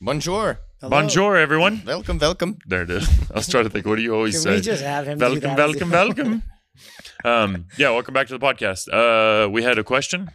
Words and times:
Bonjour. 0.00 0.58
Hello. 0.80 0.90
Bonjour, 0.90 1.36
everyone. 1.36 1.82
Welcome, 1.84 2.18
welcome. 2.18 2.58
There 2.66 2.82
it 2.82 2.90
is. 2.90 3.06
I 3.30 3.34
was 3.34 3.48
trying 3.48 3.64
to 3.64 3.70
think, 3.70 3.84
what 3.86 3.96
do 3.96 4.02
you 4.02 4.14
always 4.14 4.34
Can 4.34 4.42
say? 4.42 4.54
we 4.56 4.60
just 4.62 4.82
have 4.82 5.06
him 5.06 5.18
do 5.18 5.24
welcome, 5.26 5.40
that? 5.42 5.58
welcome, 5.58 5.90
welcome. 5.90 6.42
Um, 7.22 7.66
yeah, 7.76 7.90
welcome 7.90 8.14
back 8.14 8.26
to 8.28 8.38
the 8.38 8.44
podcast. 8.44 8.88
Uh, 8.90 9.48
we 9.50 9.62
had 9.62 9.78
a 9.78 9.84
question, 9.84 10.30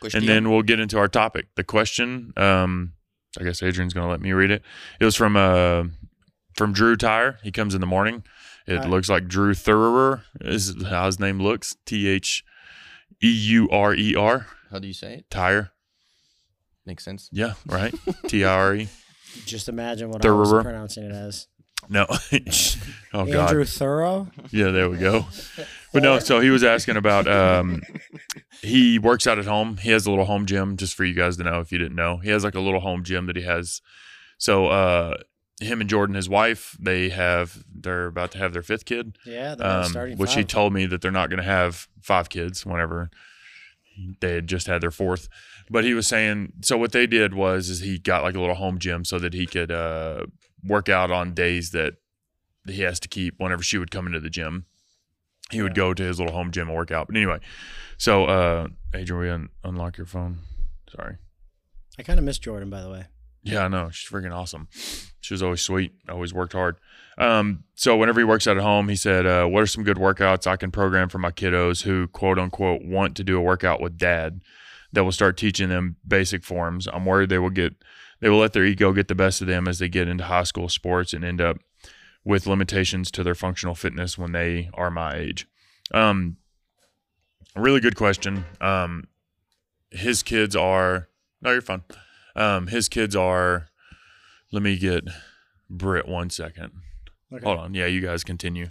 Question. 0.00 0.20
and 0.20 0.28
then 0.28 0.50
we'll 0.50 0.62
get 0.62 0.80
into 0.80 0.98
our 0.98 1.08
topic. 1.08 1.48
The 1.56 1.64
question, 1.64 2.32
um, 2.38 2.94
I 3.38 3.44
guess 3.44 3.62
Adrian's 3.62 3.92
going 3.92 4.06
to 4.06 4.10
let 4.10 4.22
me 4.22 4.32
read 4.32 4.50
it. 4.50 4.62
It 4.98 5.04
was 5.04 5.16
from 5.16 5.36
uh, 5.36 5.84
from 6.54 6.72
Drew 6.72 6.96
Tire. 6.96 7.38
He 7.42 7.52
comes 7.52 7.74
in 7.74 7.82
the 7.82 7.86
morning. 7.86 8.24
It 8.66 8.78
Uh, 8.84 8.88
looks 8.88 9.10
like 9.10 9.28
Drew 9.28 9.52
Thurer 9.52 10.22
is 10.40 10.74
how 10.88 11.04
his 11.06 11.20
name 11.20 11.38
looks. 11.40 11.76
T 11.84 12.08
H 12.08 12.42
E 13.22 13.28
U 13.30 13.68
R 13.70 13.92
E 13.94 14.14
R. 14.16 14.46
How 14.70 14.78
do 14.78 14.86
you 14.86 14.94
say 14.94 15.14
it? 15.16 15.30
Tire. 15.30 15.72
Makes 16.86 17.04
sense. 17.04 17.28
Yeah, 17.30 17.54
right. 17.66 17.94
T 18.28 18.44
I 18.46 18.50
R 18.54 18.74
E. 18.76 18.88
Just 19.46 19.68
imagine 19.68 20.10
what 20.10 20.24
I 20.24 20.30
was 20.30 20.50
Thorough. 20.50 20.62
pronouncing 20.62 21.04
it 21.04 21.12
as. 21.12 21.46
No. 21.88 22.06
oh 23.14 23.26
God. 23.26 23.48
Andrew 23.48 23.64
Thorough. 23.64 24.28
Yeah, 24.50 24.70
there 24.70 24.88
we 24.90 24.98
go. 24.98 25.26
But 25.92 26.02
no, 26.02 26.18
so 26.18 26.40
he 26.40 26.50
was 26.50 26.62
asking 26.62 26.96
about 26.96 27.26
um 27.26 27.82
he 28.60 28.98
works 28.98 29.26
out 29.26 29.38
at 29.38 29.46
home. 29.46 29.78
He 29.78 29.90
has 29.90 30.06
a 30.06 30.10
little 30.10 30.26
home 30.26 30.46
gym 30.46 30.76
just 30.76 30.94
for 30.94 31.04
you 31.04 31.14
guys 31.14 31.36
to 31.38 31.44
know 31.44 31.60
if 31.60 31.72
you 31.72 31.78
didn't 31.78 31.96
know. 31.96 32.18
He 32.18 32.30
has 32.30 32.44
like 32.44 32.54
a 32.54 32.60
little 32.60 32.80
home 32.80 33.02
gym 33.02 33.26
that 33.26 33.36
he 33.36 33.42
has. 33.42 33.80
So 34.38 34.66
uh 34.66 35.14
him 35.60 35.80
and 35.80 35.90
Jordan, 35.90 36.14
his 36.16 36.28
wife, 36.28 36.76
they 36.80 37.08
have 37.10 37.64
they're 37.74 38.06
about 38.06 38.30
to 38.32 38.38
have 38.38 38.52
their 38.52 38.62
fifth 38.62 38.84
kid. 38.84 39.16
Yeah, 39.26 39.54
they're 39.54 39.66
Um, 39.66 39.84
starting. 39.90 40.16
which 40.18 40.34
he 40.34 40.44
told 40.44 40.72
me 40.72 40.86
that 40.86 41.00
they're 41.02 41.10
not 41.10 41.28
going 41.28 41.38
to 41.38 41.42
have 41.42 41.86
five 42.00 42.28
kids 42.30 42.64
whenever 42.64 43.10
they 44.20 44.34
had 44.36 44.46
just 44.46 44.66
had 44.68 44.80
their 44.80 44.90
fourth. 44.90 45.28
But 45.70 45.84
he 45.84 45.94
was 45.94 46.06
saying 46.08 46.52
so 46.62 46.76
what 46.76 46.90
they 46.92 47.06
did 47.06 47.32
was 47.32 47.68
is 47.68 47.80
he 47.80 47.98
got 47.98 48.24
like 48.24 48.34
a 48.34 48.40
little 48.40 48.56
home 48.56 48.78
gym 48.78 49.04
so 49.04 49.18
that 49.20 49.32
he 49.32 49.46
could 49.46 49.70
uh 49.70 50.26
work 50.64 50.88
out 50.88 51.10
on 51.10 51.32
days 51.32 51.70
that 51.70 51.94
he 52.66 52.82
has 52.82 52.98
to 53.00 53.08
keep 53.08 53.34
whenever 53.38 53.62
she 53.62 53.78
would 53.78 53.90
come 53.90 54.06
into 54.06 54.20
the 54.20 54.28
gym. 54.30 54.66
He 55.50 55.62
would 55.62 55.74
go 55.74 55.94
to 55.94 56.02
his 56.02 56.18
little 56.18 56.34
home 56.34 56.50
gym 56.50 56.68
and 56.68 56.76
work 56.76 56.90
out. 56.90 57.06
But 57.06 57.16
anyway, 57.16 57.38
so 57.98 58.24
uh 58.24 58.66
Adrian, 58.92 59.20
we 59.22 59.30
un- 59.30 59.48
unlock 59.62 59.96
your 59.96 60.06
phone. 60.06 60.40
Sorry. 60.94 61.16
I 61.98 62.02
kind 62.02 62.18
of 62.18 62.24
miss 62.24 62.38
Jordan, 62.38 62.68
by 62.68 62.82
the 62.82 62.90
way. 62.90 63.04
Yeah, 63.42 63.64
I 63.64 63.68
know. 63.68 63.90
She's 63.90 64.10
freaking 64.10 64.34
awesome. 64.34 64.68
She 65.20 65.32
was 65.34 65.42
always 65.42 65.60
sweet. 65.60 65.92
Always 66.08 66.34
worked 66.34 66.52
hard. 66.52 66.76
Um, 67.16 67.64
so 67.74 67.96
whenever 67.96 68.20
he 68.20 68.24
works 68.24 68.46
out 68.46 68.56
at 68.56 68.62
home, 68.62 68.88
he 68.88 68.96
said, 68.96 69.26
uh, 69.26 69.46
"What 69.46 69.62
are 69.62 69.66
some 69.66 69.84
good 69.84 69.96
workouts 69.96 70.46
I 70.46 70.56
can 70.56 70.70
program 70.70 71.08
for 71.08 71.18
my 71.18 71.30
kiddos 71.30 71.82
who 71.82 72.06
quote 72.08 72.38
unquote 72.38 72.82
want 72.84 73.16
to 73.16 73.24
do 73.24 73.38
a 73.38 73.40
workout 73.40 73.80
with 73.80 73.96
dad 73.98 74.40
that 74.92 75.04
will 75.04 75.12
start 75.12 75.36
teaching 75.36 75.68
them 75.68 75.96
basic 76.06 76.44
forms? 76.44 76.86
I'm 76.86 77.04
worried 77.04 77.28
they 77.28 77.38
will 77.38 77.50
get 77.50 77.74
they 78.20 78.28
will 78.28 78.38
let 78.38 78.52
their 78.52 78.64
ego 78.64 78.92
get 78.92 79.08
the 79.08 79.14
best 79.14 79.40
of 79.40 79.46
them 79.46 79.66
as 79.66 79.78
they 79.78 79.88
get 79.88 80.08
into 80.08 80.24
high 80.24 80.42
school 80.44 80.68
sports 80.68 81.12
and 81.12 81.24
end 81.24 81.40
up 81.40 81.58
with 82.24 82.46
limitations 82.46 83.10
to 83.12 83.22
their 83.22 83.34
functional 83.34 83.74
fitness 83.74 84.18
when 84.18 84.32
they 84.32 84.70
are 84.74 84.90
my 84.90 85.16
age." 85.16 85.46
Um, 85.92 86.36
really 87.56 87.80
good 87.80 87.96
question. 87.96 88.44
Um, 88.60 89.04
his 89.90 90.22
kids 90.22 90.54
are 90.54 91.08
no, 91.42 91.52
you're 91.52 91.62
fine. 91.62 91.82
Um, 92.36 92.66
his 92.66 92.88
kids 92.88 93.16
are. 93.16 93.68
Let 94.52 94.62
me 94.62 94.76
get 94.76 95.04
Britt 95.68 96.08
one 96.08 96.30
second. 96.30 96.72
Okay. 97.32 97.44
Hold 97.44 97.58
on. 97.58 97.74
Yeah, 97.74 97.86
you 97.86 98.00
guys 98.00 98.24
continue. 98.24 98.68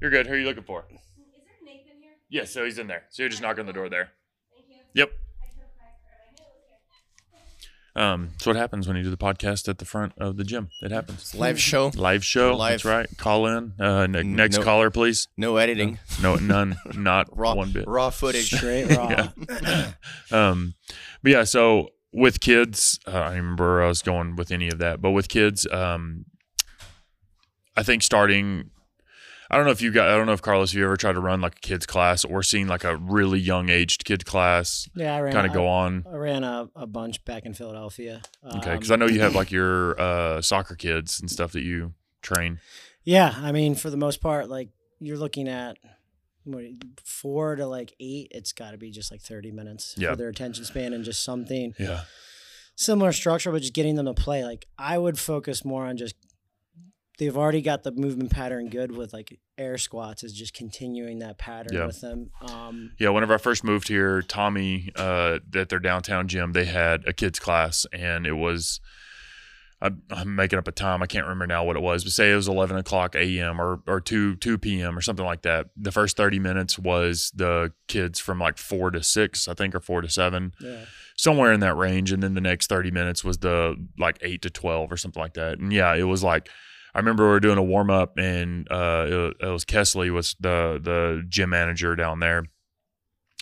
You're 0.00 0.10
good. 0.10 0.26
Who 0.26 0.34
are 0.34 0.38
you 0.38 0.46
looking 0.46 0.62
for? 0.62 0.84
Is 0.90 0.98
there 1.16 1.54
Nathan 1.64 2.00
here? 2.00 2.12
Yes, 2.30 2.50
so 2.50 2.64
he's 2.64 2.78
in 2.78 2.86
there. 2.86 3.04
So 3.10 3.22
you're 3.22 3.28
just 3.28 3.42
knocking 3.42 3.60
on 3.60 3.66
the 3.66 3.72
door 3.72 3.88
there. 3.88 4.12
Thank 4.94 4.96
you. 4.96 5.00
Yep. 5.02 5.10
I 5.42 5.46
took 5.46 5.56
my 5.78 5.84
card. 5.84 5.94
I 6.20 6.32
knew 6.32 6.46
it 6.46 6.52
was 6.62 7.34
here. 7.94 8.02
Um, 8.02 8.28
that's 8.32 8.46
what 8.46 8.56
happens 8.56 8.86
when 8.86 8.96
you 8.96 9.02
do 9.02 9.10
the 9.10 9.16
podcast 9.16 9.68
at 9.68 9.78
the 9.78 9.84
front 9.84 10.12
of 10.18 10.36
the 10.36 10.44
gym. 10.44 10.68
It 10.82 10.90
happens. 10.92 11.34
Live 11.34 11.60
show. 11.60 11.90
Live 11.94 12.24
show. 12.24 12.54
Live. 12.56 12.72
That's 12.72 12.84
right. 12.84 13.08
Call 13.18 13.46
in. 13.46 13.72
Uh, 13.78 14.06
ne- 14.06 14.20
N- 14.20 14.36
next 14.36 14.58
no- 14.58 14.62
caller, 14.64 14.90
please. 14.90 15.28
No 15.36 15.56
editing. 15.56 15.98
No, 16.22 16.36
none. 16.36 16.76
Not 16.94 17.28
Raw. 17.36 17.54
one 17.54 17.72
bit. 17.72 17.86
Raw 17.88 18.10
footage. 18.10 18.52
Straight 18.54 18.86
raw. 18.96 19.28
um, 20.30 20.74
but 21.22 21.32
yeah, 21.32 21.44
so 21.44 21.88
with 22.12 22.40
kids, 22.40 22.98
uh, 23.06 23.10
I 23.10 23.34
remember 23.36 23.82
I 23.82 23.88
was 23.88 24.02
going 24.02 24.36
with 24.36 24.50
any 24.50 24.68
of 24.68 24.78
that, 24.78 25.02
but 25.02 25.10
with 25.10 25.28
kids, 25.28 25.66
um, 25.70 26.24
I 27.76 27.82
think 27.82 28.02
starting, 28.02 28.70
I 29.50 29.56
don't 29.56 29.64
know 29.64 29.70
if 29.72 29.80
you 29.80 29.90
got, 29.90 30.08
I 30.08 30.16
don't 30.16 30.26
know 30.26 30.32
if 30.34 30.42
Carlos, 30.42 30.74
you 30.74 30.84
ever 30.84 30.96
tried 30.96 31.12
to 31.14 31.20
run 31.20 31.40
like 31.40 31.56
a 31.56 31.60
kids 31.60 31.86
class 31.86 32.24
or 32.24 32.42
seen 32.42 32.68
like 32.68 32.84
a 32.84 32.96
really 32.96 33.38
young 33.38 33.70
aged 33.70 34.04
kid 34.04 34.26
class 34.26 34.88
Yeah, 34.94 35.14
I 35.16 35.20
ran. 35.20 35.32
kind 35.32 35.46
of 35.46 35.52
go 35.54 35.66
on. 35.66 36.04
I 36.10 36.16
ran 36.16 36.44
a, 36.44 36.68
a 36.76 36.86
bunch 36.86 37.24
back 37.24 37.46
in 37.46 37.54
Philadelphia. 37.54 38.20
Okay. 38.44 38.76
Cause 38.76 38.90
Um, 38.90 38.94
I 39.02 39.06
know 39.06 39.10
you 39.12 39.20
have 39.20 39.34
like 39.40 39.50
your, 39.50 39.98
uh, 40.00 40.42
soccer 40.42 40.74
kids 40.74 41.18
and 41.20 41.30
stuff 41.30 41.52
that 41.52 41.62
you 41.62 41.94
train. 42.20 42.60
Yeah, 43.04 43.34
I 43.38 43.52
mean, 43.52 43.74
for 43.74 43.88
the 43.88 43.96
most 43.96 44.20
part, 44.20 44.50
like 44.50 44.68
you're 45.00 45.16
looking 45.16 45.48
at 45.48 45.78
four 47.04 47.56
to 47.56 47.66
like 47.66 47.94
eight. 48.00 48.28
It's 48.30 48.52
got 48.52 48.72
to 48.72 48.78
be 48.78 48.90
just 48.90 49.10
like 49.10 49.20
thirty 49.20 49.50
minutes 49.50 49.94
Yeah. 49.98 50.10
for 50.10 50.16
their 50.16 50.28
attention 50.28 50.64
span 50.64 50.92
and 50.92 51.04
just 51.04 51.22
something 51.22 51.74
Yeah. 51.78 52.02
similar 52.74 53.12
structure, 53.12 53.50
but 53.52 53.60
just 53.62 53.74
getting 53.74 53.94
them 53.96 54.06
to 54.06 54.14
play. 54.14 54.44
Like 54.44 54.66
I 54.78 54.98
would 54.98 55.18
focus 55.18 55.64
more 55.64 55.86
on 55.86 55.96
just 55.96 56.14
they've 57.18 57.36
already 57.36 57.60
got 57.62 57.82
the 57.82 57.92
movement 57.92 58.30
pattern 58.30 58.68
good 58.68 58.92
with 58.96 59.12
like 59.12 59.38
air 59.58 59.76
squats 59.76 60.22
is 60.22 60.32
just 60.32 60.54
continuing 60.54 61.18
that 61.18 61.36
pattern 61.38 61.74
Yeah. 61.76 61.86
with 61.86 62.00
them. 62.00 62.30
Um, 62.40 62.92
Yeah, 62.98 63.10
whenever 63.10 63.34
I 63.34 63.38
first 63.38 63.64
moved 63.64 63.88
here, 63.88 64.22
Tommy 64.22 64.90
uh, 64.96 65.38
at 65.54 65.68
their 65.68 65.80
downtown 65.80 66.28
gym, 66.28 66.52
they 66.52 66.64
had 66.64 67.06
a 67.06 67.12
kids 67.12 67.38
class, 67.38 67.86
and 67.92 68.26
it 68.26 68.34
was. 68.34 68.80
I'm, 69.80 70.02
I'm 70.10 70.34
making 70.34 70.58
up 70.58 70.66
a 70.66 70.72
time. 70.72 71.04
I 71.04 71.06
can't 71.06 71.24
remember 71.24 71.46
now 71.46 71.62
what 71.62 71.76
it 71.76 71.82
was, 71.82 72.02
but 72.02 72.12
say 72.12 72.32
it 72.32 72.34
was 72.34 72.48
11 72.48 72.76
o'clock 72.78 73.14
a.m. 73.14 73.60
or 73.60 73.80
or 73.86 74.00
2 74.00 74.34
2 74.34 74.58
p.m. 74.58 74.98
or 74.98 75.00
something 75.00 75.24
like 75.24 75.42
that. 75.42 75.66
The 75.76 75.92
first 75.92 76.16
30 76.16 76.40
minutes 76.40 76.80
was 76.80 77.30
the 77.32 77.72
kids 77.86 78.18
from 78.18 78.40
like 78.40 78.58
four 78.58 78.90
to 78.90 79.04
six, 79.04 79.46
I 79.46 79.54
think, 79.54 79.76
or 79.76 79.80
four 79.80 80.00
to 80.00 80.08
seven, 80.08 80.52
yeah. 80.60 80.86
somewhere 81.16 81.52
in 81.52 81.60
that 81.60 81.76
range, 81.76 82.10
and 82.10 82.20
then 82.24 82.34
the 82.34 82.40
next 82.40 82.66
30 82.66 82.90
minutes 82.90 83.22
was 83.22 83.38
the 83.38 83.76
like 83.96 84.18
eight 84.20 84.42
to 84.42 84.50
12 84.50 84.90
or 84.90 84.96
something 84.96 85.22
like 85.22 85.34
that. 85.34 85.58
And 85.60 85.72
yeah, 85.72 85.94
it 85.94 86.02
was 86.04 86.24
like. 86.24 86.48
I 86.98 87.00
remember 87.00 87.22
we 87.26 87.30
were 87.30 87.38
doing 87.38 87.58
a 87.58 87.62
warm 87.62 87.90
up, 87.90 88.18
and 88.18 88.66
uh, 88.72 89.34
it, 89.40 89.46
was 89.46 89.64
Kesley 89.64 90.10
was 90.10 90.34
the 90.40 90.80
the 90.82 91.24
gym 91.28 91.50
manager 91.50 91.94
down 91.94 92.18
there, 92.18 92.42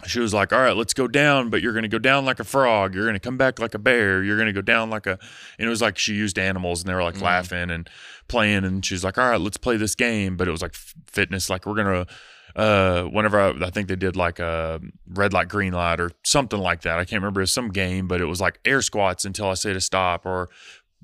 she 0.04 0.20
was 0.20 0.34
like, 0.34 0.52
"All 0.52 0.60
right, 0.60 0.76
let's 0.76 0.92
go 0.92 1.08
down, 1.08 1.48
but 1.48 1.62
you're 1.62 1.72
going 1.72 1.84
to 1.84 1.88
go 1.88 1.98
down 1.98 2.26
like 2.26 2.38
a 2.38 2.44
frog. 2.44 2.94
You're 2.94 3.04
going 3.06 3.14
to 3.14 3.18
come 3.20 3.38
back 3.38 3.58
like 3.58 3.72
a 3.72 3.78
bear. 3.78 4.22
You're 4.22 4.36
going 4.36 4.48
to 4.48 4.52
go 4.52 4.60
down 4.60 4.90
like 4.90 5.06
a." 5.06 5.18
And 5.58 5.66
it 5.66 5.70
was 5.70 5.80
like 5.80 5.96
she 5.96 6.12
used 6.12 6.38
animals, 6.38 6.82
and 6.82 6.90
they 6.90 6.94
were 6.94 7.02
like 7.02 7.14
Mhm. 7.14 7.22
laughing 7.22 7.70
and 7.70 7.88
playing. 8.28 8.64
And 8.66 8.84
she's 8.84 9.02
like, 9.02 9.16
"All 9.16 9.26
right, 9.30 9.40
let's 9.40 9.56
play 9.56 9.78
this 9.78 9.94
game." 9.94 10.36
But 10.36 10.48
it 10.48 10.50
was 10.50 10.60
like 10.60 10.74
fitness. 10.74 11.48
Like 11.48 11.64
we're 11.64 11.76
gonna. 11.76 12.06
Uh, 12.54 13.04
whenever 13.04 13.38
I, 13.38 13.66
I 13.66 13.70
think 13.70 13.88
they 13.88 13.96
did 13.96 14.16
like 14.16 14.38
a 14.38 14.80
red 15.08 15.32
light, 15.34 15.48
green 15.48 15.72
light, 15.74 16.00
or 16.00 16.10
something 16.24 16.58
like 16.60 16.82
that. 16.82 16.98
I 16.98 17.04
can't 17.04 17.20
remember. 17.22 17.40
It 17.40 17.44
was 17.44 17.52
some 17.52 17.68
game, 17.70 18.06
but 18.06 18.20
it 18.20 18.26
was 18.26 18.40
like 18.40 18.60
air 18.66 18.80
squats 18.82 19.24
until 19.26 19.48
I 19.48 19.54
say 19.54 19.72
to 19.74 19.80
stop, 19.80 20.24
or 20.26 20.48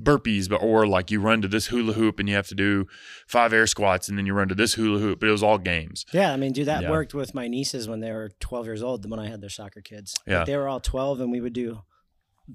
burpees, 0.00 0.48
but 0.48 0.56
or 0.62 0.86
like 0.86 1.10
you 1.10 1.20
run 1.20 1.42
to 1.42 1.48
this 1.48 1.66
hula 1.66 1.92
hoop 1.92 2.19
and 2.19 2.28
you 2.28 2.34
have 2.34 2.47
to 2.48 2.54
do 2.54 2.86
five 3.26 3.53
air 3.53 3.66
squats, 3.66 4.08
and 4.08 4.16
then 4.19 4.26
you 4.26 4.34
run 4.34 4.48
to 4.48 4.54
this 4.54 4.75
hula 4.75 4.98
hoop. 4.98 5.20
But 5.20 5.28
it 5.28 5.32
was 5.32 5.42
all 5.42 5.58
games. 5.58 6.04
Yeah, 6.12 6.32
I 6.32 6.36
mean, 6.36 6.53
dude, 6.53 6.66
that 6.66 6.82
Yeah. 6.82 6.91
worked 6.91 7.14
with 7.14 7.34
my 7.34 7.48
nieces 7.48 7.88
when 7.88 8.00
they 8.00 8.10
were 8.12 8.30
12 8.41 8.66
years 8.66 8.82
old. 8.82 9.08
When 9.10 9.20
I 9.20 9.28
had 9.28 9.41
their 9.41 9.50
soccer 9.50 9.80
kids, 9.80 10.14
Like, 10.26 10.32
Yeah. 10.32 10.44
they 10.44 10.56
were 10.56 10.69
all 10.69 10.80
12, 10.80 11.20
and 11.20 11.30
we 11.30 11.41
would 11.41 11.53
do 11.53 11.82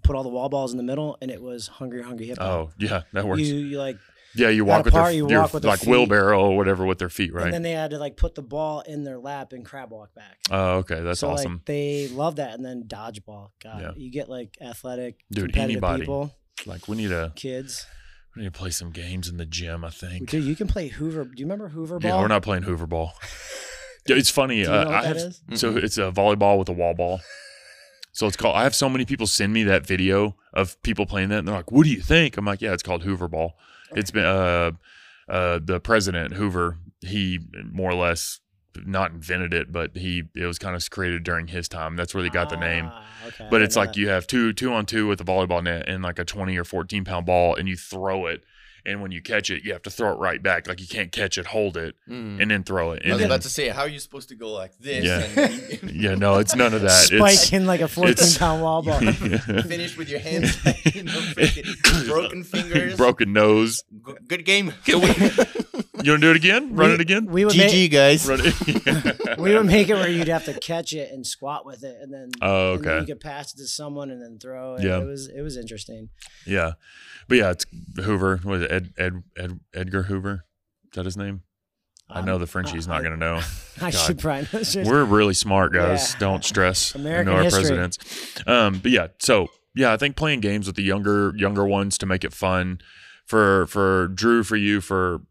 put 0.03 0.15
all 0.15 0.23
the 0.23 0.29
wall 0.29 0.49
balls 0.49 0.71
in 0.71 0.77
the 0.77 0.83
middle, 0.83 1.17
and 1.21 1.31
it 1.31 1.41
was 1.41 1.67
hungry, 1.67 2.03
hungry 2.03 2.27
hip. 2.27 2.37
Oh, 2.41 2.69
yeah, 2.77 3.03
that 3.13 3.25
works. 3.25 3.41
You, 3.41 3.55
you 3.55 3.77
like, 3.79 3.97
Yeah, 4.35 4.49
you 4.49 4.65
walk 4.65 4.83
with 4.85 4.93
park, 4.93 5.05
their, 5.07 5.13
you 5.15 5.29
your, 5.29 5.41
walk 5.41 5.53
with 5.53 5.63
their 5.63 5.71
like 5.71 5.79
feet. 5.79 5.89
wheelbarrow 5.89 6.39
or 6.51 6.57
whatever 6.57 6.85
with 6.85 6.99
their 6.99 7.09
feet, 7.09 7.33
right? 7.33 7.45
and 7.45 7.53
then 7.53 7.61
they 7.63 7.71
had 7.71 7.91
to 7.91 7.97
like 7.97 8.17
put 8.17 8.35
the 8.35 8.41
ball 8.43 8.81
in 8.81 9.03
their 9.03 9.17
lap 9.17 9.53
and 9.53 9.65
crab 9.65 9.89
walk 9.91 10.13
back. 10.13 10.37
oh, 10.51 10.79
okay, 10.79 10.99
that's 11.01 11.21
so 11.21 11.29
awesome. 11.29 11.53
like 11.53 11.65
they 11.65 12.07
love 12.09 12.35
that, 12.35 12.53
and 12.53 12.65
then 12.65 12.83
dodgeball. 12.85 13.51
God, 13.63 13.81
Yeah. 13.81 13.91
you 13.95 14.11
get 14.11 14.27
like 14.29 14.57
athletic, 14.61 15.23
Dude, 15.31 15.45
competitive 15.53 15.71
anybody. 15.83 16.01
people, 16.01 16.31
Like, 16.65 16.87
we 16.87 16.97
need 16.97 17.09
to 17.09 17.31
kids. 17.35 17.85
we 18.35 18.43
need 18.43 18.53
to 18.53 18.57
play 18.59 18.71
some 18.71 18.91
games 18.91 19.27
in 19.29 19.37
the 19.37 19.45
gym. 19.45 19.83
I 19.85 19.89
think. 19.89 20.29
Dude, 20.29 20.43
you 20.43 20.55
can 20.55 20.67
play 20.67 20.87
Hoover. 20.87 21.25
Do 21.25 21.31
you 21.37 21.45
remember 21.45 21.69
Hoover 21.69 21.99
ball? 21.99 22.09
Yeah, 22.11 22.21
we're 22.21 22.27
not 22.27 22.43
playing 22.43 22.63
Hoover 22.63 22.87
ball. 22.87 23.13
It's 24.09 24.29
funny. 24.29 24.63
Do 24.63 24.69
you 24.69 24.69
uh, 24.69 24.83
know 24.83 24.89
what 24.89 24.95
I 24.95 25.01
that 25.01 25.07
have, 25.07 25.17
is? 25.17 25.41
So 25.55 25.75
it's 25.75 25.97
a 25.97 26.11
volleyball 26.13 26.57
with 26.57 26.69
a 26.69 26.71
wall 26.71 26.93
ball. 26.93 27.19
So 28.13 28.25
it's 28.25 28.37
called. 28.37 28.55
I 28.55 28.63
have 28.63 28.73
so 28.73 28.87
many 28.87 29.03
people 29.03 29.27
send 29.27 29.51
me 29.51 29.63
that 29.63 29.85
video 29.85 30.37
of 30.53 30.81
people 30.81 31.05
playing 31.05 31.27
that, 31.29 31.39
and 31.39 31.47
they're 31.49 31.55
like, 31.55 31.73
"What 31.73 31.83
do 31.83 31.89
you 31.89 31.99
think?" 31.99 32.37
I'm 32.37 32.45
like, 32.45 32.61
"Yeah, 32.61 32.71
it's 32.71 32.83
called 32.83 33.03
Hoover 33.03 33.27
ball." 33.27 33.57
It's 33.97 34.09
been 34.09 34.23
uh, 34.23 34.71
uh, 35.27 35.59
the 35.61 35.81
president 35.81 36.35
Hoover. 36.35 36.77
He 37.01 37.39
more 37.69 37.91
or 37.91 37.95
less 37.95 38.39
not 38.85 39.11
invented 39.11 39.53
it, 39.53 39.71
but 39.71 39.95
he 39.95 40.23
it 40.35 40.45
was 40.45 40.59
kind 40.59 40.75
of 40.75 40.89
created 40.89 41.23
during 41.23 41.47
his 41.47 41.67
time. 41.67 41.95
That's 41.95 42.13
where 42.13 42.21
they 42.23 42.29
got 42.29 42.49
the 42.49 42.57
name. 42.57 42.89
Ah, 42.91 43.03
okay, 43.27 43.47
But 43.49 43.57
didn't 43.59 43.63
it's 43.63 43.75
like 43.75 43.89
that. 43.93 43.97
you 43.99 44.09
have 44.09 44.27
two 44.27 44.53
two 44.53 44.71
on 44.73 44.85
two 44.85 45.07
with 45.07 45.19
a 45.21 45.23
volleyball 45.23 45.63
net 45.63 45.87
and 45.87 46.03
like 46.03 46.19
a 46.19 46.25
twenty 46.25 46.57
or 46.57 46.63
fourteen 46.63 47.03
pound 47.05 47.25
ball, 47.25 47.55
and 47.55 47.67
you 47.67 47.75
throw 47.75 48.27
it. 48.27 48.43
And 48.85 49.01
when 49.01 49.11
you 49.11 49.21
catch 49.21 49.49
it, 49.49 49.65
you 49.65 49.73
have 49.73 49.81
to 49.81 49.89
throw 49.89 50.13
it 50.13 50.15
right 50.17 50.41
back. 50.41 50.65
Like 50.65 50.79
you 50.79 50.87
can't 50.87 51.11
catch 51.11 51.37
it, 51.37 51.47
hold 51.47 51.75
it, 51.75 51.95
Mm. 52.07 52.41
and 52.41 52.49
then 52.49 52.63
throw 52.63 52.93
it. 52.93 53.01
I 53.05 53.09
was 53.09 53.17
then, 53.17 53.25
about 53.25 53.41
to 53.41 53.49
say, 53.49 53.67
how 53.67 53.81
are 53.81 53.87
you 53.89 53.99
supposed 53.99 54.29
to 54.29 54.35
go 54.35 54.53
like 54.53 54.77
this? 54.79 55.03
Yeah. 55.03 55.79
And 55.81 55.91
yeah, 56.01 56.15
no, 56.15 56.37
it's 56.37 56.55
none 56.55 56.73
of 56.73 56.83
that. 56.83 56.91
spike 57.07 57.33
It's 57.33 57.51
in 57.51 57.65
like 57.65 57.81
a 57.81 57.89
14 57.89 58.15
pound 58.39 58.61
wall 58.61 58.81
ball. 58.83 58.99
finish 59.01 59.97
with 59.97 60.07
your 60.07 60.21
hands, 60.21 60.57
you 60.95 61.03
know, 61.03 61.21
broken 62.07 62.43
fingers. 62.45 62.95
broken 62.95 63.33
nose. 63.33 63.83
G- 64.05 64.13
Good 64.25 64.45
game. 64.45 64.73
You 66.03 66.11
want 66.11 66.21
to 66.21 66.27
do 66.27 66.31
it 66.31 66.35
again? 66.37 66.75
Run 66.75 66.89
We- 66.89 66.95
it 66.95 67.01
again. 67.01 67.25
We 67.25 67.45
would 67.45 67.53
GG, 67.53 67.57
make, 67.73 67.91
guys. 67.91 68.27
Run 68.27 68.39
it. 68.43 69.37
we 69.39 69.53
would 69.53 69.65
make 69.65 69.89
it 69.89 69.95
where 69.95 70.09
you'd 70.09 70.27
have 70.27 70.45
to 70.45 70.53
catch 70.59 70.93
it 70.93 71.11
and 71.11 71.25
squat 71.25 71.65
with 71.65 71.83
it, 71.83 71.97
and 72.01 72.13
then 72.13 72.31
Oh, 72.41 72.75
and 72.75 72.83
then 72.83 73.01
you 73.01 73.07
could 73.07 73.19
pass 73.19 73.53
it 73.53 73.57
to 73.57 73.67
someone 73.67 74.11
and 74.11 74.21
then 74.21 74.37
throw 74.39 74.75
it. 74.75 74.83
Yeah. 74.83 74.99
it 74.99 75.05
was 75.05 75.27
it 75.27 75.41
was 75.41 75.57
interesting. 75.57 76.09
Yeah, 76.45 76.73
but 77.27 77.37
yeah, 77.37 77.51
it's 77.51 77.65
Hoover. 78.03 78.39
Was 78.43 78.61
it 78.61 78.71
Ed, 78.71 78.93
Ed, 78.97 79.23
Ed 79.37 79.59
Edgar 79.73 80.03
Hoover? 80.03 80.45
Is 80.85 80.95
that 80.95 81.05
his 81.05 81.17
name? 81.17 81.41
I 82.09 82.21
know 82.21 82.37
the 82.37 82.47
Frenchie's 82.47 82.87
I- 82.87 82.93
not 82.95 82.99
going 83.01 83.11
to 83.13 83.19
know. 83.19 83.41
I 83.81 83.89
should 83.89 84.19
probably 84.19 84.47
know. 84.53 84.59
It's 84.59 84.75
We're 84.75 85.03
really 85.03 85.33
smart 85.33 85.73
guys. 85.73 86.13
Yeah. 86.13 86.19
Don't 86.19 86.45
stress. 86.45 86.93
We 86.95 87.01
American 87.01 87.25
know 87.33 87.37
our 87.37 87.43
history. 87.43 87.61
presidents. 87.63 88.47
Um, 88.47 88.79
but 88.79 88.91
yeah, 88.91 89.07
so 89.19 89.49
yeah, 89.75 89.91
I 89.91 89.97
think 89.97 90.15
playing 90.15 90.39
games 90.39 90.67
with 90.67 90.75
the 90.77 90.83
younger 90.83 91.33
younger 91.35 91.65
ones 91.65 91.97
to 91.97 92.05
make 92.05 92.23
it 92.23 92.33
fun 92.33 92.79
for 93.25 93.67
for 93.67 94.07
Drew 94.07 94.43
for 94.43 94.55
you 94.55 94.79
for 94.79 95.21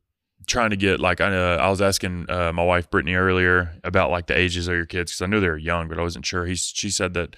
trying 0.47 0.71
to 0.71 0.77
get 0.77 1.01
like 1.01 1.21
I 1.21 1.35
uh, 1.37 1.57
I 1.57 1.69
was 1.69 1.83
asking 1.83 2.31
uh, 2.31 2.53
my 2.53 2.65
wife 2.65 2.91
Brittany 2.91 3.15
earlier 3.15 3.75
about 3.85 4.11
like 4.11 4.27
the 4.27 4.39
ages 4.39 4.69
of 4.69 4.75
your 4.75 4.87
kids 4.87 5.13
because 5.13 5.23
I 5.23 5.27
knew 5.27 5.41
they 5.41 5.49
were 5.49 5.59
young, 5.59 5.89
but 5.89 5.99
I 5.99 6.03
wasn't 6.03 6.27
sure. 6.27 6.47
He's 6.47 6.73
she 6.75 6.91
said 6.91 7.15
that 7.15 7.37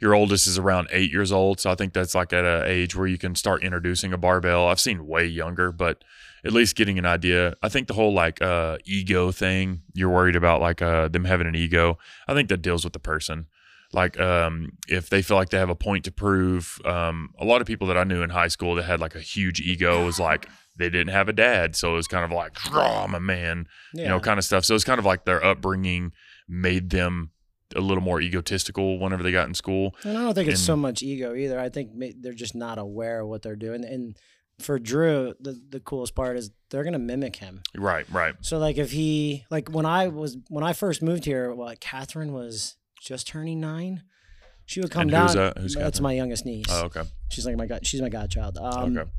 your 0.00 0.14
oldest 0.14 0.46
is 0.46 0.58
around 0.58 0.88
eight 0.92 1.12
years 1.12 1.30
old, 1.30 1.60
so 1.60 1.70
I 1.70 1.74
think 1.74 1.92
that's 1.92 2.14
like 2.14 2.32
at 2.32 2.44
an 2.44 2.66
age 2.66 2.96
where 2.96 3.06
you 3.06 3.18
can 3.18 3.34
start 3.34 3.62
introducing 3.62 4.12
a 4.12 4.18
barbell. 4.18 4.68
I've 4.68 4.80
seen 4.80 5.06
way 5.06 5.26
younger, 5.26 5.72
but 5.72 6.02
at 6.44 6.52
least 6.52 6.76
getting 6.76 6.98
an 6.98 7.04
idea. 7.04 7.54
I 7.62 7.68
think 7.68 7.86
the 7.86 7.94
whole 7.94 8.14
like 8.14 8.40
uh, 8.40 8.78
ego 8.84 9.30
thing, 9.30 9.82
you're 9.92 10.08
worried 10.08 10.36
about 10.36 10.62
like 10.62 10.80
uh, 10.80 11.08
them 11.08 11.24
having 11.24 11.46
an 11.46 11.54
ego. 11.54 11.98
I 12.26 12.34
think 12.34 12.48
that 12.48 12.62
deals 12.62 12.84
with 12.84 12.94
the 12.94 12.98
person. 12.98 13.46
Like 13.92 14.18
um, 14.20 14.78
if 14.88 15.10
they 15.10 15.20
feel 15.20 15.36
like 15.36 15.50
they 15.50 15.58
have 15.58 15.68
a 15.68 15.74
point 15.74 16.04
to 16.04 16.12
prove, 16.12 16.80
um, 16.84 17.34
a 17.38 17.44
lot 17.44 17.60
of 17.60 17.66
people 17.66 17.88
that 17.88 17.98
I 17.98 18.04
knew 18.04 18.22
in 18.22 18.30
high 18.30 18.48
school 18.48 18.76
that 18.76 18.84
had 18.84 19.00
like 19.00 19.16
a 19.16 19.20
huge 19.20 19.60
ego 19.60 20.06
was 20.06 20.20
like 20.20 20.48
they 20.80 20.90
didn't 20.90 21.12
have 21.12 21.28
a 21.28 21.32
dad, 21.32 21.76
so 21.76 21.92
it 21.92 21.96
was 21.96 22.08
kind 22.08 22.24
of 22.24 22.32
like, 22.32 22.56
I'm 22.72 23.14
a 23.14 23.20
man, 23.20 23.68
yeah. 23.94 24.02
you 24.04 24.08
know, 24.08 24.18
kind 24.20 24.38
of 24.38 24.44
stuff. 24.44 24.64
So 24.64 24.74
it's 24.74 24.84
kind 24.84 24.98
of 24.98 25.04
like 25.04 25.24
their 25.24 25.44
upbringing 25.44 26.12
made 26.48 26.90
them 26.90 27.30
a 27.76 27.80
little 27.80 28.02
more 28.02 28.20
egotistical 28.20 28.98
whenever 28.98 29.22
they 29.22 29.30
got 29.30 29.46
in 29.46 29.54
school. 29.54 29.94
And 30.02 30.18
I 30.18 30.22
don't 30.22 30.34
think 30.34 30.48
it's 30.48 30.60
so 30.60 30.74
much 30.76 31.02
ego 31.02 31.34
either. 31.34 31.60
I 31.60 31.68
think 31.68 31.92
they're 32.20 32.32
just 32.32 32.54
not 32.54 32.78
aware 32.78 33.20
of 33.20 33.28
what 33.28 33.42
they're 33.42 33.54
doing. 33.56 33.84
And 33.84 34.16
for 34.58 34.78
Drew, 34.78 35.34
the, 35.40 35.60
the 35.68 35.80
coolest 35.80 36.14
part 36.14 36.36
is 36.36 36.50
they're 36.70 36.84
gonna 36.84 36.98
mimic 36.98 37.36
him. 37.36 37.62
Right, 37.76 38.06
right. 38.10 38.34
So 38.40 38.58
like 38.58 38.76
if 38.76 38.90
he 38.90 39.44
like 39.50 39.68
when 39.68 39.86
I 39.86 40.08
was 40.08 40.36
when 40.48 40.64
I 40.64 40.72
first 40.72 41.02
moved 41.02 41.24
here, 41.24 41.54
what 41.54 41.80
Catherine 41.80 42.32
was 42.32 42.76
just 43.00 43.28
turning 43.28 43.60
nine. 43.60 44.02
She 44.66 44.80
would 44.80 44.90
come 44.90 45.02
And 45.02 45.10
down. 45.10 45.26
who's 45.26 45.34
that? 45.34 45.58
Who's 45.58 45.74
That's 45.74 45.84
Catherine? 45.98 46.02
my 46.04 46.12
youngest 46.12 46.46
niece. 46.46 46.66
Oh, 46.70 46.84
okay. 46.84 47.02
She's 47.30 47.44
like 47.46 47.56
my 47.56 47.66
god. 47.66 47.86
She's 47.86 48.00
my 48.02 48.08
godchild. 48.08 48.56
Um, 48.58 48.96
okay. 48.96 49.10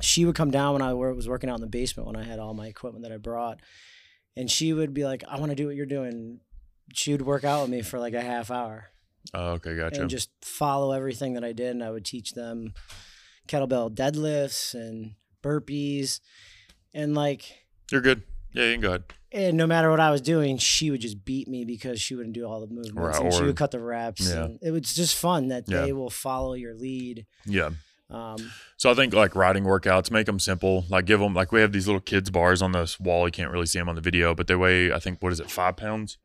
She 0.00 0.24
would 0.24 0.34
come 0.34 0.50
down 0.50 0.72
when 0.74 0.82
I 0.82 0.92
was 0.94 1.28
working 1.28 1.48
out 1.50 1.54
in 1.56 1.60
the 1.60 1.66
basement 1.66 2.06
when 2.06 2.16
I 2.16 2.24
had 2.24 2.38
all 2.38 2.52
my 2.54 2.66
equipment 2.66 3.04
that 3.04 3.12
I 3.12 3.16
brought, 3.16 3.60
and 4.36 4.50
she 4.50 4.72
would 4.72 4.92
be 4.94 5.04
like, 5.04 5.22
"I 5.28 5.38
want 5.38 5.50
to 5.50 5.56
do 5.56 5.66
what 5.66 5.76
you're 5.76 5.86
doing." 5.86 6.40
She 6.92 7.12
would 7.12 7.22
work 7.22 7.44
out 7.44 7.62
with 7.62 7.70
me 7.70 7.80
for 7.82 7.98
like 7.98 8.12
a 8.12 8.20
half 8.20 8.50
hour 8.50 8.90
Oh, 9.32 9.52
okay. 9.52 9.74
Gotcha. 9.74 10.02
and 10.02 10.10
just 10.10 10.28
follow 10.42 10.92
everything 10.92 11.32
that 11.34 11.42
I 11.44 11.52
did. 11.52 11.70
And 11.70 11.82
I 11.82 11.90
would 11.90 12.04
teach 12.04 12.32
them 12.32 12.74
kettlebell 13.48 13.94
deadlifts 13.94 14.74
and 14.74 15.14
burpees. 15.42 16.20
And 16.92 17.14
like, 17.14 17.64
You're 17.90 18.02
good. 18.02 18.22
Yeah, 18.52 18.64
you 18.66 18.72
can 18.74 18.80
go 18.82 18.88
ahead. 18.90 19.04
and 19.32 19.56
no 19.56 19.66
matter 19.66 19.90
what 19.90 19.98
I 19.98 20.10
was 20.10 20.20
doing, 20.20 20.58
she 20.58 20.90
would 20.90 21.00
just 21.00 21.24
beat 21.24 21.48
me 21.48 21.64
because 21.64 22.00
she 22.00 22.14
wouldn't 22.14 22.34
do 22.34 22.44
all 22.46 22.60
the 22.60 22.66
movements. 22.68 22.92
Right, 22.94 23.20
and 23.20 23.32
she 23.34 23.42
would 23.42 23.56
cut 23.56 23.70
the 23.72 23.80
reps. 23.80 24.28
Yeah. 24.28 24.44
And 24.44 24.58
it 24.62 24.70
was 24.70 24.94
just 24.94 25.16
fun 25.16 25.48
that 25.48 25.64
Yeah. 25.66 25.80
they 25.80 25.92
will 25.92 26.10
follow 26.10 26.52
your 26.54 26.74
lead. 26.74 27.26
Yeah. 27.46 27.70
Um, 28.10 28.52
So 28.76 28.90
I 28.90 28.94
think 28.94 29.14
like 29.14 29.34
riding 29.34 29.64
workouts, 29.64 30.10
make 30.10 30.26
them 30.26 30.38
simple. 30.38 30.84
Like 30.88 31.06
give 31.06 31.20
them 31.20 31.34
like 31.34 31.52
we 31.52 31.60
have 31.60 31.72
these 31.72 31.86
little 31.86 32.00
kids 32.00 32.30
bars 32.30 32.62
on 32.62 32.72
this 32.72 33.00
wall. 33.00 33.26
You 33.26 33.32
can't 33.32 33.50
really 33.50 33.66
see 33.66 33.78
them 33.78 33.88
on 33.88 33.94
the 33.94 34.00
video, 34.00 34.34
but 34.34 34.46
they 34.46 34.56
weigh 34.56 34.92
I 34.92 34.98
think 34.98 35.22
what 35.22 35.32
is 35.32 35.40
it 35.40 35.50
five 35.50 35.76
pounds? 35.76 36.18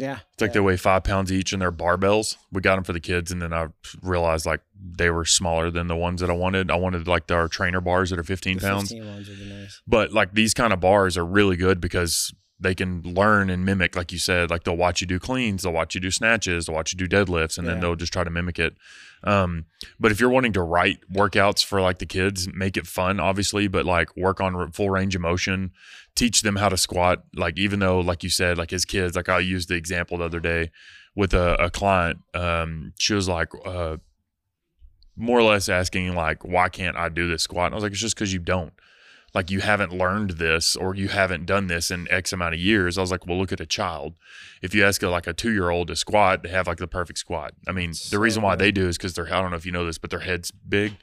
yeah. 0.00 0.20
It's 0.32 0.40
like 0.40 0.48
yeah. 0.50 0.54
they 0.54 0.60
weigh 0.60 0.76
five 0.76 1.04
pounds 1.04 1.30
each, 1.30 1.52
and 1.52 1.60
they're 1.60 1.70
barbells. 1.70 2.36
We 2.50 2.62
got 2.62 2.76
them 2.76 2.84
for 2.84 2.92
the 2.92 3.00
kids, 3.00 3.30
and 3.30 3.40
then 3.40 3.52
I 3.52 3.68
realized 4.02 4.46
like 4.46 4.62
they 4.80 5.10
were 5.10 5.24
smaller 5.24 5.70
than 5.70 5.88
the 5.88 5.96
ones 5.96 6.20
that 6.22 6.30
I 6.30 6.32
wanted. 6.32 6.70
I 6.70 6.76
wanted 6.76 7.06
like 7.06 7.30
our 7.30 7.48
trainer 7.48 7.80
bars 7.80 8.10
that 8.10 8.18
are 8.18 8.24
fifteen 8.24 8.58
The 8.58 8.66
pounds. 8.66 8.90
15 8.90 9.06
ones 9.06 9.28
would 9.28 9.38
be 9.38 9.44
nice. 9.44 9.82
But 9.86 10.12
like 10.12 10.32
these 10.32 10.54
kind 10.54 10.72
of 10.72 10.80
bars 10.80 11.16
are 11.16 11.26
really 11.26 11.56
good 11.56 11.80
because 11.80 12.32
they 12.58 12.74
can 12.74 13.02
learn 13.02 13.48
and 13.48 13.64
mimic, 13.64 13.96
like 13.96 14.12
you 14.12 14.18
said, 14.18 14.50
like 14.50 14.64
they'll 14.64 14.76
watch 14.76 15.00
you 15.00 15.06
do 15.06 15.18
cleans, 15.18 15.62
they'll 15.62 15.72
watch 15.72 15.94
you 15.94 16.00
do 16.00 16.10
snatches, 16.10 16.66
they'll 16.66 16.76
watch 16.76 16.92
you 16.92 16.98
do 16.98 17.08
deadlifts, 17.08 17.56
and 17.56 17.66
then 17.66 17.80
they'll 17.80 17.96
just 17.96 18.12
try 18.12 18.22
to 18.22 18.30
mimic 18.30 18.58
it. 18.58 18.74
Um, 19.22 19.66
but 19.98 20.12
if 20.12 20.20
you're 20.20 20.30
wanting 20.30 20.52
to 20.54 20.62
write 20.62 21.00
workouts 21.12 21.64
for 21.64 21.80
like 21.80 21.98
the 21.98 22.06
kids, 22.06 22.48
make 22.52 22.76
it 22.76 22.86
fun, 22.86 23.20
obviously, 23.20 23.68
but 23.68 23.84
like 23.84 24.16
work 24.16 24.40
on 24.40 24.72
full 24.72 24.90
range 24.90 25.14
of 25.14 25.20
motion, 25.20 25.72
teach 26.14 26.42
them 26.42 26.56
how 26.56 26.68
to 26.68 26.76
squat. 26.76 27.24
Like 27.34 27.58
even 27.58 27.80
though, 27.80 28.00
like 28.00 28.22
you 28.22 28.30
said, 28.30 28.58
like 28.58 28.70
his 28.70 28.84
kids, 28.84 29.16
like 29.16 29.28
I 29.28 29.38
used 29.38 29.68
the 29.68 29.74
example 29.74 30.18
the 30.18 30.24
other 30.24 30.40
day 30.40 30.70
with 31.14 31.34
a, 31.34 31.54
a 31.62 31.70
client. 31.70 32.20
Um, 32.34 32.92
she 32.98 33.14
was 33.14 33.28
like, 33.28 33.48
uh, 33.64 33.98
more 35.16 35.38
or 35.38 35.42
less 35.42 35.68
asking 35.68 36.14
like, 36.14 36.44
why 36.44 36.68
can't 36.68 36.96
I 36.96 37.08
do 37.08 37.28
this 37.28 37.42
squat? 37.42 37.66
And 37.66 37.74
I 37.74 37.76
was 37.76 37.82
like, 37.82 37.92
it's 37.92 38.00
just 38.00 38.16
because 38.16 38.32
you 38.32 38.38
don't 38.38 38.72
like 39.34 39.50
you 39.50 39.60
haven't 39.60 39.92
learned 39.92 40.30
this 40.32 40.74
or 40.76 40.94
you 40.94 41.08
haven't 41.08 41.46
done 41.46 41.66
this 41.68 41.90
in 41.90 42.06
X 42.10 42.32
amount 42.32 42.54
of 42.54 42.60
years. 42.60 42.98
I 42.98 43.00
was 43.00 43.10
like, 43.10 43.26
well, 43.26 43.38
look 43.38 43.52
at 43.52 43.60
a 43.60 43.66
child. 43.66 44.14
If 44.62 44.74
you 44.74 44.84
ask 44.84 45.02
a, 45.02 45.08
like 45.08 45.26
a 45.26 45.32
two 45.32 45.52
year 45.52 45.70
old 45.70 45.88
to 45.88 45.96
squat, 45.96 46.42
they 46.42 46.48
have 46.48 46.66
like 46.66 46.78
the 46.78 46.88
perfect 46.88 47.18
squat. 47.18 47.52
I 47.68 47.72
mean, 47.72 47.92
the 48.10 48.18
reason 48.18 48.42
why 48.42 48.56
they 48.56 48.72
do 48.72 48.88
is 48.88 48.96
because 48.96 49.14
they're, 49.14 49.32
I 49.32 49.40
don't 49.40 49.50
know 49.50 49.56
if 49.56 49.66
you 49.66 49.72
know 49.72 49.86
this, 49.86 49.98
but 49.98 50.10
their 50.10 50.20
head's 50.20 50.50
big. 50.50 50.96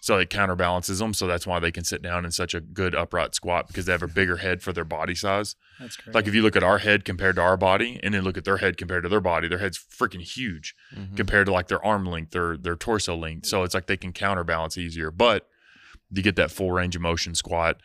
So 0.00 0.16
it 0.18 0.30
counterbalances 0.30 1.00
them. 1.00 1.12
So 1.12 1.26
that's 1.26 1.44
why 1.44 1.58
they 1.58 1.72
can 1.72 1.82
sit 1.82 2.02
down 2.02 2.24
in 2.24 2.30
such 2.30 2.54
a 2.54 2.60
good 2.60 2.94
upright 2.94 3.34
squat 3.34 3.66
because 3.66 3.86
they 3.86 3.92
have 3.92 4.02
a 4.02 4.06
bigger 4.08 4.36
head 4.36 4.62
for 4.62 4.72
their 4.72 4.84
body 4.84 5.16
size. 5.16 5.56
That's 5.80 5.96
great. 5.96 6.14
Like 6.14 6.28
if 6.28 6.34
you 6.36 6.42
look 6.42 6.54
at 6.54 6.62
our 6.62 6.78
head 6.78 7.04
compared 7.04 7.34
to 7.36 7.42
our 7.42 7.56
body 7.56 7.98
and 8.02 8.14
then 8.14 8.22
look 8.22 8.36
at 8.38 8.44
their 8.44 8.58
head 8.58 8.76
compared 8.76 9.02
to 9.02 9.08
their 9.08 9.20
body, 9.20 9.48
their 9.48 9.58
head's 9.58 9.76
freaking 9.78 10.20
huge 10.22 10.74
Mhm. 10.96 11.16
compared 11.16 11.46
to 11.46 11.52
like 11.52 11.66
their 11.66 11.84
arm 11.84 12.06
length 12.06 12.36
or 12.36 12.56
their 12.56 12.76
torso 12.76 13.16
length. 13.16 13.46
So 13.46 13.64
it's 13.64 13.74
like 13.74 13.86
they 13.86 13.96
can 13.96 14.12
counterbalance 14.12 14.78
easier, 14.78 15.10
but 15.10 15.48
you 16.10 16.22
get 16.22 16.36
that 16.36 16.50
full 16.50 16.72
range 16.72 16.96
of 16.96 17.02
motion 17.02 17.34
squat. 17.34 17.76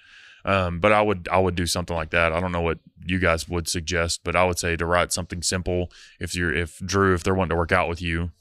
Um, 0.45 0.79
but 0.79 0.91
I 0.91 1.01
would 1.01 1.27
I 1.31 1.39
would 1.39 1.55
do 1.55 1.65
something 1.65 1.95
like 1.95 2.09
that. 2.09 2.33
I 2.33 2.39
don't 2.41 2.51
know 2.51 2.61
what 2.61 2.79
you 3.05 3.17
guys 3.19 3.47
would 3.47 3.67
suggest, 3.69 4.21
but 4.25 4.35
I 4.35 4.43
would 4.45 4.59
say 4.59 4.75
to 4.75 4.85
write 4.85 5.13
something 5.13 5.41
simple. 5.41 5.89
If 6.19 6.35
you're 6.35 6.53
if 6.53 6.79
Drew 6.79 7.13
if 7.13 7.23
they're 7.23 7.33
wanting 7.33 7.51
to 7.51 7.55
work 7.55 7.71
out 7.71 7.87
with 7.87 8.01
you, 8.01 8.31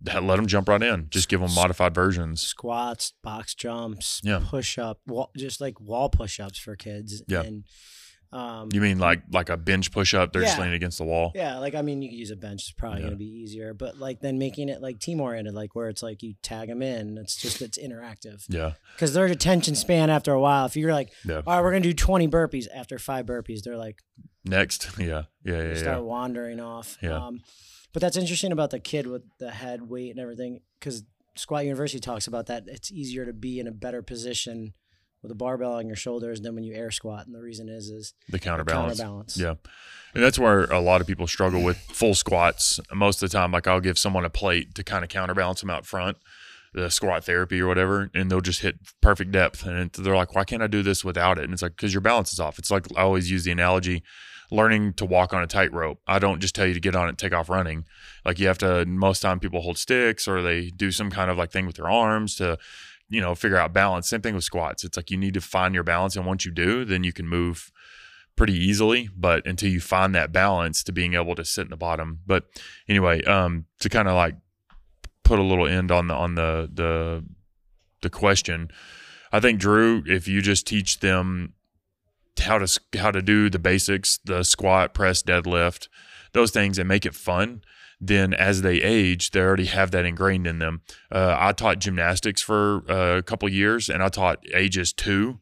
that- 0.00 0.22
let 0.24 0.36
them 0.36 0.46
jump 0.46 0.68
right 0.68 0.82
in. 0.82 1.08
Just 1.10 1.28
give 1.28 1.40
them 1.40 1.54
modified 1.54 1.94
versions. 1.94 2.40
squats, 2.40 3.12
box 3.22 3.54
jumps, 3.54 4.20
Yeah. 4.24 4.40
push 4.42 4.78
up, 4.78 5.00
wall, 5.06 5.30
just 5.36 5.60
like 5.60 5.78
wall 5.78 6.08
push 6.08 6.40
ups 6.40 6.58
for 6.58 6.74
kids. 6.74 7.22
Yeah. 7.28 7.42
And, 7.42 7.64
um, 8.32 8.68
You 8.72 8.80
mean 8.80 8.98
like 8.98 9.22
like 9.30 9.48
a 9.50 9.56
bench 9.56 9.90
push 9.92 10.14
up? 10.14 10.32
They're 10.32 10.42
just 10.42 10.58
leaning 10.58 10.74
against 10.74 10.98
the 10.98 11.04
wall. 11.04 11.32
yeah, 11.34 11.58
like 11.58 11.74
I 11.74 11.82
mean, 11.82 12.00
you 12.02 12.08
could 12.08 12.18
use 12.18 12.30
a 12.30 12.36
bench. 12.36 12.62
It's 12.62 12.72
probably 12.72 13.00
Yeah. 13.00 13.06
gonna 13.06 13.16
be 13.16 13.26
easier, 13.26 13.74
but 13.74 13.98
like 13.98 14.20
then 14.20 14.38
making 14.38 14.68
it 14.68 14.80
like 14.80 14.98
team 15.00 15.20
oriented, 15.20 15.54
like 15.54 15.74
where 15.74 15.88
it's 15.88 16.02
like 16.02 16.22
you 16.22 16.34
tag 16.42 16.68
them 16.68 16.82
in. 16.82 17.18
It's 17.18 17.36
just 17.36 17.60
it's 17.60 17.78
interactive 17.78 18.44
Yeah, 18.48 18.72
because 18.94 19.12
their 19.14 19.26
attention 19.26 19.74
span 19.74 20.08
after 20.10 20.32
a 20.32 20.40
while. 20.40 20.66
If 20.66 20.76
you're 20.76 20.92
like, 20.92 21.10
yeah. 21.26 21.42
all 21.46 21.54
right, 21.56 21.62
we're 21.62 21.70
gonna 21.72 21.80
do 21.82 21.92
20 21.94 22.28
burpees 22.28 22.66
after 22.74 22.98
five 22.98 23.26
burpees, 23.26 23.62
they're 23.62 23.76
like 23.76 23.98
Next, 24.44 24.88
yeah, 24.98 25.24
yeah, 25.44 25.58
they 25.62 25.68
yeah, 25.68 25.74
start 25.74 25.98
yeah. 25.98 26.02
wandering 26.02 26.58
off. 26.58 26.98
Yeah. 27.00 27.26
Um, 27.26 27.42
but 27.92 28.00
that's 28.00 28.16
interesting 28.16 28.50
about 28.52 28.70
the 28.70 28.80
kid 28.80 29.06
with 29.06 29.22
the 29.38 29.50
head 29.50 29.82
weight 29.88 30.10
and 30.10 30.18
everything 30.18 30.60
because 30.80 31.04
Squat 31.36 31.64
University 31.64 32.00
talks 32.00 32.26
about 32.26 32.46
that. 32.46 32.64
It's 32.66 32.90
easier 32.90 33.24
to 33.26 33.32
be 33.32 33.60
in 33.60 33.66
a 33.66 33.72
better 33.72 34.02
position 34.02 34.72
with 35.22 35.30
a 35.30 35.34
barbell 35.36 35.74
on 35.74 35.86
your 35.86 35.96
shoulders 35.96 36.40
than 36.40 36.54
when 36.54 36.64
you 36.64 36.74
air 36.74 36.90
squat. 36.90 37.26
And 37.26 37.34
the 37.34 37.40
reason 37.40 37.68
is 37.68 37.88
is 37.90 38.14
The 38.28 38.38
counterbalance. 38.38 38.98
counterbalance. 38.98 39.36
Yeah. 39.36 39.54
And 40.14 40.22
that's 40.22 40.38
where 40.38 40.64
a 40.64 40.80
lot 40.80 41.00
of 41.00 41.06
people 41.06 41.26
struggle 41.26 41.62
with 41.62 41.78
full 41.78 42.14
squats. 42.14 42.80
Most 42.92 43.22
of 43.22 43.30
the 43.30 43.36
time, 43.38 43.52
like 43.52 43.66
I'll 43.66 43.80
give 43.80 43.98
someone 43.98 44.24
a 44.24 44.30
plate 44.30 44.74
to 44.74 44.84
kind 44.84 45.04
of 45.04 45.08
counterbalance 45.10 45.60
them 45.60 45.70
out 45.70 45.86
front, 45.86 46.18
the 46.74 46.90
squat 46.90 47.24
therapy 47.24 47.60
or 47.60 47.66
whatever, 47.66 48.10
and 48.14 48.30
they'll 48.30 48.40
just 48.40 48.60
hit 48.60 48.76
perfect 49.00 49.30
depth. 49.30 49.64
And 49.64 49.90
they're 49.92 50.16
like, 50.16 50.34
why 50.34 50.44
can't 50.44 50.62
I 50.62 50.66
do 50.66 50.82
this 50.82 51.04
without 51.04 51.38
it? 51.38 51.44
And 51.44 51.52
it's 51.52 51.62
like, 51.62 51.76
because 51.76 51.94
your 51.94 52.00
balance 52.02 52.32
is 52.32 52.40
off. 52.40 52.58
It's 52.58 52.70
like 52.70 52.86
I 52.96 53.02
always 53.02 53.30
use 53.30 53.44
the 53.44 53.52
analogy 53.52 54.02
learning 54.50 54.92
to 54.92 55.06
walk 55.06 55.32
on 55.32 55.42
a 55.42 55.46
tightrope. 55.46 55.98
I 56.06 56.18
don't 56.18 56.40
just 56.40 56.54
tell 56.54 56.66
you 56.66 56.74
to 56.74 56.80
get 56.80 56.94
on 56.94 57.06
it 57.06 57.10
and 57.10 57.18
take 57.18 57.32
off 57.32 57.48
running. 57.48 57.86
Like 58.22 58.38
you 58.38 58.48
have 58.48 58.58
to, 58.58 58.84
most 58.84 59.20
time 59.20 59.40
people 59.40 59.62
hold 59.62 59.78
sticks 59.78 60.28
or 60.28 60.42
they 60.42 60.68
do 60.68 60.90
some 60.90 61.10
kind 61.10 61.30
of 61.30 61.38
like 61.38 61.50
thing 61.50 61.64
with 61.64 61.76
their 61.76 61.88
arms 61.88 62.36
to, 62.36 62.58
you 63.12 63.20
know, 63.20 63.34
figure 63.34 63.58
out 63.58 63.74
balance. 63.74 64.08
Same 64.08 64.22
thing 64.22 64.34
with 64.34 64.42
squats. 64.42 64.84
It's 64.84 64.96
like 64.96 65.10
you 65.10 65.18
need 65.18 65.34
to 65.34 65.40
find 65.40 65.74
your 65.74 65.84
balance. 65.84 66.16
And 66.16 66.24
once 66.24 66.46
you 66.46 66.50
do, 66.50 66.86
then 66.86 67.04
you 67.04 67.12
can 67.12 67.28
move 67.28 67.70
pretty 68.36 68.54
easily. 68.54 69.10
But 69.14 69.46
until 69.46 69.70
you 69.70 69.80
find 69.80 70.14
that 70.14 70.32
balance 70.32 70.82
to 70.84 70.92
being 70.92 71.12
able 71.12 71.34
to 71.34 71.44
sit 71.44 71.64
in 71.64 71.70
the 71.70 71.76
bottom. 71.76 72.20
But 72.26 72.44
anyway, 72.88 73.22
um, 73.24 73.66
to 73.80 73.90
kind 73.90 74.08
of 74.08 74.14
like 74.14 74.36
put 75.24 75.38
a 75.38 75.42
little 75.42 75.68
end 75.68 75.92
on 75.92 76.08
the 76.08 76.14
on 76.14 76.36
the 76.36 76.70
the 76.72 77.22
the 78.00 78.10
question, 78.10 78.70
I 79.30 79.40
think 79.40 79.60
Drew, 79.60 80.02
if 80.06 80.26
you 80.26 80.40
just 80.40 80.66
teach 80.66 81.00
them 81.00 81.52
how 82.40 82.56
to 82.56 82.80
how 82.98 83.10
to 83.10 83.20
do 83.20 83.50
the 83.50 83.58
basics, 83.58 84.20
the 84.24 84.42
squat, 84.42 84.94
press, 84.94 85.22
deadlift, 85.22 85.88
those 86.32 86.50
things, 86.50 86.78
and 86.78 86.88
make 86.88 87.04
it 87.04 87.14
fun. 87.14 87.62
Then, 88.04 88.34
as 88.34 88.62
they 88.62 88.82
age, 88.82 89.30
they 89.30 89.38
already 89.38 89.66
have 89.66 89.92
that 89.92 90.04
ingrained 90.04 90.48
in 90.48 90.58
them. 90.58 90.82
Uh, 91.08 91.36
I 91.38 91.52
taught 91.52 91.78
gymnastics 91.78 92.42
for 92.42 92.82
uh, 92.90 93.18
a 93.18 93.22
couple 93.22 93.48
years, 93.48 93.88
and 93.88 94.02
I 94.02 94.08
taught 94.08 94.44
ages 94.52 94.92
two 94.92 95.38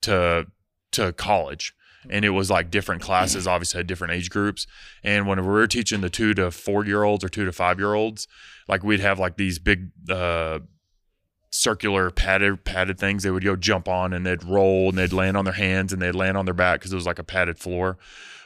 to 0.00 0.46
to 0.92 1.12
college, 1.12 1.74
and 2.08 2.24
it 2.24 2.30
was 2.30 2.50
like 2.50 2.70
different 2.70 3.02
classes. 3.02 3.46
Obviously, 3.46 3.80
had 3.80 3.86
different 3.86 4.14
age 4.14 4.30
groups. 4.30 4.66
And 5.04 5.28
whenever 5.28 5.48
we 5.48 5.58
were 5.58 5.66
teaching 5.66 6.00
the 6.00 6.08
two 6.08 6.32
to 6.32 6.50
four 6.50 6.86
year 6.86 7.02
olds 7.02 7.22
or 7.22 7.28
two 7.28 7.44
to 7.44 7.52
five 7.52 7.78
year 7.78 7.92
olds, 7.92 8.26
like 8.68 8.82
we'd 8.82 9.00
have 9.00 9.18
like 9.18 9.36
these 9.36 9.58
big. 9.58 9.90
Uh, 10.10 10.60
circular 11.50 12.10
padded 12.10 12.62
padded 12.62 12.98
things 12.98 13.22
they 13.22 13.30
would 13.30 13.42
go 13.42 13.56
jump 13.56 13.88
on 13.88 14.12
and 14.12 14.26
they'd 14.26 14.44
roll 14.44 14.90
and 14.90 14.98
they'd 14.98 15.14
land 15.14 15.34
on 15.34 15.46
their 15.46 15.54
hands 15.54 15.94
and 15.94 16.02
they'd 16.02 16.14
land 16.14 16.36
on 16.36 16.44
their 16.44 16.52
back 16.52 16.78
because 16.78 16.92
it 16.92 16.94
was 16.94 17.06
like 17.06 17.18
a 17.18 17.24
padded 17.24 17.58
floor 17.58 17.96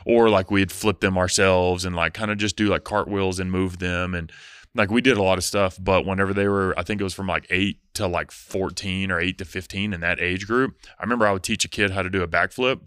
or 0.04 0.28
like 0.28 0.50
we'd 0.50 0.72
flip 0.72 1.00
them 1.00 1.16
ourselves 1.18 1.84
and 1.84 1.96
like 1.96 2.14
kind 2.14 2.30
of 2.30 2.38
just 2.38 2.56
do 2.56 2.68
like 2.68 2.84
cartwheels 2.84 3.38
and 3.38 3.50
move 3.50 3.78
them 3.78 4.14
and 4.14 4.32
like 4.74 4.90
we 4.90 5.00
did 5.00 5.18
a 5.18 5.22
lot 5.22 5.38
of 5.38 5.44
stuff 5.44 5.78
but 5.80 6.06
whenever 6.06 6.32
they 6.32 6.48
were 6.48 6.74
i 6.78 6.82
think 6.82 7.00
it 7.00 7.04
was 7.04 7.14
from 7.14 7.26
like 7.26 7.46
8 7.50 7.78
to 7.94 8.06
like 8.06 8.30
14 8.30 9.10
or 9.10 9.20
8 9.20 9.38
to 9.38 9.44
15 9.44 9.92
in 9.92 10.00
that 10.00 10.18
age 10.18 10.46
group 10.46 10.74
i 10.98 11.02
remember 11.02 11.26
i 11.26 11.32
would 11.32 11.42
teach 11.42 11.64
a 11.64 11.68
kid 11.68 11.90
how 11.90 12.02
to 12.02 12.10
do 12.10 12.22
a 12.22 12.28
backflip 12.28 12.80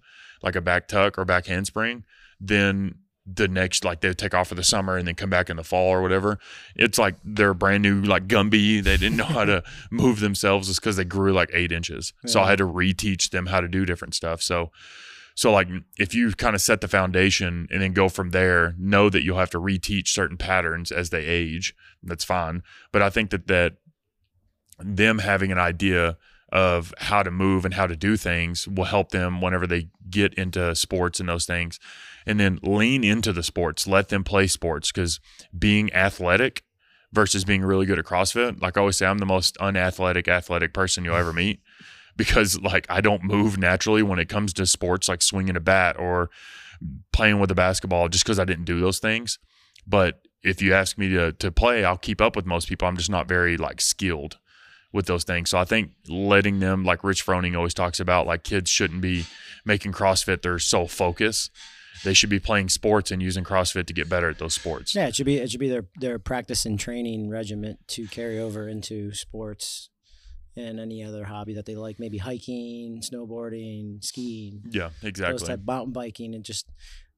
like 0.45 0.55
a 0.55 0.61
back 0.61 0.87
tuck 0.87 1.17
or 1.17 1.25
back 1.25 1.47
handspring. 1.47 2.03
Then 2.39 2.95
the 3.25 3.47
next 3.47 3.83
like 3.83 4.01
they 4.01 4.07
would 4.07 4.19
take 4.19 4.35
off 4.35 4.49
for 4.49 4.55
the 4.55 4.63
summer 4.63 4.97
and 4.97 5.07
then 5.07 5.15
come 5.15 5.31
back 5.31 5.49
in 5.49 5.57
the 5.57 5.63
fall 5.63 5.89
or 5.89 6.01
whatever. 6.01 6.37
It's 6.75 6.99
like 6.99 7.15
they're 7.23 7.55
brand 7.55 7.81
new 7.81 8.01
like 8.01 8.27
gumby. 8.27 8.83
They 8.83 8.97
didn't 8.97 9.17
know 9.17 9.25
how 9.25 9.45
to 9.45 9.63
move 9.91 10.19
themselves. 10.19 10.67
Just 10.67 10.79
because 10.79 10.95
they 10.95 11.03
grew 11.03 11.33
like 11.33 11.49
eight 11.51 11.71
inches. 11.71 12.13
So 12.27 12.41
i 12.41 12.49
had 12.49 12.59
to 12.59 12.67
reteach 12.67 13.31
them 13.31 13.47
how 13.47 13.61
to 13.61 13.67
do 13.67 13.85
different 13.85 14.13
stuff. 14.13 14.41
So 14.41 14.71
so 15.35 15.51
like 15.51 15.67
if 15.99 16.15
you 16.15 16.31
kind 16.31 16.55
of 16.55 16.61
set 16.61 16.81
the 16.81 16.87
foundation 16.87 17.67
and 17.69 17.81
then 17.81 17.93
go 17.93 18.09
from 18.09 18.31
there 18.31 18.73
know 18.79 19.09
that 19.09 19.23
you'll 19.23 19.37
have 19.37 19.49
to 19.51 19.59
reteach 19.59 20.07
certain 20.07 20.37
patterns 20.37 20.91
as 20.91 21.09
they 21.09 21.25
age 21.25 21.75
that's 22.01 22.23
fine. 22.23 22.63
But 22.91 23.01
i 23.01 23.09
think 23.09 23.29
that 23.29 23.47
that 23.47 23.73
them 24.79 25.19
having 25.19 25.51
an 25.51 25.59
idea 25.59 26.17
of 26.51 26.93
how 26.97 27.23
to 27.23 27.31
move 27.31 27.65
and 27.65 27.73
how 27.73 27.87
to 27.87 27.95
do 27.95 28.15
things 28.15 28.67
will 28.67 28.85
help 28.85 29.09
them 29.09 29.41
whenever 29.41 29.67
they 29.67 29.89
get 30.09 30.33
into 30.35 30.75
sports 30.75 31.19
and 31.19 31.27
those 31.27 31.45
things. 31.45 31.79
And 32.25 32.39
then 32.39 32.59
lean 32.61 33.03
into 33.03 33.33
the 33.33 33.43
sports 33.43 33.87
let 33.87 34.09
them 34.09 34.23
play 34.23 34.47
sports 34.47 34.91
because 34.91 35.19
being 35.57 35.93
athletic 35.93 36.63
versus 37.11 37.45
being 37.45 37.63
really 37.63 37.85
good 37.85 37.97
at 37.97 38.05
crossfit 38.05 38.61
like 38.61 38.75
i 38.75 38.81
always 38.81 38.97
say 38.97 39.05
i'm 39.05 39.19
the 39.19 39.25
most 39.25 39.55
unathletic 39.57 40.27
athletic 40.27 40.73
person 40.73 41.05
you'll 41.05 41.15
ever 41.15 41.31
meet 41.31 41.61
because 42.15 42.59
like 42.61 42.85
i 42.89 43.01
don't 43.01 43.23
move 43.23 43.57
naturally 43.57 44.03
when 44.03 44.19
it 44.19 44.29
comes 44.29 44.53
to 44.53 44.65
sports 44.65 45.07
like 45.07 45.21
swinging 45.21 45.55
a 45.55 45.61
bat 45.61 45.97
or 45.99 46.29
playing 47.11 47.39
with 47.39 47.51
a 47.51 47.55
basketball 47.55 48.09
just 48.09 48.23
because 48.23 48.39
i 48.39 48.45
didn't 48.45 48.65
do 48.65 48.79
those 48.79 48.99
things 48.99 49.39
but 49.87 50.21
if 50.43 50.61
you 50.61 50.73
ask 50.73 50.97
me 50.97 51.09
to, 51.09 51.31
to 51.33 51.51
play 51.51 51.83
i'll 51.83 51.97
keep 51.97 52.21
up 52.21 52.35
with 52.35 52.45
most 52.45 52.67
people 52.67 52.87
i'm 52.87 52.97
just 52.97 53.09
not 53.09 53.27
very 53.27 53.57
like 53.57 53.81
skilled 53.81 54.37
with 54.95 55.05
those 55.05 55.25
things. 55.25 55.49
So 55.51 55.59
I 55.59 55.65
think 55.65 55.91
letting 56.07 56.59
them, 56.59 56.85
like 56.85 57.03
Rich 57.03 57.23
Froning 57.23 57.55
always 57.55 57.73
talks 57.73 57.99
about, 57.99 58.25
like 58.25 58.43
kids 58.43 58.71
shouldn't 58.71 59.01
be 59.01 59.25
making 59.65 59.91
CrossFit 59.91 60.41
their 60.41 60.57
sole 60.57 60.87
focus. 60.87 61.51
They 62.03 62.13
should 62.13 62.29
be 62.29 62.39
playing 62.39 62.69
sports 62.69 63.11
and 63.11 63.21
using 63.21 63.43
CrossFit 63.43 63.85
to 63.87 63.93
get 63.93 64.09
better 64.09 64.29
at 64.29 64.39
those 64.39 64.53
sports. 64.53 64.95
Yeah, 64.95 65.07
it 65.07 65.15
should 65.15 65.25
be 65.25 65.37
it 65.37 65.51
should 65.51 65.59
be 65.59 65.69
their 65.69 65.85
their 65.99 66.17
practice 66.17 66.65
and 66.65 66.79
training 66.79 67.29
regiment 67.29 67.79
to 67.89 68.07
carry 68.07 68.39
over 68.39 68.67
into 68.67 69.13
sports 69.13 69.89
and 70.57 70.79
any 70.79 71.03
other 71.03 71.23
hobby 71.25 71.53
that 71.55 71.65
they 71.65 71.75
like, 71.75 71.99
maybe 71.99 72.17
hiking, 72.17 73.01
snowboarding, 73.01 74.03
skiing, 74.03 74.63
Yeah, 74.71 74.89
exactly. 75.03 75.33
those 75.37 75.47
type 75.47 75.61
mountain 75.65 75.91
biking, 75.93 76.33
and 76.35 76.43
just 76.43 76.67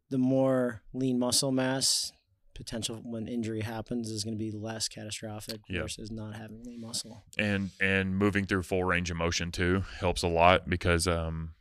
the 0.10 0.18
more 0.18 0.82
lean 0.94 1.20
muscle 1.20 1.52
mass 1.52 2.12
potential 2.56 3.00
when 3.04 3.28
injury 3.28 3.62
happens 3.62 4.10
is 4.10 4.24
going 4.24 4.34
to 4.34 4.40
be 4.40 4.50
less 4.52 4.88
catastrophic 4.88 5.62
Yeah. 5.70 5.82
versus 5.84 6.10
not 6.10 6.36
having 6.36 6.64
lean 6.64 6.82
muscle. 6.82 7.24
and 7.38 7.70
and 7.80 8.18
moving 8.18 8.46
through 8.46 8.64
full 8.64 8.84
range 8.84 9.12
of 9.12 9.18
motion 9.18 9.52
too 9.52 9.84
helps 10.00 10.24
a 10.24 10.28
lot 10.28 10.68
because 10.68 11.08
um 11.08 11.54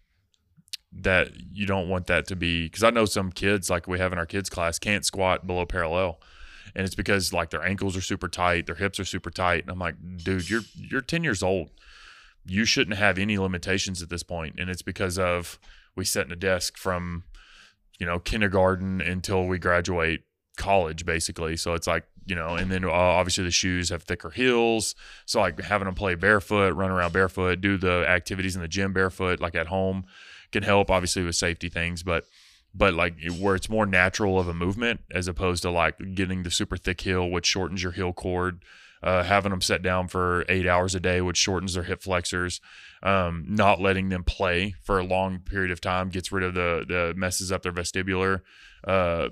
that 0.93 1.29
you 1.53 1.67
don't 1.67 1.91
want 1.91 2.07
that 2.07 2.27
to 2.29 2.37
be 2.37 2.65
because 2.65 2.83
I 2.83 2.89
know 2.91 3.05
some 3.05 3.31
kids 3.31 3.69
like 3.69 3.87
we 3.87 3.99
have 3.99 4.13
in 4.13 4.19
our 4.19 4.25
kids 4.25 4.49
class 4.49 4.79
can't 4.79 5.05
squat 5.05 5.47
below 5.47 5.67
parallel 5.67 6.19
and 6.77 6.85
it's 6.85 6.95
because 6.95 7.33
like 7.33 7.51
their 7.51 7.65
ankles 7.65 7.97
are 7.97 8.03
super 8.03 8.29
tight 8.29 8.67
their 8.67 8.77
hips 8.77 9.01
are 9.01 9.05
super 9.05 9.31
tight 9.31 9.63
and 9.63 9.71
I'm 9.71 9.79
like 9.79 9.97
dude 10.23 10.49
you're 10.49 10.63
you're 10.77 11.01
10 11.01 11.25
years 11.25 11.43
old. 11.43 11.71
You 12.45 12.65
shouldn't 12.65 12.97
have 12.97 13.19
any 13.19 13.39
limitations 13.39 14.03
at 14.03 14.11
this 14.11 14.23
point. 14.23 14.55
and 14.61 14.71
it's 14.71 14.83
because 14.83 15.19
of 15.19 15.59
we 15.97 16.05
sit 16.05 16.27
in 16.27 16.33
a 16.33 16.37
desk 16.37 16.77
from 16.77 17.25
you 17.99 18.07
know 18.07 18.21
kindergarten 18.21 19.01
until 19.01 19.47
we 19.47 19.59
graduate 19.59 20.23
college 20.57 21.05
basically. 21.05 21.57
So 21.57 21.75
it's 21.75 21.87
like 21.87 22.05
you 22.27 22.37
know 22.37 22.55
and 22.55 22.71
then 22.71 22.85
uh, 22.85 22.91
obviously 22.91 23.45
the 23.45 23.51
shoes 23.51 23.89
have 23.89 24.03
thicker 24.03 24.31
heels. 24.31 24.95
So 25.25 25.41
like 25.41 25.61
having 25.61 25.87
them 25.87 25.95
play 25.95 26.15
barefoot 26.15 26.75
run 26.75 26.91
around 26.91 27.13
barefoot 27.13 27.61
do 27.63 27.79
the 27.79 28.07
activities 28.07 28.55
in 28.55 28.63
the 28.63 28.69
gym 28.69 28.93
barefoot 28.93 29.41
like 29.41 29.55
at 29.55 29.69
home 29.69 30.05
can 30.53 30.63
help 30.63 30.91
obviously 30.91 31.23
with 31.25 31.37
safety 31.37 31.71
things. 31.71 32.03
But 32.03 32.25
but 32.77 32.95
like 32.95 33.15
where 33.39 33.55
it's 33.55 33.69
more 33.69 33.87
natural 33.87 34.39
of 34.39 34.49
a 34.49 34.55
movement 34.55 35.01
as 35.11 35.29
opposed 35.29 35.63
to 35.63 35.71
like 35.71 35.97
getting 36.15 36.43
the 36.43 36.51
super 36.51 36.77
thick 36.77 37.01
heel 37.01 37.29
which 37.31 37.47
shortens 37.47 37.83
your 37.83 37.93
heel 37.93 38.13
cord 38.13 38.63
uh, 39.03 39.23
having 39.23 39.51
them 39.51 39.61
set 39.61 39.83
down 39.83 40.09
for 40.09 40.45
eight 40.49 40.67
hours 40.67 40.95
a 40.95 41.01
day 41.01 41.21
which 41.21 41.37
shortens 41.37 41.75
their 41.75 41.85
hip 41.85 42.03
flexors 42.03 42.61
um, 43.03 43.45
not 43.49 43.81
letting 43.81 44.09
them 44.09 44.25
play 44.25 44.75
for 44.83 44.99
a 44.99 45.05
long 45.05 45.39
period 45.39 45.71
of 45.71 45.81
time 45.81 46.09
gets 46.09 46.33
rid 46.33 46.43
of 46.43 46.55
the 46.55 46.85
the 46.87 47.15
messes 47.17 47.53
up 47.53 47.63
their 47.63 47.73
vestibular 47.73 48.41
uh, 48.87 49.29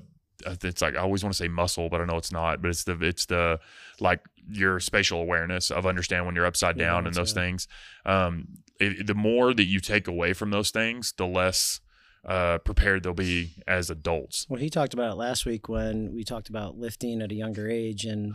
it's 0.62 0.82
like 0.82 0.96
I 0.96 0.98
always 0.98 1.22
want 1.22 1.32
to 1.32 1.36
say 1.38 1.48
muscle, 1.48 1.88
but 1.88 2.00
I 2.00 2.04
know 2.04 2.16
it's 2.16 2.32
not. 2.32 2.60
But 2.60 2.70
it's 2.70 2.84
the 2.84 2.98
it's 3.00 3.26
the 3.26 3.60
like 4.00 4.20
your 4.50 4.80
spatial 4.80 5.20
awareness 5.20 5.70
of 5.70 5.86
understand 5.86 6.26
when 6.26 6.34
you're 6.34 6.44
upside 6.44 6.76
Yeah, 6.76 6.86
down 6.86 7.06
and 7.06 7.14
those 7.14 7.30
it. 7.30 7.34
things. 7.34 7.68
Um, 8.04 8.48
it, 8.80 9.06
the 9.06 9.14
more 9.14 9.54
that 9.54 9.64
you 9.64 9.80
take 9.80 10.08
away 10.08 10.32
from 10.32 10.50
those 10.50 10.70
things, 10.70 11.14
the 11.16 11.26
less 11.26 11.80
uh, 12.26 12.58
prepared 12.58 13.02
they'll 13.02 13.12
be 13.14 13.52
as 13.66 13.90
adults. 13.90 14.46
Well, 14.48 14.60
he 14.60 14.70
talked 14.70 14.94
about 14.94 15.12
it 15.12 15.16
last 15.16 15.44
week 15.46 15.68
when 15.68 16.14
we 16.14 16.24
talked 16.24 16.48
about 16.48 16.76
lifting 16.78 17.20
at 17.22 17.30
a 17.32 17.34
younger 17.34 17.68
age, 17.68 18.04
and 18.04 18.34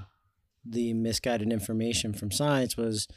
the 0.66 0.94
misguided 0.94 1.52
information 1.52 2.14
from 2.14 2.32
science 2.32 2.78
was 2.78 3.08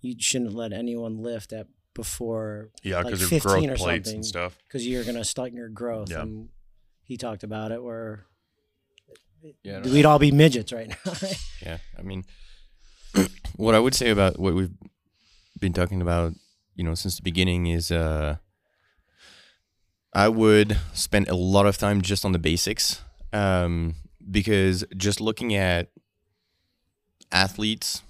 you 0.00 0.14
shouldn't 0.18 0.54
let 0.54 0.72
anyone 0.72 1.18
lift 1.22 1.52
at 1.52 1.66
before 1.94 2.70
Yeah, 2.82 2.96
Like 2.98 3.06
because 3.14 3.22
of 3.32 3.42
growth 3.42 3.64
or 3.66 3.74
plates 3.76 4.10
and 4.12 4.24
stuff. 4.24 4.56
because 4.68 4.86
you're 4.86 5.02
gonna 5.04 5.24
stunt 5.24 5.54
your 5.54 5.68
growth. 5.68 6.10
Yeah. 6.10 6.22
And 6.22 6.50
he 7.02 7.16
talked 7.16 7.42
about 7.42 7.72
it 7.72 7.82
where 7.82 8.26
Yeah, 9.62 9.80
we'd 9.80 10.04
all 10.04 10.18
be 10.18 10.30
midgets 10.30 10.72
right 10.72 10.88
now. 10.88 11.12
Yeah, 11.62 11.78
I 11.98 12.02
mean, 12.02 12.24
what 13.56 13.74
I 13.74 13.78
would 13.78 13.94
say 13.94 14.10
about 14.10 14.38
what 14.38 14.54
we've 14.54 14.74
been 15.58 15.72
talking 15.72 16.02
about, 16.02 16.34
you 16.74 16.84
know, 16.84 16.94
since 16.94 17.16
the 17.16 17.22
beginning 17.22 17.66
is, 17.66 17.90
uh, 17.90 18.36
I 20.16 20.28
would 20.30 20.78
spend 20.94 21.28
a 21.28 21.34
lot 21.36 21.66
of 21.66 21.76
time 21.76 22.00
just 22.00 22.24
on 22.24 22.32
the 22.32 22.38
basics, 22.38 23.02
um, 23.34 23.96
because 24.30 24.82
just 24.96 25.20
looking 25.20 25.54
at 25.54 25.90
athletes, 27.30 28.02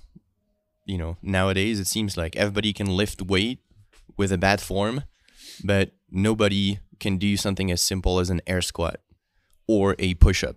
you 0.85 0.99
know, 0.99 1.17
nowadays 1.21 1.81
it 1.81 1.89
seems 1.89 2.17
like 2.17 2.37
everybody 2.37 2.73
can 2.73 2.87
lift 2.87 3.23
weight 3.23 3.59
with 4.17 4.31
a 4.31 4.39
bad 4.39 4.61
form, 4.61 5.03
but 5.65 5.91
nobody 6.09 6.79
can 7.01 7.17
do 7.19 7.37
something 7.37 7.73
as 7.73 7.83
simple 7.83 8.21
as 8.21 8.31
an 8.31 8.41
air 8.47 8.63
squat 8.63 9.01
or 9.67 9.97
a 9.99 10.15
push 10.15 10.45
up, 10.45 10.55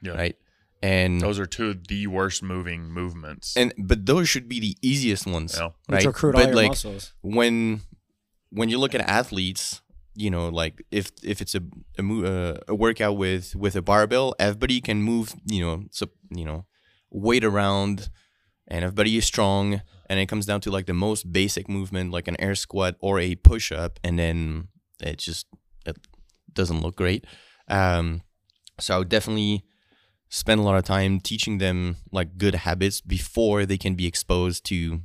Yeah, 0.00 0.12
right? 0.12 0.36
And 0.80 1.20
those 1.20 1.40
are 1.40 1.46
two 1.46 1.70
of 1.70 1.88
the 1.88 2.06
worst 2.06 2.40
moving 2.42 2.84
movements. 2.90 3.56
and 3.56 3.72
but 3.78 4.06
those 4.06 4.28
should 4.28 4.48
be 4.48 4.60
the 4.60 4.76
easiest 4.80 5.26
ones 5.26 5.56
Yeah. 5.58 5.70
Which 5.88 5.96
right 5.96 6.06
recruit 6.06 6.34
all 6.36 6.40
but 6.42 6.46
your 6.48 6.56
like 6.56 6.68
muscles. 6.68 7.12
when 7.22 7.80
when 8.50 8.68
you 8.68 8.78
look 8.78 8.94
at 8.94 9.00
athletes 9.00 9.80
you 10.14 10.30
know 10.30 10.48
like 10.48 10.84
if 10.90 11.10
if 11.22 11.40
it's 11.40 11.54
a 11.54 11.62
a, 11.98 12.02
uh, 12.02 12.58
a 12.68 12.74
workout 12.74 13.16
with 13.16 13.54
with 13.56 13.74
a 13.76 13.82
barbell 13.82 14.34
everybody 14.38 14.80
can 14.80 15.02
move 15.02 15.34
you 15.46 15.64
know 15.64 15.84
so 15.90 16.06
you 16.30 16.44
know 16.44 16.66
weight 17.10 17.44
around 17.44 18.10
and 18.68 18.84
everybody 18.84 19.16
is 19.16 19.24
strong. 19.24 19.82
And 20.08 20.20
it 20.20 20.26
comes 20.26 20.46
down 20.46 20.60
to 20.62 20.70
like 20.70 20.86
the 20.86 20.94
most 20.94 21.32
basic 21.32 21.68
movement 21.68 22.12
like 22.12 22.28
an 22.28 22.38
air 22.38 22.54
squat 22.54 22.96
or 23.00 23.18
a 23.18 23.36
push 23.36 23.72
up 23.72 23.98
and 24.04 24.18
then 24.18 24.68
it 25.00 25.18
just 25.18 25.46
it 25.86 25.96
doesn't 26.52 26.82
look 26.82 26.96
great. 26.96 27.26
Um 27.68 28.22
so 28.78 28.94
I 28.94 28.98
would 28.98 29.08
definitely 29.08 29.64
spend 30.28 30.60
a 30.60 30.64
lot 30.64 30.76
of 30.76 30.84
time 30.84 31.20
teaching 31.20 31.58
them 31.58 31.96
like 32.12 32.36
good 32.36 32.54
habits 32.54 33.00
before 33.00 33.64
they 33.64 33.78
can 33.78 33.94
be 33.94 34.06
exposed 34.06 34.64
to 34.66 35.00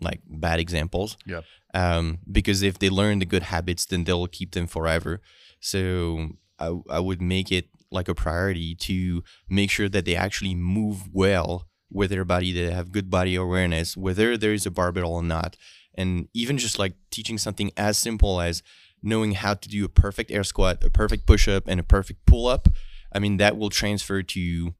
like 0.00 0.20
bad 0.26 0.60
examples. 0.60 1.16
Yeah. 1.26 1.42
Um, 1.72 2.18
because 2.30 2.62
if 2.62 2.78
they 2.78 2.90
learn 2.90 3.18
the 3.18 3.26
good 3.26 3.44
habits, 3.44 3.86
then 3.86 4.04
they'll 4.04 4.26
keep 4.26 4.52
them 4.52 4.66
forever. 4.66 5.20
So 5.60 6.30
I, 6.58 6.78
I 6.90 7.00
would 7.00 7.20
make 7.20 7.50
it 7.50 7.68
like 7.90 8.08
a 8.08 8.14
priority 8.14 8.74
to 8.74 9.22
make 9.48 9.70
sure 9.70 9.88
that 9.88 10.04
they 10.04 10.16
actually 10.16 10.54
move 10.54 11.08
well 11.12 11.66
with 11.90 12.10
their 12.10 12.24
body, 12.24 12.52
that 12.52 12.60
they 12.60 12.74
have 12.74 12.92
good 12.92 13.10
body 13.10 13.34
awareness, 13.34 13.96
whether 13.96 14.36
there 14.36 14.52
is 14.52 14.66
a 14.66 14.70
barbell 14.70 15.12
or 15.12 15.22
not. 15.22 15.56
And 15.94 16.28
even 16.34 16.58
just 16.58 16.78
like 16.78 16.94
teaching 17.10 17.38
something 17.38 17.70
as 17.76 17.96
simple 17.98 18.40
as 18.40 18.62
knowing 19.02 19.32
how 19.32 19.54
to 19.54 19.68
do 19.68 19.84
a 19.84 19.88
perfect 19.88 20.30
air 20.30 20.42
squat, 20.42 20.82
a 20.82 20.90
perfect 20.90 21.26
push 21.26 21.46
up, 21.46 21.64
and 21.68 21.78
a 21.78 21.84
perfect 21.84 22.26
pull 22.26 22.46
up. 22.46 22.68
I 23.12 23.20
mean, 23.20 23.36
that 23.36 23.56
will 23.56 23.70
transfer 23.70 24.22
to 24.22 24.74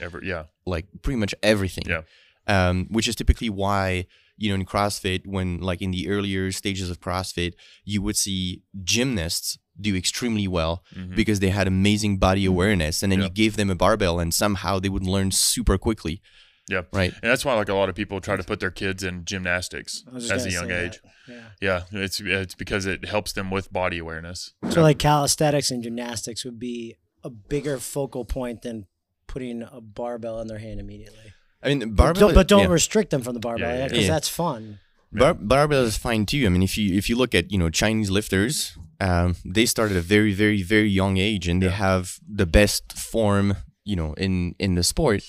Ever, 0.00 0.20
yeah, 0.22 0.44
like 0.64 0.86
pretty 1.02 1.18
much 1.18 1.34
everything. 1.42 1.84
Yeah. 1.86 2.02
Um, 2.46 2.86
which 2.90 3.06
is 3.06 3.16
typically 3.16 3.50
why 3.50 4.06
you 4.40 4.48
know 4.48 4.56
in 4.56 4.64
CrossFit, 4.64 5.26
when 5.26 5.58
like 5.60 5.80
in 5.82 5.90
the 5.92 6.08
earlier 6.08 6.50
stages 6.52 6.88
of 6.90 6.98
CrossFit, 7.00 7.52
you 7.84 8.02
would 8.02 8.16
see 8.16 8.62
gymnasts 8.82 9.58
do 9.80 9.94
extremely 9.96 10.46
well 10.48 10.82
Mhm. 10.94 11.14
because 11.16 11.38
they 11.40 11.50
had 11.50 11.66
amazing 11.66 12.18
body 12.18 12.44
awareness, 12.44 13.02
and 13.02 13.10
then 13.12 13.20
Yeah. 13.20 13.26
you 13.26 13.30
gave 13.42 13.56
them 13.56 13.70
a 13.70 13.74
barbell, 13.74 14.18
and 14.20 14.32
somehow 14.34 14.78
they 14.80 14.88
would 14.88 15.04
learn 15.06 15.30
super 15.30 15.78
quickly. 15.78 16.20
Yeah. 16.68 16.82
Right. 16.92 17.12
and 17.20 17.30
that's 17.30 17.44
why 17.44 17.54
like 17.54 17.68
a 17.68 17.74
lot 17.74 17.88
of 17.88 17.96
people 17.96 18.20
try 18.20 18.36
to 18.36 18.44
put 18.44 18.60
their 18.60 18.70
kids 18.70 19.02
in 19.02 19.24
gymnastics 19.24 20.04
I 20.08 20.14
was 20.14 20.28
just 20.28 20.46
as 20.46 20.46
a 20.46 20.50
young 20.58 20.70
age. 20.70 21.00
that. 21.26 21.34
Yeah. 21.60 21.82
Yeah, 21.92 22.00
it's 22.04 22.20
it's 22.20 22.54
because 22.54 22.86
it 22.86 23.04
helps 23.06 23.32
them 23.32 23.50
with 23.50 23.72
body 23.72 23.98
awareness. 23.98 24.52
So 24.70 24.80
like 24.82 24.98
calisthenics 25.00 25.70
and 25.72 25.82
gymnastics 25.82 26.44
would 26.44 26.60
be 26.60 26.96
a 27.24 27.30
bigger 27.30 27.78
focal 27.78 28.24
point 28.24 28.62
than 28.62 28.86
putting 29.26 29.62
a 29.62 29.80
barbell 29.80 30.40
in 30.40 30.46
their 30.46 30.58
hand 30.58 30.78
immediately. 30.78 31.32
I 31.62 31.68
mean, 31.68 31.80
But 31.80 31.96
barbell, 31.96 32.28
don't, 32.28 32.34
but 32.34 32.48
don't 32.48 32.60
yeah. 32.62 32.68
restrict 32.68 33.10
them 33.10 33.22
from 33.22 33.34
the 33.34 33.40
barbell 33.40 33.68
Yeah, 33.70 33.78
yeah, 33.78 33.88
because 33.88 34.04
yeah. 34.04 34.10
that's 34.10 34.28
fun. 34.28 34.78
Bar- 35.12 35.34
barbell 35.34 35.84
is 35.84 35.96
fine 35.96 36.24
too. 36.24 36.46
I 36.46 36.48
mean, 36.50 36.62
if 36.62 36.78
you 36.78 36.96
if 36.96 37.08
you 37.08 37.16
look 37.16 37.34
at 37.34 37.50
you 37.50 37.58
know 37.58 37.68
Chinese 37.68 38.10
lifters, 38.10 38.78
um, 39.00 39.34
they 39.44 39.66
start 39.66 39.90
at 39.90 39.96
a 39.96 40.00
very 40.00 40.32
very 40.32 40.62
very 40.62 40.88
young 40.88 41.16
age, 41.16 41.48
and 41.48 41.60
they 41.62 41.68
have 41.68 42.18
the 42.28 42.46
best 42.46 42.92
form 42.92 43.56
you 43.84 43.96
know 43.96 44.14
in 44.14 44.54
in 44.58 44.76
the 44.76 44.84
sport. 44.84 45.24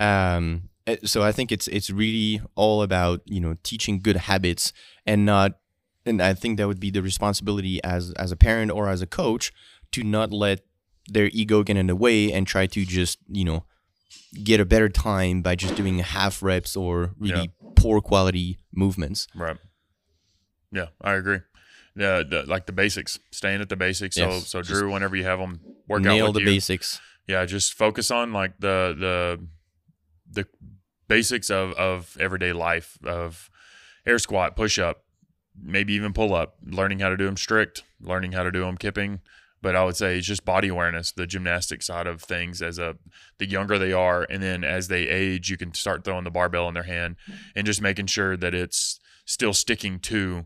Um, 0.00 0.70
eh, 0.86 0.96
so 1.04 1.22
I 1.22 1.32
think 1.32 1.52
it's 1.52 1.68
it's 1.68 1.90
really 1.90 2.40
all 2.54 2.80
about 2.82 3.20
you 3.26 3.40
know 3.40 3.56
teaching 3.62 4.00
good 4.00 4.16
habits 4.16 4.72
and 5.04 5.26
not. 5.26 5.58
And 6.06 6.22
I 6.22 6.34
think 6.34 6.56
that 6.56 6.68
would 6.68 6.78
be 6.80 6.90
the 6.90 7.02
responsibility 7.02 7.82
as 7.84 8.12
as 8.12 8.32
a 8.32 8.36
parent 8.36 8.70
or 8.70 8.88
as 8.88 9.02
a 9.02 9.06
coach 9.06 9.52
to 9.92 10.02
not 10.02 10.32
let 10.32 10.60
their 11.08 11.28
ego 11.32 11.62
get 11.62 11.76
in 11.76 11.88
the 11.88 11.96
way 11.96 12.32
and 12.32 12.46
try 12.46 12.66
to 12.66 12.84
just 12.86 13.18
you 13.28 13.44
know 13.44 13.64
get 14.42 14.60
a 14.60 14.64
better 14.64 14.88
time 14.88 15.42
by 15.42 15.54
just 15.54 15.74
doing 15.74 15.98
half 15.98 16.42
reps 16.42 16.76
or 16.76 17.12
really 17.18 17.52
poor 17.74 18.00
quality 18.00 18.58
movements. 18.72 19.26
Right. 19.34 19.56
Yeah, 20.72 20.86
I 21.00 21.14
agree. 21.14 21.40
Yeah, 21.94 22.22
the, 22.28 22.44
like 22.46 22.66
the 22.66 22.72
basics, 22.72 23.18
staying 23.30 23.60
at 23.60 23.68
the 23.68 23.76
basics. 23.76 24.16
So, 24.16 24.28
Yes, 24.28 24.48
so 24.48 24.60
just 24.60 24.70
Drew, 24.80 24.92
whenever 24.92 25.16
you 25.16 25.24
have 25.24 25.38
them 25.38 25.60
work 25.88 26.04
out 26.04 26.22
with 26.22 26.34
the 26.34 26.40
you, 26.40 26.46
basics. 26.46 27.00
yeah, 27.26 27.44
just 27.46 27.72
focus 27.72 28.10
on 28.10 28.32
like 28.32 28.58
the 28.58 28.94
the 28.98 29.46
the 30.30 30.46
basics 31.08 31.48
of 31.50 31.72
of 31.72 32.16
everyday 32.20 32.52
life 32.52 32.98
of 33.04 33.48
air 34.06 34.18
squat, 34.18 34.56
push 34.56 34.78
up, 34.78 35.04
maybe 35.58 35.94
even 35.94 36.12
pull 36.12 36.34
up, 36.34 36.56
learning 36.64 36.98
how 36.98 37.08
to 37.08 37.16
do 37.16 37.24
them 37.24 37.36
strict, 37.36 37.84
learning 38.00 38.32
how 38.32 38.42
to 38.42 38.50
do 38.50 38.60
them 38.60 38.76
kipping. 38.76 39.20
But 39.62 39.74
I 39.74 39.84
would 39.84 39.96
say 39.96 40.18
it's 40.18 40.26
just 40.26 40.44
body 40.44 40.68
awareness, 40.68 41.12
the 41.12 41.26
gymnastic 41.26 41.82
side 41.82 42.06
of 42.06 42.22
things. 42.22 42.60
As 42.62 42.78
a 42.78 42.96
the 43.38 43.48
younger 43.48 43.78
they 43.78 43.92
are, 43.92 44.26
and 44.28 44.42
then 44.42 44.62
as 44.64 44.88
they 44.88 45.08
age, 45.08 45.50
you 45.50 45.56
can 45.56 45.74
start 45.74 46.04
throwing 46.04 46.24
the 46.24 46.30
barbell 46.30 46.68
in 46.68 46.74
their 46.74 46.82
hand 46.84 47.16
and 47.54 47.66
just 47.66 47.80
making 47.82 48.06
sure 48.06 48.36
that 48.36 48.54
it's 48.54 49.00
still 49.24 49.52
sticking 49.54 49.98
to 50.00 50.44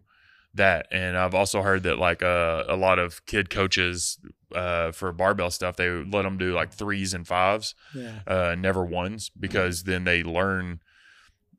that. 0.55 0.87
And 0.91 1.17
I've 1.17 1.35
also 1.35 1.63
heard 1.63 1.83
that 1.83 1.99
like 1.99 2.23
uh, 2.23 2.65
a 2.69 2.77
lot 2.77 2.99
of 2.99 3.25
kid 3.27 3.51
coaches 3.51 4.19
uh, 4.55 4.91
for 4.93 5.13
barbell 5.13 5.51
stuff, 5.51 5.77
they 5.77 5.89
let 5.91 6.23
them 6.23 6.39
do 6.39 6.55
like 6.55 6.73
threes 6.73 7.13
and 7.15 7.27
fives, 7.27 7.75
Yeah. 7.95 8.21
uh, 8.27 8.55
never 8.59 8.85
ones, 8.85 9.31
because 9.39 9.85
then 9.85 10.05
they 10.05 10.23
learn 10.23 10.81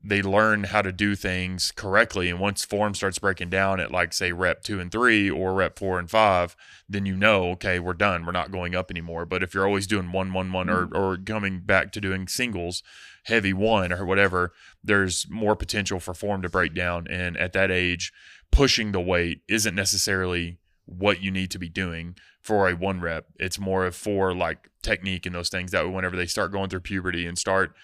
they 0.04 0.20
learn 0.20 0.64
how 0.64 0.82
to 0.82 0.92
do 0.92 1.14
things 1.14 1.72
correctly. 1.72 2.28
And 2.28 2.40
once 2.40 2.64
form 2.64 2.94
starts 2.94 3.18
breaking 3.18 3.50
down 3.50 3.78
at 3.78 3.92
like 3.92 4.12
say 4.12 4.32
rep 4.32 4.62
two 4.62 4.80
and 4.80 4.90
three 4.90 5.30
or 5.30 5.54
rep 5.54 5.78
four 5.78 5.98
and 5.98 6.10
five, 6.10 6.56
then 6.88 7.06
you 7.06 7.16
know, 7.16 7.50
okay, 7.50 7.78
we're 7.78 7.92
done. 7.94 8.26
We're 8.26 8.32
not 8.32 8.50
going 8.50 8.74
up 8.74 8.90
anymore. 8.90 9.24
But 9.26 9.42
if 9.42 9.54
you're 9.54 9.66
always 9.66 9.86
doing 9.86 10.10
one, 10.10 10.32
one, 10.32 10.52
one, 10.52 10.68
or 10.68 10.88
or 10.94 11.16
coming 11.16 11.60
back 11.60 11.92
to 11.92 12.00
doing 12.00 12.26
singles, 12.26 12.82
heavy 13.24 13.52
one 13.52 13.92
or 13.92 14.04
whatever, 14.04 14.52
there's 14.82 15.26
more 15.30 15.54
potential 15.54 16.00
for 16.00 16.14
form 16.14 16.42
to 16.42 16.48
break 16.48 16.74
down. 16.74 17.06
And 17.08 17.36
at 17.36 17.52
that 17.52 17.70
age, 17.70 18.12
pushing 18.50 18.92
the 18.92 19.00
weight 19.00 19.42
isn't 19.48 19.74
necessarily 19.74 20.58
what 20.84 21.22
you 21.22 21.30
need 21.30 21.50
to 21.52 21.58
be 21.58 21.68
doing 21.68 22.16
for 22.40 22.68
a 22.68 22.74
one 22.74 23.00
rep. 23.00 23.26
It's 23.38 23.58
more 23.58 23.86
of 23.86 23.94
for 23.94 24.34
like 24.34 24.68
technique 24.82 25.26
and 25.26 25.34
those 25.34 25.48
things 25.48 25.70
that 25.70 25.88
whenever 25.88 26.16
they 26.16 26.26
start 26.26 26.50
going 26.50 26.70
through 26.70 26.80
puberty 26.80 27.24
and 27.26 27.38
start 27.38 27.74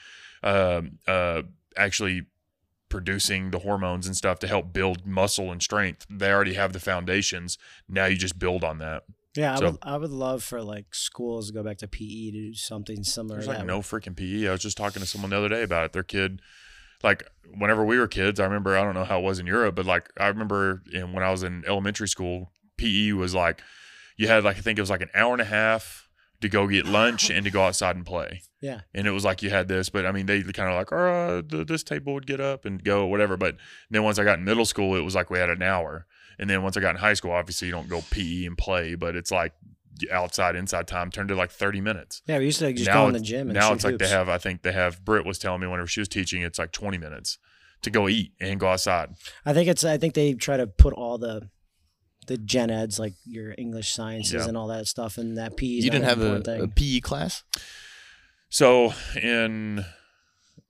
um, 0.43 0.99
uh, 1.07 1.43
actually 1.79 2.27
producing 2.89 3.51
the 3.51 3.59
hormones 3.61 4.07
and 4.07 4.17
stuff 4.17 4.39
to 4.41 4.47
help 4.47 4.73
build 4.73 5.07
muscle 5.07 5.53
and 5.53 5.63
strength, 5.63 6.07
they 6.11 6.31
already 6.31 6.55
have 6.55 6.73
the 6.73 6.81
foundations. 6.81 7.59
Now 7.89 8.07
you 8.07 8.17
just 8.17 8.39
build 8.39 8.65
on 8.65 8.79
that. 8.79 9.05
Yeah, 9.37 9.53
I 9.55 9.57
So- 9.57 9.71
would 9.73 9.79
I 9.83 9.97
would 9.97 10.11
love 10.11 10.43
for 10.43 10.63
like 10.63 10.95
schools 10.95 11.49
to 11.49 11.53
go 11.53 11.63
back 11.63 11.79
to 11.79 11.89
PE 11.89 12.31
to 12.31 12.49
do 12.49 12.55
something 12.55 13.05
similar. 13.05 13.37
There's 13.37 13.47
like 13.49 13.65
no 13.67 13.81
freaking 13.81 14.17
PE. 14.17 14.49
I 14.49 14.53
was 14.53 14.63
just 14.63 14.77
talking 14.77 15.01
to 15.01 15.07
someone 15.07 15.31
the 15.31 15.37
other 15.39 15.49
day 15.51 15.63
about 15.63 15.85
it. 15.85 15.93
Their 15.93 16.03
kid, 16.03 16.41
like 17.03 17.23
whenever 17.57 17.85
we 17.85 17.99
were 17.99 18.09
kids, 18.09 18.41
I 18.41 18.45
remember 18.45 18.77
I 18.77 18.83
don't 18.83 18.95
know 18.95 19.05
how 19.05 19.21
it 19.21 19.23
was 19.23 19.39
in 19.39 19.47
Europe, 19.47 19.75
but 19.77 19.87
like 19.87 20.11
I 20.19 20.27
remember 20.29 20.83
in, 20.93 21.13
when 21.13 21.23
I 21.23 21.31
was 21.31 21.43
in 21.43 21.65
elementary 21.67 22.09
school, 22.09 22.53
PE 22.79 23.13
was 23.13 23.35
like 23.35 23.63
you 24.17 24.27
had 24.29 24.43
like 24.45 24.57
I 24.57 24.61
think 24.61 24.79
it 24.79 24.83
was 24.83 24.91
like 24.91 25.03
an 25.03 25.11
hour 25.15 25.33
and 25.35 25.43
a 25.43 25.47
half 25.47 26.08
to 26.41 26.49
go 26.49 26.67
get 26.67 26.87
lunch 26.87 27.31
and 27.31 27.45
to 27.45 27.51
go 27.51 27.63
outside 27.63 27.97
and 27.97 28.07
play. 28.07 28.43
Yeah. 28.61 28.81
And 28.95 29.07
it 29.07 29.11
was 29.11 29.25
like 29.25 29.43
you 29.43 29.51
had 29.51 29.69
this, 29.69 29.89
but 29.89 30.07
I 30.07 30.13
mean 30.13 30.27
they 30.27 30.43
kind 30.43 30.71
of 30.71 30.77
like, 30.77 30.93
oh, 30.93 31.43
th- 31.43 31.67
this 31.67 31.83
table 31.83 32.15
would 32.15 32.27
get 32.27 32.41
up 32.41 32.65
and 32.65 32.83
go 32.83 33.07
whatever. 33.07 33.37
But 33.37 33.57
then 33.91 34.03
once 34.03 34.19
I 34.19 34.25
got 34.25 34.39
in 34.39 34.45
middle 34.45 34.65
school, 34.65 34.97
it 34.97 35.03
was 35.03 35.15
like 35.15 35.31
we 35.31 35.39
had 35.39 35.51
an 35.51 35.63
hour. 35.63 36.07
And 36.39 36.49
then 36.49 36.63
once 36.63 36.77
I 36.77 36.81
got 36.81 36.91
in 36.91 37.01
high 37.01 37.15
school, 37.15 37.33
obviously 37.33 37.67
you 37.67 37.73
don't 37.73 37.89
go 37.89 38.03
PE 38.11 38.45
and 38.45 38.57
play, 38.57 38.95
but 38.95 39.17
it's 39.17 39.33
like 39.33 39.53
outside 40.13 40.55
inside 40.55 40.87
time 40.87 41.11
turned 41.11 41.29
to 41.29 41.35
like 41.35 41.51
30 41.51 41.81
minutes 41.81 42.23
Yeah, 42.27 42.39
we 42.39 42.45
used 42.45 42.61
to 42.61 42.67
like, 42.67 42.77
just 42.77 42.89
now 42.89 43.03
go 43.03 43.09
in 43.09 43.15
the 43.15 43.21
gym 43.21 43.51
and 43.51 43.59
now 43.59 43.73
it's 43.73 43.83
like 43.83 43.99
they 43.99 44.07
have 44.07 44.29
i 44.29 44.39
think 44.39 44.63
they 44.63 44.71
have 44.71 45.05
britt 45.05 45.27
was 45.27 45.41
telling 45.41 45.61
me 45.61 45.67
whenever 45.67 45.89
she 45.89 45.99
was 45.99 46.09
teaching 46.09 46.43
it's 46.43 46.57
like 46.57 46.71
20 46.71 46.99
minutes 46.99 47.39
to 47.83 47.91
go 47.91 48.09
eat 48.09 48.33
and 48.41 48.61
go 48.61 48.69
outside 48.69 49.11
I 49.45 49.53
think 49.55 49.69
it's. 49.69 49.85
I 49.85 49.99
think 49.99 50.15
they 50.15 50.35
try 50.35 50.57
to 50.57 50.67
put 50.67 50.93
all 50.93 51.19
the 51.19 51.49
the 52.29 52.39
gen 52.39 52.71
eds 52.71 52.99
like 52.99 53.15
your 53.27 53.55
English 53.59 53.93
sciences 53.93 54.33
Yeah. 54.33 54.47
and 54.49 54.57
all 54.57 54.69
that 54.69 54.87
stuff 54.87 55.19
and 55.19 55.37
that 55.37 55.57
PE. 55.57 55.67
You 55.67 55.91
didn't 55.91 56.05
have 56.05 56.21
a, 56.21 56.37
important 56.37 56.71
a. 56.73 56.75
PE 56.75 57.01
class? 57.01 57.43
so 58.49 58.93
in 59.21 59.85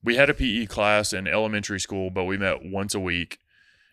we 0.03 0.17
had 0.17 0.31
a 0.31 0.35
pe 0.35 0.67
class 0.67 1.13
in 1.13 1.27
elementary 1.29 1.79
school 1.81 2.11
but 2.11 2.25
we 2.25 2.37
met 2.37 2.65
once 2.65 2.95
a 2.95 3.01
week 3.01 3.39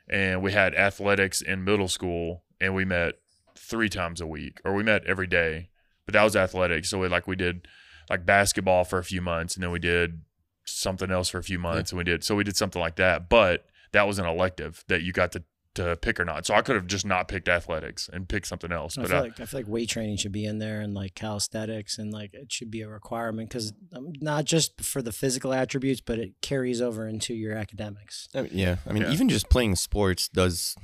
and 0.09 0.41
we 0.41 0.51
had 0.51 0.73
athletics 0.75 1.41
in 1.41 1.63
middle 1.63 1.87
school 1.87 2.43
and 2.59 2.73
we 2.73 2.85
met 2.85 3.15
three 3.57 3.89
times 3.89 4.21
a 4.21 4.27
week 4.27 4.59
or 4.65 4.73
we 4.73 4.81
met 4.83 5.03
every 5.05 5.27
day 5.27 5.69
but 6.05 6.13
that 6.13 6.23
was 6.23 6.35
athletics 6.35 6.89
so 6.89 6.99
we 6.99 7.07
like 7.07 7.27
we 7.27 7.35
did 7.35 7.67
like 8.09 8.25
basketball 8.25 8.83
for 8.83 8.97
a 8.99 9.03
few 9.03 9.21
months 9.21 9.55
and 9.55 9.63
then 9.63 9.71
we 9.71 9.79
did 9.79 10.21
something 10.65 11.11
else 11.11 11.29
for 11.29 11.37
a 11.37 11.43
few 11.43 11.59
months 11.59 11.91
and 11.91 11.97
we 11.97 12.03
did 12.03 12.23
so 12.23 12.35
we 12.35 12.43
did 12.43 12.57
something 12.57 12.81
like 12.81 12.95
that 12.95 13.29
but 13.29 13.65
that 13.91 14.07
was 14.07 14.17
an 14.19 14.25
elective 14.25 14.83
that 14.87 15.03
you 15.03 15.11
got 15.13 15.31
to 15.31 15.43
to 15.75 15.95
pick 15.97 16.19
or 16.19 16.25
not 16.25 16.45
so 16.45 16.53
i 16.55 16.61
could 16.61 16.75
have 16.75 16.87
just 16.87 17.05
not 17.05 17.27
picked 17.27 17.47
athletics 17.47 18.09
and 18.11 18.27
picked 18.27 18.47
something 18.47 18.71
else 18.71 18.97
I 18.97 19.01
but 19.01 19.09
feel 19.09 19.17
I, 19.17 19.21
like 19.21 19.39
I 19.39 19.45
feel 19.45 19.59
like 19.59 19.67
weight 19.67 19.89
training 19.89 20.17
should 20.17 20.31
be 20.31 20.45
in 20.45 20.57
there 20.59 20.81
and 20.81 20.93
like 20.93 21.13
calisthenics 21.15 21.97
and 21.97 22.11
like 22.13 22.33
it 22.33 22.51
should 22.51 22.71
be 22.71 22.81
a 22.81 22.87
requirement 22.89 23.49
because 23.49 23.73
um, 23.95 24.13
not 24.21 24.45
just 24.45 24.81
for 24.81 25.01
the 25.01 25.11
physical 25.11 25.53
attributes, 25.53 26.01
but 26.01 26.17
it 26.19 26.31
carries 26.41 26.81
over 26.81 27.07
into 27.07 27.33
your 27.33 27.53
academics. 27.53 28.27
I 28.33 28.41
mean, 28.43 28.51
yeah. 28.53 28.75
I 28.87 28.93
mean, 28.93 29.03
Yeah. 29.03 29.11
even 29.11 29.29
just 29.29 29.49
playing 29.49 29.75
sports 29.75 30.27
does 30.29 30.75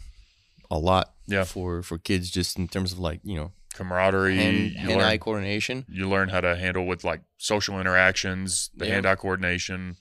a 0.69 0.77
lot 0.77 1.13
Yeah. 1.27 1.43
for, 1.45 1.81
for 1.81 1.97
kids 1.97 2.29
just 2.29 2.57
in 2.57 2.67
terms 2.67 2.91
of 2.91 2.99
like, 2.99 3.21
you 3.23 3.35
know, 3.35 3.51
camaraderie 3.73 4.35
hand, 4.35 4.75
hand 4.77 5.01
eye 5.01 5.17
coordination. 5.17 5.85
you 5.89 6.07
learn 6.09 6.29
how 6.29 6.41
to 6.41 6.55
handle 6.55 6.85
with 6.85 7.03
like 7.03 7.21
social 7.37 7.79
interactions, 7.79 8.69
the 8.75 8.85
Yeah. 8.87 8.95
hand-eye 8.95 9.15
coordination. 9.15 9.95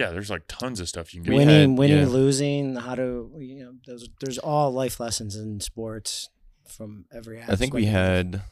Yeah, 0.00 0.10
there's 0.12 0.30
like 0.30 0.44
tons 0.48 0.80
of 0.80 0.88
stuff 0.88 1.12
you 1.14 1.20
can 1.22 1.30
We 1.32 1.38
get. 1.38 1.46
winning, 1.46 1.70
had- 1.70 1.78
winning, 1.78 1.98
yeah. 2.06 2.06
losing, 2.20 2.76
how 2.76 2.94
to 2.94 3.30
you 3.38 3.56
know, 3.62 3.72
there's 3.86 4.08
there's 4.20 4.38
all 4.38 4.72
life 4.82 4.98
lessons 5.04 5.36
in 5.36 5.60
sports 5.60 6.30
from 6.66 7.04
every. 7.12 7.36
I 7.42 7.56
think 7.56 7.74
we 7.74 7.84
had 7.86 8.42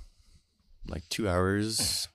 like 0.87 1.04
two 1.08 1.26
hours. 1.28 2.08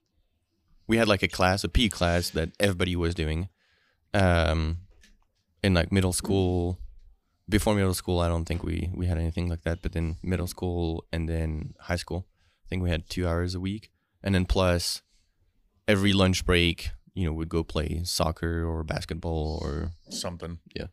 We 0.87 0.97
had 0.97 1.07
like 1.07 1.23
a 1.23 1.27
class, 1.37 1.63
a 1.63 1.69
P 1.69 1.89
class 1.89 2.29
that 2.31 2.49
everybody 2.59 2.95
was 2.95 3.15
doing. 3.15 3.49
Um, 4.13 4.59
in 5.63 5.73
like 5.73 5.91
middle 5.91 6.13
school, 6.13 6.77
before 7.49 7.73
middle 7.73 7.93
school, 7.95 8.19
I 8.19 8.27
don't 8.27 8.45
think 8.45 8.63
we 8.63 8.91
we 8.93 9.07
had 9.07 9.17
anything 9.17 9.47
like 9.49 9.63
that. 9.63 9.81
But 9.81 9.93
then 9.93 10.17
middle 10.21 10.47
school 10.47 11.05
and 11.11 11.27
then 11.27 11.73
high 11.89 11.95
school, 12.03 12.27
I 12.65 12.69
think 12.69 12.83
we 12.83 12.89
had 12.91 13.09
two 13.09 13.27
hours 13.27 13.55
a 13.55 13.59
week, 13.59 13.89
and 14.21 14.35
then 14.35 14.45
plus 14.45 15.01
every 15.87 16.13
lunch 16.13 16.45
break, 16.45 16.91
you 17.13 17.25
know, 17.25 17.33
we'd 17.33 17.49
go 17.49 17.63
play 17.63 18.01
soccer 18.03 18.65
or 18.65 18.83
basketball 18.83 19.59
or 19.61 19.91
something. 20.09 20.59
Yeah. 20.75 20.87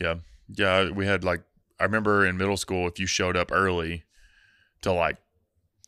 Yeah. 0.00 0.16
Yeah, 0.50 0.90
we 0.90 1.06
had 1.06 1.24
like 1.24 1.42
I 1.78 1.84
remember 1.84 2.26
in 2.26 2.36
middle 2.36 2.56
school 2.56 2.88
if 2.88 2.98
you 2.98 3.06
showed 3.06 3.36
up 3.36 3.50
early 3.52 4.04
to 4.82 4.92
like 4.92 5.18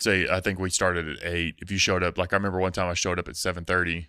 say 0.00 0.28
I 0.28 0.40
think 0.40 0.58
we 0.58 0.70
started 0.70 1.08
at 1.08 1.24
eight. 1.24 1.56
If 1.58 1.70
you 1.70 1.78
showed 1.78 2.02
up 2.02 2.18
like 2.18 2.32
I 2.32 2.36
remember 2.36 2.58
one 2.60 2.72
time 2.72 2.88
I 2.90 2.94
showed 2.94 3.18
up 3.18 3.28
at 3.28 3.36
seven 3.36 3.64
thirty. 3.64 4.08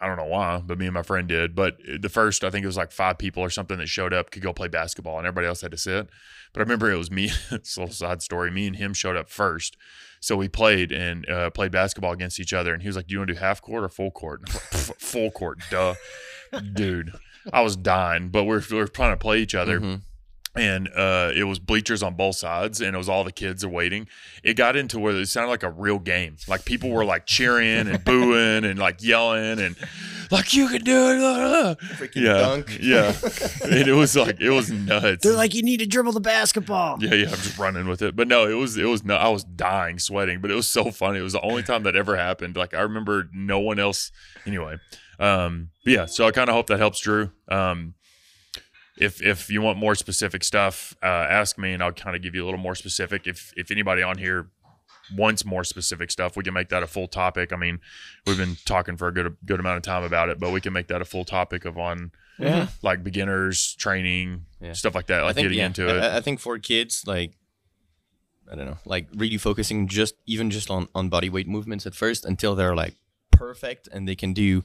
I 0.00 0.06
don't 0.08 0.16
know 0.16 0.24
why, 0.24 0.60
but 0.64 0.78
me 0.78 0.86
and 0.86 0.94
my 0.94 1.02
friend 1.02 1.28
did. 1.28 1.54
But 1.54 1.76
the 2.00 2.08
first, 2.08 2.42
I 2.42 2.50
think 2.50 2.64
it 2.64 2.66
was 2.66 2.76
like 2.76 2.90
five 2.90 3.18
people 3.18 3.40
or 3.40 3.50
something 3.50 3.78
that 3.78 3.88
showed 3.88 4.12
up 4.12 4.32
could 4.32 4.42
go 4.42 4.52
play 4.52 4.66
basketball, 4.66 5.16
and 5.18 5.26
everybody 5.28 5.46
else 5.46 5.60
had 5.60 5.70
to 5.70 5.76
sit. 5.76 6.10
But 6.52 6.60
I 6.60 6.62
remember 6.64 6.90
it 6.90 6.96
was 6.96 7.10
me. 7.10 7.30
it's 7.52 7.76
a 7.76 7.80
little 7.80 7.94
side 7.94 8.20
story. 8.20 8.50
Me 8.50 8.66
and 8.66 8.74
him 8.74 8.94
showed 8.94 9.16
up 9.16 9.28
first, 9.28 9.76
so 10.22 10.36
we 10.36 10.48
played 10.48 10.90
and 10.92 11.28
uh, 11.28 11.50
played 11.50 11.70
basketball 11.72 12.12
against 12.12 12.40
each 12.40 12.52
other. 12.54 12.72
And 12.72 12.80
he 12.82 12.88
was 12.88 12.96
like, 12.96 13.06
"Do 13.08 13.12
you 13.12 13.18
want 13.18 13.28
to 13.28 13.34
do 13.34 13.40
half 13.40 13.60
court 13.60 13.84
or 13.84 13.88
full 13.90 14.10
court?" 14.10 14.48
Full 14.48 15.30
court, 15.32 15.58
duh, 15.70 15.94
dude. 16.72 17.12
I 17.52 17.60
was 17.60 17.76
dying, 17.76 18.28
but 18.30 18.44
we're 18.44 18.62
we're 18.70 18.86
trying 18.86 19.12
to 19.12 19.16
play 19.18 19.40
each 19.40 19.54
other 19.54 19.80
Mhm. 19.80 20.02
And 20.54 20.88
uh, 20.94 21.32
it 21.34 21.44
was 21.44 21.58
bleachers 21.58 22.02
on 22.02 22.14
both 22.14 22.36
sides, 22.36 22.80
and 22.80 22.94
it 22.94 22.98
was 22.98 23.08
all 23.08 23.24
the 23.24 23.32
kids 23.32 23.64
are 23.64 23.68
waiting. 23.70 24.06
It 24.42 24.54
got 24.54 24.76
into 24.76 24.98
where 24.98 25.14
it 25.16 25.26
sounded 25.26 25.50
like 25.50 25.62
a 25.62 25.70
real 25.70 25.98
game. 25.98 26.36
Like 26.46 26.64
people 26.64 26.90
were 26.90 27.04
like 27.04 27.24
cheering 27.26 27.88
and 27.88 28.04
booing 28.04 28.64
and 28.64 28.78
like 28.78 29.02
yelling 29.02 29.58
and 29.60 29.76
like 30.30 30.52
you 30.52 30.68
can 30.68 30.82
do 30.82 31.10
it. 31.10 31.18
blah, 31.18 31.34
blah, 31.36 31.62
blah." 31.74 31.74
Freaking 31.96 32.22
Yeah, 32.22 32.32
dunk. 32.34 32.78
yeah. 32.80 33.14
and 33.64 33.88
it 33.88 33.94
was 33.94 34.14
like 34.14 34.40
it 34.40 34.50
was 34.50 34.70
nuts. 34.70 35.24
They're 35.24 35.32
like, 35.36 35.54
you 35.54 35.62
need 35.62 35.78
to 35.80 35.86
dribble 35.86 36.12
the 36.12 36.20
basketball. 36.20 36.98
yeah, 37.00 37.14
yeah. 37.14 37.26
I'm 37.28 37.36
just 37.36 37.56
running 37.58 37.86
with 37.88 38.02
it, 38.02 38.14
but 38.14 38.28
no, 38.28 38.46
it 38.46 38.54
was 38.54 38.76
it 38.76 38.84
was 38.84 39.04
no. 39.04 39.14
I 39.16 39.28
was 39.28 39.44
dying, 39.44 39.98
sweating, 39.98 40.40
but 40.42 40.50
it 40.50 40.54
was 40.54 40.68
so 40.68 40.90
funny. 40.90 41.18
It 41.18 41.22
was 41.22 41.32
the 41.32 41.40
only 41.42 41.62
time 41.62 41.84
that 41.84 41.96
ever 41.96 42.16
happened. 42.16 42.56
Like 42.56 42.74
I 42.74 42.80
remember 42.82 43.28
no 43.32 43.58
one 43.58 43.78
else. 43.78 44.12
Anyway, 44.46 44.76
um, 45.18 45.70
yeah. 45.86 46.04
So 46.06 46.26
I 46.26 46.30
kind 46.30 46.50
of 46.50 46.54
hope 46.54 46.66
that 46.66 46.78
helps 46.78 47.00
Drew. 47.00 47.30
Um, 47.48 47.94
if 48.98 49.22
if 49.22 49.48
you 49.50 49.62
want 49.62 49.78
more 49.78 49.94
specific 49.94 50.44
stuff, 50.44 50.96
uh, 51.02 51.06
ask 51.06 51.58
me, 51.58 51.72
and 51.72 51.82
I'll 51.82 51.92
kind 51.92 52.14
of 52.16 52.22
give 52.22 52.34
you 52.34 52.44
a 52.44 52.46
little 52.46 52.60
more 52.60 52.74
specific. 52.74 53.26
If 53.26 53.52
if 53.56 53.70
anybody 53.70 54.02
on 54.02 54.18
here 54.18 54.48
wants 55.16 55.44
more 55.44 55.64
specific 55.64 56.10
stuff, 56.10 56.36
we 56.36 56.44
can 56.44 56.54
make 56.54 56.68
that 56.68 56.82
a 56.82 56.86
full 56.86 57.08
topic. 57.08 57.52
I 57.52 57.56
mean, 57.56 57.80
we've 58.26 58.36
been 58.38 58.56
talking 58.64 58.96
for 58.96 59.08
a 59.08 59.12
good 59.12 59.36
good 59.44 59.60
amount 59.60 59.78
of 59.78 59.82
time 59.82 60.04
about 60.04 60.28
it, 60.28 60.38
but 60.38 60.50
we 60.52 60.60
can 60.60 60.72
make 60.72 60.88
that 60.88 61.00
a 61.02 61.04
full 61.04 61.24
topic 61.24 61.64
of 61.64 61.78
on 61.78 62.12
Yeah. 62.38 62.68
like 62.82 63.02
beginners 63.02 63.74
training 63.76 64.46
Yeah. 64.60 64.72
stuff 64.74 64.94
like 64.94 65.06
that, 65.06 65.22
like 65.22 65.30
I 65.30 65.32
think 65.34 65.44
getting 65.46 65.58
yeah, 65.58 65.66
into 65.66 65.88
it. 65.88 66.00
I, 66.00 66.18
I 66.18 66.20
think 66.20 66.38
for 66.40 66.58
kids, 66.58 67.04
like 67.06 67.32
I 68.50 68.54
don't 68.56 68.66
know, 68.66 68.78
like 68.84 69.08
really 69.14 69.38
focusing 69.38 69.88
just 69.88 70.14
even 70.26 70.50
just 70.50 70.70
on 70.70 70.88
on 70.94 71.08
body 71.08 71.30
weight 71.30 71.48
movements 71.48 71.86
at 71.86 71.94
first 71.94 72.24
until 72.24 72.54
they're 72.54 72.76
like 72.76 72.94
perfect 73.30 73.88
and 73.90 74.06
they 74.06 74.14
can 74.16 74.32
do 74.34 74.62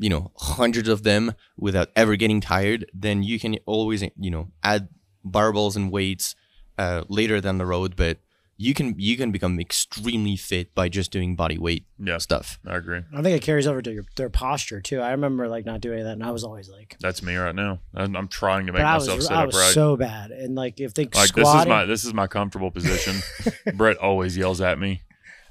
you 0.00 0.08
know 0.10 0.32
hundreds 0.36 0.88
of 0.88 1.02
them 1.04 1.34
without 1.56 1.88
ever 1.94 2.16
getting 2.16 2.40
tired. 2.40 2.90
Then 2.92 3.22
you 3.22 3.38
can 3.38 3.58
always 3.66 4.02
you 4.02 4.30
know 4.30 4.48
add 4.62 4.88
barbells 5.24 5.76
and 5.76 5.92
weights 5.92 6.34
uh, 6.78 7.04
later 7.08 7.40
down 7.40 7.58
the 7.58 7.66
road, 7.66 7.94
but 7.96 8.18
you 8.56 8.74
can 8.74 8.94
you 8.98 9.16
can 9.16 9.30
become 9.30 9.58
extremely 9.58 10.36
fit 10.36 10.74
by 10.74 10.86
just 10.88 11.10
doing 11.10 11.34
body 11.34 11.56
weight 11.56 11.86
Yeah. 11.98 12.18
stuff. 12.18 12.58
I 12.66 12.76
agree. 12.76 13.00
I 13.16 13.22
think 13.22 13.34
it 13.36 13.42
carries 13.42 13.66
over 13.66 13.80
to 13.80 13.90
your, 13.92 14.04
their 14.16 14.28
posture 14.28 14.82
too. 14.82 15.00
I 15.00 15.12
remember 15.12 15.48
like 15.48 15.64
not 15.64 15.80
doing 15.80 16.04
that, 16.04 16.12
and 16.12 16.22
I 16.22 16.30
was 16.30 16.44
always 16.44 16.68
like, 16.68 16.96
That's 17.00 17.22
me 17.22 17.36
right 17.36 17.54
now. 17.54 17.80
I'm, 17.94 18.14
I'm 18.16 18.28
trying 18.28 18.66
to 18.66 18.72
make 18.72 18.80
but 18.82 18.86
I 18.86 18.98
myself 18.98 19.16
was 19.16 19.26
sit 19.28 19.34
I 19.36 19.46
was 19.46 19.54
upright. 19.54 19.72
so 19.74 19.96
bad, 19.96 20.30
and 20.30 20.54
like 20.54 20.78
if 20.80 20.92
they 20.94 21.04
like 21.14 21.32
this 21.32 21.48
is 21.54 21.66
my 21.66 21.84
this 21.86 22.04
is 22.04 22.12
my 22.14 22.26
comfortable 22.26 22.70
position. 22.70 23.16
Brett 23.76 23.96
always 23.96 24.36
yells 24.36 24.60
at 24.60 24.78
me, 24.78 25.02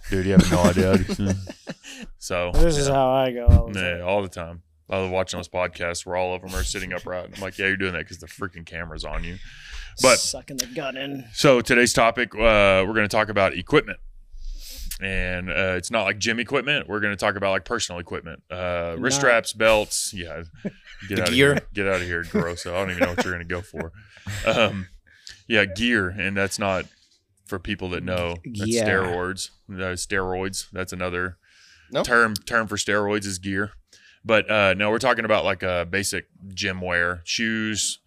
dude. 0.10 0.26
You 0.26 0.32
have 0.34 0.52
no 0.52 0.60
idea. 0.64 0.98
so 2.20 2.52
this 2.54 2.78
is 2.78 2.88
how 2.88 3.10
I 3.12 3.32
go. 3.32 3.46
all 3.48 3.68
the 3.72 3.80
yeah, 3.80 3.98
time. 3.98 4.08
all 4.08 4.22
the 4.22 4.30
time. 4.30 4.62
I 4.90 5.00
was 5.00 5.12
watching 5.12 5.38
those 5.38 5.48
podcasts 5.50 6.06
where 6.06 6.16
all 6.16 6.34
of 6.34 6.42
them 6.42 6.56
are 6.56 6.64
sitting 6.64 6.94
upright. 6.94 7.30
I'm 7.36 7.42
like, 7.42 7.58
yeah, 7.60 7.68
you're 7.68 7.78
doing 7.78 7.94
that 7.94 8.00
because 8.00 8.18
the 8.18 8.28
freaking 8.28 8.66
camera's 8.66 9.06
on 9.06 9.24
you. 9.24 9.38
But 10.02 10.18
sucking 10.18 10.58
the 10.58 10.66
gun 10.66 10.98
in. 10.98 11.26
So 11.34 11.62
today's 11.62 11.94
topic, 11.94 12.34
uh, 12.34 12.84
we're 12.88 12.94
going 12.94 13.08
to 13.08 13.08
talk 13.08 13.30
about 13.30 13.54
equipment, 13.54 14.00
and 15.02 15.50
uh, 15.50 15.76
it's 15.78 15.92
not 15.92 16.04
like 16.06 16.18
gym 16.18 16.40
equipment. 16.40 16.88
We're 16.88 17.02
going 17.02 17.14
to 17.14 17.18
talk 17.20 17.36
about 17.36 17.52
like 17.52 17.66
personal 17.66 18.00
equipment, 18.00 18.42
uh, 18.50 18.96
wrist 18.98 19.18
Not- 19.18 19.22
straps, 19.22 19.54
belts. 19.54 20.14
Yeah, 20.14 20.44
get 21.08 21.18
The 21.18 21.22
out 21.24 21.30
gear. 21.30 21.52
Of 21.52 21.58
here. 21.60 21.68
Get 21.74 21.88
out 21.88 22.02
of 22.02 22.08
here, 22.08 22.24
gross. 22.24 22.66
I 22.66 22.72
don't 22.72 22.90
even 22.92 23.04
know 23.04 23.10
what 23.10 23.24
you're 23.24 23.34
going 23.34 23.48
to 23.48 23.54
go 23.54 23.62
for. 23.62 23.92
Um, 24.46 24.88
yeah, 25.48 25.66
gear, 25.66 26.10
and 26.10 26.38
that's 26.38 26.60
not 26.60 26.86
for 27.50 27.60
people 27.60 27.90
that 27.90 28.04
know. 28.04 28.38
That's 28.46 28.70
Yeah. 28.70 28.88
steroids. 28.88 29.50
No, 29.68 29.94
steroids. 29.94 30.70
That's 30.72 30.94
another 30.94 31.38
No. 31.92 32.04
term. 32.04 32.36
Term 32.36 32.68
for 32.68 32.78
steroids 32.78 33.26
is 33.26 33.40
gear. 33.40 33.72
But 34.24 34.50
uh, 34.50 34.74
no, 34.76 34.90
we're 34.90 35.00
talking 35.00 35.26
about 35.26 35.44
like 35.44 35.64
uh, 35.64 35.86
basic 35.86 36.28
gym 36.54 36.80
wear, 36.82 37.22
shoes. 37.26 38.00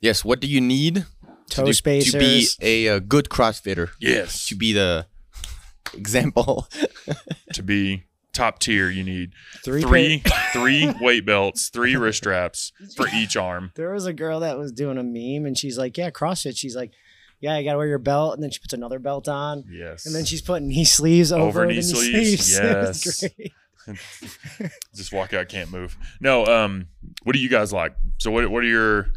Yes, 0.00 0.24
what 0.24 0.40
do 0.40 0.46
you 0.46 0.60
need 0.60 1.04
Toe 1.50 1.62
to, 1.62 1.66
do- 1.66 1.72
spacers. 1.72 2.12
to 2.12 2.18
be 2.18 2.46
a, 2.60 2.88
uh 2.88 2.98
good 3.00 3.28
CrossFitter? 3.28 3.90
Yes, 4.00 4.46
To 4.48 4.54
be 4.56 4.72
the 4.72 5.06
example. 5.94 6.68
to 7.52 7.62
be 7.62 8.04
top 8.32 8.58
tier, 8.58 8.90
you 8.90 9.02
need 9.02 9.32
three. 9.64 9.82
three 9.82 10.22
pa- 10.24 10.48
three 10.52 10.92
weight 11.00 11.24
belts, 11.26 11.68
three 11.68 11.96
wrist 11.96 12.18
straps 12.18 12.72
for 12.96 13.06
each 13.14 13.36
arm. 13.36 13.72
there 13.74 13.92
was 13.92 14.06
a 14.06 14.12
girl 14.12 14.40
that 14.40 14.58
was 14.58 14.72
doing 14.72 14.98
a 14.98 15.02
meme, 15.02 15.46
and 15.46 15.56
she's 15.58 15.78
like, 15.78 15.96
"Yeah, 15.98 16.10
CrossFit." 16.10 16.56
She's 16.56 16.76
like, 16.76 16.92
"Yeah, 17.40 17.58
you 17.58 17.64
got 17.64 17.72
to 17.72 17.78
wear 17.78 17.86
your 17.86 17.98
belt," 17.98 18.34
and 18.34 18.42
then 18.42 18.50
she 18.50 18.58
puts 18.60 18.72
another 18.72 18.98
belt 18.98 19.28
on, 19.28 19.64
Yes. 19.70 20.06
and 20.06 20.14
then 20.14 20.24
she's 20.24 20.42
putting 20.42 20.68
knee 20.68 20.84
sleeves 20.84 21.32
over, 21.32 21.44
Over 21.44 21.60
the 21.62 21.66
knee 21.68 21.74
knee 21.76 21.82
sleeves, 21.82 22.54
sleeves. 22.54 22.58
It 22.58 22.76
was 22.88 23.22
yes. 23.22 23.32
great. 23.36 23.52
just 24.94 25.12
walk 25.12 25.32
out, 25.32 25.48
can't 25.48 25.70
move. 25.70 25.96
No, 26.20 26.44
um, 26.46 26.88
what 27.22 27.34
do 27.34 27.38
you 27.38 27.48
guys 27.48 27.72
like? 27.72 27.94
So 28.18 28.30
what 28.30 28.48
what 28.50 28.64
are 28.64 28.68
your 28.68 29.08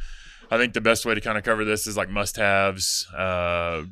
I 0.51 0.57
think 0.57 0.73
the 0.73 0.81
best 0.81 1.05
way 1.05 1.15
to 1.15 1.21
kind 1.21 1.37
of 1.37 1.43
cover 1.43 1.65
this 1.65 1.87
is 1.87 1.97
like 1.97 2.09
must 2.09 2.35
haves. 2.37 3.07
Uh 3.13 3.83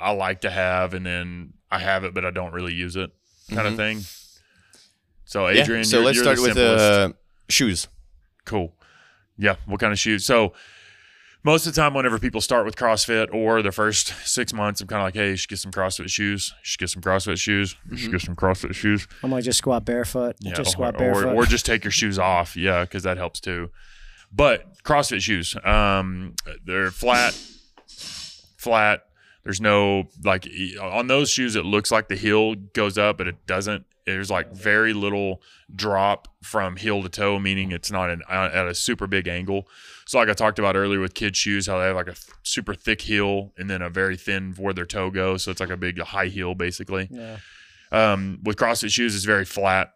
I 0.00 0.10
like 0.12 0.40
to 0.42 0.50
have 0.50 0.94
and 0.94 1.04
then 1.06 1.54
I 1.70 1.78
have 1.80 2.04
it 2.04 2.14
but 2.14 2.24
I 2.24 2.30
don't 2.30 2.52
really 2.52 2.74
use 2.74 2.96
it 2.96 3.10
kind 3.50 3.66
of 3.66 3.74
Mhm. 3.74 3.76
thing. 3.76 4.00
So 5.24 5.48
Yeah, 5.48 5.62
Adrian, 5.62 5.84
so 5.84 5.96
you're, 5.96 6.04
let's 6.06 6.16
you're 6.16 6.24
start 6.24 6.36
the 6.36 6.42
with 6.42 6.54
simplest. 6.54 6.80
uh, 6.80 7.12
shoes. 7.48 7.88
Cool. 8.44 8.72
Yeah. 9.38 9.56
What 9.66 9.80
kind 9.80 9.92
of 9.92 9.98
shoes? 9.98 10.24
So 10.24 10.52
most 11.44 11.66
of 11.66 11.74
the 11.74 11.80
time, 11.80 11.92
whenever 11.92 12.18
people 12.18 12.40
start 12.40 12.64
with 12.64 12.74
CrossFit 12.74 13.32
or 13.32 13.60
their 13.60 13.70
first 13.70 14.14
six 14.26 14.54
months, 14.54 14.80
I'm 14.80 14.86
kind 14.86 15.02
of 15.02 15.06
like, 15.06 15.14
hey, 15.14 15.30
you 15.30 15.36
should 15.36 15.50
get 15.50 15.58
some 15.58 15.70
CrossFit 15.70 16.08
shoes. 16.08 16.54
You 16.58 16.64
should 16.64 16.80
get 16.80 16.90
some 16.90 17.02
CrossFit 17.02 17.38
shoes. 17.38 17.76
You 17.90 17.98
should 17.98 18.12
get 18.12 18.22
some 18.22 18.34
CrossFit 18.34 18.74
shoes. 18.74 19.06
I'm 19.22 19.30
like, 19.30 19.44
just 19.44 19.58
squat 19.58 19.84
barefoot. 19.84 20.36
Yeah. 20.40 20.54
just 20.54 20.68
or, 20.68 20.72
squat 20.72 20.94
or, 20.94 20.98
barefoot. 20.98 21.34
or 21.34 21.44
just 21.44 21.66
take 21.66 21.84
your 21.84 21.90
shoes 21.90 22.18
off. 22.18 22.56
Yeah. 22.56 22.84
Because 22.84 23.02
that 23.02 23.18
helps 23.18 23.40
too. 23.40 23.70
But 24.32 24.82
CrossFit 24.82 25.20
shoes, 25.20 25.54
um, 25.64 26.34
they're 26.64 26.90
flat, 26.90 27.34
flat. 28.56 29.06
There's 29.44 29.60
no 29.60 30.08
like 30.24 30.48
on 30.80 31.06
those 31.06 31.30
shoes. 31.30 31.54
It 31.54 31.66
looks 31.66 31.92
like 31.92 32.08
the 32.08 32.16
heel 32.16 32.54
goes 32.54 32.96
up, 32.96 33.18
but 33.18 33.28
it 33.28 33.46
doesn't. 33.46 33.84
There's 34.06 34.30
like 34.30 34.52
very 34.52 34.92
little 34.92 35.40
drop 35.74 36.28
from 36.42 36.76
heel 36.76 37.02
to 37.02 37.08
toe, 37.08 37.38
meaning 37.38 37.70
it's 37.70 37.90
not 37.90 38.10
an, 38.10 38.22
uh, 38.28 38.50
at 38.52 38.66
a 38.66 38.74
super 38.74 39.06
big 39.06 39.28
angle. 39.28 39.68
So, 40.06 40.18
like 40.18 40.28
I 40.28 40.32
talked 40.34 40.58
about 40.58 40.76
earlier 40.76 41.00
with 41.00 41.14
kids' 41.14 41.38
shoes, 41.38 41.66
how 41.66 41.78
they 41.78 41.86
have 41.86 41.96
like 41.96 42.08
a 42.08 42.12
th- 42.14 42.26
super 42.42 42.74
thick 42.74 43.00
heel 43.00 43.52
and 43.56 43.70
then 43.70 43.80
a 43.82 43.88
very 43.90 44.16
thin 44.16 44.54
where 44.58 44.74
their 44.74 44.84
toe 44.86 45.10
goes. 45.10 45.42
So 45.44 45.50
it's 45.50 45.60
like 45.60 45.70
a 45.70 45.76
big 45.76 45.98
high 46.00 46.26
heel, 46.26 46.54
basically. 46.54 47.08
yeah. 47.10 47.38
Um, 47.92 48.40
with 48.42 48.56
CrossFit 48.56 48.90
shoes, 48.90 49.14
it's 49.14 49.24
very 49.24 49.44
flat, 49.44 49.92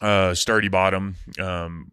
uh, 0.00 0.34
sturdy 0.34 0.68
bottom. 0.68 1.16
Um, 1.38 1.92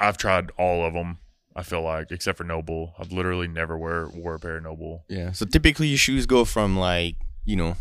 I've 0.00 0.16
tried 0.18 0.50
all 0.58 0.84
of 0.84 0.92
them. 0.92 1.18
I 1.54 1.62
feel 1.62 1.82
like, 1.82 2.10
except 2.10 2.38
for 2.38 2.44
NOBULL, 2.44 2.94
I've 2.98 3.12
literally 3.12 3.48
never 3.48 3.76
wear 3.76 4.08
wore 4.08 4.34
a 4.34 4.38
pair 4.38 4.56
of 4.56 4.62
NOBULL. 4.64 5.04
Yeah. 5.08 5.32
So 5.32 5.44
typically 5.46 5.88
your 5.88 5.98
shoes 5.98 6.26
go 6.26 6.44
from 6.44 6.76
like, 6.78 7.16
you 7.44 7.56
know, 7.56 7.76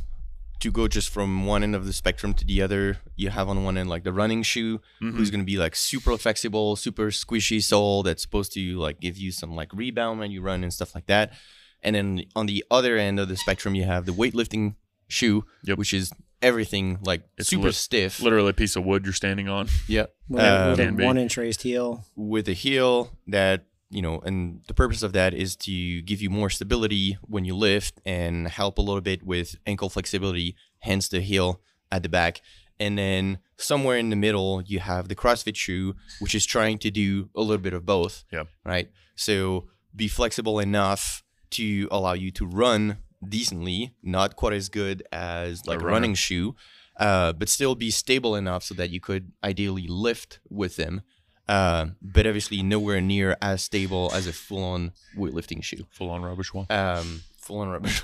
to 0.59 0.71
go 0.71 0.87
just 0.87 1.09
from 1.09 1.45
one 1.45 1.63
end 1.63 1.75
of 1.75 1.85
the 1.85 1.93
spectrum 1.93 2.33
to 2.33 2.45
the 2.45 2.61
other. 2.61 2.97
You 3.15 3.29
have 3.29 3.47
on 3.49 3.63
one 3.63 3.77
end 3.77 3.89
like 3.89 4.03
the 4.03 4.13
running 4.13 4.43
shoe, 4.43 4.79
Mhm. 5.01 5.13
who's 5.15 5.31
gonna 5.31 5.43
be 5.43 5.57
like 5.57 5.75
super 5.75 6.17
flexible, 6.17 6.75
super 6.75 7.07
squishy 7.11 7.61
sole 7.63 8.03
that's 8.03 8.21
supposed 8.21 8.53
to 8.53 8.77
like 8.77 8.99
give 8.99 9.17
you 9.17 9.31
some 9.31 9.55
like 9.55 9.71
rebound 9.73 10.19
when 10.19 10.31
you 10.31 10.41
run 10.41 10.63
and 10.63 10.73
stuff 10.73 10.93
like 10.95 11.07
that. 11.07 11.33
And 11.81 11.95
then 11.95 12.23
on 12.35 12.45
the 12.45 12.63
other 12.69 12.97
end 12.97 13.19
of 13.19 13.29
the 13.29 13.37
spectrum, 13.37 13.73
you 13.75 13.85
have 13.85 14.05
the 14.05 14.11
weightlifting 14.11 14.75
shoe, 15.07 15.45
Yep. 15.63 15.77
which 15.77 15.93
is 15.93 16.11
everything 16.41 16.99
like 17.03 17.23
It's 17.37 17.49
super 17.49 17.67
lit- 17.67 17.75
stiff. 17.75 18.21
Literally 18.21 18.49
a 18.49 18.53
piece 18.53 18.75
of 18.75 18.83
wood 18.85 19.03
you're 19.05 19.13
standing 19.13 19.47
on. 19.49 19.67
Yeah. 19.87 20.05
With, 20.27 20.41
a, 20.41 20.87
a 20.87 21.05
one 21.05 21.17
inch 21.17 21.35
raised 21.37 21.61
heel. 21.63 22.05
with 22.15 22.47
a 22.47 22.53
heel 22.53 23.11
that 23.27 23.65
you 23.89 24.01
know 24.01 24.19
and 24.19 24.61
the 24.67 24.73
purpose 24.73 25.01
of 25.03 25.13
that 25.13 25.33
is 25.33 25.55
to 25.55 26.01
give 26.03 26.21
you 26.21 26.29
more 26.29 26.49
stability 26.49 27.17
when 27.21 27.45
you 27.45 27.55
lift 27.55 27.99
and 28.05 28.47
help 28.47 28.77
a 28.77 28.81
little 28.81 29.01
bit 29.01 29.23
with 29.23 29.55
ankle 29.65 29.89
flexibility 29.89 30.55
hence 30.79 31.07
the 31.07 31.21
heel 31.21 31.59
at 31.91 32.03
the 32.03 32.09
back 32.09 32.41
and 32.79 32.97
then 32.97 33.39
somewhere 33.57 33.97
in 33.97 34.09
the 34.09 34.15
middle 34.15 34.61
you 34.65 34.79
have 34.79 35.07
the 35.07 35.15
crossfit 35.15 35.55
shoe 35.55 35.95
which 36.19 36.35
is 36.35 36.45
trying 36.45 36.77
to 36.77 36.91
do 36.91 37.29
a 37.35 37.41
little 37.41 37.57
bit 37.61 37.73
of 37.73 37.85
both 37.85 38.23
Yep. 38.31 38.47
right 38.63 38.89
so 39.15 39.67
be 39.95 40.07
flexible 40.07 40.59
enough 40.59 41.23
to 41.51 41.87
allow 41.91 42.13
you 42.13 42.29
to 42.31 42.45
run 42.45 42.97
decently 43.27 43.95
not 44.03 44.35
quite 44.35 44.53
as 44.53 44.69
good 44.69 45.03
as 45.11 45.65
like 45.65 45.77
a 45.77 45.79
runner. 45.79 45.93
running 45.93 46.13
shoe 46.13 46.55
uh, 46.97 47.31
but 47.33 47.47
still 47.49 47.75
be 47.75 47.89
stable 47.89 48.35
enough 48.35 48.61
so 48.63 48.73
that 48.75 48.89
you 48.89 48.99
could 48.99 49.31
ideally 49.43 49.87
lift 49.87 50.39
with 50.49 50.75
them 50.75 51.01
uh, 51.49 51.87
but 51.99 52.27
obviously 52.27 52.61
nowhere 52.61 53.01
near 53.01 53.35
as 53.41 53.63
stable 53.63 54.11
as 54.13 54.27
a 54.27 54.31
full-on 54.33 54.91
weightlifting 55.17 55.63
shoe. 55.63 55.87
Full 55.89 56.11
on 56.11 56.21
rubbish 56.21 56.53
one. 56.53 56.67
Um, 56.69 57.23
full-on 57.41 57.69
rubbish. 57.69 58.03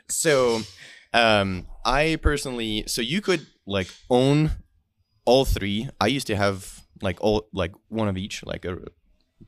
so, 0.08 0.62
um, 1.14 1.68
I 1.84 2.18
personally, 2.20 2.82
so 2.88 3.00
you 3.00 3.20
could 3.20 3.46
like 3.66 3.88
own 4.10 4.50
all 5.24 5.44
three. 5.44 5.88
I 6.00 6.08
used 6.08 6.26
to 6.26 6.34
have 6.34 6.80
like 7.02 7.18
all 7.20 7.46
like 7.52 7.72
one 7.88 8.08
of 8.08 8.18
each, 8.18 8.44
like 8.44 8.64
a 8.64 8.76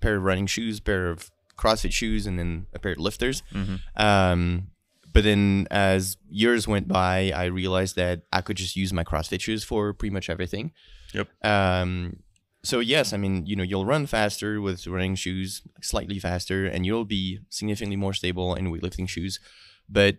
pair 0.00 0.14
of 0.14 0.22
running 0.22 0.46
shoes, 0.46 0.78
pair 0.78 1.11
of 1.11 1.28
CrossFit 1.58 1.92
shoes, 1.92 2.24
and 2.24 2.38
then 2.38 2.66
a 2.72 2.78
pair 2.78 2.92
of 2.92 2.98
lifters. 2.98 3.42
Mhm. 3.52 3.80
Um, 4.00 4.68
but 5.12 5.24
then 5.24 5.66
as 5.72 6.16
years 6.30 6.68
went 6.68 6.87
by, 6.87 7.32
I 7.35 7.46
realized 7.46 7.96
that 7.96 8.22
I 8.32 8.42
could 8.42 8.56
just 8.56 8.76
use 8.76 8.92
my 8.92 9.02
CrossFit 9.02 9.40
shoes 9.40 9.64
for 9.64 9.92
pretty 9.92 10.12
much 10.12 10.30
everything. 10.30 10.70
Yep. 11.12 11.29
Um, 11.44 12.16
so 12.62 12.81
yes, 12.81 13.12
I 13.12 13.16
mean, 13.16 13.44
you 13.46 13.57
know, 13.57 13.62
you'll 13.64 13.85
run 13.87 14.07
faster 14.07 14.61
with 14.61 14.87
running 14.87 15.14
shoes, 15.16 15.62
slightly 15.83 16.18
faster, 16.18 16.66
and 16.66 16.87
you'll 16.87 17.05
be 17.05 17.40
significantly 17.51 17.96
more 17.96 18.12
stable 18.14 18.55
in 18.55 18.72
weightlifting 18.72 19.09
shoes. 19.09 19.40
But 19.88 20.16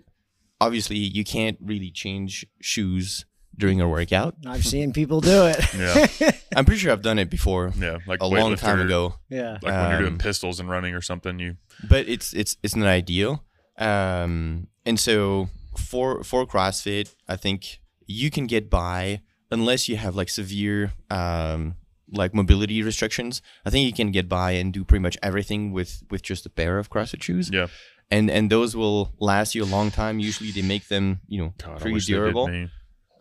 obviously, 0.60 0.98
you 0.98 1.24
can't 1.24 1.58
really 1.62 1.90
change 1.92 2.46
shoes 2.62 3.26
during 3.56 3.80
a 3.80 3.88
workout. 3.88 4.36
I've 4.48 4.66
seen 4.66 4.94
people 4.94 5.22
do 5.22 5.46
it. 5.46 5.60
Yeah. 5.78 6.32
I'm 6.56 6.66
pretty 6.66 6.80
sure 6.82 6.92
I've 6.92 7.02
done 7.02 7.18
it 7.20 7.30
before, 7.30 7.72
Yeah, 7.78 7.98
like 8.08 8.22
a 8.22 8.28
long 8.28 8.56
time 8.56 8.80
ago. 8.82 9.16
yeah. 9.30 9.58
Like 9.62 9.74
when 9.74 9.90
you're 9.92 10.00
doing 10.00 10.14
Um, 10.14 10.18
pistols 10.20 10.60
and 10.60 10.70
running 10.70 10.94
or 10.96 11.02
something, 11.02 11.40
you 11.40 11.56
but 11.88 12.08
it's 12.10 12.34
it's 12.34 12.58
it's 12.62 12.76
not 12.76 12.88
ideal. 12.88 13.44
Um, 13.78 14.68
and 14.86 15.00
so 15.00 15.50
for 15.78 16.24
for 16.24 16.46
CrossFit, 16.46 17.14
I 17.28 17.36
think 17.38 17.80
you 18.06 18.30
can 18.30 18.48
get 18.48 18.70
by 18.70 19.22
unless 19.54 19.88
you 19.88 19.96
have 19.96 20.16
like 20.16 20.30
severe 20.30 20.94
um, 21.10 21.76
like 22.12 22.34
mobility 22.34 22.82
restrictions. 22.84 23.42
I 23.66 23.70
think 23.70 23.86
you 23.86 23.94
can 23.94 24.12
get 24.12 24.28
by 24.28 24.52
and 24.52 24.74
do 24.74 24.84
pretty 24.84 25.02
much 25.02 25.18
everything 25.22 25.72
with 25.72 26.04
with 26.10 26.22
just 26.22 26.46
a 26.46 26.50
pair 26.50 26.78
of 26.78 26.90
CrossFit 26.90 27.24
shoes. 27.24 27.50
yeah. 27.52 27.68
And 28.12 28.30
and 28.30 28.50
those 28.50 28.76
will 28.76 29.14
last 29.20 29.56
you 29.56 29.64
a 29.64 29.66
long 29.66 29.90
time. 29.90 30.20
Usually 30.20 30.52
they 30.52 30.62
make 30.62 30.88
them 30.88 31.22
you 31.28 31.42
know 31.42 31.54
God, 31.64 31.78
I 31.78 31.80
pretty 31.80 32.00
durable. 32.00 32.68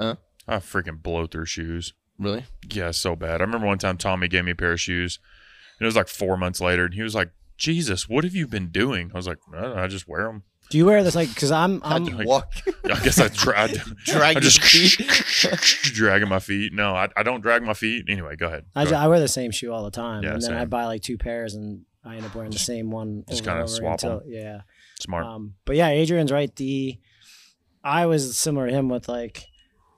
Huh? 0.01 0.17
I 0.49 0.57
freaking 0.57 1.03
blow 1.03 1.27
through 1.27 1.47
shoes. 1.47 1.95
Really? 2.19 2.45
Yeah, 2.69 2.91
so 2.91 3.17
bad. 3.17 3.41
I 3.41 3.45
remember 3.45 3.67
one 3.67 3.79
time 3.79 3.97
Tommy 3.97 4.29
gave 4.29 4.45
me 4.45 4.53
a 4.53 4.55
pair 4.57 4.73
of 4.73 4.81
shoes, 4.81 5.19
and 5.79 5.85
it 5.85 5.89
was 5.89 5.97
like 5.97 6.09
four 6.09 6.37
months 6.37 6.61
later, 6.61 6.85
and 6.85 6.95
he 6.95 7.03
was 7.03 7.15
like, 7.15 7.31
"Jesus, 7.57 8.09
what 8.09 8.25
have 8.25 8.35
you 8.35 8.47
been 8.47 8.69
doing?" 8.69 9.11
I 9.15 9.17
was 9.17 9.27
like, 9.27 9.39
I, 9.55 9.85
"I 9.85 9.87
just 9.87 10.09
wear 10.09 10.25
them." 10.25 10.43
Do 10.73 10.79
you 10.79 10.87
wear 10.87 11.05
this 11.05 11.15
like? 11.15 11.29
Because 11.29 11.51
I'm 11.53 11.83
I'm 11.85 12.05
like- 12.07 12.27
Walk. 12.27 12.51
I 12.85 12.99
guess 13.01 13.21
I 13.21 13.29
tried. 13.29 13.73
Drag 14.07 14.39
I 14.39 14.41
just 14.41 14.63
feet. 14.63 14.99
dragging 15.95 16.29
my 16.31 16.39
feet. 16.39 16.73
No, 16.73 16.95
I, 16.95 17.09
I 17.15 17.23
don't 17.23 17.43
drag 17.43 17.63
my 17.63 17.75
feet. 17.75 18.07
Anyway, 18.09 18.37
go 18.37 18.47
ahead. 18.47 18.65
I, 18.75 18.85
Go 18.85 18.89
ju- 18.91 18.95
ahead. 18.95 19.05
I 19.05 19.09
wear 19.09 19.21
the 19.21 19.29
same 19.29 19.51
shoe 19.51 19.71
all 19.71 19.85
the 19.85 19.91
time, 19.91 20.23
Yeah, 20.23 20.33
and 20.33 20.41
then 20.43 20.55
I 20.55 20.61
same. 20.61 20.69
buy 20.71 20.87
like 20.87 21.03
two 21.03 21.19
pairs, 21.19 21.55
and 21.55 21.85
I 22.05 22.17
end 22.17 22.25
up 22.25 22.35
wearing 22.35 22.51
the 22.53 22.59
same 22.59 22.91
one. 22.91 23.25
just 23.29 23.43
over 23.47 23.51
and 23.51 23.59
kinda 23.59 23.63
over 23.65 23.69
swap 23.99 24.05
'em. 24.05 24.11
until- 24.23 24.33
Yeah. 24.33 24.61
Smart. 25.01 25.27
Um, 25.27 25.55
but 25.67 25.77
yeah, 25.77 25.89
Adrian's 25.89 26.33
right. 26.33 26.55
The 26.57 26.99
I 27.85 28.07
was 28.07 28.39
similar 28.39 28.69
to 28.69 28.73
him 28.75 28.89
with 28.89 29.09
like 29.09 29.45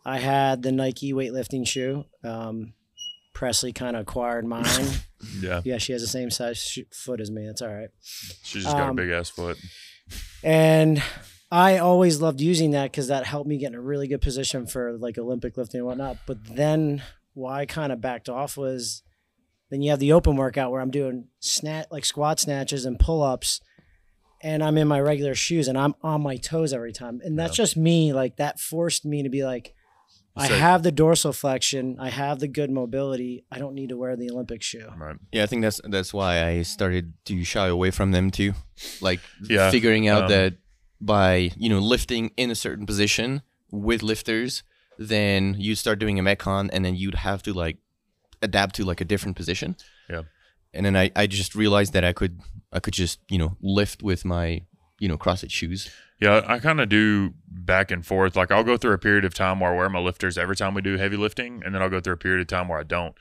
I 0.04 0.18
had 0.18 0.62
the 0.62 0.72
Nike 0.72 1.12
weightlifting 1.12 1.66
shoe. 1.68 2.04
Um, 2.24 2.72
Presley 3.32 3.72
kind 3.72 3.96
of 3.96 4.02
acquired 4.02 4.44
mine. 4.44 4.64
yeah, 5.40 5.60
yeah, 5.64 5.78
she 5.78 5.92
has 5.92 6.02
the 6.02 6.08
same 6.08 6.30
size 6.30 6.58
sh- 6.58 6.80
foot 6.92 7.20
as 7.20 7.30
me. 7.30 7.46
That's 7.46 7.62
all 7.62 7.72
right. 7.72 7.90
she's 8.42 8.64
just 8.64 8.76
got 8.76 8.86
a 8.88 8.90
um, 8.90 8.96
big 8.96 9.10
ass 9.10 9.28
foot. 9.30 9.56
And 10.42 11.02
I 11.50 11.78
always 11.78 12.20
loved 12.20 12.40
using 12.40 12.72
that 12.72 12.90
because 12.90 13.08
that 13.08 13.26
helped 13.26 13.48
me 13.48 13.58
get 13.58 13.68
in 13.68 13.74
a 13.74 13.80
really 13.80 14.08
good 14.08 14.20
position 14.20 14.66
for 14.66 14.96
like 14.98 15.18
Olympic 15.18 15.56
lifting 15.56 15.80
and 15.80 15.86
whatnot. 15.86 16.18
But 16.26 16.44
then 16.44 17.02
why 17.32 17.60
I 17.60 17.66
kind 17.66 17.92
of 17.92 18.00
backed 18.00 18.28
off 18.28 18.56
was 18.56 19.02
then 19.70 19.82
you 19.82 19.90
have 19.90 20.00
the 20.00 20.12
open 20.12 20.36
workout 20.36 20.70
where 20.70 20.80
I'm 20.80 20.90
doing 20.90 21.28
snat 21.40 21.86
like 21.90 22.04
squat 22.04 22.40
snatches 22.40 22.84
and 22.84 22.98
pull 22.98 23.22
ups 23.22 23.60
and 24.42 24.62
I'm 24.62 24.76
in 24.76 24.86
my 24.86 25.00
regular 25.00 25.34
shoes 25.34 25.68
and 25.68 25.78
I'm 25.78 25.94
on 26.02 26.22
my 26.22 26.36
toes 26.36 26.72
every 26.72 26.92
time. 26.92 27.20
And 27.24 27.38
that's 27.38 27.56
just 27.56 27.76
me. 27.76 28.12
Like 28.12 28.36
that 28.36 28.60
forced 28.60 29.06
me 29.06 29.22
to 29.22 29.30
be 29.30 29.44
like, 29.44 29.74
I 30.36 30.48
So- 30.48 30.56
have 30.58 30.82
the 30.82 30.90
dorsal 30.90 31.32
flexion. 31.32 31.96
I 32.00 32.10
have 32.10 32.40
the 32.40 32.48
good 32.48 32.70
mobility. 32.70 33.44
I 33.52 33.58
don't 33.58 33.74
need 33.74 33.90
to 33.90 33.96
wear 33.96 34.16
the 34.16 34.30
Olympic 34.30 34.62
shoe. 34.62 34.88
Right. 34.96 35.16
Yeah, 35.32 35.44
I 35.44 35.46
think 35.46 35.62
that's 35.62 35.80
that's 35.84 36.12
why 36.12 36.44
I 36.44 36.62
started 36.62 37.12
to 37.26 37.44
shy 37.44 37.68
away 37.68 37.90
from 37.92 38.10
them 38.10 38.30
too. 38.30 38.54
Like 39.00 39.20
Yeah, 39.48 39.70
figuring 39.70 40.08
out 40.08 40.24
um, 40.24 40.28
that 40.30 40.54
by, 41.00 41.50
you 41.56 41.68
know, 41.68 41.78
lifting 41.78 42.32
in 42.36 42.50
a 42.50 42.54
certain 42.56 42.84
position 42.86 43.42
with 43.70 44.02
lifters, 44.02 44.62
then 44.98 45.54
you 45.58 45.74
start 45.76 45.98
doing 46.00 46.18
a 46.18 46.22
metcon 46.22 46.68
and 46.72 46.84
then 46.84 46.96
you'd 46.96 47.14
have 47.16 47.42
to 47.44 47.52
like 47.52 47.76
adapt 48.42 48.74
to 48.76 48.84
like 48.84 49.00
a 49.00 49.04
different 49.04 49.36
position. 49.36 49.76
Yeah. 50.10 50.22
And 50.72 50.84
then 50.84 50.96
I, 50.96 51.12
I 51.14 51.26
just 51.28 51.54
realized 51.54 51.92
that 51.92 52.04
I 52.04 52.12
could 52.12 52.40
I 52.72 52.80
could 52.80 52.94
just, 52.94 53.20
you 53.28 53.38
know, 53.38 53.56
lift 53.60 54.02
with 54.02 54.24
my, 54.24 54.62
you 55.04 55.08
know, 55.08 55.18
CrossFit 55.18 55.50
shoes. 55.50 55.90
Yeah, 56.18 56.40
I 56.46 56.58
kind 56.60 56.80
of 56.80 56.88
do 56.88 57.34
back 57.46 57.90
and 57.90 58.06
forth. 58.06 58.36
Like 58.36 58.50
I'll 58.50 58.64
go 58.64 58.78
through 58.78 58.94
a 58.94 58.98
period 58.98 59.26
of 59.26 59.34
time 59.34 59.60
where 59.60 59.74
I 59.74 59.76
wear 59.76 59.90
my 59.90 59.98
lifters 59.98 60.38
every 60.38 60.56
time 60.56 60.72
we 60.72 60.80
do 60.80 60.96
heavy 60.96 61.18
lifting, 61.18 61.62
and 61.62 61.74
then 61.74 61.82
I'll 61.82 61.90
go 61.90 62.00
through 62.00 62.14
a 62.14 62.16
period 62.16 62.40
of 62.40 62.46
time 62.46 62.68
where 62.68 62.78
I 62.78 62.84
don't. 62.84 63.14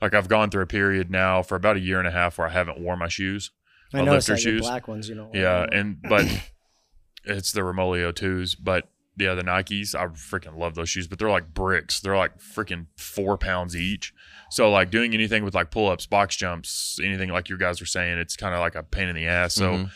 Like 0.00 0.14
I've 0.14 0.28
gone 0.28 0.50
through 0.50 0.62
a 0.62 0.66
period 0.66 1.10
now 1.10 1.42
for 1.42 1.56
about 1.56 1.74
a 1.76 1.80
year 1.80 1.98
and 1.98 2.06
a 2.06 2.12
half 2.12 2.38
where 2.38 2.46
I 2.46 2.50
haven't 2.52 2.78
worn 2.78 3.00
my 3.00 3.08
shoes. 3.08 3.50
I 3.92 3.98
My 3.98 4.04
noticed 4.04 4.28
lifter 4.28 4.42
that 4.44 4.48
your 4.48 4.58
shoes? 4.60 4.68
black 4.68 4.86
ones, 4.86 5.08
you 5.08 5.16
know. 5.16 5.30
Yeah, 5.34 5.66
and 5.72 6.00
but 6.08 6.24
it's 7.24 7.50
the 7.50 7.62
Romaleos 7.62 8.14
twos, 8.14 8.54
but 8.54 8.88
yeah, 9.18 9.34
the 9.34 9.42
Nikes. 9.42 9.96
I 9.96 10.06
freaking 10.06 10.56
love 10.56 10.76
those 10.76 10.90
shoes, 10.90 11.08
but 11.08 11.18
they're 11.18 11.30
like 11.30 11.52
bricks. 11.52 11.98
They're 11.98 12.16
like 12.16 12.38
freaking 12.38 12.86
four 12.96 13.36
pounds 13.36 13.74
each. 13.74 14.14
So 14.50 14.70
like 14.70 14.90
doing 14.92 15.12
anything 15.12 15.44
with 15.44 15.56
like 15.56 15.72
pull 15.72 15.88
ups, 15.88 16.06
box 16.06 16.36
jumps, 16.36 17.00
anything 17.02 17.30
like 17.30 17.48
you 17.48 17.58
guys 17.58 17.80
were 17.80 17.86
saying, 17.86 18.18
it's 18.18 18.36
kind 18.36 18.54
of 18.54 18.60
like 18.60 18.76
a 18.76 18.84
pain 18.84 19.08
in 19.08 19.16
the 19.16 19.26
ass. 19.26 19.54
So. 19.54 19.72
Mhm. 19.72 19.90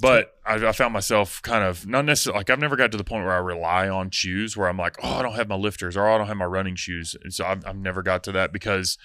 But 0.00 0.34
I, 0.46 0.54
I 0.68 0.72
found 0.72 0.92
myself 0.92 1.42
kind 1.42 1.62
of 1.62 1.86
not 1.86 2.04
necessarily 2.04 2.38
like 2.38 2.50
I've 2.50 2.58
never 2.58 2.76
got 2.76 2.90
to 2.92 2.98
the 2.98 3.04
point 3.04 3.24
where 3.24 3.34
I 3.34 3.38
rely 3.38 3.88
on 3.88 4.10
shoes 4.10 4.56
where 4.56 4.68
I'm 4.68 4.76
like, 4.76 4.96
oh, 5.02 5.16
I 5.16 5.22
don't 5.22 5.34
have 5.34 5.48
my 5.48 5.56
lifters 5.56 5.96
or 5.96 6.06
oh, 6.06 6.14
I 6.14 6.18
don't 6.18 6.26
have 6.26 6.36
my 6.36 6.46
running 6.46 6.76
shoes. 6.76 7.14
And 7.22 7.32
so 7.32 7.44
I've, 7.44 7.66
I've 7.66 7.76
never 7.76 8.02
got 8.02 8.24
to 8.24 8.32
that 8.32 8.52
because 8.52 8.96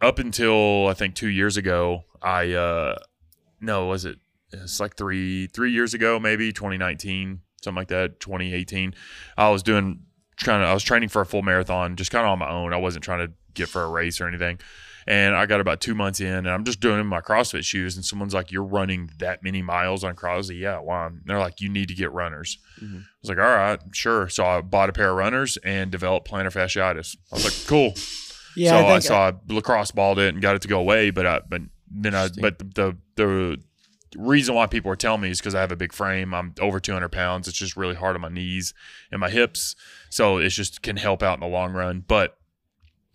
up 0.00 0.18
until 0.18 0.86
I 0.88 0.94
think 0.94 1.14
two 1.14 1.28
years 1.28 1.56
ago, 1.56 2.04
I, 2.20 2.52
uh, 2.52 2.98
no, 3.60 3.86
was 3.86 4.04
it? 4.04 4.18
It's 4.52 4.80
like 4.80 4.96
three, 4.96 5.46
three 5.48 5.72
years 5.72 5.94
ago, 5.94 6.20
maybe 6.20 6.52
2019, 6.52 7.40
something 7.62 7.76
like 7.76 7.88
that, 7.88 8.20
2018. 8.20 8.94
I 9.36 9.48
was 9.48 9.62
doing 9.62 10.00
kind 10.42 10.62
of, 10.62 10.68
I 10.68 10.74
was 10.74 10.82
training 10.82 11.08
for 11.08 11.22
a 11.22 11.26
full 11.26 11.42
marathon 11.42 11.96
just 11.96 12.10
kind 12.10 12.26
of 12.26 12.32
on 12.32 12.38
my 12.38 12.50
own. 12.50 12.72
I 12.72 12.76
wasn't 12.76 13.04
trying 13.04 13.26
to 13.26 13.32
get 13.54 13.68
for 13.68 13.82
a 13.82 13.88
race 13.88 14.20
or 14.20 14.28
anything. 14.28 14.58
And 15.06 15.34
I 15.34 15.46
got 15.46 15.60
about 15.60 15.80
two 15.80 15.94
months 15.94 16.20
in, 16.20 16.28
and 16.34 16.48
I'm 16.50 16.64
just 16.64 16.80
doing 16.80 17.06
my 17.06 17.20
CrossFit 17.20 17.64
shoes. 17.64 17.96
And 17.96 18.04
someone's 18.04 18.34
like, 18.34 18.52
"You're 18.52 18.62
running 18.64 19.10
that 19.18 19.42
many 19.42 19.62
miles 19.62 20.04
on 20.04 20.14
CrossFit?" 20.14 20.58
Yeah, 20.60 20.78
why? 20.78 21.06
And 21.06 21.22
they're 21.24 21.38
like, 21.38 21.60
"You 21.60 21.68
need 21.68 21.88
to 21.88 21.94
get 21.94 22.12
runners." 22.12 22.58
Mhm. 22.80 23.00
I 23.02 23.04
was 23.22 23.28
like, 23.28 23.38
"All 23.38 23.44
right, 23.44 23.80
sure." 23.92 24.28
So 24.28 24.46
I 24.46 24.60
bought 24.60 24.88
a 24.88 24.92
pair 24.92 25.10
of 25.10 25.16
runners 25.16 25.56
and 25.58 25.90
developed 25.90 26.30
plantar 26.30 26.52
fasciitis. 26.52 27.16
I 27.32 27.34
was 27.34 27.44
like, 27.44 27.66
"Cool." 27.68 27.94
Yeah, 28.56 28.70
so 28.70 28.76
I 28.76 28.94
I, 28.94 28.98
so 28.98 29.14
I 29.14 29.32
lacrosse 29.48 29.90
balled 29.92 30.18
it 30.18 30.32
and 30.34 30.42
got 30.42 30.56
it 30.56 30.62
to 30.62 30.68
go 30.68 30.78
away. 30.78 31.10
But 31.10 31.26
I, 31.26 31.40
but 31.48 31.62
then 31.90 32.14
I, 32.14 32.28
but 32.40 32.58
the, 32.58 32.64
the 32.74 32.96
the 33.16 33.58
reason 34.18 34.54
why 34.54 34.66
people 34.66 34.92
are 34.92 34.96
telling 34.96 35.22
me 35.22 35.30
is 35.30 35.38
because 35.40 35.54
I 35.54 35.60
have 35.62 35.72
a 35.72 35.76
big 35.76 35.92
frame. 35.94 36.34
I'm 36.34 36.54
over 36.60 36.78
200 36.78 37.08
pounds. 37.10 37.48
It's 37.48 37.56
just 37.56 37.78
really 37.78 37.94
hard 37.94 38.14
on 38.14 38.20
my 38.20 38.28
knees 38.28 38.74
and 39.10 39.20
my 39.20 39.30
hips. 39.30 39.74
So 40.10 40.36
it's 40.36 40.54
just 40.54 40.82
can 40.82 40.98
help 40.98 41.22
out 41.22 41.34
in 41.34 41.40
the 41.40 41.46
long 41.46 41.72
run. 41.72 42.04
But 42.06 42.36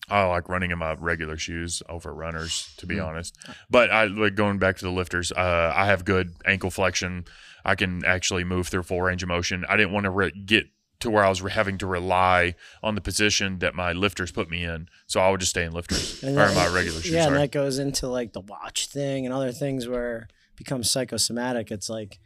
I 0.09 0.23
like 0.25 0.47
running 0.49 0.71
in 0.71 0.77
my 0.79 0.93
regular 0.93 1.37
shoes 1.37 1.83
over 1.89 2.13
runners, 2.13 2.73
to 2.77 2.85
be 2.85 2.95
Mm. 2.95 3.05
honest. 3.07 3.35
But 3.69 3.91
I 3.91 4.05
like 4.05 4.35
going 4.35 4.57
back 4.57 4.77
to 4.77 4.85
the 4.85 4.91
lifters. 4.91 5.31
Uh, 5.31 5.73
I 5.75 5.85
have 5.87 6.05
good 6.05 6.33
ankle 6.45 6.69
flexion. 6.71 7.25
I 7.65 7.75
can 7.75 8.05
actually 8.05 8.43
move 8.45 8.67
through 8.69 8.83
full 8.83 9.01
range 9.01 9.23
of 9.23 9.29
motion. 9.29 9.65
I 9.67 9.75
didn't 9.75 9.91
want 9.91 10.05
to 10.05 10.09
re- 10.09 10.31
get 10.31 10.67
to 11.01 11.09
where 11.11 11.23
I 11.23 11.29
was 11.29 11.41
re- 11.41 11.51
having 11.51 11.77
to 11.79 11.85
rely 11.85 12.55
on 12.81 12.95
the 12.95 13.01
position 13.01 13.59
that 13.59 13.75
my 13.75 13.91
lifters 13.91 14.31
put 14.31 14.49
me 14.49 14.63
in. 14.63 14.87
So 15.05 15.19
I 15.19 15.29
would 15.29 15.41
just 15.41 15.49
stay 15.51 15.63
in 15.65 15.73
lifters 15.73 16.23
And 16.23 16.37
or 16.37 16.47
that- 16.47 16.55
my 16.55 16.67
regular 16.73 17.01
shoes. 17.01 17.11
Yeah, 17.11 17.27
and 17.27 17.35
that 17.35 17.51
goes 17.51 17.77
into 17.77 18.07
like 18.07 18.31
the 18.33 18.39
watch 18.41 18.87
thing 18.87 19.25
and 19.25 19.33
other 19.35 19.51
things 19.51 19.87
where 19.87 20.29
it 20.51 20.55
becomes 20.55 20.89
psychosomatic. 20.89 21.69
It's 21.69 21.89
like 21.89 22.19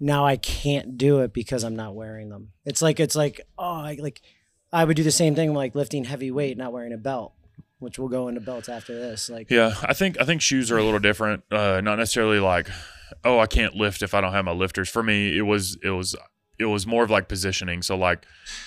now 0.00 0.26
I 0.26 0.36
can't 0.36 0.98
do 0.98 1.20
it 1.20 1.32
because 1.32 1.62
I'm 1.62 1.76
not 1.76 1.94
wearing 1.94 2.28
them. 2.28 2.50
It's 2.64 2.82
like 2.82 2.98
it's 2.98 3.14
like 3.14 3.40
oh, 3.56 3.62
I, 3.64 3.96
like 4.00 4.20
I 4.74 4.84
would 4.84 4.96
do 4.96 5.04
the 5.04 5.12
same 5.12 5.36
thing 5.36 5.54
like 5.54 5.76
lifting 5.76 6.04
heavy 6.04 6.32
weight, 6.32 6.58
not 6.58 6.72
wearing 6.72 6.92
a 6.92 6.98
belt, 6.98 7.32
which 7.78 7.96
we'll 7.96 8.08
go 8.08 8.26
into 8.26 8.40
belts 8.40 8.68
after 8.68 8.92
this. 8.92 9.30
Like 9.30 9.48
Yeah, 9.48 9.74
I 9.82 9.94
think 9.94 10.20
I 10.20 10.24
think 10.24 10.42
shoes 10.42 10.70
are 10.72 10.78
a 10.78 10.82
little 10.82 10.98
different. 10.98 11.44
Uh, 11.50 11.80
not 11.80 11.96
necessarily 11.96 12.40
like, 12.40 12.68
oh, 13.24 13.38
I 13.38 13.46
can't 13.46 13.76
lift 13.76 14.02
if 14.02 14.14
I 14.14 14.20
don't 14.20 14.32
have 14.32 14.44
my 14.44 14.52
lifters. 14.52 14.88
For 14.88 15.02
me, 15.02 15.38
it 15.38 15.42
was 15.42 15.78
it 15.82 15.90
was 15.90 16.16
it 16.58 16.66
was 16.66 16.88
more 16.88 17.04
of 17.04 17.10
like 17.10 17.28
positioning. 17.28 17.82
So 17.82 17.96
like, 17.96 18.26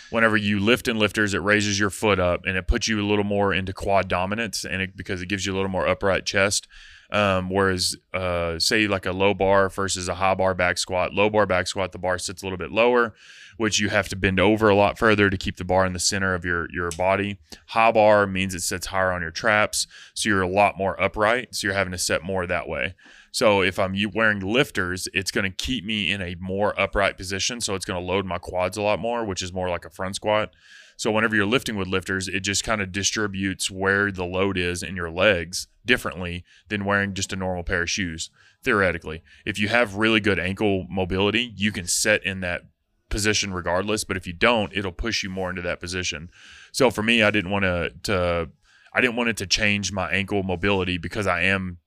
whenever 0.09 0.37
you 0.37 0.61
lift 0.61 0.87
in 0.87 0.97
lifters, 0.97 1.33
it 1.33 1.39
raises 1.39 1.77
your 1.77 1.89
foot 1.89 2.19
up 2.19 2.45
and 2.45 2.55
it 2.55 2.67
puts 2.67 2.87
you 2.87 3.01
a 3.01 3.05
little 3.05 3.25
more 3.25 3.53
into 3.53 3.73
quad 3.73 4.07
dominance, 4.07 4.63
and 4.63 4.81
it, 4.81 4.95
because 4.95 5.21
it 5.21 5.27
gives 5.27 5.45
you 5.45 5.53
a 5.53 5.55
little 5.55 5.69
more 5.69 5.87
upright 5.87 6.25
chest. 6.25 6.67
Um, 7.09 7.49
whereas, 7.49 7.95
uh, 8.13 8.59
say 8.59 8.87
like 8.87 9.05
a 9.05 9.11
low 9.11 9.33
bar 9.33 9.69
versus 9.69 10.07
a 10.07 10.15
high 10.15 10.35
bar 10.35 10.53
back 10.53 10.77
squat, 10.77 11.13
low 11.13 11.29
bar 11.29 11.45
back 11.45 11.67
squat, 11.67 11.91
the 11.93 11.97
bar 11.97 12.19
sits 12.19 12.41
a 12.41 12.45
little 12.45 12.57
bit 12.57 12.71
lower, 12.71 13.13
which 13.55 13.79
you 13.79 13.89
have 13.89 14.09
to 14.09 14.15
bend 14.15 14.39
over 14.39 14.67
a 14.69 14.75
lot 14.75 14.97
further 14.97 15.29
to 15.29 15.37
keep 15.37 15.55
the 15.55 15.63
bar 15.63 15.85
in 15.85 15.93
the 15.93 15.99
center 15.99 16.33
of 16.33 16.43
your 16.43 16.67
your 16.71 16.91
body. 16.91 17.39
High 17.67 17.91
bar 17.91 18.27
means 18.27 18.53
it 18.53 18.61
sits 18.61 18.87
higher 18.87 19.11
on 19.11 19.21
your 19.21 19.31
traps, 19.31 19.87
so 20.13 20.29
you're 20.29 20.41
a 20.41 20.47
lot 20.49 20.77
more 20.77 21.01
upright. 21.01 21.55
So 21.55 21.67
you're 21.67 21.75
having 21.75 21.93
to 21.93 21.97
set 21.97 22.23
more 22.23 22.45
that 22.45 22.67
way. 22.67 22.95
So 23.31 23.61
if 23.61 23.77
I'm 23.77 23.95
wearing 24.13 24.39
lifters, 24.39 25.07
it's 25.13 25.31
going 25.31 25.43
to 25.43 25.55
keep 25.55 25.85
me 25.85 26.11
in 26.11 26.21
a 26.21 26.35
more 26.39 26.79
upright 26.79 27.17
position. 27.17 27.61
So 27.61 27.75
it's 27.75 27.85
going 27.85 27.99
to 28.01 28.05
load 28.05 28.25
my 28.25 28.39
quads 28.39 28.77
a 28.77 28.81
lot 28.81 28.99
more, 28.99 29.23
which 29.23 29.41
is 29.41 29.53
more 29.53 29.69
like 29.69 29.85
a 29.85 29.91
front 29.91 30.15
squat. 30.15 30.53
So 30.97 31.11
whenever 31.11 31.35
you're 31.35 31.45
lifting 31.45 31.77
with 31.77 31.87
lifters, 31.87 32.27
it 32.27 32.41
just 32.41 32.63
kind 32.63 32.81
of 32.81 32.91
distributes 32.91 33.69
where 33.71 34.11
the 34.11 34.25
load 34.25 34.57
is 34.57 34.81
in 34.81 34.95
your 34.95 35.11
legs 35.11 35.67
differently 35.85 36.43
than 36.69 36.85
wearing 36.85 37.13
just 37.13 37.31
a 37.31 37.37
normal 37.37 37.63
pair 37.63 37.83
of 37.83 37.89
shoes. 37.89 38.31
Theoretically, 38.63 39.23
if 39.45 39.59
you 39.59 39.69
have 39.69 39.95
really 39.95 40.19
good 40.19 40.39
ankle 40.39 40.87
mobility, 40.89 41.53
you 41.55 41.71
can 41.71 41.85
set 41.85 42.25
in 42.25 42.41
that 42.41 42.63
position 43.09 43.53
regardless. 43.53 44.03
But 44.03 44.17
if 44.17 44.25
you 44.27 44.33
don't, 44.33 44.75
it'll 44.75 44.91
push 44.91 45.23
you 45.23 45.29
more 45.29 45.49
into 45.51 45.61
that 45.61 45.79
position. 45.79 46.29
So 46.71 46.89
for 46.89 47.03
me, 47.03 47.21
I 47.21 47.31
didn't 47.31 47.51
want 47.51 47.63
to 47.63 47.93
to 48.03 48.49
I 48.93 49.01
didn't 49.01 49.15
want 49.15 49.29
it 49.29 49.37
to 49.37 49.47
change 49.47 49.91
my 49.91 50.09
ankle 50.09 50.41
mobility 50.41 50.97
because 50.97 51.27
I 51.27 51.43
am 51.43 51.77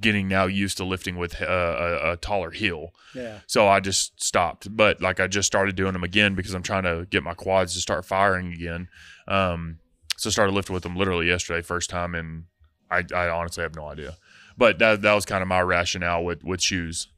getting 0.00 0.28
now 0.28 0.46
used 0.46 0.76
to 0.78 0.84
lifting 0.84 1.16
with 1.16 1.40
uh, 1.40 1.46
a, 1.46 2.12
a 2.12 2.16
taller 2.16 2.50
heel. 2.50 2.92
Yeah. 3.14 3.40
So 3.46 3.68
I 3.68 3.80
just 3.80 4.22
stopped. 4.22 4.74
But 4.74 5.00
like 5.00 5.20
I 5.20 5.26
just 5.26 5.46
started 5.46 5.76
doing 5.76 5.92
them 5.92 6.04
again 6.04 6.34
because 6.34 6.54
I'm 6.54 6.62
trying 6.62 6.82
to 6.84 7.06
get 7.10 7.22
my 7.22 7.34
quads 7.34 7.74
to 7.74 7.80
start 7.80 8.04
firing 8.04 8.52
again. 8.52 8.88
Um, 9.28 9.78
so 10.16 10.28
I 10.28 10.32
started 10.32 10.52
lifting 10.52 10.74
with 10.74 10.82
them 10.82 10.96
literally 10.96 11.26
yesterday, 11.26 11.62
first 11.62 11.90
time, 11.90 12.14
and 12.14 12.44
I, 12.90 13.04
I 13.14 13.28
honestly 13.28 13.62
have 13.62 13.74
no 13.74 13.86
idea. 13.86 14.16
But 14.56 14.78
that 14.78 15.02
that 15.02 15.14
was 15.14 15.24
kind 15.24 15.42
of 15.42 15.48
my 15.48 15.60
rationale 15.60 16.24
with 16.24 16.44
with 16.44 16.62
shoes. 16.62 17.08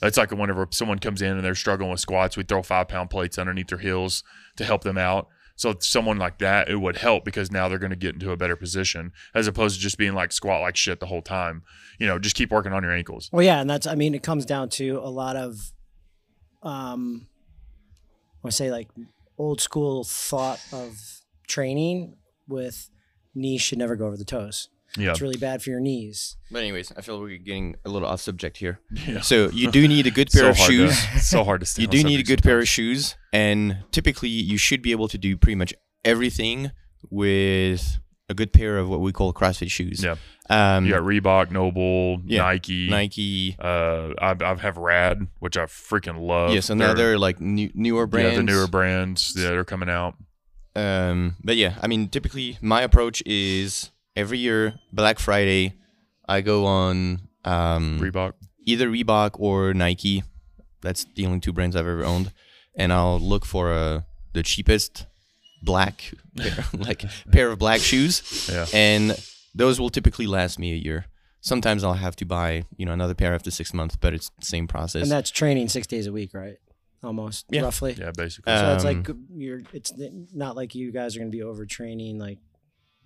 It's 0.00 0.16
like 0.16 0.32
whenever 0.32 0.66
someone 0.70 0.98
comes 0.98 1.22
in 1.22 1.32
and 1.32 1.44
they're 1.44 1.54
struggling 1.54 1.90
with 1.90 2.00
squats, 2.00 2.36
we 2.36 2.42
throw 2.42 2.62
five 2.62 2.88
pound 2.88 3.10
plates 3.10 3.38
underneath 3.38 3.68
their 3.68 3.78
heels 3.78 4.24
to 4.56 4.64
help 4.64 4.82
them 4.82 4.98
out. 4.98 5.28
So 5.62 5.76
someone 5.78 6.18
like 6.18 6.38
that, 6.38 6.68
it 6.68 6.80
would 6.80 6.96
help 6.96 7.24
because 7.24 7.52
now 7.52 7.68
they're 7.68 7.78
going 7.78 7.90
to 7.90 7.96
get 7.96 8.14
into 8.14 8.32
a 8.32 8.36
better 8.36 8.56
position 8.56 9.12
as 9.32 9.46
opposed 9.46 9.76
to 9.76 9.80
just 9.80 9.96
being 9.96 10.12
like 10.12 10.32
squat 10.32 10.60
like 10.60 10.74
shit 10.74 10.98
the 10.98 11.06
whole 11.06 11.22
time. 11.22 11.62
You 12.00 12.08
know, 12.08 12.18
just 12.18 12.34
keep 12.34 12.50
working 12.50 12.72
on 12.72 12.82
your 12.82 12.90
ankles. 12.90 13.30
Well, 13.32 13.44
yeah, 13.44 13.60
and 13.60 13.70
that's 13.70 13.86
I 13.86 13.94
mean, 13.94 14.12
it 14.12 14.24
comes 14.24 14.44
down 14.44 14.70
to 14.70 14.98
a 14.98 15.08
lot 15.08 15.36
of, 15.36 15.72
um, 16.64 17.28
I 18.44 18.50
say 18.50 18.72
like 18.72 18.88
old 19.38 19.60
school 19.60 20.02
thought 20.02 20.60
of 20.72 20.98
training 21.46 22.16
with 22.48 22.90
knees 23.32 23.60
should 23.60 23.78
never 23.78 23.94
go 23.94 24.08
over 24.08 24.16
the 24.16 24.24
toes. 24.24 24.68
Yeah. 24.98 25.10
It's 25.12 25.20
really 25.22 25.38
bad 25.38 25.62
for 25.62 25.70
your 25.70 25.80
knees. 25.80 26.36
But 26.50 26.58
anyways, 26.60 26.92
I 26.96 27.00
feel 27.00 27.18
we're 27.20 27.38
getting 27.38 27.76
a 27.84 27.88
little 27.88 28.06
off 28.08 28.20
subject 28.20 28.58
here. 28.58 28.78
Yeah. 29.06 29.20
So 29.22 29.48
you 29.50 29.70
do 29.70 29.88
need 29.88 30.06
a 30.06 30.10
good 30.10 30.30
pair 30.32 30.42
so 30.42 30.50
of 30.50 30.56
shoes. 30.58 31.00
To, 31.14 31.18
so 31.20 31.44
hard 31.44 31.60
to 31.60 31.66
stay 31.66 31.82
you 31.82 31.88
on 31.88 31.92
do 31.92 31.98
need 32.04 32.14
a 32.16 32.18
subject 32.18 32.28
good 32.28 32.42
pair 32.42 32.58
of 32.58 32.68
shoes, 32.68 33.16
and 33.32 33.78
typically 33.90 34.28
you 34.28 34.58
should 34.58 34.82
be 34.82 34.90
able 34.92 35.08
to 35.08 35.16
do 35.18 35.36
pretty 35.36 35.54
much 35.56 35.72
everything 36.04 36.72
with 37.10 37.98
a 38.28 38.34
good 38.34 38.52
pair 38.52 38.78
of 38.78 38.88
what 38.88 39.00
we 39.00 39.12
call 39.12 39.32
CrossFit 39.32 39.70
shoes. 39.70 40.02
Yeah. 40.04 40.16
Um, 40.50 40.84
You 40.86 40.92
got 40.92 41.02
Reebok, 41.02 41.50
NOBULL, 41.50 42.22
Yeah. 42.26 42.42
Nike. 42.42 42.88
Nike. 42.88 43.56
Uh, 43.58 44.10
I, 44.20 44.34
I 44.40 44.54
have 44.56 44.76
Rad, 44.76 45.26
which 45.38 45.56
I 45.56 45.64
freaking 45.64 46.20
love. 46.20 46.52
yeah. 46.54 46.60
So 46.60 46.74
now 46.74 46.94
they're 46.94 47.18
like 47.18 47.40
new, 47.40 47.70
newer 47.74 48.06
brands. 48.06 48.32
yeah, 48.32 48.36
the 48.38 48.42
newer 48.42 48.66
brands 48.66 49.34
that 49.34 49.54
are 49.54 49.64
coming 49.64 49.88
out. 49.88 50.14
Um, 50.74 51.36
but 51.44 51.56
yeah, 51.56 51.74
I 51.82 51.86
mean, 51.86 52.08
typically 52.08 52.58
my 52.62 52.82
approach 52.82 53.22
is 53.26 53.90
every 54.16 54.38
year 54.38 54.74
Black 54.92 55.18
Friday, 55.18 55.74
I 56.28 56.40
go 56.40 56.66
on 56.66 57.20
um, 57.44 57.98
Reebok. 58.00 58.34
either 58.64 58.88
Reebok 58.88 59.32
or 59.38 59.74
Nike. 59.74 60.22
That's 60.80 61.04
the 61.14 61.26
only 61.26 61.40
two 61.40 61.52
brands 61.52 61.76
I've 61.76 61.86
ever 61.86 62.04
owned, 62.04 62.32
and 62.76 62.92
I'll 62.92 63.20
look 63.20 63.44
for 63.44 63.72
a 63.72 64.04
the 64.32 64.42
cheapest 64.42 65.06
black 65.62 66.12
pair, 66.36 66.64
like 66.72 67.04
pair 67.30 67.50
of 67.50 67.58
black 67.58 67.80
shoes, 67.80 68.48
Yeah. 68.50 68.66
and 68.72 69.16
those 69.54 69.78
will 69.78 69.90
typically 69.90 70.26
last 70.26 70.58
me 70.58 70.72
a 70.72 70.76
year. 70.76 71.06
Sometimes 71.40 71.84
I'll 71.84 71.94
have 71.94 72.16
to 72.16 72.24
buy 72.24 72.64
you 72.76 72.86
know 72.86 72.92
another 72.92 73.14
pair 73.14 73.34
after 73.34 73.50
six 73.50 73.72
months, 73.74 73.96
but 73.96 74.12
it's 74.14 74.30
the 74.40 74.46
same 74.46 74.66
process. 74.66 75.02
And 75.02 75.10
that's 75.10 75.30
training 75.30 75.68
six 75.68 75.86
days 75.86 76.06
a 76.06 76.12
week, 76.12 76.34
right? 76.34 76.56
Almost, 77.04 77.46
Yeah. 77.50 77.62
roughly. 77.62 77.94
Yeah, 77.94 78.12
basically. 78.16 78.52
Uh, 78.52 78.58
So 78.60 78.74
it's 78.74 78.84
Um, 78.84 78.96
like 79.04 79.16
you're. 79.36 79.60
It's 79.72 79.92
not 80.32 80.54
like 80.56 80.74
you 80.76 80.92
guys 80.92 81.16
are 81.16 81.18
going 81.18 81.30
to 81.32 81.36
be 81.36 81.42
overtraining, 81.44 82.18
like 82.18 82.38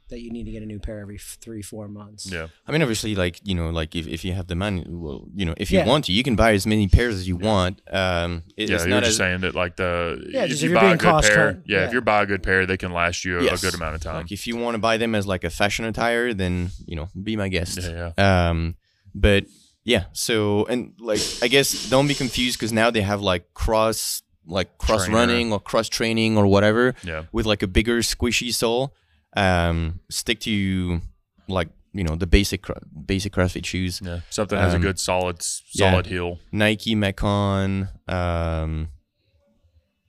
that. 0.08 0.20
You 0.20 0.30
need 0.30 0.44
to 0.44 0.50
get 0.50 0.62
a 0.62 0.66
new 0.66 0.78
pair 0.78 1.00
every 1.00 1.18
three, 1.18 1.62
four 1.62 1.88
months. 1.88 2.30
yeah. 2.30 2.46
I 2.66 2.72
mean, 2.72 2.82
obviously, 2.82 3.14
like 3.14 3.40
you 3.44 3.54
know, 3.54 3.70
like 3.70 3.94
if, 3.94 4.06
if 4.06 4.24
you 4.24 4.32
have 4.32 4.46
the 4.46 4.54
money, 4.54 4.84
well, 4.88 5.26
you 5.34 5.44
know, 5.44 5.54
if 5.56 5.70
you 5.70 5.78
Yeah. 5.78 5.86
want 5.86 6.04
to, 6.06 6.12
you 6.12 6.22
can 6.22 6.36
buy 6.36 6.52
as 6.52 6.66
many 6.66 6.88
pairs 6.88 7.14
as 7.14 7.26
you 7.28 7.36
want. 7.36 7.80
Um, 7.90 8.42
it- 8.56 8.68
Yeah, 8.70 8.84
you're 8.86 9.00
just 9.00 9.10
as 9.12 9.16
saying 9.16 9.40
that 9.40 9.54
like 9.54 9.76
the 9.76 10.24
Yeah, 10.30 10.44
if 10.44 10.50
just 10.50 10.62
you 10.62 10.66
if 10.66 10.70
you're 10.72 10.80
buy 10.80 10.86
a 10.86 10.88
being 10.90 10.98
good 10.98 11.10
cost 11.10 11.28
pair, 11.28 11.52
cut- 11.54 11.62
yeah, 11.66 11.78
yeah. 11.80 11.86
if 11.86 11.92
you 11.92 12.00
buy 12.00 12.22
a 12.22 12.26
good 12.26 12.42
pair, 12.42 12.66
they 12.66 12.76
can 12.76 12.92
last 12.92 13.24
you 13.24 13.38
a- 13.40 13.44
Yes. 13.44 13.62
a 13.62 13.66
good 13.66 13.74
amount 13.74 13.94
of 13.96 14.00
time. 14.00 14.16
like 14.16 14.32
if 14.32 14.46
you 14.46 14.56
want 14.56 14.74
to 14.74 14.78
buy 14.78 14.96
them 14.96 15.14
as 15.14 15.26
like 15.26 15.44
a 15.44 15.50
fashion 15.50 15.84
attire, 15.84 16.32
then 16.34 16.70
you 16.86 16.96
know, 16.96 17.08
be 17.22 17.36
my 17.36 17.48
guest. 17.48 17.78
yeah, 17.82 18.12
yeah. 18.18 18.48
Um, 18.50 18.76
but 19.14 19.44
yeah, 19.84 20.04
so 20.12 20.64
and 20.66 20.92
like 20.98 21.20
I 21.42 21.48
guess 21.48 21.88
don't 21.90 22.08
be 22.08 22.14
confused 22.14 22.58
because 22.58 22.72
now 22.72 22.90
they 22.90 23.02
have 23.02 23.20
like 23.20 23.54
cross 23.54 24.22
like 24.48 24.78
cross 24.78 25.04
Trainer. 25.06 25.18
running 25.18 25.52
or 25.52 25.58
cross 25.60 25.88
training 25.88 26.38
or 26.38 26.46
whatever 26.46 26.94
Yeah. 27.02 27.24
with 27.32 27.46
like 27.46 27.62
a 27.62 27.66
bigger 27.66 27.98
squishy 27.98 28.52
sole. 28.54 28.94
Um, 29.36 30.00
stick 30.10 30.40
to 30.40 31.00
like 31.48 31.68
you 31.92 32.04
know 32.04 32.16
the 32.16 32.26
basic 32.26 32.62
cro- 32.62 32.80
basic 33.06 33.32
CrossFit 33.32 33.64
shoes. 33.66 34.00
Yeah. 34.04 34.20
Something 34.30 34.56
that 34.58 34.64
has 34.64 34.72
a 34.74 34.76
Um, 34.76 34.82
good 34.82 34.98
solid 34.98 35.38
s- 35.40 35.62
yeah. 35.72 35.90
solid 35.92 36.06
heel. 36.06 36.38
Nike 36.52 36.94
Metcon, 36.96 37.88
um, 38.10 38.88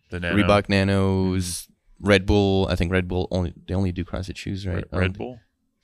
The 0.09 0.19
Nano. 0.19 0.35
Reebok 0.43 0.69
Nanos, 0.69 1.67
Red 1.99 2.25
Bull. 2.25 2.67
I 2.69 2.75
think 2.75 2.91
Red 2.91 3.07
Bull 3.07 3.27
only 3.31 3.53
they 3.67 3.73
only 3.73 3.91
do 3.91 4.03
CrossFit 4.05 4.37
shoes, 4.37 4.65
right? 4.65 4.85
Red, 4.91 4.99
Red 5.01 5.17
Bull. 5.17 5.39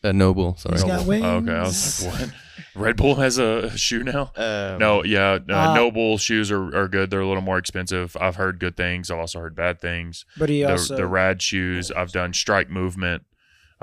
Uh, 0.06 0.12
NOBULL, 0.12 0.58
sorry. 0.58 0.76
He's 0.76 0.84
got 0.84 1.08
Oh, 1.08 1.12
okay, 1.38 1.52
I 1.54 1.62
was 1.62 2.06
like, 2.06 2.14
what? 2.20 2.30
Red 2.76 2.98
Bull 2.98 3.16
has 3.16 3.38
a 3.38 3.70
shoe 3.78 4.04
now? 4.04 4.34
Um, 4.36 4.78
No, 4.78 5.02
yeah, 5.06 5.38
uh, 5.50 5.54
Uh, 5.54 5.76
NOBULL 5.76 6.18
shoes 6.18 6.52
are, 6.52 6.76
are 6.76 6.90
good. 6.90 7.10
They're 7.10 7.22
a 7.22 7.26
little 7.28 7.42
more 7.42 7.58
expensive. 7.58 8.18
I've 8.20 8.36
heard 8.36 8.60
good 8.60 8.76
things. 8.76 9.10
I've 9.10 9.20
also 9.20 9.40
heard 9.40 9.56
bad 9.56 9.80
things. 9.80 10.26
But 10.38 10.50
he 10.50 10.62
The, 10.62 10.72
also 10.72 10.98
the 10.98 11.08
Rad 11.08 11.42
shoes. 11.42 11.90
I've 11.90 12.12
done 12.12 12.34
Strike 12.34 12.70
Movement. 12.70 13.24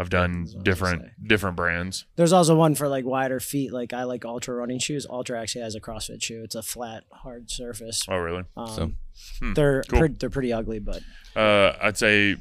I've 0.00 0.08
done 0.10 0.30
That's 0.30 0.32
what 0.32 0.38
I 0.38 0.44
was 0.44 0.52
gonna 0.54 0.62
different 0.64 1.28
different 1.28 1.56
brands. 1.56 2.06
There's 2.16 2.32
also 2.32 2.56
one 2.56 2.74
for 2.74 2.88
like 2.88 3.04
wider 3.04 3.38
feet. 3.38 3.72
Like 3.72 3.92
I 3.92 4.04
like 4.04 4.24
Altra 4.24 4.54
running 4.54 4.78
shoes. 4.78 5.04
Altra 5.06 5.40
actually 5.40 5.62
has 5.62 5.74
a 5.74 5.80
CrossFit 5.80 6.22
shoe. 6.22 6.40
It's 6.42 6.54
a 6.54 6.62
flat, 6.62 7.04
hard 7.12 7.50
surface. 7.50 8.04
Oh, 8.08 8.16
really? 8.16 8.44
Um, 8.56 8.66
So, 8.68 8.92
hmm, 9.40 9.52
they're 9.52 9.82
cool. 9.82 9.98
pre- 10.00 10.08
they're 10.18 10.30
pretty 10.30 10.52
ugly, 10.52 10.78
but 10.78 11.02
Uh, 11.36 11.76
I'd 11.80 11.98
say 11.98 12.36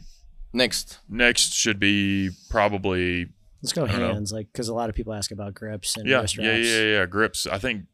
Next, 0.51 0.99
next 1.07 1.53
should 1.53 1.79
be 1.79 2.31
probably 2.49 3.27
let's 3.61 3.73
go 3.73 3.83
I 3.85 3.91
don't 3.91 3.99
know. 3.99 4.13
hands. 4.13 4.31
Like 4.31 4.47
because 4.51 4.67
a 4.67 4.73
lot 4.73 4.89
of 4.89 4.95
people 4.95 5.13
ask 5.13 5.29
about 5.31 5.53
grips 5.53 5.95
and 5.97 6.07
yeah, 6.07 6.21
wrist 6.21 6.37
yeah, 6.37 6.55
yeah, 6.55 6.81
yeah. 6.81 7.05
Grips. 7.05 7.45
I 7.45 7.59
think 7.59 7.85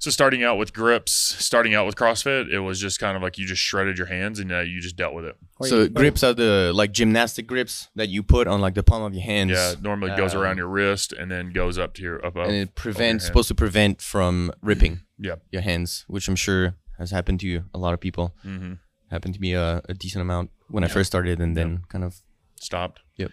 so. 0.00 0.10
Starting 0.10 0.42
out 0.42 0.58
with 0.58 0.72
grips, 0.72 1.12
starting 1.12 1.74
out 1.74 1.86
with 1.86 1.94
CrossFit, 1.94 2.50
it 2.50 2.58
was 2.60 2.80
just 2.80 2.98
kind 2.98 3.16
of 3.16 3.22
like 3.22 3.38
you 3.38 3.46
just 3.46 3.62
shredded 3.62 3.96
your 3.98 4.08
hands 4.08 4.40
and 4.40 4.50
uh, 4.50 4.58
you 4.60 4.80
just 4.80 4.96
dealt 4.96 5.14
with 5.14 5.24
it. 5.24 5.36
So 5.62 5.82
you- 5.82 5.88
grips 5.90 6.24
are 6.24 6.34
the 6.34 6.72
like 6.74 6.90
gymnastic 6.92 7.46
grips 7.46 7.88
that 7.94 8.08
you 8.08 8.22
put 8.24 8.48
on 8.48 8.60
like 8.60 8.74
the 8.74 8.82
palm 8.82 9.02
of 9.04 9.14
your 9.14 9.22
hands. 9.22 9.52
Yeah, 9.52 9.72
it 9.72 9.82
normally 9.82 10.16
goes 10.16 10.34
Um, 10.34 10.40
around 10.42 10.56
your 10.56 10.66
wrist 10.68 11.12
and 11.12 11.30
then 11.30 11.52
goes 11.52 11.78
up 11.78 11.94
to 11.94 12.02
your 12.02 12.18
up. 12.26 12.36
up 12.36 12.46
and 12.48 12.56
it 12.56 12.74
prevents 12.74 13.24
supposed 13.26 13.48
to 13.48 13.54
prevent 13.54 14.02
from 14.02 14.50
ripping 14.62 15.00
Yeah. 15.18 15.36
your 15.52 15.62
hands, 15.62 16.04
which 16.08 16.26
I'm 16.28 16.36
sure 16.36 16.74
has 16.98 17.12
happened 17.12 17.40
to 17.40 17.46
you, 17.46 17.64
a 17.72 17.78
lot 17.78 17.94
of 17.94 18.00
people. 18.00 18.34
hand. 18.42 18.58
hmm 18.62 18.72
Happened 19.10 19.34
to 19.34 19.40
me 19.40 19.54
a, 19.54 19.82
a 19.88 19.94
decent 19.94 20.22
amount 20.22 20.50
when 20.68 20.84
I 20.84 20.88
first 20.88 21.08
started, 21.08 21.40
and 21.40 21.56
then 21.56 21.80
kind 21.88 22.04
of 22.04 22.20
Stopped. 22.60 23.00
Yep. 23.16 23.32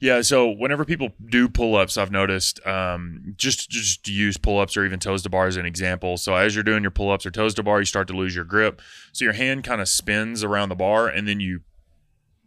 Yeah. 0.00 0.22
So 0.22 0.48
whenever 0.48 0.84
people 0.84 1.10
do 1.28 1.48
pull 1.48 1.74
ups, 1.74 1.98
I've 1.98 2.12
noticed 2.12 2.64
um, 2.66 3.34
just 3.36 3.68
just 3.68 4.06
use 4.08 4.36
pull 4.36 4.60
ups 4.60 4.76
or 4.76 4.84
even 4.84 5.00
toes 5.00 5.22
to 5.22 5.28
bar 5.28 5.46
as 5.46 5.56
an 5.56 5.66
example. 5.66 6.16
So 6.16 6.34
as 6.36 6.54
you're 6.54 6.64
doing 6.64 6.82
your 6.82 6.92
pull 6.92 7.10
ups 7.10 7.26
or 7.26 7.30
toes 7.30 7.54
to 7.54 7.62
bar, 7.62 7.80
you 7.80 7.84
start 7.84 8.06
to 8.08 8.14
lose 8.14 8.34
your 8.34 8.44
grip. 8.44 8.80
So 9.12 9.24
your 9.24 9.34
hand 9.34 9.64
kind 9.64 9.80
of 9.80 9.88
spins 9.88 10.44
around 10.44 10.68
the 10.68 10.76
bar, 10.76 11.08
and 11.08 11.26
then 11.26 11.40
you 11.40 11.62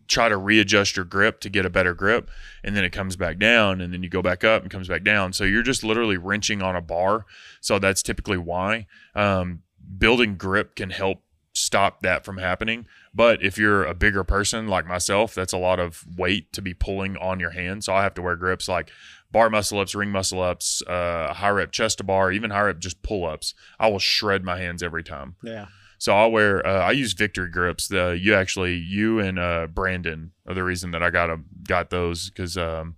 try 0.07 0.27
to 0.27 0.35
readjust 0.35 0.97
your 0.97 1.05
grip 1.05 1.39
to 1.39 1.49
get 1.49 1.65
a 1.65 1.69
better 1.69 1.93
grip 1.93 2.29
and 2.65 2.75
then 2.75 2.83
it 2.83 2.89
comes 2.89 3.15
back 3.15 3.39
down 3.39 3.79
and 3.79 3.93
then 3.93 4.03
you 4.03 4.09
go 4.09 4.21
back 4.21 4.43
up 4.43 4.61
and 4.61 4.69
comes 4.69 4.89
back 4.89 5.05
down 5.05 5.31
so 5.31 5.45
you're 5.45 5.63
just 5.63 5.85
literally 5.85 6.17
wrenching 6.17 6.61
on 6.61 6.75
a 6.75 6.81
bar 6.81 7.25
so 7.61 7.79
that's 7.79 8.03
typically 8.03 8.37
why 8.37 8.85
um, 9.15 9.61
building 9.97 10.35
grip 10.35 10.75
can 10.75 10.89
help 10.89 11.21
stop 11.71 12.01
that 12.01 12.25
from 12.25 12.37
happening 12.37 12.85
but 13.13 13.41
if 13.41 13.57
you're 13.57 13.85
a 13.85 13.93
bigger 13.93 14.25
person 14.25 14.67
like 14.67 14.85
myself 14.85 15.33
that's 15.33 15.53
a 15.53 15.57
lot 15.57 15.79
of 15.79 16.03
weight 16.17 16.51
to 16.51 16.61
be 16.61 16.73
pulling 16.73 17.15
on 17.15 17.39
your 17.39 17.51
hand 17.51 17.81
so 17.81 17.93
i 17.93 18.03
have 18.03 18.13
to 18.13 18.21
wear 18.21 18.35
grips 18.35 18.67
like 18.67 18.91
bar 19.31 19.49
muscle 19.49 19.79
ups 19.79 19.95
ring 19.95 20.09
muscle 20.09 20.41
ups 20.41 20.81
uh, 20.87 21.33
high 21.33 21.49
rep 21.49 21.71
chest 21.71 21.99
to 21.99 22.03
bar 22.03 22.29
even 22.29 22.51
high 22.51 22.63
rep 22.63 22.77
just 22.77 23.01
pull 23.03 23.25
ups 23.25 23.53
i 23.79 23.87
will 23.87 23.99
shred 23.99 24.43
my 24.43 24.57
hands 24.59 24.83
every 24.83 25.01
time 25.01 25.35
yeah. 25.43 25.67
so 25.97 26.13
I'll 26.13 26.31
wear. 26.31 26.65
Uh, 26.65 26.79
I 26.79 26.91
use 26.91 27.13
Victory 27.13 27.49
grips. 27.49 27.87
The 27.87 28.19
you 28.19 28.33
actually 28.33 28.75
you 28.75 29.19
and 29.19 29.39
uh, 29.39 29.67
Brandon 29.67 30.31
are 30.45 30.53
the 30.53 30.63
reason 30.63 30.91
that 30.91 31.01
I 31.01 31.09
got 31.09 31.29
'em- 31.29 31.45
got 31.65 31.89
those 31.89 32.29
because 32.29 32.57
um, 32.57 32.95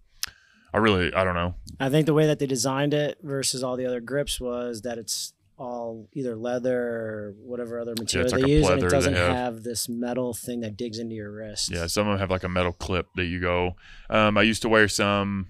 I 0.74 0.80
really 0.80 1.14
I 1.14 1.24
don't 1.24 1.36
know. 1.36 1.54
I 1.80 1.90
think 1.90 2.06
the 2.08 2.14
way 2.14 2.26
that 2.26 2.40
they 2.40 2.48
designed 2.48 2.94
it 2.94 3.20
versus 3.22 3.64
all 3.64 3.76
the 3.76 3.86
other 3.86 4.02
grips 4.02 4.40
was 4.42 4.82
that 4.82 4.98
it's 4.98 5.33
all 5.58 6.08
either 6.14 6.36
leather 6.36 6.80
or 6.80 7.34
whatever 7.38 7.80
other 7.80 7.94
material 7.98 8.30
like 8.32 8.42
they 8.42 8.52
use, 8.52 8.68
and 8.68 8.84
it 8.84 8.90
doesn't 8.90 9.14
have. 9.14 9.36
have. 9.36 9.64
this 9.64 9.88
metal 9.88 10.34
thing 10.34 10.62
that 10.62 10.76
digs 10.76 11.00
into 11.00 11.16
your 11.16 11.32
wrist. 11.32 11.70
Yeah, 11.72 11.88
some 11.88 12.08
of 12.08 12.14
them 12.14 12.20
have 12.20 12.32
like 12.32 12.44
a 12.44 12.50
metal 12.50 12.74
clip 12.74 13.08
that 13.16 13.26
you 13.26 13.40
go. 13.40 13.76
Um, 14.10 14.38
I 14.38 14.42
used 14.42 14.62
to 14.64 14.70
wear 14.70 14.88
some. 14.88 15.48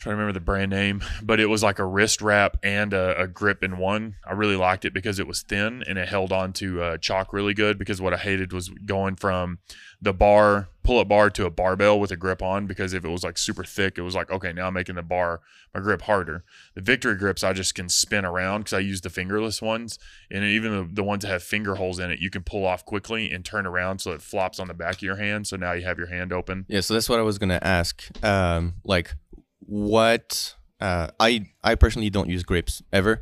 Trying 0.00 0.14
to 0.14 0.16
remember 0.16 0.32
the 0.32 0.44
brand 0.44 0.70
name, 0.70 1.02
but 1.22 1.38
it 1.38 1.46
was 1.46 1.62
like 1.62 1.78
a 1.78 1.84
wrist 1.84 2.20
wrap 2.22 2.56
and 2.62 2.92
a, 2.92 3.20
a 3.20 3.26
grip 3.28 3.62
in 3.62 3.78
one. 3.78 4.16
I 4.26 4.32
really 4.32 4.56
liked 4.56 4.84
it 4.84 4.94
because 4.94 5.18
it 5.18 5.26
was 5.26 5.42
thin 5.42 5.84
and 5.86 5.98
it 5.98 6.08
held 6.08 6.32
on 6.32 6.52
to 6.54 6.82
uh, 6.82 6.96
chalk 6.96 7.32
really 7.32 7.54
good. 7.54 7.78
Because 7.78 8.00
what 8.00 8.14
I 8.14 8.16
hated 8.16 8.52
was 8.52 8.68
going 8.68 9.16
from 9.16 9.58
the 10.00 10.14
bar 10.14 10.68
pull 10.82 10.98
up 10.98 11.08
bar 11.08 11.28
to 11.28 11.44
a 11.44 11.50
barbell 11.50 12.00
with 12.00 12.10
a 12.10 12.16
grip 12.16 12.42
on. 12.42 12.66
Because 12.66 12.94
if 12.94 13.04
it 13.04 13.08
was 13.08 13.22
like 13.22 13.36
super 13.36 13.62
thick, 13.62 13.98
it 13.98 14.02
was 14.02 14.14
like 14.14 14.30
okay, 14.30 14.52
now 14.52 14.68
I'm 14.68 14.74
making 14.74 14.96
the 14.96 15.02
bar 15.02 15.40
my 15.74 15.80
grip 15.80 16.02
harder. 16.02 16.44
The 16.74 16.80
victory 16.80 17.14
grips 17.14 17.44
I 17.44 17.52
just 17.52 17.74
can 17.74 17.88
spin 17.88 18.24
around 18.24 18.60
because 18.60 18.72
I 18.72 18.80
use 18.80 19.00
the 19.00 19.10
fingerless 19.10 19.62
ones, 19.62 19.98
and 20.30 20.44
even 20.44 20.72
the, 20.72 20.94
the 20.94 21.04
ones 21.04 21.22
that 21.22 21.28
have 21.28 21.42
finger 21.42 21.76
holes 21.76 21.98
in 21.98 22.10
it, 22.10 22.18
you 22.18 22.30
can 22.30 22.42
pull 22.42 22.66
off 22.66 22.84
quickly 22.84 23.30
and 23.30 23.44
turn 23.44 23.66
around 23.66 24.00
so 24.00 24.12
it 24.12 24.22
flops 24.22 24.58
on 24.58 24.68
the 24.68 24.74
back 24.74 24.96
of 24.96 25.02
your 25.02 25.16
hand. 25.16 25.46
So 25.46 25.56
now 25.56 25.72
you 25.72 25.84
have 25.84 25.98
your 25.98 26.08
hand 26.08 26.32
open. 26.32 26.66
Yeah, 26.68 26.80
so 26.80 26.94
that's 26.94 27.08
what 27.08 27.18
I 27.18 27.22
was 27.22 27.38
gonna 27.38 27.60
ask. 27.62 28.02
Um, 28.24 28.74
like, 28.84 29.14
what? 29.60 30.54
Uh, 30.80 31.08
I 31.18 31.46
I 31.62 31.74
personally 31.74 32.10
don't 32.10 32.28
use 32.28 32.42
grips 32.42 32.82
ever. 32.92 33.20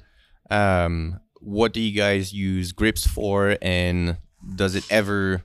Um, 0.51 1.21
what 1.41 1.73
do 1.73 1.81
you 1.81 1.97
guys 1.97 2.33
use 2.33 2.73
grips 2.73 3.07
for, 3.07 3.57
and 3.61 4.17
does 4.55 4.75
it 4.75 4.85
ever 4.91 5.43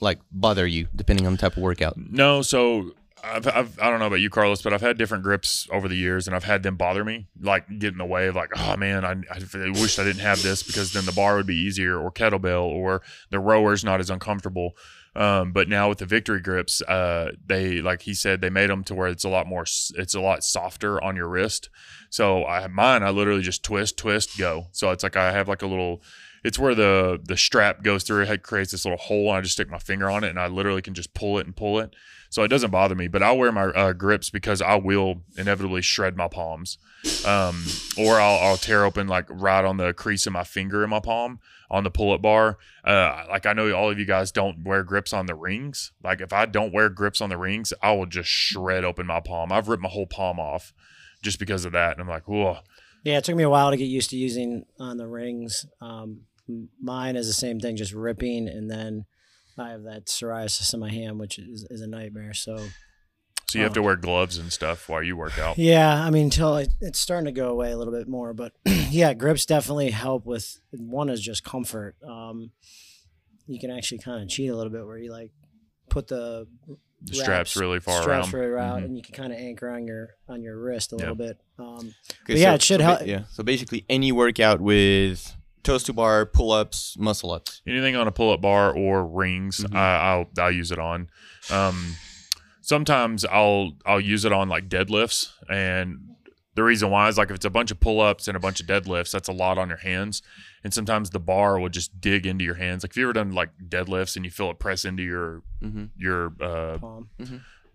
like 0.00 0.18
bother 0.30 0.66
you 0.66 0.88
depending 0.94 1.26
on 1.26 1.32
the 1.32 1.38
type 1.38 1.56
of 1.56 1.62
workout? 1.62 1.96
No, 1.96 2.42
so 2.42 2.92
I've, 3.22 3.46
I've 3.48 3.78
I 3.80 3.90
don't 3.90 3.98
know 3.98 4.06
about 4.06 4.20
you, 4.20 4.30
Carlos, 4.30 4.62
but 4.62 4.72
I've 4.72 4.80
had 4.80 4.98
different 4.98 5.24
grips 5.24 5.68
over 5.72 5.88
the 5.88 5.96
years, 5.96 6.26
and 6.26 6.36
I've 6.36 6.44
had 6.44 6.62
them 6.62 6.76
bother 6.76 7.04
me, 7.04 7.26
like 7.40 7.66
get 7.78 7.92
in 7.92 7.98
the 7.98 8.04
way 8.04 8.28
of 8.28 8.36
like, 8.36 8.50
oh 8.56 8.76
man, 8.76 9.04
I, 9.04 9.12
I 9.30 9.70
wish 9.70 9.98
I 9.98 10.04
didn't 10.04 10.22
have 10.22 10.42
this 10.42 10.62
because 10.62 10.92
then 10.92 11.04
the 11.04 11.12
bar 11.12 11.36
would 11.36 11.46
be 11.46 11.56
easier, 11.56 11.98
or 11.98 12.10
kettlebell, 12.10 12.64
or 12.64 13.02
the 13.30 13.40
rower's 13.40 13.84
not 13.84 14.00
as 14.00 14.10
uncomfortable. 14.10 14.76
Um, 15.16 15.52
but 15.52 15.68
now 15.68 15.88
with 15.88 15.98
the 15.98 16.06
victory 16.06 16.40
grips, 16.40 16.82
uh, 16.82 17.32
they 17.44 17.80
like 17.80 18.02
he 18.02 18.14
said 18.14 18.40
they 18.40 18.50
made 18.50 18.70
them 18.70 18.84
to 18.84 18.94
where 18.94 19.08
it's 19.08 19.24
a 19.24 19.28
lot 19.28 19.46
more, 19.46 19.62
it's 19.62 20.14
a 20.14 20.20
lot 20.20 20.44
softer 20.44 21.02
on 21.02 21.16
your 21.16 21.28
wrist. 21.28 21.70
So 22.10 22.44
I 22.44 22.60
have 22.60 22.70
mine. 22.70 23.02
I 23.02 23.10
literally 23.10 23.42
just 23.42 23.62
twist, 23.62 23.96
twist, 23.96 24.38
go. 24.38 24.68
So 24.72 24.90
it's 24.90 25.02
like 25.02 25.16
I 25.16 25.32
have 25.32 25.48
like 25.48 25.62
a 25.62 25.66
little. 25.66 26.02
It's 26.44 26.58
where 26.58 26.74
the 26.74 27.20
the 27.22 27.36
strap 27.36 27.82
goes 27.82 28.04
through. 28.04 28.22
It 28.22 28.42
creates 28.42 28.70
this 28.70 28.84
little 28.84 28.98
hole, 28.98 29.28
and 29.28 29.38
I 29.38 29.40
just 29.40 29.54
stick 29.54 29.70
my 29.70 29.78
finger 29.78 30.08
on 30.08 30.24
it, 30.24 30.30
and 30.30 30.38
I 30.38 30.46
literally 30.46 30.82
can 30.82 30.94
just 30.94 31.14
pull 31.14 31.38
it 31.38 31.46
and 31.46 31.56
pull 31.56 31.80
it. 31.80 31.94
So 32.30 32.42
it 32.42 32.48
doesn't 32.48 32.70
bother 32.70 32.94
me. 32.94 33.08
But 33.08 33.22
I'll 33.22 33.38
wear 33.38 33.50
my 33.50 33.64
uh, 33.64 33.92
grips 33.94 34.30
because 34.30 34.62
I 34.62 34.76
will 34.76 35.22
inevitably 35.36 35.82
shred 35.82 36.16
my 36.16 36.28
palms, 36.28 36.78
um, 37.26 37.64
or 37.96 38.20
I'll, 38.20 38.38
I'll 38.38 38.56
tear 38.56 38.84
open 38.84 39.08
like 39.08 39.26
right 39.28 39.64
on 39.64 39.78
the 39.78 39.92
crease 39.92 40.26
of 40.26 40.32
my 40.32 40.44
finger 40.44 40.84
in 40.84 40.90
my 40.90 41.00
palm 41.00 41.40
on 41.70 41.84
the 41.84 41.90
pull 41.90 42.12
up 42.12 42.22
bar. 42.22 42.58
Uh, 42.84 43.24
like 43.28 43.46
I 43.46 43.52
know 43.52 43.70
all 43.72 43.90
of 43.90 43.98
you 43.98 44.04
guys 44.06 44.32
don't 44.32 44.64
wear 44.64 44.82
grips 44.82 45.12
on 45.12 45.26
the 45.26 45.34
rings. 45.34 45.92
Like 46.02 46.20
if 46.20 46.32
I 46.32 46.46
don't 46.46 46.72
wear 46.72 46.88
grips 46.88 47.20
on 47.20 47.30
the 47.30 47.36
rings, 47.36 47.72
I 47.82 47.92
will 47.92 48.06
just 48.06 48.28
shred 48.28 48.84
open 48.84 49.06
my 49.06 49.20
palm. 49.20 49.52
I've 49.52 49.68
ripped 49.68 49.82
my 49.82 49.88
whole 49.88 50.06
palm 50.06 50.40
off 50.40 50.72
just 51.22 51.38
because 51.38 51.64
of 51.64 51.72
that. 51.72 51.92
And 51.92 52.00
I'm 52.00 52.08
like, 52.08 52.28
whoa. 52.28 52.58
Yeah, 53.04 53.18
it 53.18 53.24
took 53.24 53.36
me 53.36 53.44
a 53.44 53.50
while 53.50 53.70
to 53.70 53.76
get 53.76 53.84
used 53.84 54.10
to 54.10 54.16
using 54.16 54.64
on 54.78 54.96
the 54.96 55.06
rings. 55.06 55.66
Um, 55.80 56.22
mine 56.80 57.16
is 57.16 57.26
the 57.26 57.32
same 57.32 57.60
thing, 57.60 57.76
just 57.76 57.92
ripping, 57.92 58.48
and 58.48 58.70
then 58.70 59.06
I 59.56 59.70
have 59.70 59.84
that 59.84 60.06
psoriasis 60.06 60.74
in 60.74 60.80
my 60.80 60.90
hand, 60.90 61.18
which 61.18 61.38
is, 61.38 61.66
is 61.70 61.80
a 61.80 61.86
nightmare. 61.86 62.34
So 62.34 62.58
So 63.50 63.58
you 63.58 63.64
have 63.64 63.72
to 63.74 63.82
wear 63.82 63.96
gloves 63.96 64.36
and 64.36 64.52
stuff 64.52 64.88
while 64.90 65.02
you 65.02 65.16
work 65.16 65.38
out. 65.38 65.56
yeah, 65.58 66.04
I 66.04 66.10
mean, 66.10 66.24
until 66.24 66.56
it, 66.58 66.68
it's 66.82 66.98
starting 66.98 67.24
to 67.24 67.32
go 67.32 67.48
away 67.48 67.70
a 67.72 67.78
little 67.78 67.94
bit 67.94 68.06
more, 68.06 68.34
but 68.34 68.52
yeah, 68.90 69.14
grips 69.14 69.46
definitely 69.46 69.90
help 69.90 70.26
with. 70.26 70.60
One 70.72 71.08
is 71.08 71.20
just 71.22 71.44
comfort. 71.44 71.96
Um, 72.06 72.50
you 73.46 73.58
can 73.58 73.70
actually 73.70 73.98
kind 74.00 74.22
of 74.22 74.28
cheat 74.28 74.50
a 74.50 74.54
little 74.56 74.70
bit 74.72 74.84
where 74.84 74.98
you 74.98 75.10
like 75.10 75.30
put 75.88 76.08
the 76.08 76.46
The 77.02 77.14
straps 77.14 77.56
really 77.56 77.80
far 77.80 78.02
straps 78.02 78.34
around. 78.34 78.40
really 78.42 78.60
out, 78.60 78.80
Mhm. 78.80 78.84
and 78.84 78.96
you 78.98 79.02
can 79.02 79.14
kind 79.14 79.32
of 79.32 79.38
anchor 79.38 79.70
on 79.70 79.86
your 79.86 80.10
on 80.28 80.42
your 80.42 80.58
wrist 80.58 80.92
a 80.92 80.96
Yeah. 80.96 81.00
little 81.00 81.14
bit. 81.16 81.40
Um, 81.58 81.94
Okay, 82.24 82.34
But 82.34 82.36
yeah, 82.36 82.54
it 82.54 82.62
should 82.62 82.80
so 82.80 82.84
help- 82.84 82.98
ba- 83.00 83.08
Yeah, 83.08 83.22
so 83.30 83.42
basically 83.42 83.86
any 83.88 84.12
workout 84.12 84.60
with 84.60 85.34
toes 85.62 85.84
to 85.84 85.94
bar, 85.94 86.26
pull 86.26 86.52
ups, 86.52 86.96
muscle 86.98 87.30
ups. 87.32 87.62
anything 87.66 87.96
on 87.96 88.06
a 88.06 88.12
pull-up 88.12 88.42
bar 88.42 88.74
or 88.76 89.06
rings 89.06 89.60
Mhm. 89.64 89.74
I, 89.74 89.96
i'll 90.12 90.26
i'll 90.38 90.50
use 90.52 90.70
it 90.70 90.78
on 90.78 91.08
um 91.50 91.96
sometimes 92.68 93.24
i'll 93.26 93.72
i'll 93.86 94.00
use 94.00 94.24
it 94.24 94.32
on 94.32 94.48
like 94.48 94.68
deadlifts 94.68 95.30
and 95.48 95.98
the 96.54 96.62
reason 96.64 96.90
why 96.90 97.08
is 97.08 97.16
like 97.16 97.30
if 97.30 97.36
it's 97.36 97.44
a 97.44 97.50
bunch 97.50 97.70
of 97.70 97.78
pull-ups 97.80 98.26
and 98.28 98.36
a 98.36 98.40
bunch 98.40 98.60
of 98.60 98.66
deadlifts 98.66 99.12
that's 99.12 99.28
a 99.28 99.32
lot 99.32 99.58
on 99.58 99.68
your 99.68 99.78
hands 99.78 100.22
and 100.64 100.74
sometimes 100.74 101.10
the 101.10 101.20
bar 101.20 101.58
will 101.60 101.68
just 101.68 102.00
dig 102.00 102.26
into 102.26 102.44
your 102.44 102.56
hands 102.56 102.82
like 102.82 102.90
if 102.90 102.96
you 102.96 103.04
ever 103.04 103.12
done 103.12 103.32
like 103.32 103.50
deadlifts 103.68 104.16
and 104.16 104.24
you 104.24 104.30
feel 104.30 104.50
it 104.50 104.58
press 104.58 104.84
into 104.84 105.02
your 105.02 105.42
Mm-hmm. 105.62 105.86
your 105.96 106.26
uh 106.40 106.78
palm. 106.78 107.08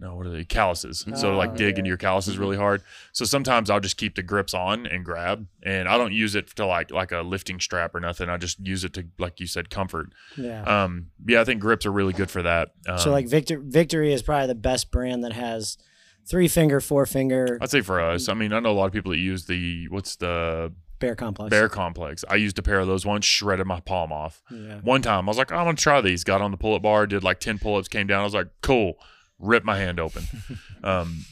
No 0.04 0.16
what 0.16 0.26
are 0.28 0.30
they 0.32 0.44
calluses 0.44 1.06
so 1.16 1.36
like 1.38 1.52
Oh, 1.52 1.56
dig 1.56 1.76
yeah. 1.76 1.80
into 1.80 1.88
your 1.88 1.98
calluses 1.98 2.38
really 2.38 2.58
hard 2.58 2.82
so 3.14 3.24
sometimes 3.26 3.70
i'll 3.70 3.80
just 3.80 3.96
keep 3.98 4.16
the 4.16 4.22
grips 4.24 4.54
on 4.54 4.86
and 4.86 5.06
grab 5.06 5.48
and 5.64 5.88
i 5.88 5.98
don't 5.98 6.12
use 6.14 6.36
it 6.36 6.48
to 6.58 6.66
like 6.66 6.92
like 6.92 7.12
a 7.12 7.22
lifting 7.22 7.60
strap 7.60 7.96
or 7.96 8.00
nothing 8.00 8.28
i 8.30 8.38
just 8.38 8.60
use 8.60 8.84
it 8.84 8.94
to 8.94 9.06
like 9.18 9.40
you 9.40 9.48
said 9.48 9.70
comfort 9.70 10.10
Yeah. 10.38 10.64
um, 10.64 11.08
yeah, 11.26 11.42
I 11.42 11.46
think 11.46 11.62
grips 11.62 11.86
are 11.86 11.92
really 11.92 12.14
good 12.14 12.30
for 12.30 12.42
that. 12.44 12.72
Um, 12.88 12.98
So 12.98 13.12
like 13.12 13.28
Victor 13.28 13.60
Victory 13.64 14.12
is 14.14 14.22
probably 14.22 14.48
the 14.48 14.56
best 14.56 14.92
brand 14.92 15.24
that 15.24 15.34
has 15.34 15.78
three 16.28 16.48
finger, 16.48 16.82
four 16.82 17.06
finger 17.06 17.58
I'd 17.62 17.70
say 17.72 17.82
for 17.82 18.00
us, 18.02 18.28
I 18.30 18.34
mean, 18.34 18.52
I 18.54 18.60
know 18.60 18.72
a 18.72 18.80
lot 18.80 18.86
of 18.88 18.94
people 18.94 19.12
that 19.12 19.20
use 19.20 19.46
the 19.46 19.88
what's 19.90 20.16
the 20.18 20.74
Bear 21.00 21.16
KompleX. 21.18 21.50
Bear 21.50 21.68
KompleX. 21.68 22.24
I 22.30 22.36
used 22.36 22.58
a 22.60 22.62
pair 22.62 22.80
of 22.80 22.88
those 22.88 23.06
ones, 23.06 23.26
shredded 23.26 23.68
my 23.68 23.82
palm 23.82 24.14
off. 24.14 24.42
Yeah. 24.50 24.80
One 24.84 25.02
time, 25.02 25.28
I 25.28 25.32
was 25.32 25.38
like, 25.38 25.52
I'm 25.52 25.66
gonna 25.66 25.76
try 25.76 26.00
these. 26.00 26.24
Got 26.24 26.42
on 26.42 26.52
the 26.52 26.58
pull-up 26.58 26.82
bar, 26.82 27.08
did 27.08 27.24
like 27.26 27.40
ten 27.42 27.60
pull-ups, 27.60 27.90
came 27.90 28.08
down. 28.08 28.22
I 28.22 28.24
was 28.24 28.34
like, 28.34 28.48
cool. 28.62 28.94
Ripped 29.44 29.66
my 29.66 29.78
hand 29.78 30.00
open. 30.00 30.24
um, 30.84 31.26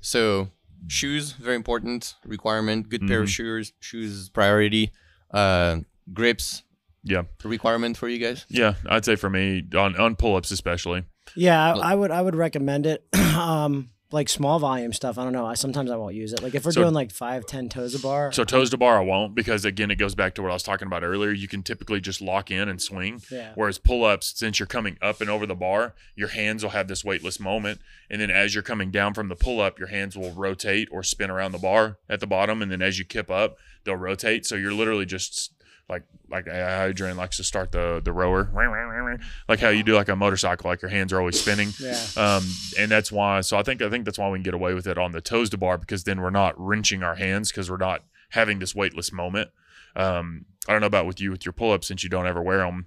So 0.00 0.50
shoes 0.88 1.32
very 1.32 1.56
important 1.56 2.14
requirement. 2.24 2.88
Good 2.88 3.06
pair 3.08 3.20
of 3.22 3.28
Mhm. 3.28 3.32
shoes. 3.32 3.72
Shoes 3.80 4.12
is 4.12 4.28
priority. 4.28 4.90
Uh, 5.32 5.80
grips 6.12 6.62
yeah, 7.02 7.22
requirement 7.44 7.96
for 7.96 8.08
you 8.08 8.18
guys. 8.18 8.44
yeah. 8.50 8.74
I'd 8.88 9.04
say 9.06 9.16
for 9.16 9.30
me 9.30 9.64
on 9.74 9.96
on 9.96 10.16
pull-ups 10.16 10.50
especially. 10.50 11.04
Yeah, 11.34 11.72
I, 11.74 11.92
I 11.92 11.94
would 11.94 12.10
I 12.10 12.20
would 12.20 12.34
recommend 12.36 12.84
it. 12.86 13.06
um 13.36 13.90
like 14.12 14.28
small 14.28 14.58
volume 14.58 14.92
stuff. 14.92 15.18
I 15.18 15.24
don't 15.24 15.32
know. 15.32 15.46
I 15.46 15.54
sometimes 15.54 15.90
I 15.90 15.96
won't 15.96 16.14
use 16.14 16.32
it. 16.32 16.42
Like 16.42 16.54
if 16.54 16.64
we're 16.64 16.72
So- 16.72 16.82
doing 16.82 16.94
like 16.94 17.12
five, 17.12 17.46
ten 17.46 17.68
toes 17.68 17.94
a 17.94 17.98
bar. 18.00 18.32
So 18.32 18.44
toes 18.44 18.70
to 18.70 18.76
bar, 18.76 18.98
I 18.98 19.04
won't 19.04 19.34
because 19.34 19.64
again, 19.64 19.90
it 19.90 19.96
goes 19.96 20.14
back 20.14 20.34
to 20.34 20.42
what 20.42 20.50
I 20.50 20.54
was 20.54 20.62
talking 20.62 20.86
about 20.86 21.04
earlier. 21.04 21.30
You 21.30 21.46
can 21.48 21.62
typically 21.62 22.00
just 22.00 22.20
lock 22.20 22.50
in 22.50 22.68
and 22.68 22.80
swing. 22.82 23.22
yeah. 23.30 23.52
Whereas 23.54 23.78
pull 23.78 24.04
ups, 24.04 24.32
since 24.36 24.58
you're 24.58 24.66
coming 24.66 24.96
up 25.00 25.20
and 25.20 25.30
over 25.30 25.46
the 25.46 25.54
bar, 25.54 25.94
your 26.16 26.28
hands 26.28 26.62
will 26.62 26.70
have 26.70 26.88
this 26.88 27.04
weightless 27.04 27.38
moment. 27.38 27.80
And 28.10 28.20
then 28.20 28.30
as 28.30 28.54
you're 28.54 28.62
coming 28.64 28.90
down 28.90 29.14
from 29.14 29.28
the 29.28 29.36
pull 29.36 29.60
up, 29.60 29.78
your 29.78 29.88
hands 29.88 30.16
will 30.16 30.32
rotate 30.32 30.88
or 30.90 31.02
spin 31.02 31.30
around 31.30 31.52
the 31.52 31.58
bar 31.58 31.98
at 32.08 32.20
the 32.20 32.26
bottom. 32.26 32.62
And 32.62 32.70
then 32.72 32.82
as 32.82 32.98
you 32.98 33.04
kip 33.04 33.30
up, 33.30 33.56
they'll 33.84 33.96
rotate. 33.96 34.44
So 34.46 34.56
you're 34.56 34.72
literally 34.74 35.06
just 35.06 35.52
like 35.90 36.04
like 36.30 36.46
Adrian 36.46 37.16
likes 37.16 37.36
to 37.38 37.44
start 37.44 37.72
the 37.72 38.00
the 38.02 38.12
rower, 38.12 38.48
like 39.48 39.58
how 39.58 39.68
you 39.68 39.82
do 39.82 39.94
like 39.94 40.08
a 40.08 40.16
motorcycle, 40.16 40.70
like 40.70 40.80
your 40.80 40.90
hands 40.90 41.12
are 41.12 41.18
always 41.18 41.38
spinning. 41.40 41.72
Yeah. 41.80 41.98
Um, 42.16 42.48
and 42.78 42.90
that's 42.90 43.10
why. 43.10 43.40
So 43.40 43.58
I 43.58 43.62
think 43.62 43.82
I 43.82 43.90
think 43.90 44.04
that's 44.04 44.18
why 44.18 44.28
we 44.30 44.38
can 44.38 44.44
get 44.44 44.54
away 44.54 44.72
with 44.72 44.86
it 44.86 44.96
on 44.96 45.12
the 45.12 45.20
toes 45.20 45.50
to 45.50 45.58
bar 45.58 45.76
because 45.76 46.04
then 46.04 46.20
we're 46.20 46.30
not 46.30 46.54
wrenching 46.56 47.02
our 47.02 47.16
hands 47.16 47.50
because 47.50 47.70
we're 47.70 47.76
not 47.76 48.04
having 48.30 48.60
this 48.60 48.74
weightless 48.74 49.12
moment. 49.12 49.50
Um, 49.96 50.46
I 50.68 50.72
don't 50.72 50.80
know 50.80 50.86
about 50.86 51.06
with 51.06 51.20
you 51.20 51.32
with 51.32 51.44
your 51.44 51.52
pull 51.52 51.72
ups 51.72 51.88
since 51.88 52.04
you 52.04 52.08
don't 52.08 52.26
ever 52.26 52.40
wear 52.40 52.58
them. 52.58 52.86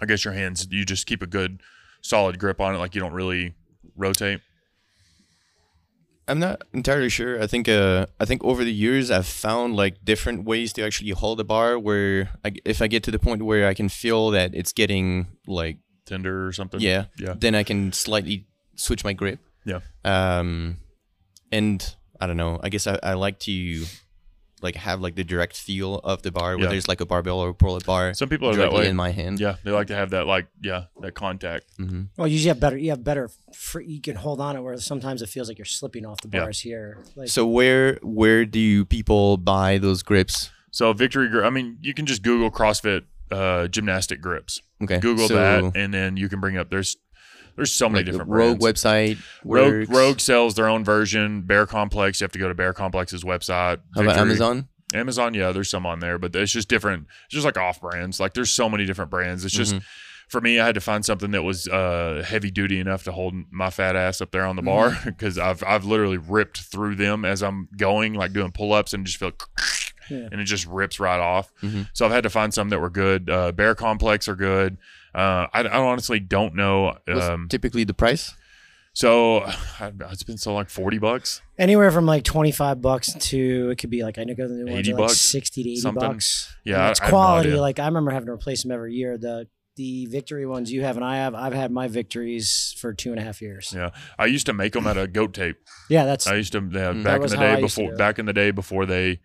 I 0.00 0.06
guess 0.06 0.24
your 0.24 0.34
hands 0.34 0.66
you 0.70 0.84
just 0.84 1.06
keep 1.06 1.22
a 1.22 1.26
good 1.26 1.62
solid 2.02 2.38
grip 2.38 2.60
on 2.60 2.74
it, 2.74 2.78
like 2.78 2.94
you 2.94 3.00
don't 3.00 3.12
really 3.12 3.54
rotate. 3.96 4.40
I'm 6.28 6.38
not 6.38 6.62
entirely 6.72 7.08
sure. 7.08 7.42
I 7.42 7.46
think 7.46 7.68
uh, 7.68 8.06
I 8.20 8.24
think 8.24 8.44
over 8.44 8.62
the 8.64 8.72
years 8.72 9.10
I've 9.10 9.26
found 9.26 9.74
like 9.74 10.04
different 10.04 10.44
ways 10.44 10.72
to 10.74 10.82
actually 10.84 11.10
hold 11.10 11.40
a 11.40 11.44
bar. 11.44 11.78
Where 11.78 12.30
I, 12.44 12.52
if 12.64 12.80
I 12.80 12.86
get 12.86 13.02
to 13.04 13.10
the 13.10 13.18
point 13.18 13.42
where 13.42 13.66
I 13.66 13.74
can 13.74 13.88
feel 13.88 14.30
that 14.30 14.54
it's 14.54 14.72
getting 14.72 15.26
like 15.46 15.78
Tender 16.06 16.46
or 16.46 16.52
something. 16.52 16.80
yeah, 16.80 17.06
Yeah. 17.18 17.34
then 17.36 17.54
I 17.54 17.62
can 17.64 17.92
slightly 17.92 18.46
switch 18.76 19.02
my 19.04 19.12
grip. 19.12 19.40
Yeah. 19.64 19.80
Um, 20.04 20.76
and 21.52 21.94
I 22.20 22.26
don't 22.26 22.36
know. 22.36 22.60
I 22.62 22.68
guess 22.68 22.86
I, 22.86 22.98
I 23.02 23.14
like 23.14 23.38
to 23.40 23.52
like 24.62 24.76
have 24.76 25.00
like 25.00 25.14
the 25.14 25.24
direct 25.24 25.56
feel 25.56 25.96
of 26.04 26.22
the 26.22 26.30
bar, 26.30 26.56
whether 26.56 26.72
Yeah. 26.72 26.78
it's 26.78 26.88
like 26.88 27.00
a 27.00 27.06
barbell 27.06 27.38
or 27.40 27.48
a 27.50 27.54
pull-up 27.54 27.84
bar 27.84 28.14
Some 28.14 28.28
people 28.28 28.48
are 28.50 28.56
that 28.56 28.72
way. 28.72 28.88
in 28.88 28.96
my 28.96 29.10
hand. 29.10 29.40
Yeah, 29.40 29.56
they 29.64 29.70
like 29.70 29.86
to 29.88 29.94
have 29.94 30.10
that 30.10 30.26
like 30.26 30.46
yeah 30.62 30.84
that 31.00 31.14
contact. 31.14 31.66
Mm-hmm. 31.78 32.02
Well, 32.16 32.26
you 32.28 32.32
usually 32.34 32.48
have 32.48 32.60
better. 32.60 32.76
You 32.76 32.90
have 32.90 33.02
better. 33.04 33.30
Free, 33.54 33.86
you 33.86 34.00
can 34.00 34.16
hold 34.16 34.40
on 34.40 34.56
it 34.56 34.60
where 34.62 34.76
sometimes 34.78 35.22
it 35.22 35.28
feels 35.28 35.48
like 35.48 35.58
you're 35.58 35.64
slipping 35.64 36.04
off 36.06 36.20
the 36.22 36.28
Yeah. 36.32 36.40
bars 36.44 36.60
here. 36.60 37.04
Like 37.16 37.28
So 37.28 37.46
where 37.46 37.98
where 38.02 38.44
do 38.44 38.84
people 38.84 39.36
buy 39.36 39.78
those 39.78 40.02
grips? 40.02 40.50
So 40.70 40.92
victory 40.92 41.28
grip. 41.28 41.44
I 41.44 41.50
mean, 41.50 41.78
you 41.80 41.94
can 41.94 42.06
just 42.06 42.22
Google 42.22 42.50
CrossFit 42.50 43.02
uh, 43.32 43.66
gymnastic 43.68 44.20
grips. 44.20 44.60
Okay. 44.82 44.98
Google 44.98 45.28
so, 45.28 45.34
that, 45.34 45.76
and 45.76 45.92
then 45.94 46.16
you 46.16 46.28
can 46.28 46.40
bring 46.40 46.56
up 46.56 46.70
there's 46.70 46.96
There's 47.60 47.72
so 47.72 47.88
many 47.88 47.98
Like 47.98 48.06
the 48.06 48.12
different 48.12 48.30
Rogue 48.30 48.60
brands. 48.60 48.82
website. 48.82 49.18
Rogue. 49.44 49.90
Rogue 49.90 50.18
sells 50.20 50.54
their 50.54 50.66
own 50.68 50.82
version. 50.82 51.42
Bear 51.42 51.66
KompleX, 51.66 52.20
you 52.20 52.24
have 52.24 52.32
to 52.32 52.38
go 52.38 52.48
to 52.48 52.54
Bear 52.54 52.72
KompleX's 52.72 53.22
website. 53.22 53.80
How 53.94 54.02
about 54.02 54.16
Amazon? 54.16 54.68
Amazon, 54.94 55.34
yeah, 55.34 55.52
there's 55.52 55.68
some 55.70 55.84
on 55.86 56.00
there, 56.00 56.18
but 56.18 56.34
it's 56.34 56.52
just 56.52 56.68
different. 56.68 57.06
It's 57.26 57.34
just 57.34 57.44
like 57.44 57.58
off 57.58 57.80
brands. 57.80 58.18
Like 58.18 58.32
there's 58.34 58.50
so 58.50 58.68
many 58.68 58.86
different 58.86 59.10
brands. 59.10 59.44
It's 59.44 59.54
just 59.54 59.74
Mhm. 59.74 59.82
for 60.28 60.40
me, 60.40 60.58
I 60.58 60.64
had 60.66 60.74
to 60.74 60.80
find 60.80 61.04
something 61.04 61.30
that 61.32 61.42
was 61.42 61.68
uh, 61.68 62.24
heavy 62.26 62.50
duty 62.50 62.80
enough 62.80 63.04
to 63.04 63.12
hold 63.12 63.34
my 63.50 63.68
fat 63.70 63.94
ass 63.94 64.20
up 64.20 64.30
there 64.30 64.46
on 64.46 64.56
the 64.56 64.62
bar 64.62 64.96
because 65.04 65.38
I've 65.38 65.62
I've 65.64 65.84
literally 65.84 66.16
ripped 66.18 66.62
through 66.62 66.94
them 66.96 67.24
as 67.24 67.42
I'm 67.42 67.68
going, 67.76 68.14
like 68.14 68.32
doing 68.32 68.50
pull 68.52 68.72
ups, 68.72 68.92
and 68.94 69.04
just 69.04 69.18
feel. 69.18 69.32
Yeah. 70.08 70.28
And 70.32 70.40
it 70.40 70.44
just 70.46 70.66
rips 70.66 70.98
right 70.98 71.20
off. 71.20 71.52
Mhm. 71.62 71.88
So 71.92 72.04
I've 72.04 72.10
had 72.10 72.24
to 72.24 72.30
find 72.30 72.52
some 72.52 72.70
that 72.70 72.80
were 72.80 72.90
good. 72.90 73.30
Uh, 73.30 73.52
Bear 73.52 73.76
KompleX 73.76 74.26
are 74.26 74.34
good. 74.34 74.76
Uh, 75.14 75.46
I, 75.52 75.62
I 75.62 75.78
honestly 75.80 76.20
don't 76.20 76.54
know. 76.54 76.96
Um, 77.08 77.48
typically 77.48 77.84
the 77.84 77.94
price? 77.94 78.34
so 78.92 79.38
I, 79.78 79.92
it's 80.10 80.24
been 80.24 80.36
so 80.38 80.52
like 80.54 80.68
forty 80.68 80.98
bucks. 80.98 81.42
Anywhere 81.58 81.90
from 81.92 82.06
like 82.06 82.24
twenty 82.24 82.50
five 82.52 82.80
bucks 82.82 83.12
to 83.14 83.70
it 83.70 83.78
could 83.78 83.90
be 83.90 84.02
like 84.02 84.18
I 84.18 84.24
know 84.24 84.34
the 84.34 84.48
new 84.48 84.66
ones 84.72 84.78
80 84.80 84.92
are 84.92 84.94
like 84.96 85.08
bucks, 85.08 85.20
sixty 85.20 85.62
to 85.62 85.68
eighty 85.70 85.80
something. 85.80 86.00
bucks. 86.08 86.54
Yeah, 86.64 86.74
And 86.76 86.82
I- 86.84 86.90
it's 86.90 87.00
I 87.00 87.04
no 87.04 87.10
quality. 87.10 87.50
like 87.52 87.78
I 87.78 87.86
remember 87.86 88.10
having 88.10 88.26
to 88.26 88.32
replace 88.32 88.62
them 88.62 88.72
every 88.72 88.94
year. 88.94 89.16
The 89.18 89.46
the 89.76 90.06
victory 90.06 90.44
ones 90.44 90.70
you 90.70 90.82
have 90.82 90.96
and 90.96 91.04
I 91.04 91.16
have, 91.18 91.34
I've 91.34 91.54
had 91.54 91.70
my 91.70 91.86
victories 91.88 92.74
for 92.78 92.92
two 92.92 93.12
and 93.12 93.20
a 93.20 93.22
half 93.22 93.40
years. 93.40 93.72
Yeah, 93.74 93.90
I 94.18 94.26
used 94.26 94.44
to 94.46 94.52
make 94.52 94.72
them 94.74 94.86
out 94.86 94.96
of 94.98 95.12
goat 95.12 95.32
tape. 95.32 95.56
Yeah, 95.88 96.04
that's 96.04 96.26
I 96.26 96.34
used 96.34 96.52
to 96.52 96.58
yeah, 96.58 96.92
Mm. 96.92 97.04
back 97.04 97.22
in 97.22 97.28
the 97.28 97.36
day 97.36 97.60
before 97.60 97.94
back 97.94 98.18
in 98.18 98.26
the 98.26 98.32
day 98.32 98.50
before 98.50 98.84
they 98.86 99.20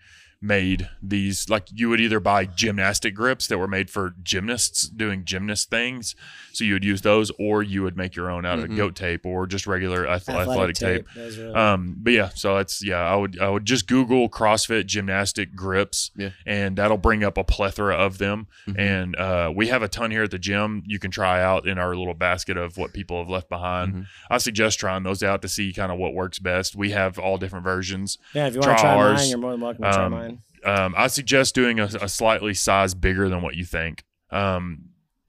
made 0.45 0.89
these 1.01 1.49
like 1.49 1.67
you 1.73 1.89
would 1.89 1.99
either 1.99 2.19
buy 2.19 2.45
gymnastic 2.45 3.15
grips 3.15 3.47
that 3.47 3.57
were 3.57 3.67
made 3.67 3.89
for 3.89 4.15
gymnasts 4.23 4.87
doing 4.87 5.25
gymnast 5.25 5.69
things 5.69 6.15
so 6.55 6.63
you 6.63 6.73
would 6.73 6.83
use 6.83 7.01
those 7.01 7.31
or 7.37 7.61
you 7.63 7.83
would 7.83 7.95
make 7.97 8.15
your 8.15 8.29
own 8.31 8.45
out 8.45 8.59
of 8.59 8.65
Mhm. 8.65 8.77
goat 8.77 8.95
tape 8.95 9.25
or 9.25 9.45
just 9.47 9.67
regular 9.67 10.07
ath- 10.07 10.27
athletic, 10.29 10.49
athletic, 10.49 10.75
tape, 10.75 11.05
Those 11.15 11.37
are- 11.39 11.57
um 11.57 11.95
but 11.99 12.13
yeah 12.13 12.29
so 12.29 12.55
that's 12.55 12.83
yeah 12.83 12.97
i 13.01 13.15
would 13.15 13.39
i 13.39 13.49
would 13.49 13.65
just 13.65 13.87
google 13.87 14.29
crossfit 14.29 14.85
gymnastic 14.85 15.55
grips 15.55 16.11
Yeah. 16.15 16.29
and 16.45 16.77
that'll 16.77 16.97
bring 16.97 17.23
up 17.23 17.37
a 17.37 17.43
plethora 17.43 17.95
of 17.95 18.17
them 18.17 18.47
Mhm. 18.67 18.79
and 18.79 19.15
uh, 19.15 19.51
we 19.55 19.67
have 19.67 19.83
a 19.83 19.87
ton 19.87 20.11
here 20.11 20.23
at 20.23 20.31
the 20.31 20.39
gym 20.39 20.83
you 20.85 20.99
can 20.99 21.11
try 21.11 21.41
out 21.41 21.67
in 21.67 21.77
our 21.77 21.95
little 21.95 22.13
basket 22.13 22.57
of 22.57 22.77
what 22.77 22.93
people 22.93 23.19
have 23.19 23.29
left 23.29 23.49
behind 23.49 23.93
Mhm. 23.93 24.05
i 24.29 24.37
suggest 24.37 24.79
trying 24.79 25.03
those 25.03 25.21
out 25.23 25.41
to 25.41 25.47
see 25.47 25.73
kind 25.73 25.91
of 25.91 25.97
what 25.97 26.13
works 26.13 26.39
best 26.39 26.75
we 26.75 26.91
have 26.91 27.17
all 27.19 27.37
different 27.37 27.63
versions 27.63 28.17
yeah, 28.33 28.47
if 28.47 28.53
you 28.53 28.59
want 28.59 28.77
to 28.77 28.81
try 28.81 28.93
try 28.93 28.95
ours. 28.95 29.19
mine, 29.21 29.29
you're 29.29 29.37
more 29.39 29.51
than 29.51 29.61
welcome 29.61 29.83
to 29.83 29.91
try 29.91 30.03
Um, 30.05 30.11
mine. 30.11 30.39
um, 30.63 30.93
I 30.97 31.07
suggest 31.07 31.55
doing 31.55 31.79
a, 31.79 31.85
a 32.01 32.07
slightly 32.09 32.53
size 32.53 32.93
bigger 32.93 33.29
than 33.29 33.41
what 33.41 33.55
you 33.55 33.65
think. 33.65 34.03
Um, 34.31 34.85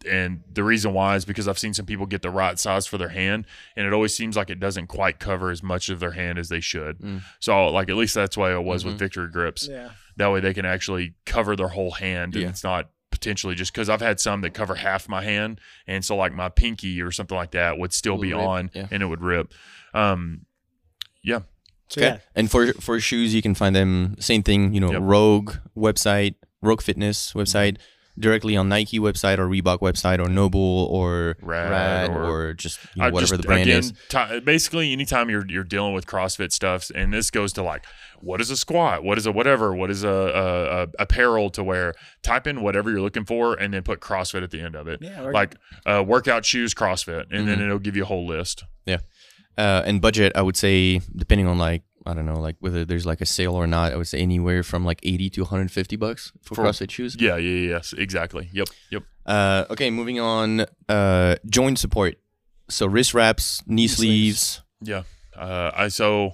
and 0.06 0.42
the 0.52 0.64
reason 0.64 0.92
why 0.92 1.16
is 1.16 1.24
because 1.24 1.46
I've 1.48 1.58
seen 1.58 1.74
some 1.74 1.86
people 1.86 2.06
get 2.06 2.22
the 2.22 2.30
right 2.30 2.58
size 2.58 2.86
for 2.86 2.98
their 2.98 3.08
hand, 3.10 3.46
and 3.76 3.86
it 3.86 3.92
always 3.92 4.16
seems 4.16 4.36
like 4.36 4.50
it 4.50 4.60
doesn't 4.60 4.86
quite 4.86 5.18
cover 5.18 5.50
as 5.50 5.62
much 5.62 5.88
of 5.88 6.00
their 6.00 6.12
hand 6.12 6.38
as 6.38 6.48
they 6.48 6.60
should. 6.60 6.98
Mm. 6.98 7.22
So, 7.40 7.66
like 7.68 7.88
at 7.90 7.96
least 7.96 8.14
that's 8.14 8.36
why 8.36 8.52
it 8.54 8.62
was 8.62 8.82
Mhm. 8.82 8.86
with 8.86 8.98
Victory 8.98 9.28
Grips. 9.30 9.68
Yeah. 9.68 9.90
That 10.16 10.28
way 10.32 10.40
they 10.40 10.54
can 10.54 10.64
actually 10.64 11.14
cover 11.26 11.56
their 11.56 11.68
whole 11.68 11.90
hand, 11.92 12.34
and 12.34 12.42
Yeah. 12.44 12.48
it's 12.48 12.64
not 12.64 12.90
potentially 13.10 13.54
just 13.54 13.72
because 13.72 13.88
I've 13.88 14.00
had 14.02 14.20
some 14.20 14.40
that 14.42 14.52
cover 14.54 14.74
half 14.76 15.08
my 15.08 15.22
hand, 15.22 15.60
and 15.86 16.04
so 16.04 16.16
like 16.16 16.32
my 16.32 16.48
pinky 16.48 17.00
or 17.02 17.10
something 17.10 17.36
like 17.36 17.52
that 17.52 17.78
would 17.78 17.92
still 17.92 18.14
Will 18.14 18.22
be 18.22 18.32
rip, 18.32 18.42
on, 18.42 18.70
yeah. 18.74 18.88
and 18.90 19.02
it 19.02 19.06
would 19.06 19.22
rip. 19.22 19.52
Um, 19.94 20.46
yeah. 21.22 21.40
So 21.88 22.00
Okay. 22.00 22.08
yeah, 22.10 22.18
And 22.34 22.50
for 22.50 22.72
for 22.74 22.98
shoes, 23.00 23.32
you 23.32 23.40
can 23.42 23.54
find 23.54 23.74
them 23.76 24.16
same 24.18 24.42
thing. 24.42 24.74
You 24.74 24.80
know, 24.80 24.90
Yep. 24.92 25.00
Rogue 25.02 25.52
website, 25.76 26.34
Rogue 26.60 26.82
Fitness 26.82 27.32
website, 27.32 27.76
directly 28.18 28.56
on 28.56 28.68
Nike 28.68 28.98
website 28.98 29.38
or 29.38 29.46
Reebok 29.48 29.80
website 29.80 30.18
or 30.18 30.28
NOBULL 30.28 30.86
or 30.90 31.36
Rad 31.42 31.70
Rad, 31.70 32.10
or- 32.10 32.24
or, 32.48 32.54
just 32.54 32.78
you 32.94 33.02
know, 33.02 33.10
whatever 33.10 33.30
just, 33.36 33.42
the 33.42 33.46
brand 33.46 33.62
again, 33.62 33.78
is. 33.80 33.92
ti- 34.08 34.40
basically, 34.40 34.92
anytime 34.92 35.28
you're 35.30 35.44
you're 35.48 35.64
dealing 35.64 35.92
with 35.94 36.06
CrossFit 36.06 36.52
stuff, 36.52 36.90
and 36.94 37.12
this 37.12 37.30
goes 37.30 37.52
to 37.54 37.62
like, 37.62 37.84
what 38.20 38.40
is 38.40 38.50
a 38.50 38.56
squat? 38.56 39.04
What 39.04 39.18
is 39.18 39.26
a 39.26 39.32
whatever? 39.32 39.74
What 39.74 39.90
is 39.90 40.02
a, 40.04 40.08
a, 40.08 40.82
a 40.82 40.86
apparel 40.98 41.50
to 41.50 41.62
wear? 41.62 41.94
Type 42.22 42.46
in 42.46 42.62
whatever 42.62 42.90
you're 42.90 43.02
looking 43.02 43.24
for, 43.24 43.54
and 43.54 43.74
then 43.74 43.82
put 43.82 44.00
CrossFit 44.00 44.42
at 44.42 44.50
the 44.50 44.60
end 44.60 44.74
of 44.74 44.88
it. 44.88 45.00
yeah, 45.02 45.22
or- 45.22 45.32
Like 45.32 45.56
uh, 45.84 46.02
workout 46.06 46.44
shoes, 46.44 46.74
CrossFit, 46.74 47.24
and 47.30 47.46
then 47.46 47.58
Mhm. 47.58 47.64
it'll 47.66 47.78
give 47.78 47.96
you 47.96 48.02
a 48.04 48.06
whole 48.06 48.26
list. 48.26 48.64
Yeah. 48.86 48.98
Uh, 49.58 49.82
and 49.86 50.00
budget, 50.02 50.32
I 50.34 50.42
would 50.42 50.56
say, 50.56 51.00
depending 51.16 51.46
on 51.46 51.56
like 51.58 51.82
I 52.06 52.14
don't 52.14 52.26
know, 52.26 52.38
like 52.40 52.56
whether 52.60 52.84
there's 52.84 53.04
like 53.06 53.20
a 53.20 53.26
sale 53.26 53.54
or 53.54 53.66
not, 53.66 53.92
I 53.92 53.96
would 53.96 54.06
say 54.06 54.18
anywhere 54.20 54.62
from 54.62 54.84
like 54.84 55.00
80 55.02 55.30
to 55.30 55.40
150 55.42 55.96
bucks 55.96 56.32
for, 56.42 56.54
For- 56.54 56.64
CrossFit 56.64 56.90
shoes. 56.90 57.16
Yeah, 57.18 57.36
yeah, 57.36 57.50
yeah, 57.50 57.68
yes, 57.70 57.92
exactly. 57.92 58.48
Yep, 58.52 58.68
yep. 58.90 59.02
Uh, 59.26 59.64
okay, 59.70 59.90
moving 59.90 60.20
on. 60.20 60.66
Uh, 60.88 61.36
joint 61.48 61.78
support. 61.78 62.16
So 62.68 62.86
wrist 62.86 63.12
wraps, 63.14 63.62
knee, 63.66 63.74
Knee 63.82 63.88
sleeves. 63.88 64.40
sleeves. 64.40 64.62
Yeah. 64.82 65.02
Uh, 65.40 65.70
I 65.74 65.88
so 65.88 66.32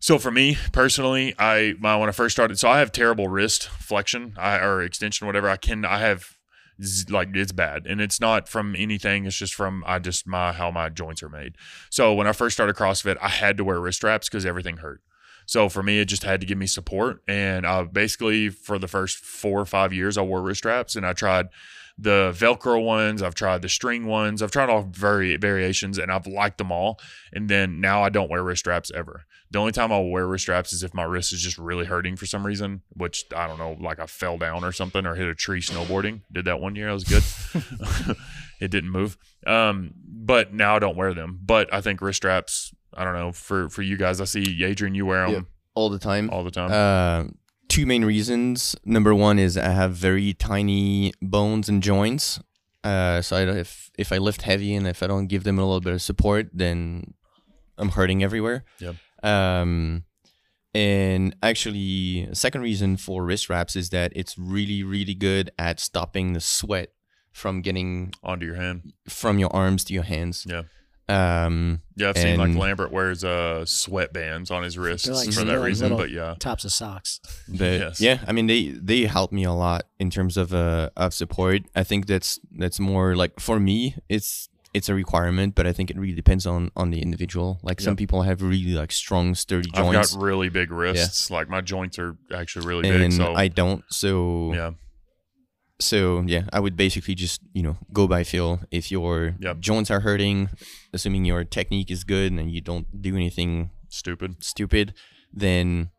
so 0.00 0.18
for 0.18 0.30
me 0.30 0.58
personally, 0.72 1.34
I 1.38 1.74
my 1.78 1.96
when 1.96 2.08
I 2.08 2.12
first 2.12 2.34
started, 2.36 2.58
so 2.58 2.68
I 2.68 2.78
have 2.80 2.92
terrible 2.92 3.28
wrist 3.28 3.68
flexion, 3.68 4.34
I 4.36 4.58
or 4.58 4.82
extension, 4.82 5.26
whatever. 5.26 5.48
I 5.48 5.56
can 5.56 5.84
I 5.84 5.98
have 6.00 6.33
like 7.08 7.28
it's 7.34 7.52
bad, 7.52 7.86
and 7.86 8.00
it's 8.00 8.20
not 8.20 8.48
from 8.48 8.74
anything. 8.76 9.26
It's 9.26 9.36
just 9.36 9.54
from 9.54 9.84
I 9.86 9.98
just 9.98 10.26
my 10.26 10.52
how 10.52 10.70
my 10.70 10.88
joints 10.88 11.22
are 11.22 11.28
made. 11.28 11.56
So 11.90 12.14
when 12.14 12.26
I 12.26 12.32
first 12.32 12.56
started 12.56 12.76
CrossFit, 12.76 13.16
I 13.20 13.28
had 13.28 13.56
to 13.58 13.64
wear 13.64 13.80
wrist 13.80 13.98
straps 13.98 14.28
because 14.28 14.46
everything 14.46 14.78
hurt. 14.78 15.00
So 15.46 15.68
for 15.68 15.82
me, 15.82 16.00
it 16.00 16.06
just 16.06 16.24
had 16.24 16.40
to 16.40 16.46
give 16.46 16.58
me 16.58 16.66
support, 16.66 17.22
and 17.28 17.66
I 17.66 17.82
basically 17.84 18.48
for 18.48 18.78
the 18.78 18.88
first 18.88 19.18
four 19.18 19.60
or 19.60 19.66
five 19.66 19.92
years, 19.92 20.16
I 20.16 20.22
wore 20.22 20.42
wrist 20.42 20.58
straps, 20.58 20.96
and 20.96 21.06
I 21.06 21.12
tried 21.12 21.48
the 21.96 22.32
Velcro 22.36 22.84
ones. 22.84 23.22
I've 23.22 23.34
tried 23.34 23.62
the 23.62 23.68
string 23.68 24.06
ones. 24.06 24.42
I've 24.42 24.50
tried 24.50 24.68
all 24.68 24.82
vari- 24.82 25.36
variations, 25.36 25.98
and 25.98 26.10
I've 26.10 26.26
liked 26.26 26.58
them 26.58 26.72
all. 26.72 26.98
And 27.32 27.48
then 27.48 27.80
now 27.80 28.02
I 28.02 28.08
don't 28.08 28.30
wear 28.30 28.42
wrist 28.42 28.60
straps 28.60 28.90
ever. 28.94 29.26
The 29.54 29.60
only 29.60 29.70
time 29.70 29.92
I'll 29.92 30.06
wear 30.08 30.26
wrist 30.26 30.42
straps 30.42 30.72
is 30.72 30.82
if 30.82 30.92
my 30.94 31.04
wrist 31.04 31.32
is 31.32 31.40
just 31.40 31.58
really 31.58 31.84
hurting 31.84 32.16
for 32.16 32.26
some 32.26 32.44
reason, 32.44 32.82
which 32.94 33.24
I 33.36 33.46
don't 33.46 33.56
know, 33.56 33.76
like 33.80 34.00
I 34.00 34.06
fell 34.06 34.36
down 34.36 34.64
or 34.64 34.72
something 34.72 35.06
or 35.06 35.14
hit 35.14 35.28
a 35.28 35.34
tree 35.36 35.60
snowboarding. 35.60 36.22
Did 36.32 36.46
that 36.46 36.58
one 36.60 36.74
year. 36.74 36.90
I 36.90 36.92
was 36.92 37.04
good. 37.04 37.22
it 38.60 38.72
didn't 38.72 38.90
move. 38.90 39.16
Um, 39.46 39.92
but 40.04 40.52
now 40.52 40.74
I 40.74 40.80
don't 40.80 40.96
wear 40.96 41.14
them. 41.14 41.38
But 41.40 41.72
I 41.72 41.80
think 41.82 42.02
wrist 42.02 42.16
straps, 42.16 42.74
I 42.94 43.04
don't 43.04 43.14
know, 43.14 43.30
for, 43.30 43.68
for 43.68 43.82
you 43.82 43.96
guys, 43.96 44.20
I 44.20 44.24
see 44.24 44.64
Adrian, 44.64 44.96
you 44.96 45.06
wear 45.06 45.24
them 45.26 45.32
Yep. 45.34 45.44
all 45.76 45.88
the 45.88 46.00
time. 46.00 46.30
all 46.30 46.42
the 46.42 46.50
time. 46.50 46.72
Uh, 46.72 47.30
two 47.68 47.86
main 47.86 48.04
reasons. 48.04 48.74
Number 48.84 49.14
one 49.14 49.38
is 49.38 49.56
I 49.56 49.68
have 49.68 49.92
very 49.92 50.34
tiny 50.34 51.12
bones 51.22 51.68
and 51.68 51.80
joints. 51.80 52.40
Uh, 52.82 53.22
so 53.22 53.36
I, 53.36 53.42
if 53.60 53.88
if 53.96 54.10
I 54.10 54.18
lift 54.18 54.42
heavy 54.42 54.74
and 54.74 54.84
if 54.88 55.00
I 55.00 55.06
don't 55.06 55.28
give 55.28 55.44
them 55.44 55.60
a 55.60 55.64
little 55.64 55.80
bit 55.80 55.92
of 55.94 56.02
support, 56.02 56.48
then 56.52 57.14
I'm 57.78 57.90
hurting 57.90 58.24
everywhere. 58.24 58.64
Yep. 58.80 58.96
Um, 59.24 60.04
and 60.74 61.36
actually, 61.42 62.28
second 62.32 62.62
reason 62.62 62.96
for 62.96 63.24
wrist 63.24 63.48
wraps 63.48 63.76
is 63.76 63.90
that 63.90 64.12
it's 64.16 64.36
really 64.38 64.82
really 64.82 65.14
good 65.14 65.50
at 65.58 65.78
stopping 65.80 66.32
the 66.32 66.40
sweat 66.40 66.90
from 67.32 67.62
getting 67.62 68.12
Onto 68.22 68.46
your 68.46 68.56
hand. 68.56 68.92
from 69.08 69.38
your 69.38 69.54
arms 69.54 69.84
to 69.84 69.94
your 69.94 70.02
hands. 70.04 70.46
Yeah. 70.48 70.62
Um, 71.06 71.82
Yeah, 71.96 72.08
I've 72.08 72.16
seen 72.18 72.38
like 72.38 72.54
Lambert 72.56 72.90
wears 72.90 73.24
uh 73.24 73.64
sweatbands 73.66 74.50
on 74.50 74.62
his 74.62 74.78
wrists 74.78 75.06
like 75.06 75.26
for 75.32 75.40
that 75.40 75.46
little- 75.46 75.62
reason. 75.64 75.96
But 75.96 76.10
yeah, 76.10 76.34
tops 76.38 76.64
of 76.64 76.72
socks. 76.72 77.20
but 77.46 77.60
Yes. 77.84 78.00
yeah 78.00 78.24
i 78.26 78.32
mean 78.32 78.46
they 78.46 78.68
they 78.68 79.02
help 79.02 79.30
me 79.30 79.44
a 79.44 79.52
lot 79.52 79.84
in 79.98 80.08
terms 80.10 80.36
of 80.38 80.54
uh 80.54 80.88
of 80.96 81.12
support 81.12 81.62
i 81.76 81.84
think 81.84 82.06
that's 82.06 82.40
that's 82.56 82.80
more 82.80 83.14
like 83.14 83.38
for 83.38 83.60
me 83.60 83.96
it's 84.08 84.48
it's 84.74 84.88
a 84.88 84.94
requirement 84.94 85.54
but 85.54 85.66
i 85.66 85.72
think 85.72 85.88
it 85.90 85.96
really 85.96 86.14
depends 86.14 86.44
on 86.46 86.70
on 86.76 86.90
the 86.90 87.00
individual 87.00 87.60
like 87.62 87.80
some 87.80 87.94
people 87.96 88.22
have 88.22 88.42
really 88.42 88.72
like 88.74 88.90
strong 88.92 89.34
sturdy 89.34 89.70
I've 89.72 89.84
joints 89.84 90.12
got 90.14 90.20
really 90.22 90.48
big 90.48 90.70
wrists. 90.72 91.30
Like 91.30 91.48
my 91.48 91.60
joints 91.60 91.98
are 91.98 92.16
actually 92.34 92.66
really 92.66 92.82
big. 92.82 93.00
and 93.00 93.12
So 93.14 93.34
i 93.34 93.46
don't 93.48 93.84
so 93.88 94.52
yeah, 94.52 94.70
so 95.80 96.22
yeah 96.26 96.44
i 96.52 96.58
would 96.60 96.76
basically 96.76 97.14
just 97.14 97.40
you 97.52 97.62
know 97.62 97.76
go 97.92 98.06
by 98.08 98.24
feel 98.24 98.60
if 98.70 98.90
your 98.90 99.36
Yep. 99.40 99.60
joints 99.60 99.90
are 99.90 100.00
hurting 100.00 100.48
assuming 100.92 101.24
your 101.24 101.44
technique 101.44 101.90
is 101.90 102.04
good 102.04 102.32
and 102.32 102.50
you 102.50 102.60
don't 102.60 102.86
do 103.02 103.14
anything 103.16 103.70
stupid. 103.88 104.42
stupid 104.42 104.92
then 105.32 105.90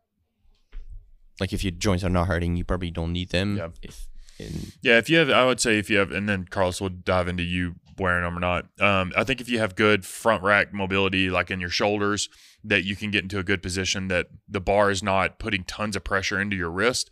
like 1.40 1.52
if 1.52 1.62
your 1.64 1.72
joints 1.72 2.02
are 2.04 2.10
not 2.10 2.26
hurting 2.26 2.56
you 2.56 2.64
probably 2.64 2.90
don't 2.90 3.12
need 3.12 3.30
them 3.30 3.56
Yep. 3.56 3.72
if 3.82 4.08
and 4.38 4.72
Yeah, 4.82 4.98
if 4.98 5.08
you 5.08 5.16
have, 5.16 5.30
I 5.30 5.46
would 5.46 5.60
say 5.60 5.78
if 5.78 5.88
you 5.88 5.96
have, 5.96 6.10
and 6.12 6.28
then 6.28 6.44
Carlos 6.44 6.78
will 6.78 6.90
dive 6.90 7.26
into 7.26 7.42
you 7.42 7.76
wearing 7.98 8.24
them 8.24 8.36
or 8.36 8.40
not. 8.40 8.66
Um, 8.80 9.12
I 9.16 9.24
think 9.24 9.40
if 9.40 9.48
you 9.48 9.58
have 9.58 9.74
good 9.76 10.04
front 10.04 10.42
rack 10.42 10.72
mobility, 10.72 11.30
like 11.30 11.50
in 11.50 11.60
your 11.60 11.70
shoulders, 11.70 12.28
that 12.64 12.84
you 12.84 12.96
can 12.96 13.10
get 13.10 13.22
into 13.22 13.38
a 13.38 13.42
good 13.44 13.62
position 13.62 14.08
that 14.08 14.26
the 14.48 14.60
bar 14.60 14.90
is 14.90 15.02
not 15.02 15.38
putting 15.38 15.64
tons 15.64 15.96
of 15.96 16.04
pressure 16.04 16.40
into 16.40 16.56
your 16.56 16.70
wrist, 16.70 17.10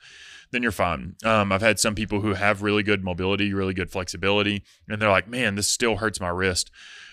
then 0.51 0.63
you're 0.63 0.73
fine. 0.73 1.17
Um, 1.25 1.51
I've 1.53 1.63
had 1.63 1.79
some 1.81 1.95
people 1.95 2.21
who 2.21 2.35
have 2.35 2.63
really 2.63 2.83
good 2.83 3.03
mobility, 3.05 3.53
really 3.55 3.75
good 3.75 3.91
flexibility, 3.91 4.63
and 4.89 5.01
they're 5.01 5.11
like, 5.11 5.29
man, 5.29 5.55
this 5.55 5.69
still 5.69 5.97
hurts 5.97 6.21
my 6.21 6.29
wrist. 6.29 6.71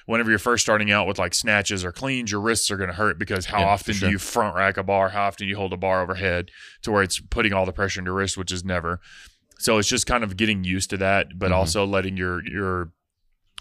Whenever 0.07 0.29
you're 0.31 0.39
first 0.39 0.63
starting 0.63 0.91
out 0.91 1.07
with 1.07 1.19
like 1.19 1.33
snatches 1.33 1.85
or 1.85 1.91
cleans, 1.91 2.31
your 2.31 2.41
wrists 2.41 2.69
are 2.71 2.77
going 2.77 2.89
to 2.89 2.95
hurt 2.95 3.17
because 3.19 3.45
how 3.45 3.59
Yeah, 3.59 3.67
often 3.67 3.93
sure. 3.93 4.07
do 4.09 4.11
you 4.11 4.17
front 4.17 4.55
rack 4.55 4.77
a 4.77 4.83
bar? 4.83 5.09
How 5.09 5.23
often 5.27 5.45
do 5.45 5.49
you 5.49 5.55
hold 5.55 5.73
a 5.73 5.77
bar 5.77 6.01
overhead 6.01 6.49
to 6.81 6.91
where 6.91 7.03
it's 7.03 7.19
putting 7.19 7.53
all 7.53 7.65
the 7.65 7.71
pressure 7.71 7.99
into 8.01 8.09
your 8.09 8.17
wrist, 8.17 8.35
which 8.37 8.51
is 8.51 8.65
never. 8.65 8.99
So 9.59 9.77
it's 9.77 9.87
just 9.87 10.07
kind 10.07 10.23
of 10.23 10.37
getting 10.37 10.63
used 10.63 10.89
to 10.89 10.97
that, 10.97 11.37
but 11.37 11.51
Mhm. 11.51 11.55
also 11.55 11.85
letting 11.85 12.17
your 12.17 12.43
your 12.47 12.91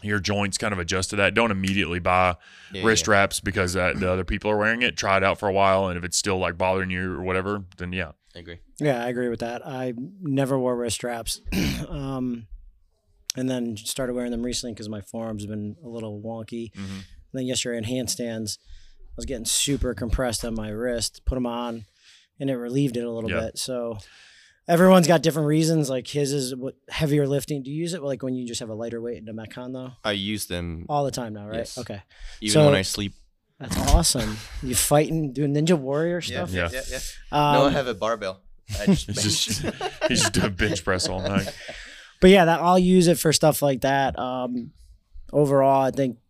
your 0.03 0.19
joints 0.21 0.59
kind 0.59 0.73
of 0.73 0.79
adjust 0.79 1.11
to 1.11 1.17
that. 1.17 1.35
Don't 1.35 1.51
immediately 1.51 1.99
buy 1.99 2.37
Yeah, 2.73 2.85
wrist 2.85 3.07
yeah. 3.07 3.13
wraps 3.13 3.41
because 3.41 3.77
uh, 3.77 3.93
the 3.97 4.11
other 4.11 4.25
people 4.25 4.51
are 4.51 4.57
wearing 4.57 4.83
it. 4.83 4.97
Try 4.97 5.17
it 5.17 5.25
out 5.25 5.39
for 5.39 5.49
a 5.49 5.53
while, 5.53 5.89
and 5.89 5.99
if 5.99 6.05
it's 6.05 6.17
still 6.17 6.39
like 6.39 6.57
bothering 6.59 6.91
you 6.91 7.13
or 7.15 7.23
whatever, 7.23 7.65
then 7.77 7.93
yeah, 7.93 8.13
I 8.35 8.39
agree. 8.41 8.59
Yeah, 8.79 9.05
I 9.05 9.09
agree 9.09 9.29
with 9.29 9.41
that. 9.41 9.67
I 9.67 9.95
never 10.21 10.59
wore 10.59 10.77
wrist 10.77 10.97
straps, 10.97 11.41
um, 11.89 12.47
and 13.37 13.49
then 13.49 13.77
started 13.77 14.15
wearing 14.15 14.31
them 14.31 14.43
recently 14.43 14.73
because 14.75 14.89
my 14.89 15.01
forearms 15.01 15.43
have 15.43 15.51
been 15.51 15.77
a 15.85 15.89
little 15.89 16.21
wonky. 16.21 16.73
Mhm. 16.75 17.05
then 17.33 17.47
yesterday 17.47 17.79
in 17.79 17.85
handstands, 17.85 18.59
I 19.09 19.13
was 19.17 19.25
getting 19.27 19.45
super 19.45 19.95
compressed 19.95 20.45
on 20.45 20.55
my 20.55 20.71
wrist. 20.71 21.23
Put 21.27 21.37
them 21.37 21.47
on, 21.47 21.85
and 22.41 22.51
it 22.51 22.57
relieved 22.57 22.97
it 22.97 23.05
a 23.05 23.11
little 23.11 23.31
Yeah. 23.31 23.41
bit. 23.43 23.59
So 23.59 23.99
everyone's 24.69 25.07
got 25.07 25.23
different 25.23 25.49
reasons. 25.49 25.91
Like 25.91 26.07
his 26.07 26.33
is 26.33 26.55
what 26.55 26.75
heavier 26.89 27.27
lifting. 27.27 27.63
Do 27.63 27.71
you 27.71 27.77
use 27.81 27.95
it 27.95 28.03
like 28.03 28.23
when 28.23 28.35
you 28.35 28.47
just 28.47 28.61
have 28.61 28.69
a 28.69 28.75
lighter 28.75 29.01
weight 29.01 29.19
in 29.19 29.25
the 29.25 29.33
Metcon 29.33 29.73
though? 29.73 29.93
I 30.05 30.13
use 30.13 30.47
them 30.47 30.87
All 30.89 31.05
the 31.05 31.11
time 31.11 31.35
now, 31.35 31.47
right? 31.47 31.59
Yes. 31.59 31.79
Okay, 31.79 32.03
even 32.41 32.53
so- 32.53 32.65
when 32.67 32.75
I 32.75 32.83
sleep. 32.83 33.15
that's 33.59 33.77
awesome. 33.93 34.37
you 34.63 34.75
fighting, 34.75 35.33
doing 35.33 35.55
Ninja 35.55 35.77
Warrior 35.79 36.21
stuff. 36.21 36.51
Yeah. 36.51 36.69
yeah, 36.73 36.81
yeah. 36.91 36.99
Um, 37.33 37.55
no, 37.55 37.65
I 37.67 37.71
have 37.71 37.87
a 37.89 37.95
barbell. 37.95 38.41
I 38.81 38.87
just 38.87 39.07
he's 39.09 39.45
just 39.45 39.63
he's 40.09 40.21
just 40.21 40.33
doing 40.33 40.55
bench 40.55 40.85
press 40.85 41.09
all 41.09 41.21
night. 41.21 41.53
but 42.21 42.31
yeah, 42.31 42.45
that 42.45 42.61
I'll 42.61 42.79
use 42.79 43.09
it 43.09 43.19
for 43.19 43.33
stuff 43.33 43.63
like 43.63 43.81
that. 43.83 44.19
Um, 44.19 44.71
overall, 45.33 45.83
I 45.83 45.91
think 45.91 46.17
y- 46.17 46.21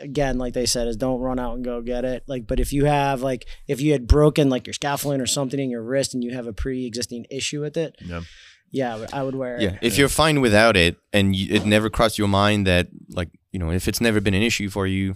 again, 0.00 0.38
like 0.38 0.52
they 0.54 0.66
said, 0.66 0.88
is 0.88 0.96
don't 0.96 1.20
run 1.20 1.38
out 1.38 1.54
and 1.54 1.64
go 1.64 1.80
get 1.82 2.04
it. 2.04 2.24
Like, 2.26 2.46
but 2.46 2.60
if 2.60 2.72
you 2.72 2.84
have 2.84 3.22
like 3.22 3.46
if 3.68 3.80
you 3.80 3.92
had 3.92 4.06
broken 4.06 4.48
like 4.50 4.66
your 4.66 4.74
scaffolding 4.74 5.20
or 5.20 5.26
something 5.26 5.58
in 5.60 5.70
your 5.70 5.82
wrist 5.82 6.14
and 6.14 6.22
you 6.22 6.34
have 6.34 6.46
a 6.46 6.52
pre-existing 6.52 7.26
issue 7.30 7.60
with 7.60 7.76
it, 7.76 7.96
Yeah. 8.04 8.22
yeah, 8.70 8.94
I 8.94 8.98
would- 8.98 9.14
I 9.14 9.22
would 9.22 9.34
wear 9.34 9.60
Yeah, 9.60 9.68
it. 9.74 9.78
if 9.82 9.98
you're 9.98 10.08
fine 10.08 10.40
without 10.40 10.76
it, 10.76 10.96
and 11.12 11.34
you, 11.34 11.54
it 11.54 11.64
never 11.66 11.88
crossed 11.90 12.18
your 12.18 12.28
mind 12.28 12.66
that, 12.66 12.88
like, 13.10 13.28
you 13.52 13.58
know, 13.58 13.70
if 13.70 13.88
it's 13.88 14.00
never 14.00 14.20
been 14.20 14.34
an 14.34 14.42
issue 14.42 14.68
for 14.68 14.86
you, 14.86 15.14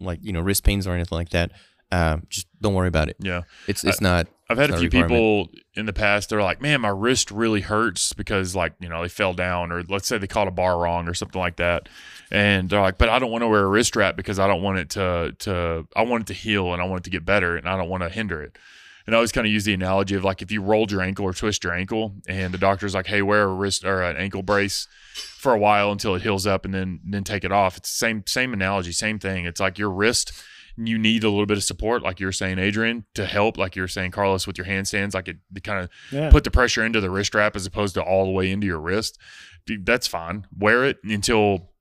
like, 0.00 0.20
you 0.22 0.32
know, 0.32 0.40
wrist 0.40 0.64
pains 0.64 0.86
or 0.86 0.94
anything 0.94 1.16
like 1.16 1.30
that, 1.30 1.50
uh, 1.90 2.18
just 2.28 2.46
don't 2.60 2.74
worry 2.74 2.88
about 2.88 3.08
it. 3.08 3.16
Yeah. 3.18 3.42
It's 3.66 3.82
it's 3.82 4.00
not. 4.00 4.28
I've 4.50 4.58
had 4.58 4.70
a 4.70 4.78
few 4.78 4.88
a 4.88 4.90
people 4.90 5.50
in 5.74 5.84
the 5.86 5.92
past. 5.92 6.30
They're 6.30 6.42
like, 6.42 6.60
"Man, 6.62 6.80
my 6.82 6.88
wrist 6.88 7.30
really 7.30 7.60
hurts 7.62 8.12
because, 8.14 8.54
like, 8.54 8.72
you 8.80 8.88
know, 8.88 9.02
they 9.02 9.08
fell 9.08 9.34
down, 9.34 9.70
or 9.72 9.82
let's 9.88 10.06
say 10.08 10.16
they 10.18 10.26
caught 10.26 10.48
a 10.48 10.50
bar 10.50 10.78
wrong, 10.78 11.06
or 11.08 11.12
something 11.14 11.38
like 11.40 11.56
that." 11.56 11.88
And 12.30 12.68
they're 12.68 12.80
like, 12.80 12.98
"But 12.98 13.08
I 13.08 13.18
don't 13.18 13.30
want 13.30 13.42
to 13.42 13.48
wear 13.48 13.62
a 13.62 13.66
wrist 13.68 13.88
strap 13.88 14.16
because 14.16 14.38
I 14.38 14.46
don't 14.46 14.62
want 14.62 14.78
it 14.78 14.90
to 14.90 15.34
to 15.40 15.86
I 15.96 16.02
want 16.02 16.22
it 16.22 16.26
to 16.28 16.34
heal 16.34 16.72
and 16.72 16.82
I 16.82 16.84
want 16.84 17.00
it 17.00 17.04
to 17.04 17.10
get 17.10 17.24
better, 17.24 17.56
and 17.56 17.68
I 17.68 17.76
don't 17.76 17.88
want 17.88 18.02
to 18.02 18.08
hinder 18.08 18.42
it." 18.42 18.56
And 19.06 19.14
I 19.14 19.16
always 19.16 19.32
kind 19.32 19.46
of 19.46 19.52
use 19.52 19.64
the 19.64 19.72
analogy 19.72 20.14
of 20.16 20.24
like 20.24 20.42
if 20.42 20.52
you 20.52 20.60
rolled 20.60 20.92
your 20.92 21.00
ankle 21.00 21.24
or 21.24 21.32
twist 21.32 21.64
your 21.64 21.72
ankle, 21.72 22.16
and 22.28 22.52
the 22.52 22.58
doctor's 22.58 22.94
like, 22.94 23.06
"Hey, 23.06 23.22
wear 23.22 23.44
a 23.44 23.54
wrist 23.54 23.84
or 23.84 24.02
an 24.02 24.16
ankle 24.18 24.42
brace 24.42 24.86
for 25.14 25.54
a 25.54 25.58
while 25.58 25.90
until 25.90 26.14
it 26.14 26.20
heals 26.22 26.46
up, 26.46 26.66
and 26.66 26.74
then 26.74 27.00
then 27.08 27.24
take 27.24 27.44
it 27.44 27.52
off." 27.52 27.78
It's 27.78 27.90
the 27.90 27.96
same 27.96 28.22
same 28.26 28.52
analogy, 28.52 28.92
same 28.92 29.18
thing. 29.18 29.46
It's 29.46 29.60
like 29.60 29.78
your 29.78 29.90
wrist 29.90 30.32
you 30.80 30.96
need 30.96 31.24
a 31.24 31.28
little 31.28 31.44
bit 31.44 31.56
of 31.56 31.64
support, 31.64 32.04
like 32.04 32.20
you're 32.20 32.30
saying, 32.30 32.56
Adrian, 32.56 33.04
to 33.12 33.26
help, 33.26 33.58
like 33.58 33.74
you're 33.74 33.88
saying, 33.88 34.12
Carlos, 34.12 34.46
with 34.46 34.56
your 34.56 34.64
handstands, 34.64 35.12
like 35.12 35.26
it, 35.26 35.38
it 35.56 35.64
kind 35.64 35.80
of 35.82 35.90
Yeah. 36.12 36.30
put 36.30 36.44
the 36.44 36.52
pressure 36.52 36.84
into 36.84 37.00
the 37.00 37.10
wrist 37.10 37.28
strap 37.32 37.56
as 37.56 37.66
opposed 37.66 37.94
to 37.94 38.00
all 38.02 38.26
the 38.26 38.30
way 38.30 38.52
into 38.52 38.68
your 38.68 38.78
wrist. 38.78 39.18
That's 39.66 40.06
fine. 40.06 40.46
Wear 40.56 40.84
it 40.84 40.98
until 41.02 41.72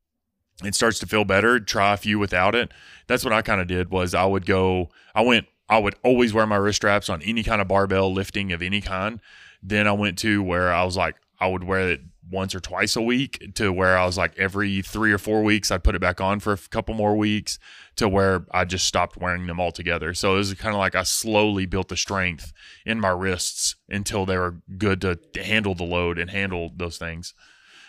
it 0.64 0.76
starts 0.76 1.00
to 1.00 1.08
feel 1.08 1.26
better. 1.26 1.60
Try 1.60 1.94
a 1.94 1.98
few 1.98 2.20
without 2.20 2.56
it. 2.56 2.72
That's 3.08 3.24
what 3.24 3.34
I 3.34 3.42
kind 3.42 3.62
of 3.62 3.68
did. 3.68 3.92
Was 3.92 4.14
I 4.14 4.26
would 4.26 4.46
go. 4.46 4.90
I 5.14 5.22
went. 5.22 5.48
I 5.70 5.80
would 5.80 5.96
always 6.04 6.34
wear 6.34 6.48
my 6.48 6.56
wrist 6.56 6.78
straps 6.78 7.10
on 7.10 7.22
any 7.24 7.44
kind 7.44 7.62
of 7.62 7.68
barbell 7.68 8.14
lifting 8.14 8.54
of 8.54 8.62
any 8.62 8.80
kind. 8.80 9.20
Then 9.62 9.88
I 9.88 9.92
went 9.92 10.18
to 10.20 10.42
where 10.42 10.72
I 10.72 10.84
was 10.86 10.96
like, 10.96 11.16
I 11.40 11.48
would 11.48 11.64
wear 11.64 11.90
it 11.92 12.02
once 12.30 12.54
or 12.54 12.60
twice 12.60 12.96
a 12.96 13.02
week 13.02 13.54
to 13.56 13.72
where 13.72 13.98
I 13.98 14.06
was 14.06 14.18
like 14.18 14.38
every 14.38 14.82
three 14.82 15.12
or 15.12 15.18
four 15.18 15.44
weeks 15.44 15.72
I'd 15.72 15.84
put 15.84 15.96
it 15.96 16.02
back 16.02 16.20
on 16.20 16.40
for 16.40 16.54
a 16.54 16.58
couple 16.58 16.94
more 16.94 17.16
weeks 17.16 17.58
to 17.96 18.10
where 18.10 18.46
I 18.52 18.66
just 18.66 18.86
stopped 18.86 19.18
wearing 19.18 19.48
them 19.48 19.60
altogether. 19.60 20.14
So 20.14 20.36
it 20.36 20.40
was 20.40 20.54
kind 20.56 20.76
of 20.76 20.80
like 20.80 20.96
I 20.96 21.04
slowly 21.04 21.66
built 21.66 21.88
the 21.90 21.98
strength 21.98 22.54
in 22.86 23.00
my 23.00 23.10
wrists 23.10 23.76
until 23.90 24.26
they 24.26 24.38
were 24.38 24.62
good 24.78 25.02
to, 25.02 25.16
to 25.34 25.44
handle 25.44 25.76
the 25.76 25.84
load 25.84 26.18
and 26.18 26.30
handle 26.30 26.72
those 26.76 26.98
things. 26.98 27.34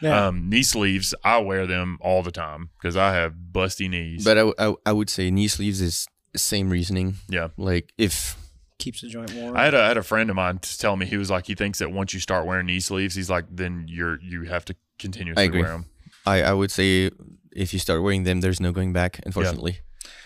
Yeah. 0.00 0.26
Um, 0.28 0.48
knee 0.48 0.62
sleeves, 0.62 1.14
I 1.24 1.38
wear 1.38 1.66
them 1.66 1.98
all 2.00 2.22
the 2.22 2.30
time 2.30 2.70
because 2.80 2.96
I 2.96 3.14
have 3.14 3.34
busty 3.52 3.90
knees. 3.90 4.24
But 4.24 4.52
I, 4.58 4.74
I 4.86 4.92
would 4.92 5.10
say 5.10 5.30
knee 5.30 5.48
sleeves 5.48 5.80
is 5.80 6.06
the 6.32 6.38
same 6.38 6.70
reasoning. 6.70 7.14
yeah. 7.28 7.48
Like 7.56 7.92
if 7.98 8.36
Keeps 8.78 9.00
the 9.00 9.08
joint 9.08 9.34
warm. 9.34 9.56
I 9.56 9.64
had 9.64 9.74
a, 9.74 9.82
I 9.82 9.88
had 9.88 9.96
a 9.96 10.04
friend 10.04 10.30
of 10.30 10.36
mine 10.36 10.58
t- 10.58 10.70
tell 10.78 10.94
me 10.96 11.04
he 11.04 11.16
was 11.16 11.30
like 11.30 11.46
he 11.48 11.56
thinks 11.56 11.80
that 11.80 11.90
once 11.90 12.14
you 12.14 12.20
start 12.20 12.46
wearing 12.46 12.66
knee 12.66 12.78
sleeves, 12.78 13.16
he's 13.16 13.28
like 13.28 13.46
then 13.50 13.86
you're 13.88 14.20
you 14.22 14.44
have 14.44 14.64
to 14.66 14.76
continuously 15.00 15.46
agree. 15.46 15.62
wear 15.62 15.72
them. 15.72 15.86
I, 16.24 16.42
I 16.42 16.52
would 16.52 16.70
say 16.70 17.10
if 17.50 17.72
you 17.72 17.80
start 17.80 18.02
wearing 18.04 18.22
them, 18.22 18.40
there's 18.40 18.60
no 18.60 18.70
going 18.70 18.92
back. 18.92 19.18
Unfortunately. 19.26 19.80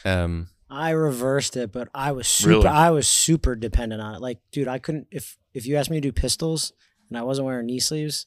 Um, 0.04 0.48
I 0.68 0.90
reversed 0.90 1.56
it, 1.56 1.72
but 1.72 1.88
I 1.94 2.12
was 2.12 2.26
super. 2.28 2.50
Really? 2.50 2.66
I 2.66 2.90
was 2.90 3.06
super 3.08 3.54
dependent 3.56 4.02
on 4.02 4.14
it. 4.16 4.20
Like, 4.20 4.38
dude, 4.52 4.68
I 4.68 4.78
couldn't. 4.78 5.06
If 5.10 5.38
if 5.54 5.66
you 5.66 5.76
asked 5.76 5.88
me 5.90 5.96
to 5.98 6.00
do 6.00 6.12
pistols 6.12 6.72
and 7.08 7.16
I 7.18 7.22
wasn't 7.22 7.46
wearing 7.46 7.66
knee 7.66 7.80
sleeves, 7.80 8.26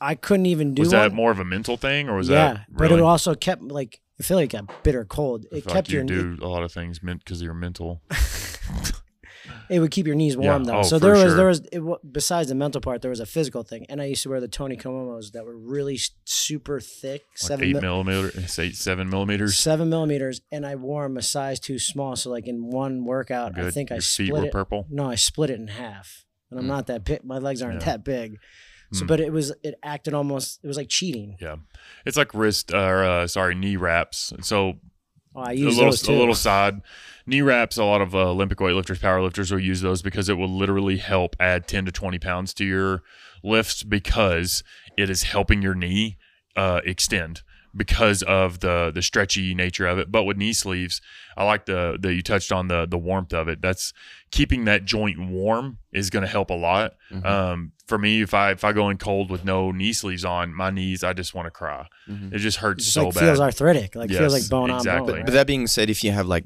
I 0.00 0.14
couldn't 0.14 0.46
even 0.46 0.74
do 0.74 0.82
Was 0.82 0.92
one. 0.92 1.02
that 1.02 1.12
more 1.14 1.30
of 1.30 1.38
a 1.38 1.44
mental 1.44 1.76
thing 1.76 2.08
or 2.08 2.16
was 2.16 2.28
that 2.28 2.34
yeah, 2.34 2.52
that 2.54 2.66
but 2.70 2.92
it 2.92 3.00
also 3.00 3.34
kept 3.34 3.62
like 3.62 4.00
I 4.20 4.22
feel 4.22 4.36
like 4.36 4.54
a 4.54 4.66
bitter 4.82 5.04
cold. 5.04 5.46
It 5.52 5.62
kept 5.64 5.74
like 5.74 5.90
your 5.90 6.02
you 6.04 6.08
knee, 6.30 6.36
do 6.38 6.44
a 6.44 6.48
lot 6.48 6.62
of 6.62 6.72
things 6.72 7.02
meant 7.02 7.24
because 7.24 7.40
of 7.40 7.44
your 7.44 7.54
mental. 7.54 8.02
it 9.70 9.80
would 9.80 9.90
keep 9.90 10.06
your 10.06 10.16
knees 10.16 10.34
Yeah, 10.38 10.50
warm 10.50 10.64
though. 10.64 10.78
oh, 10.78 10.82
so 10.82 10.98
there 10.98 11.12
was 11.12 11.22
sure. 11.22 11.34
there 11.34 11.46
was 11.46 11.60
it, 11.72 11.82
besides 12.12 12.48
the 12.48 12.54
mental 12.54 12.80
part, 12.80 13.02
there 13.02 13.10
was 13.10 13.20
a 13.20 13.26
physical 13.26 13.62
thing, 13.62 13.86
and 13.88 14.00
I 14.00 14.06
used 14.06 14.22
to 14.24 14.28
wear 14.28 14.40
the 14.40 14.48
Tony 14.48 14.76
Komomos 14.76 15.32
that 15.32 15.44
were 15.44 15.56
really 15.56 15.98
super 16.24 16.80
thick, 16.80 17.22
Like 17.32 17.38
seven 17.38 18.08
eight 18.08 18.34
it's 18.34 18.58
eight 18.58 18.76
seven 18.76 19.08
millimeters. 19.10 19.58
seven 19.58 19.88
millimeters, 19.88 20.40
and 20.52 20.66
I 20.66 20.74
wore 20.76 21.04
them 21.04 21.16
a 21.16 21.22
size 21.22 21.60
too 21.60 21.78
small. 21.78 22.16
So 22.16 22.30
like 22.30 22.46
in 22.46 22.66
one 22.70 23.04
workout, 23.04 23.52
I 23.58 23.62
Good. 23.62 23.74
think 23.74 23.90
I 23.92 23.96
Your 23.96 24.02
feet 24.02 24.26
split 24.28 24.40
were 24.42 24.46
it. 24.48 24.52
purple. 24.52 24.86
No, 24.90 25.08
I 25.10 25.14
split 25.14 25.50
it 25.50 25.58
in 25.60 25.68
half, 25.68 26.24
and 26.50 26.58
I'm 26.60 26.64
Mm. 26.66 26.68
not 26.68 26.86
that 26.88 27.04
big. 27.04 27.24
My 27.24 27.38
legs 27.38 27.62
aren't 27.62 27.80
Yeah. 27.80 27.86
that 27.86 28.04
big. 28.04 28.38
So, 28.92 29.04
Mm. 29.04 29.08
but 29.08 29.20
it 29.20 29.32
was 29.32 29.52
it 29.62 29.74
acted 29.82 30.14
almost. 30.14 30.60
It 30.62 30.66
was 30.68 30.76
like 30.76 30.88
cheating. 30.88 31.36
Yeah, 31.40 31.56
it's 32.04 32.16
like 32.16 32.32
wrist 32.34 32.72
or 32.72 33.04
uh, 33.04 33.26
sorry 33.26 33.54
knee 33.54 33.76
wraps. 33.76 34.32
So 34.42 34.78
Oh, 35.34 35.40
I 35.42 35.52
a 35.52 35.56
little 35.56 35.84
those 35.86 36.00
too. 36.02 36.12
a 36.12 36.14
little 36.14 36.34
side 36.34 36.80
knee 37.26 37.42
wraps. 37.42 37.76
A 37.76 37.84
lot 37.84 38.00
of 38.00 38.14
uh, 38.14 38.30
Olympic 38.30 38.58
weightlifters, 38.58 38.98
powerlifters 39.00 39.50
will 39.52 39.60
use 39.60 39.82
those 39.82 40.00
because 40.02 40.28
it 40.28 40.34
will 40.34 40.48
literally 40.48 40.96
help 40.96 41.36
add 41.38 41.66
ten 41.68 41.84
to 41.84 41.92
twenty 41.92 42.18
pounds 42.18 42.54
to 42.54 42.64
your 42.64 43.02
lifts 43.42 43.82
because 43.82 44.62
it 44.96 45.10
is 45.10 45.24
helping 45.24 45.60
your 45.62 45.74
knee 45.74 46.16
uh, 46.56 46.80
extend 46.84 47.42
because 47.76 48.22
of 48.22 48.60
the 48.60 48.90
the 48.94 49.02
stretchy 49.02 49.54
nature 49.54 49.86
of 49.86 49.98
it. 49.98 50.10
But 50.10 50.24
with 50.24 50.36
knee 50.36 50.52
sleeves, 50.52 51.00
I 51.36 51.44
like 51.44 51.66
the 51.66 51.98
the 52.00 52.14
you 52.14 52.22
touched 52.22 52.50
on 52.52 52.68
the 52.68 52.86
the 52.86 52.98
warmth 52.98 53.34
of 53.34 53.48
it. 53.48 53.60
That's 53.60 53.92
keeping 54.30 54.64
that 54.64 54.84
joint 54.84 55.18
warm 55.20 55.78
is 55.92 56.08
going 56.10 56.22
to 56.22 56.28
help 56.28 56.50
a 56.50 56.54
lot. 56.54 56.94
mhm, 57.12 57.24
Um, 57.26 57.72
for 57.86 57.98
me, 57.98 58.22
if 58.22 58.32
I 58.34 58.52
if 58.52 58.64
I 58.64 58.72
go 58.72 58.88
in 58.90 58.96
cold 58.98 59.30
with 59.30 59.44
no 59.44 59.70
knee 59.70 59.92
sleeves 59.92 60.24
on, 60.24 60.54
my 60.54 60.70
knees, 60.70 61.04
I 61.04 61.12
just 61.12 61.34
want 61.34 61.46
to 61.46 61.50
cry. 61.50 61.86
mhm. 62.08 62.32
It 62.32 62.38
just 62.38 62.58
It 62.58 62.60
hurts 62.60 62.84
just 62.84 62.94
so 62.94 63.06
like 63.06 63.14
bad. 63.14 63.20
feels 63.20 63.40
arthritic. 63.40 63.94
Like 63.94 64.10
feels 64.10 64.32
like 64.32 64.48
bone 64.48 64.70
exactly. 64.70 65.12
on 65.12 65.18
bone. 65.18 65.24
But 65.26 65.34
that 65.34 65.46
being 65.46 65.66
said, 65.66 65.90
if 65.90 66.02
you 66.02 66.12
have 66.12 66.26
like 66.26 66.44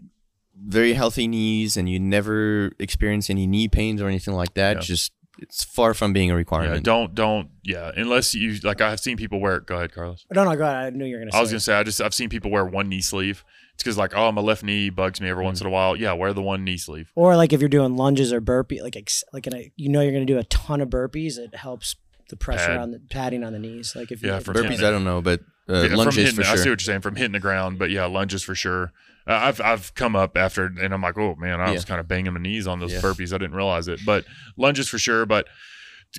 very 0.62 0.92
healthy 0.92 1.26
knees 1.26 1.76
and 1.78 1.88
you 1.88 1.98
never 1.98 2.72
experience 2.78 3.30
any 3.30 3.46
knee 3.46 3.68
pains 3.68 4.02
or 4.02 4.08
anything 4.08 4.34
like 4.34 4.52
that, 4.54 4.76
Yeah. 4.76 4.80
just 4.82 5.12
it's 5.40 5.64
far 5.64 5.94
from 5.94 6.12
being 6.12 6.30
a 6.30 6.34
yeah, 6.34 6.38
requirement. 6.38 6.84
don't 6.84 7.14
don't 7.14 7.48
yeah. 7.64 7.90
Unless 7.96 8.34
you 8.34 8.58
like, 8.62 8.80
I've 8.80 9.00
seen 9.00 9.16
people 9.16 9.40
wear. 9.40 9.56
It. 9.56 9.66
Go 9.66 9.76
ahead, 9.76 9.92
Carlos. 9.92 10.26
no, 10.32 10.44
no, 10.44 10.54
go 10.56 10.64
ahead. 10.64 10.76
I 10.76 10.90
knew 10.90 11.04
you 11.04 11.16
were 11.16 11.20
gonna. 11.20 11.32
Say 11.32 11.38
I 11.38 11.40
was 11.40 11.50
it. 11.50 11.54
gonna 11.54 11.60
say 11.60 11.74
I 11.74 11.82
just 11.82 12.00
I've 12.00 12.14
seen 12.14 12.28
people 12.28 12.50
wear 12.50 12.64
one 12.64 12.88
knee 12.88 13.00
sleeve. 13.00 13.44
It's 13.74 13.82
because 13.82 13.96
like 13.96 14.14
oh 14.14 14.30
my 14.30 14.42
left 14.42 14.62
knee 14.62 14.90
bugs 14.90 15.20
me 15.20 15.28
every 15.28 15.42
once 15.42 15.58
mm. 15.58 15.62
in 15.62 15.66
a 15.68 15.70
while. 15.70 15.96
Yeah, 15.96 16.12
wear 16.12 16.32
the 16.32 16.42
one 16.42 16.64
knee 16.64 16.76
sleeve. 16.76 17.10
Or 17.14 17.36
like 17.36 17.52
if 17.52 17.60
you're 17.60 17.68
doing 17.68 17.96
lunges 17.96 18.32
or 18.32 18.40
burpee, 18.40 18.82
like 18.82 18.96
ex- 18.96 19.24
like 19.32 19.46
in 19.46 19.54
a, 19.54 19.72
you 19.76 19.88
know 19.88 20.00
you're 20.02 20.12
gonna 20.12 20.26
do 20.26 20.38
a 20.38 20.44
ton 20.44 20.80
of 20.80 20.90
burpees. 20.90 21.38
It 21.38 21.54
helps 21.54 21.96
the 22.28 22.36
pressure 22.36 22.66
Pad. 22.66 22.78
on 22.78 22.90
the 22.92 23.00
padding 23.10 23.42
on 23.44 23.52
the 23.52 23.58
knees. 23.58 23.94
Like 23.96 24.10
if 24.10 24.22
you 24.22 24.28
Yeah, 24.28 24.36
if 24.36 24.44
from 24.44 24.56
you- 24.56 24.62
Burpees, 24.62 24.82
I 24.84 24.90
don't 24.90 25.04
know, 25.04 25.20
but 25.20 25.40
uh, 25.68 25.74
Yeah, 25.82 25.96
from 26.04 26.14
hitting, 26.24 26.34
for 26.36 26.42
I 26.42 26.54
see 26.56 26.70
what 26.70 26.80
you're 26.80 26.84
saying 26.84 27.00
from 27.02 27.16
hitting 27.16 27.32
the 27.32 27.40
ground, 27.40 27.78
but 27.78 27.90
yeah, 27.90 28.06
lunges 28.06 28.42
for 28.42 28.54
sure. 28.54 28.92
Uh, 29.26 29.34
I've 29.42 29.60
I've 29.60 29.94
come 29.94 30.16
up 30.16 30.36
after 30.36 30.66
and 30.66 30.92
I'm 30.94 31.02
like, 31.02 31.18
oh 31.18 31.34
man, 31.36 31.60
I 31.60 31.70
was 31.70 31.84
kind 31.84 32.00
of 32.00 32.08
banging 32.08 32.32
my 32.32 32.40
knees 32.40 32.66
on 32.66 32.80
those 32.80 32.92
Yeah. 32.92 33.00
burpees. 33.00 33.32
I 33.32 33.38
didn't 33.38 33.54
realize 33.54 33.86
it, 33.86 34.00
but 34.04 34.24
lunges 34.56 34.88
for 34.88 34.98
sure. 34.98 35.26
But 35.26 35.46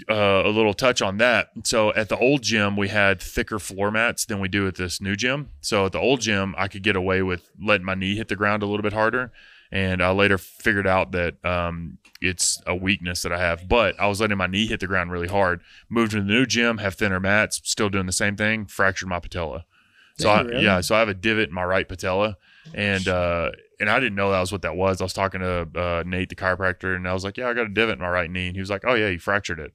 uh, 0.09 0.43
a 0.45 0.49
little 0.49 0.73
touch 0.73 1.01
on 1.01 1.17
that. 1.17 1.49
So 1.65 1.93
at 1.93 2.07
the 2.07 2.17
old 2.17 2.43
gym, 2.43 2.77
we 2.77 2.87
had 2.87 3.21
thicker 3.21 3.59
floor 3.59 3.91
mats 3.91 4.23
than 4.25 4.39
we 4.39 4.47
do 4.47 4.65
at 4.67 4.75
this 4.75 5.01
new 5.01 5.15
gym. 5.17 5.49
So 5.59 5.85
at 5.85 5.91
the 5.91 5.99
old 5.99 6.21
gym, 6.21 6.55
I 6.57 6.67
could 6.69 6.83
get 6.83 6.95
away 6.95 7.21
with 7.21 7.49
letting 7.61 7.85
my 7.85 7.95
knee 7.95 8.15
hit 8.15 8.29
the 8.29 8.37
ground 8.37 8.63
a 8.63 8.67
little 8.67 8.83
bit 8.83 8.93
harder. 8.93 9.31
And 9.69 10.01
I 10.01 10.11
later 10.11 10.37
figured 10.37 10.87
out 10.87 11.11
that 11.11 11.43
um, 11.45 11.97
it's 12.21 12.61
a 12.67 12.75
weakness 12.75 13.23
that 13.23 13.31
I 13.33 13.39
have. 13.39 13.67
But 13.67 13.99
I 13.99 14.07
was 14.07 14.21
letting 14.21 14.37
my 14.37 14.47
knee 14.47 14.67
hit 14.67 14.79
the 14.79 14.87
ground 14.87 15.11
really 15.11 15.27
hard. 15.27 15.61
Moved 15.89 16.11
to 16.11 16.17
the 16.21 16.23
new 16.25 16.45
gym, 16.45 16.77
have 16.77 16.95
thinner 16.95 17.19
mats, 17.19 17.59
still 17.63 17.89
doing 17.89 18.05
the 18.05 18.11
same 18.11 18.35
thing. 18.35 18.65
Fractured 18.67 19.09
my 19.09 19.19
patella. 19.19 19.65
So 20.17 20.25
Did 20.25 20.29
I, 20.29 20.41
really? 20.49 20.63
yeah, 20.63 20.81
so 20.81 20.95
I 20.95 20.99
have 20.99 21.09
a 21.09 21.13
divot 21.13 21.49
in 21.49 21.55
my 21.55 21.63
right 21.63 21.87
patella, 21.87 22.37
and 22.73 23.07
uh, 23.07 23.51
and 23.79 23.89
I 23.89 23.99
didn't 23.99 24.15
know 24.15 24.29
that 24.31 24.39
was 24.39 24.51
what 24.51 24.61
that 24.61 24.75
was. 24.75 25.01
I 25.01 25.05
was 25.05 25.13
talking 25.13 25.41
to 25.41 25.67
uh, 25.75 26.03
Nate, 26.05 26.29
the 26.29 26.35
chiropractor, 26.35 26.95
and 26.95 27.07
I 27.07 27.13
was 27.13 27.23
like, 27.23 27.37
"Yeah, 27.37 27.47
I 27.49 27.53
got 27.53 27.65
a 27.65 27.69
divot 27.69 27.93
in 27.93 27.99
my 28.01 28.09
right 28.09 28.29
knee," 28.29 28.47
and 28.47 28.55
he 28.55 28.59
was 28.61 28.69
like, 28.69 28.83
"Oh 28.85 28.93
yeah, 28.93 29.07
you 29.07 29.19
fractured 29.19 29.59
it." 29.59 29.73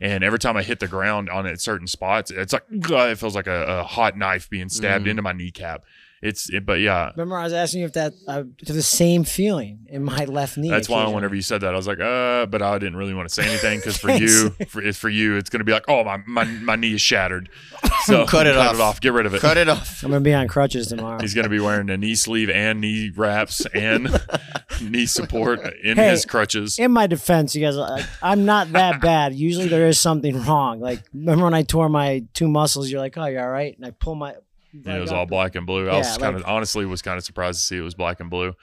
And 0.00 0.24
every 0.24 0.40
time 0.40 0.56
I 0.56 0.64
hit 0.64 0.80
the 0.80 0.88
ground 0.88 1.30
on 1.30 1.46
it, 1.46 1.60
certain 1.60 1.86
spots, 1.86 2.32
it's 2.32 2.52
like 2.52 2.64
it 2.70 3.14
feels 3.18 3.36
like 3.36 3.46
a, 3.46 3.80
a 3.80 3.82
hot 3.84 4.16
knife 4.18 4.50
being 4.50 4.68
stabbed 4.68 5.06
Mhm. 5.06 5.10
into 5.10 5.22
my 5.22 5.32
kneecap. 5.32 5.84
It's 6.24 6.48
it, 6.48 6.64
but 6.64 6.80
yeah, 6.80 7.10
Remember, 7.16 7.36
I 7.36 7.44
was 7.44 7.52
asking 7.52 7.80
you 7.80 7.86
if 7.86 7.92
that 7.92 8.14
uh, 8.26 8.44
to 8.64 8.72
the 8.72 8.82
same 8.82 9.24
feeling 9.24 9.86
in 9.90 10.02
my 10.02 10.24
left 10.24 10.56
knee. 10.56 10.70
That's 10.70 10.88
why 10.88 10.98
occasionally. 11.00 11.14
whenever 11.16 11.34
you 11.34 11.42
said 11.42 11.60
that, 11.60 11.74
I 11.74 11.76
was 11.76 11.86
like, 11.86 12.00
uh, 12.00 12.46
but 12.46 12.62
I 12.62 12.78
didn't 12.78 12.96
really 12.96 13.12
want 13.14 13.28
to 13.28 13.34
say 13.34 13.46
anything 13.46 13.78
because 13.78 13.96
for 13.98 14.10
you, 14.16 14.50
for, 14.68 14.80
it's 14.82 14.98
for 14.98 15.10
you, 15.10 15.36
it's 15.36 15.50
gonna 15.50 15.64
be 15.64 15.72
like, 15.72 15.84
oh 15.86 16.02
my 16.02 16.16
my, 16.26 16.44
my 16.44 16.76
knee 16.76 16.94
is 16.94 17.00
shattered. 17.02 17.48
So 18.06 18.26
Cut 18.26 18.46
it 18.46 18.54
cut 18.54 18.66
off. 18.66 18.74
it 18.74 18.80
off, 18.82 19.00
get 19.00 19.14
rid 19.14 19.24
of 19.24 19.32
it. 19.34 19.40
Cut 19.40 19.56
it 19.56 19.66
off. 19.66 20.02
I'm 20.02 20.10
gonna 20.10 20.20
be 20.20 20.34
on 20.34 20.46
crutches 20.46 20.88
tomorrow. 20.88 21.18
He's 21.22 21.32
gonna 21.32 21.48
be 21.48 21.58
wearing 21.60 21.88
a 21.88 21.96
knee 21.96 22.14
sleeve 22.14 22.50
and 22.50 22.80
knee 22.82 23.10
wraps 23.16 23.64
and 23.74 24.08
knee 24.82 25.06
support 25.06 25.60
in 25.82 25.96
Hey, 25.96 26.10
his 26.10 26.26
crutches. 26.26 26.78
in 26.78 26.92
my 26.92 27.06
defense, 27.06 27.54
you 27.54 27.64
guys, 27.64 27.78
I, 27.78 28.04
I'm 28.20 28.44
not 28.44 28.70
that 28.72 29.00
bad. 29.00 29.34
Usually 29.34 29.68
there 29.68 29.86
is 29.88 29.98
something 29.98 30.42
wrong. 30.44 30.80
Like 30.80 31.00
remember 31.14 31.44
when 31.44 31.54
I 31.54 31.62
tore 31.62 31.88
my 31.88 32.24
two 32.34 32.46
muscles? 32.48 32.90
You're 32.90 33.00
like, 33.00 33.16
oh, 33.16 33.24
you're 33.24 33.42
all 33.42 33.50
right? 33.50 33.74
And 33.76 33.86
I 33.86 33.90
pull 33.90 34.14
my. 34.16 34.34
And 34.74 34.96
it 34.96 35.00
was 35.00 35.12
all 35.12 35.26
black 35.26 35.54
and 35.54 35.66
blue. 35.66 35.88
I 35.88 35.92
Yeah, 35.92 35.98
was 35.98 36.18
kind 36.18 36.34
of 36.36 36.42
like- 36.42 36.50
honestly 36.50 36.84
was 36.84 37.00
kind 37.02 37.16
of 37.18 37.24
surprised 37.24 37.60
to 37.60 37.64
see 37.66 37.76
it 37.76 37.80
was 37.82 37.94
black 37.94 38.20
and 38.20 38.28
blue. 38.28 38.54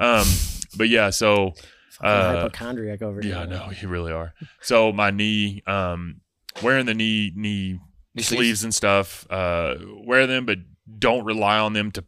Um, 0.00 0.26
but 0.76 0.88
yeah, 0.88 1.10
so 1.10 1.52
Fucking 1.90 2.08
uh, 2.10 2.32
hypochondriac 2.42 3.02
over 3.02 3.20
here. 3.20 3.34
yeah, 3.34 3.44
no, 3.44 3.70
you 3.80 3.88
really 3.88 4.12
are. 4.12 4.32
So 4.62 4.92
my 4.92 5.10
knee, 5.10 5.62
um, 5.66 6.20
wearing 6.62 6.86
the 6.86 6.94
knee 6.94 7.32
knee 7.34 7.80
Knee 8.14 8.22
sleeves. 8.22 8.28
sleeves? 8.28 8.64
and 8.64 8.74
stuff. 8.74 9.26
Uh, 9.30 9.74
wear 10.06 10.26
them, 10.26 10.46
but 10.46 10.58
don't 10.98 11.24
rely 11.24 11.58
on 11.58 11.72
them 11.74 11.90
to 11.92 12.04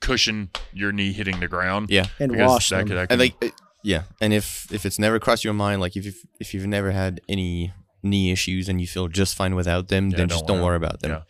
cushion 0.00 0.50
your 0.72 0.92
knee 0.92 1.12
hitting 1.12 1.40
the 1.40 1.48
ground. 1.48 1.88
Yeah. 1.90 2.06
And 2.20 2.36
wash 2.36 2.68
that 2.70 2.78
them. 2.78 2.88
could, 2.88 2.96
that 2.98 3.10
And 3.12 3.20
like, 3.20 3.34
uh, 3.42 3.48
yeah, 3.82 4.02
and 4.20 4.32
if 4.32 4.70
if 4.72 4.86
it's 4.86 4.98
never 4.98 5.18
crossed 5.18 5.44
your 5.44 5.54
mind, 5.54 5.80
like 5.80 5.96
if 5.96 6.04
you've, 6.04 6.22
if 6.38 6.54
you've 6.54 6.66
never 6.66 6.92
had 6.92 7.20
any 7.28 7.72
knee 8.02 8.30
issues 8.30 8.68
and 8.68 8.80
you 8.80 8.86
feel 8.86 9.08
just 9.08 9.34
fine 9.34 9.54
without 9.54 9.88
them, 9.88 10.10
Yeah, 10.10 10.18
then 10.18 10.28
don't 10.28 10.38
just 10.38 10.46
don't 10.46 10.62
worry 10.62 10.76
about 10.76 11.00
them. 11.00 11.22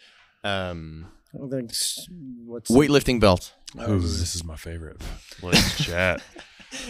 Um, 0.44 1.06
I 1.34 1.38
don't 1.38 1.50
think 1.50 1.70
s- 1.70 2.08
what's 2.44 2.70
weightlifting 2.70 3.20
belt, 3.20 3.54
Ooh, 3.88 3.98
this 3.98 4.34
is 4.34 4.44
my 4.44 4.56
favorite. 4.56 5.00
Let's 5.42 5.84
chat. 5.84 6.22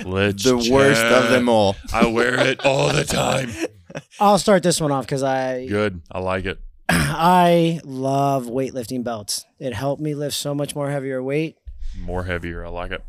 Let's 0.05 0.45
the 0.45 0.57
worst 0.71 1.05
of 1.05 1.31
them 1.31 1.49
all. 1.49 1.77
I 1.93 2.07
wear 2.07 2.39
it 2.41 2.65
all 2.65 2.93
the 2.93 3.05
time. 3.05 3.51
I'll 4.21 4.39
start 4.39 4.63
this 4.63 4.81
one 4.81 4.91
off 4.93 5.05
because 5.07 5.23
I 5.23 5.67
Good. 5.67 6.03
I 6.11 6.19
like 6.21 6.45
it. 6.45 6.61
I 6.89 7.81
love 7.85 8.47
weightlifting 8.47 9.05
belts. 9.05 9.45
It 9.59 9.75
helped 9.75 10.01
me 10.01 10.15
lift 10.15 10.37
so 10.37 10.55
much 10.55 10.75
more 10.75 10.91
heavier 10.91 11.23
weight. 11.23 11.57
More 11.99 12.25
heavier. 12.25 12.65
I 12.65 12.69
like 12.71 12.91
it. 12.93 13.03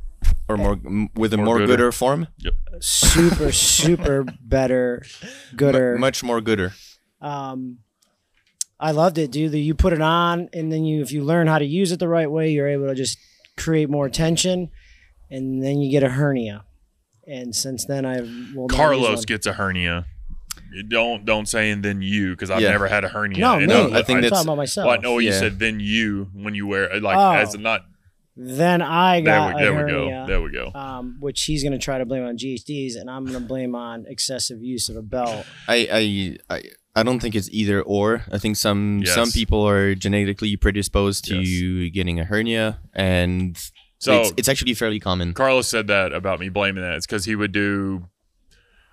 Or 0.47 0.57
more 0.57 0.73
m- 0.85 1.09
with 1.15 1.33
a 1.33 1.37
More 1.37 1.45
more, 1.45 1.57
gooder. 1.59 1.73
gooder. 1.73 1.91
form, 1.91 2.27
Super, 2.79 3.51
super 3.51 4.25
better, 4.41 5.03
gooder. 5.55 5.93
M- 5.95 6.01
much 6.01 6.23
more 6.23 6.41
gooder. 6.41 6.73
Um, 7.21 7.79
I 8.83 8.91
loved 8.91 9.17
it, 9.17 9.31
dude. 9.31 9.53
You 9.53 9.73
put 9.75 9.93
it 9.93 10.01
on, 10.01 10.49
and 10.53 10.71
then 10.71 10.83
you, 10.83 11.01
if 11.01 11.11
you 11.11 11.23
learn 11.23 11.47
how 11.47 11.57
to 11.59 11.65
use 11.65 11.91
it 11.91 11.99
the 11.99 12.07
right 12.07 12.29
way, 12.29 12.51
you're 12.51 12.67
able 12.67 12.87
to 12.87 12.95
just 12.95 13.17
create 13.57 13.89
more 13.89 14.09
tension, 14.09 14.69
and 15.31 15.63
then 15.63 15.79
you 15.79 15.89
get 15.91 16.03
a 16.03 16.09
hernia. 16.09 16.65
And 17.25 17.55
since 17.55 17.85
then, 17.85 18.05
I've 18.05 18.27
will 18.55 18.67
not 18.67 18.71
use 18.71 18.77
Carlos 18.77 19.15
one. 19.17 19.23
gets 19.23 19.45
a 19.47 19.53
hernia. 19.53 20.05
Don't 20.89 21.23
don't 21.25 21.47
say 21.47 21.71
and 21.71 21.83
then 21.83 22.01
you 22.01 22.31
because 22.31 22.49
I've 22.51 22.61
Yeah. 22.61 22.71
never 22.71 22.87
had 22.87 23.03
a 23.03 23.07
hernia. 23.09 23.39
no 23.39 23.53
And 23.59 23.67
me. 23.67 23.73
I- 23.73 23.99
I 23.99 24.03
think 24.03 24.17
I'm 24.17 24.21
that's- 24.23 24.29
talking 24.31 24.47
about 24.47 24.57
myself. 24.57 24.87
Well, 24.87 24.97
I 24.97 25.01
know 25.01 25.19
you 25.19 25.29
Yeah. 25.29 25.39
said 25.39 25.59
then 25.59 25.79
you 25.79 26.29
when 26.33 26.53
you 26.55 26.67
wear 26.67 26.99
like 26.99 27.17
Oh. 27.17 27.31
as 27.33 27.55
not. 27.57 27.81
Then 28.35 28.81
I 28.81 29.21
There 29.21 29.25
got 29.25 29.55
we, 29.55 29.61
there 29.61 29.79
a 29.79 29.85
we 29.85 29.91
go. 29.91 30.25
There 30.27 30.41
we 30.41 30.51
go. 30.51 30.71
um, 30.73 31.17
which 31.19 31.43
he's 31.43 31.61
going 31.63 31.73
to 31.73 31.77
try 31.77 31.99
to 31.99 32.05
blame 32.05 32.23
on 32.23 32.35
GHDs, 32.35 32.95
and 32.95 33.07
I'm 33.09 33.25
going 33.25 33.39
to 33.39 33.47
blame 33.47 33.75
on 33.75 34.05
excessive 34.07 34.63
use 34.63 34.89
of 34.89 34.95
a 34.95 35.03
belt. 35.03 35.45
I, 35.67 35.87
I 36.49 36.55
I 36.57 36.63
I 36.95 37.01
don't 37.03 37.19
think 37.19 37.33
it's 37.35 37.49
either 37.51 37.81
or. 37.81 38.23
I 38.31 38.37
think 38.37 38.55
some 38.55 39.01
Yes. 39.05 39.15
some 39.15 39.31
people 39.31 39.67
are 39.67 39.95
genetically 39.95 40.55
predisposed 40.55 41.25
to 41.25 41.39
Yes. 41.41 41.91
getting 41.93 42.19
a 42.19 42.23
hernia, 42.25 42.79
and 42.93 43.57
So 43.99 44.21
it's, 44.21 44.33
it's 44.37 44.49
actually 44.49 44.73
fairly 44.75 44.99
common. 44.99 45.33
Carlos 45.33 45.67
said 45.67 45.87
that 45.87 46.13
about 46.13 46.39
me 46.39 46.49
blaming 46.49 46.83
that. 46.83 46.95
It's 46.95 47.05
because 47.07 47.25
he 47.25 47.35
would 47.35 47.51
do 47.51 48.09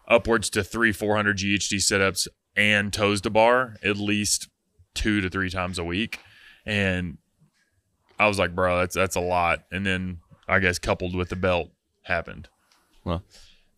upwards 0.08 0.48
to 0.50 0.64
three, 0.64 0.92
four 0.92 1.16
hundred 1.16 1.36
GHD 1.38 1.78
sit-ups 1.80 2.26
and 2.56 2.92
toes 2.92 3.20
to 3.22 3.30
bar 3.30 3.76
at 3.82 3.96
least 3.96 4.48
two 4.94 5.20
to 5.20 5.28
three 5.30 5.50
times 5.50 5.78
a 5.78 5.84
week, 5.84 6.18
and 6.66 7.18
I 8.18 8.26
was 8.28 8.38
like, 8.38 8.54
bro, 8.54 8.78
that's 8.78 8.94
that's 8.94 9.16
a 9.16 9.20
lot. 9.20 9.64
And 9.70 9.84
then 9.86 10.18
I 10.48 10.58
guess 10.58 10.78
coupled 10.78 11.14
with 11.14 11.28
the 11.28 11.36
belt 11.36 11.70
happened. 12.02 12.48
Well, 13.04 13.22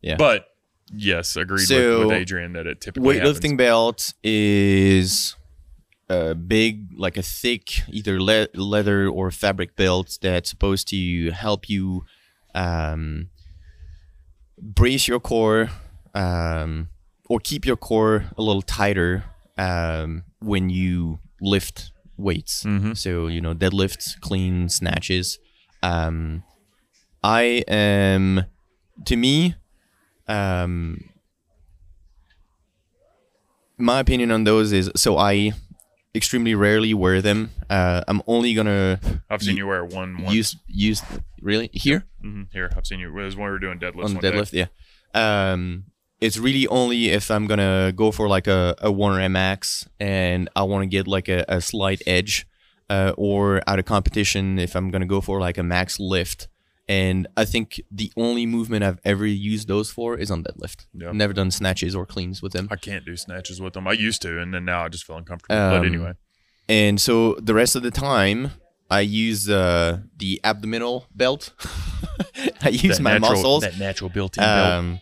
yeah. 0.00 0.16
But 0.16 0.46
yes, 0.94 1.36
agreed 1.36 1.60
with, 1.60 1.68
So, 1.68 2.06
with 2.06 2.16
Adrian 2.16 2.52
that 2.54 2.66
it 2.66 2.80
typically 2.80 3.18
Weightlifting 3.18 3.56
belt 3.56 4.12
is 4.22 5.34
a 6.08 6.34
big, 6.34 6.88
like 6.96 7.16
a 7.16 7.22
thick, 7.22 7.82
either 7.88 8.20
le- 8.20 8.48
leather 8.54 9.08
or 9.08 9.30
fabric 9.30 9.76
belt 9.76 10.18
that's 10.20 10.50
supposed 10.50 10.88
to 10.88 11.30
help 11.30 11.68
you 11.68 12.04
um, 12.54 13.30
brace 14.58 15.08
your 15.08 15.20
core 15.20 15.70
um, 16.14 16.88
or 17.28 17.40
keep 17.40 17.64
your 17.64 17.76
core 17.76 18.24
a 18.36 18.42
little 18.42 18.62
tighter 18.62 19.24
um, 19.58 20.24
when 20.40 20.70
you 20.70 21.18
lift 21.40 21.92
weights. 22.16 22.64
Mhm. 22.64 22.96
So 22.96 23.26
you 23.26 23.40
know, 23.40 23.54
deadlifts, 23.54 24.20
clean, 24.20 24.68
snatches. 24.68 25.38
Um, 25.82 26.44
I 27.24 27.64
am, 27.68 28.44
to 29.06 29.16
me, 29.16 29.54
um, 30.28 31.08
my 33.78 34.00
opinion 34.00 34.30
on 34.30 34.44
those 34.44 34.72
is 34.72 34.90
so 34.96 35.16
I 35.18 35.52
extremely 36.14 36.54
rarely 36.54 36.94
wear 36.94 37.20
them. 37.22 37.50
Uh, 37.70 38.02
I'm 38.06 38.22
only 38.26 38.54
gonna 38.54 39.00
I've 39.30 39.42
seen 39.42 39.56
you- 39.56 39.64
you 39.64 39.66
wear 39.66 39.84
one 39.84 40.22
once. 40.22 40.34
use 40.34 40.56
use 40.66 41.02
really 41.40 41.70
here 41.72 42.04
hmm 42.20 42.42
Here, 42.52 42.70
I've 42.76 42.86
seen 42.86 43.00
you. 43.00 43.08
It 43.08 43.22
was 43.24 43.34
when 43.36 43.46
we 43.46 43.50
were 43.50 43.58
doing 43.58 43.78
deadlifts. 43.80 44.04
on 44.04 44.14
one 44.14 44.20
the 44.22 44.30
day. 44.30 44.36
deadlift. 44.38 44.52
Yeah. 44.52 44.66
Um, 45.52 45.84
it's 46.20 46.38
really 46.38 46.68
only 46.68 47.08
if 47.10 47.30
I'm 47.30 47.46
gonna 47.48 47.92
go 47.96 48.12
for 48.12 48.28
like 48.28 48.46
a, 48.46 48.76
a 48.78 48.92
Warner 48.92 49.20
MX 49.28 49.88
and 49.98 50.48
I 50.54 50.62
want 50.62 50.82
to 50.82 50.86
get 50.86 51.08
like 51.08 51.28
a, 51.28 51.44
a 51.48 51.60
slight 51.60 52.00
edge, 52.06 52.46
uh, 52.88 53.12
or 53.16 53.60
at 53.66 53.78
a 53.80 53.82
competition 53.82 54.58
if 54.60 54.76
I'm 54.76 54.90
gonna 54.92 55.06
go 55.06 55.20
for 55.20 55.40
like 55.40 55.58
a 55.58 55.62
max 55.64 55.98
lift. 55.98 56.46
And 56.88 57.28
I 57.36 57.44
think 57.44 57.80
the 57.90 58.12
only 58.16 58.44
movement 58.44 58.82
I've 58.84 58.98
ever 59.04 59.24
used 59.24 59.68
those 59.68 59.90
for 59.90 60.18
is 60.18 60.30
on 60.30 60.42
deadlift. 60.42 60.86
Yeah. 60.92 61.12
Never 61.12 61.32
done 61.32 61.50
snatches 61.50 61.94
or 61.94 62.04
cleans 62.04 62.42
with 62.42 62.52
them. 62.52 62.68
I 62.70 62.76
can't 62.76 63.04
do 63.04 63.16
snatches 63.16 63.60
with 63.60 63.74
them. 63.74 63.86
I 63.86 63.92
used 63.92 64.20
to, 64.22 64.40
and 64.40 64.52
then 64.52 64.64
now 64.64 64.84
I 64.84 64.88
just 64.88 65.04
feel 65.04 65.16
uncomfortable. 65.16 65.56
Um, 65.60 65.80
but 65.80 65.86
anyway, 65.86 66.12
And 66.68 67.00
so 67.00 67.34
the 67.34 67.54
rest 67.54 67.76
of 67.76 67.82
the 67.82 67.92
time, 67.92 68.50
I 68.90 69.00
use 69.00 69.48
uh, 69.48 70.00
the 70.16 70.40
abdominal 70.44 71.06
belt. 71.14 71.52
I 72.62 72.68
use 72.70 72.98
that 72.98 73.02
my 73.02 73.12
natural, 73.14 73.32
muscles. 73.32 73.62
that 73.62 73.78
natural 73.78 74.10
built-in 74.10 74.42
belt. 74.42 74.72
Um, 74.72 75.00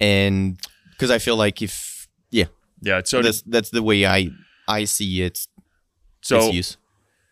and 0.00 0.58
because 0.92 1.10
I 1.10 1.18
feel 1.18 1.36
like 1.36 1.60
if 1.60 2.08
yeah, 2.30 2.46
Yeah. 2.80 3.02
So 3.04 3.20
that's 3.20 3.42
that's 3.42 3.70
the 3.70 3.82
way 3.82 4.06
I 4.06 4.30
I 4.68 4.84
see 4.84 5.22
it. 5.22 5.46
so 6.22 6.38
its 6.38 6.54
use. 6.54 6.76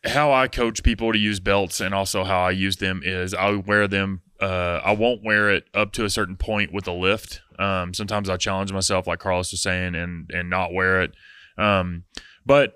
How 0.04 0.32
I 0.32 0.48
coach 0.48 0.82
people 0.82 1.12
to 1.12 1.18
use 1.18 1.40
belts 1.40 1.80
and 1.80 1.94
also 1.94 2.24
how 2.24 2.40
I 2.40 2.52
use 2.52 2.76
them 2.76 3.02
is 3.04 3.34
I 3.34 3.50
wear 3.50 3.86
them. 3.86 4.22
Uh, 4.40 4.80
I 4.82 4.92
won't 4.92 5.22
wear 5.22 5.50
it 5.50 5.64
up 5.74 5.92
to 5.92 6.04
a 6.04 6.10
certain 6.10 6.36
point 6.36 6.72
with 6.72 6.88
a 6.88 6.92
lift. 6.92 7.42
Um, 7.58 7.92
sometimes 7.92 8.30
I 8.30 8.38
challenge 8.38 8.72
myself, 8.72 9.06
like 9.06 9.18
Carlos 9.18 9.50
was 9.52 9.62
saying, 9.62 9.94
and 9.94 10.30
and 10.32 10.48
not 10.48 10.72
wear 10.72 11.02
it. 11.02 11.12
Um, 11.58 12.04
but 12.46 12.74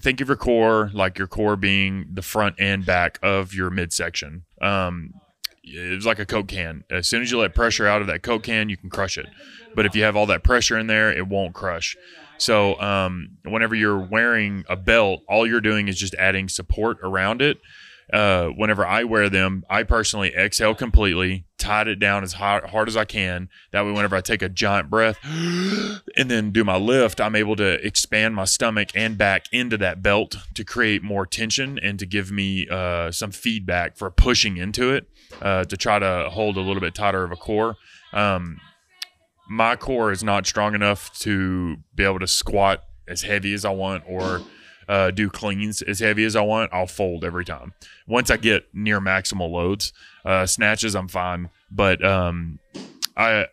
think 0.00 0.20
of 0.20 0.28
your 0.28 0.36
core 0.36 0.90
like 0.92 1.18
your 1.18 1.28
core 1.28 1.56
being 1.56 2.08
the 2.12 2.22
front 2.22 2.56
and 2.58 2.84
back 2.84 3.18
of 3.22 3.54
your 3.54 3.70
midsection. 3.70 4.44
Um, 4.60 5.14
it's 5.62 6.06
like 6.06 6.18
a 6.18 6.26
Coke 6.26 6.48
can. 6.48 6.84
As 6.90 7.08
soon 7.08 7.22
as 7.22 7.30
you 7.30 7.38
let 7.38 7.54
pressure 7.54 7.86
out 7.86 8.00
of 8.00 8.06
that 8.08 8.22
Coke 8.22 8.44
can, 8.44 8.68
you 8.68 8.76
can 8.76 8.90
crush 8.90 9.18
it. 9.18 9.26
But 9.74 9.86
if 9.86 9.94
you 9.94 10.02
have 10.02 10.16
all 10.16 10.26
that 10.26 10.42
pressure 10.42 10.78
in 10.78 10.86
there, 10.86 11.10
it 11.12 11.28
won't 11.28 11.54
crush. 11.54 11.96
So 12.38 12.80
um, 12.80 13.38
whenever 13.44 13.74
you're 13.74 13.98
wearing 13.98 14.64
a 14.68 14.76
belt, 14.76 15.22
all 15.28 15.46
you're 15.46 15.60
doing 15.60 15.88
is 15.88 15.98
just 15.98 16.14
adding 16.14 16.48
support 16.48 16.98
around 17.02 17.42
it. 17.42 17.60
Uh, 18.12 18.46
whenever 18.48 18.86
I 18.86 19.04
wear 19.04 19.28
them, 19.28 19.64
I 19.68 19.82
personally 19.82 20.34
exhale 20.34 20.74
completely, 20.74 21.44
tied 21.58 21.88
it 21.88 21.98
down 21.98 22.22
as 22.22 22.34
hard, 22.34 22.64
hard 22.64 22.88
as 22.88 22.96
I 22.96 23.04
can. 23.04 23.50
That 23.72 23.84
way, 23.84 23.92
whenever 23.92 24.16
I 24.16 24.22
take 24.22 24.40
a 24.40 24.48
giant 24.48 24.88
breath 24.88 25.18
and 25.24 26.30
then 26.30 26.50
do 26.50 26.64
my 26.64 26.76
lift, 26.76 27.20
I'm 27.20 27.36
able 27.36 27.54
to 27.56 27.86
expand 27.86 28.34
my 28.34 28.46
stomach 28.46 28.88
and 28.94 29.18
back 29.18 29.44
into 29.52 29.76
that 29.78 30.02
belt 30.02 30.36
to 30.54 30.64
create 30.64 31.02
more 31.02 31.26
tension 31.26 31.78
and 31.78 31.98
to 31.98 32.06
give 32.06 32.30
me 32.30 32.66
uh, 32.70 33.10
some 33.10 33.30
feedback 33.30 33.98
for 33.98 34.10
pushing 34.10 34.56
into 34.56 34.90
it 34.90 35.06
uh, 35.42 35.64
to 35.64 35.76
try 35.76 35.98
to 35.98 36.30
hold 36.30 36.56
a 36.56 36.60
little 36.60 36.80
bit 36.80 36.94
tighter 36.94 37.24
of 37.24 37.32
a 37.32 37.36
core. 37.36 37.76
Um, 38.14 38.58
my 39.48 39.76
core 39.76 40.12
is 40.12 40.22
not 40.22 40.46
strong 40.46 40.74
enough 40.74 41.12
to 41.20 41.76
be 41.94 42.04
able 42.04 42.18
to 42.18 42.26
squat 42.26 42.84
as 43.06 43.22
heavy 43.22 43.54
as 43.54 43.64
I 43.64 43.70
want 43.70 44.04
or 44.06 44.42
uh, 44.88 45.10
do 45.10 45.28
cleans 45.28 45.82
as 45.82 46.00
heavy 46.00 46.24
as 46.24 46.36
I 46.36 46.42
want. 46.42 46.72
I'll 46.72 46.86
fold 46.86 47.24
every 47.24 47.44
time. 47.44 47.72
Once 48.06 48.30
I 48.30 48.36
get 48.36 48.66
near 48.72 49.00
maximal 49.00 49.50
loads, 49.50 49.92
uh, 50.24 50.46
snatches 50.46 50.94
I'm 50.94 51.08
fine, 51.08 51.50
but 51.70 52.04
um, 52.04 52.58
I 53.16 53.46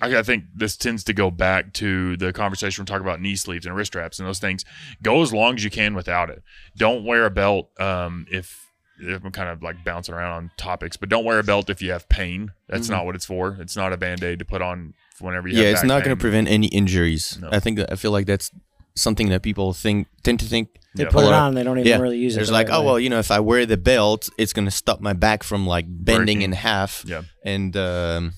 I, 0.00 0.22
think 0.22 0.44
this 0.54 0.76
tends 0.76 1.04
to 1.04 1.14
go 1.14 1.30
back 1.30 1.72
to 1.74 2.16
the 2.18 2.32
conversation 2.32 2.82
we're 2.82 2.86
talking 2.86 3.06
about 3.06 3.20
knee 3.20 3.34
sleeves 3.36 3.64
and 3.64 3.74
wrist 3.74 3.92
straps 3.92 4.18
and 4.18 4.28
those 4.28 4.38
things. 4.38 4.64
Go 5.02 5.22
as 5.22 5.32
long 5.32 5.54
as 5.54 5.64
you 5.64 5.70
can 5.70 5.94
without 5.94 6.28
it. 6.28 6.42
Don't 6.76 7.04
wear 7.04 7.24
a 7.24 7.30
belt 7.30 7.70
um, 7.80 8.26
if 8.30 8.65
I'm 9.00 9.30
kind 9.32 9.48
of 9.50 9.62
like 9.62 9.84
bouncing 9.84 10.14
around 10.14 10.32
on 10.32 10.50
topics, 10.56 10.96
but 10.96 11.08
don't 11.08 11.24
wear 11.24 11.38
a 11.38 11.42
belt 11.42 11.68
if 11.70 11.82
you 11.82 11.90
have 11.92 12.08
pain. 12.08 12.52
That's 12.68 12.88
not 12.88 13.04
what 13.06 13.14
it's 13.14 13.26
for. 13.26 13.56
It's 13.60 13.76
not 13.76 13.92
a 13.92 13.96
band 13.96 14.22
aid 14.22 14.38
to 14.38 14.44
put 14.44 14.62
on 14.62 14.94
whenever 15.20 15.48
you 15.48 15.54
Mm-hmm. 15.54 15.62
yeah, 15.62 15.70
it's 15.70 15.84
not 15.84 16.04
going 16.04 16.16
to 16.16 16.20
prevent 16.20 16.48
any 16.48 16.66
injuries. 16.68 17.38
No. 17.40 17.48
I 17.52 17.60
think 17.60 17.78
that, 17.78 17.92
I 17.92 17.96
feel 17.96 18.10
like 18.10 18.26
that's 18.26 18.50
something 18.94 19.28
that 19.28 19.42
people 19.42 19.72
think 19.74 20.08
tend 20.22 20.40
to 20.40 20.46
think. 20.46 20.68
They 20.94 21.04
Yeah. 21.04 21.10
put 21.10 21.24
it 21.24 21.26
Well, 21.28 21.34
on, 21.34 21.54
they 21.54 21.62
don't 21.62 21.78
even 21.78 21.88
yeah, 21.88 21.98
really 21.98 22.16
use 22.18 22.34
it. 22.34 22.36
There's 22.36 22.48
the 22.48 22.54
like, 22.54 22.68
right 22.68 22.76
oh 22.76 22.80
way. 22.80 22.86
well, 22.86 23.00
you 23.00 23.10
know, 23.10 23.18
if 23.18 23.30
I 23.30 23.40
wear 23.40 23.66
the 23.66 23.76
belt, 23.76 24.30
it's 24.38 24.54
going 24.54 24.64
to 24.64 24.70
stop 24.70 25.00
my 25.00 25.12
back 25.12 25.42
from 25.42 25.66
like 25.66 25.84
bending 25.88 26.38
Breaking. 26.38 26.42
in 26.42 26.52
half. 26.52 27.04
Yeah. 27.06 27.22
And 27.44 27.76
um, 27.76 28.32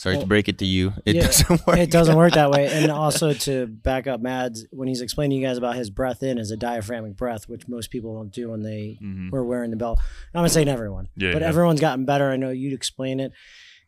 sorry 0.00 0.14
Well, 0.16 0.22
to 0.22 0.28
break 0.28 0.48
it 0.48 0.58
to 0.58 0.64
you, 0.66 0.92
it 1.04 1.16
yeah, 1.16 1.22
doesn't 1.26 1.66
work. 1.66 1.78
It 1.78 1.90
doesn't 1.90 2.16
work 2.16 2.32
that 2.34 2.50
way. 2.50 2.68
And 2.68 2.90
also 3.04 3.32
to 3.34 3.66
back 3.66 4.06
up 4.06 4.20
Mads, 4.20 4.66
when 4.70 4.88
he's 4.88 5.00
explaining 5.02 5.36
to 5.38 5.40
you 5.42 5.46
guys 5.46 5.58
about 5.58 5.76
his 5.76 5.90
breath 5.90 6.22
in 6.22 6.38
is 6.38 6.50
a 6.50 6.56
diaphragmic 6.56 7.16
breath, 7.16 7.48
which 7.48 7.68
most 7.68 7.90
people 7.90 8.14
don't 8.14 8.30
do 8.32 8.50
when 8.50 8.62
they 8.62 8.98
Mhm. 9.02 9.30
were 9.30 9.44
wearing 9.44 9.70
the 9.70 9.76
belt. 9.76 9.98
I'm 10.34 10.42
not 10.42 10.50
saying 10.50 10.68
everyone, 10.68 11.08
Yeah, 11.16 11.32
but 11.32 11.42
yeah. 11.42 11.48
everyone's 11.48 11.80
gotten 11.80 12.04
better. 12.06 12.30
I 12.30 12.36
know 12.36 12.50
you'd 12.50 12.72
explain 12.72 13.20
it, 13.20 13.32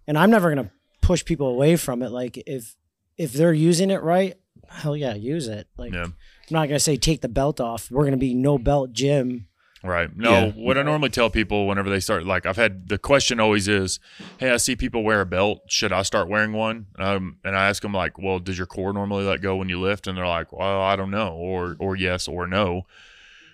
and 0.06 0.18
I'm 0.18 0.30
never 0.30 0.48
gonna 0.54 0.70
push 1.00 1.24
people 1.24 1.48
away 1.48 1.76
from 1.76 2.02
it. 2.02 2.10
Like 2.10 2.36
if 2.46 2.76
if 3.18 3.32
they're 3.32 3.52
using 3.52 3.90
it 3.90 4.02
right, 4.02 4.34
hell 4.68 4.96
yeah, 4.96 5.14
use 5.14 5.48
it. 5.48 5.66
Like 5.76 5.92
Yeah. 5.92 6.04
I'm 6.04 6.14
not 6.50 6.66
gonna 6.68 6.78
say 6.80 6.96
take 6.96 7.20
the 7.22 7.28
belt 7.28 7.60
off. 7.60 7.90
We're 7.90 8.04
gonna 8.04 8.16
be 8.16 8.34
no 8.34 8.58
belt 8.58 8.92
gym. 8.92 9.46
Right. 9.85 10.16
No, 10.16 10.30
Yeah. 10.30 10.51
what 10.53 10.78
I 10.78 10.83
normally 10.83 11.11
tell 11.11 11.28
people 11.28 11.66
whenever 11.66 11.91
they 11.91 11.99
start, 11.99 12.24
like, 12.24 12.47
I've 12.47 12.57
had 12.57 12.89
the 12.89 12.99
question 12.99 13.41
always 13.41 13.66
is, 13.66 13.99
Hey, 14.39 14.51
I 14.51 14.57
see 14.59 14.76
people 14.76 15.03
wear 15.03 15.20
a 15.20 15.26
belt. 15.26 15.62
Should 15.66 15.93
I 15.93 16.03
start 16.03 16.28
wearing 16.28 16.53
one? 16.53 16.87
Um, 16.99 17.39
and 17.45 17.57
I 17.57 17.68
ask 17.68 17.83
them, 17.83 17.93
like, 17.93 18.16
Well, 18.18 18.39
does 18.39 18.57
your 18.59 18.66
core 18.68 18.93
normally 18.93 19.24
let 19.24 19.41
go 19.43 19.57
when 19.57 19.68
you 19.68 19.80
lift? 19.80 20.07
And 20.07 20.16
they're 20.16 20.26
like, 20.26 20.53
Well, 20.53 20.80
I 20.80 20.95
don't 20.95 21.11
know, 21.11 21.30
or, 21.35 21.76
or 21.80 21.97
yes, 21.97 22.28
or 22.28 22.47
no. 22.47 22.87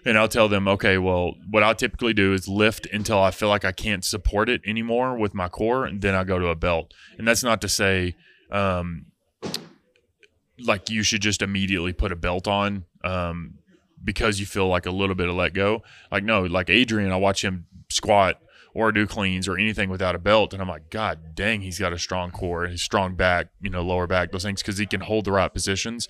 And 0.04 0.18
I'll 0.18 0.28
tell 0.28 0.48
them, 0.48 0.68
Okay, 0.68 0.98
well, 0.98 1.34
what 1.50 1.62
I 1.62 1.72
typically 1.72 2.12
do 2.12 2.34
is 2.34 2.46
lift 2.46 2.86
until 2.92 3.18
I 3.22 3.30
feel 3.30 3.48
like 3.48 3.64
I 3.64 3.72
can't 3.72 4.04
support 4.04 4.50
it 4.50 4.60
anymore 4.66 5.16
with 5.16 5.32
my 5.34 5.48
core. 5.48 5.86
And 5.86 6.02
then 6.02 6.14
I 6.14 6.24
go 6.24 6.38
to 6.38 6.48
a 6.48 6.54
belt. 6.54 6.92
And 7.16 7.26
that's 7.26 7.42
not 7.42 7.60
to 7.62 7.68
say, 7.68 8.14
um, 8.50 9.06
like 10.60 10.90
you 10.90 11.02
should 11.02 11.22
just 11.22 11.40
immediately 11.42 11.92
put 11.92 12.12
a 12.12 12.16
belt 12.16 12.48
on 12.48 12.84
um, 13.04 13.54
because 14.02 14.40
you 14.40 14.46
feel 14.46 14.68
like 14.68 14.86
a 14.86 14.90
little 14.90 15.14
bit 15.14 15.28
of 15.28 15.34
let 15.34 15.54
go. 15.54 15.82
Like 16.10 16.24
no, 16.24 16.42
like 16.44 16.70
Adrian, 16.70 17.10
I 17.12 17.16
watch 17.16 17.42
him 17.44 17.66
squat 17.90 18.40
or 18.74 18.92
do 18.92 19.06
cleans 19.06 19.48
or 19.48 19.56
anything 19.56 19.88
without 19.90 20.14
a 20.14 20.18
belt, 20.18 20.52
and 20.52 20.62
I'm 20.62 20.68
like, 20.68 20.90
God 20.90 21.34
dang, 21.34 21.62
he's 21.62 21.78
got 21.78 21.92
a 21.92 21.98
strong 21.98 22.30
core, 22.30 22.66
his 22.66 22.82
strong 22.82 23.14
back, 23.16 23.48
you 23.60 23.70
know, 23.70 23.82
lower 23.82 24.06
back, 24.06 24.30
those 24.30 24.42
things, 24.44 24.62
because 24.62 24.78
he 24.78 24.86
can 24.86 25.00
hold 25.00 25.24
the 25.24 25.32
right 25.32 25.52
positions. 25.52 26.06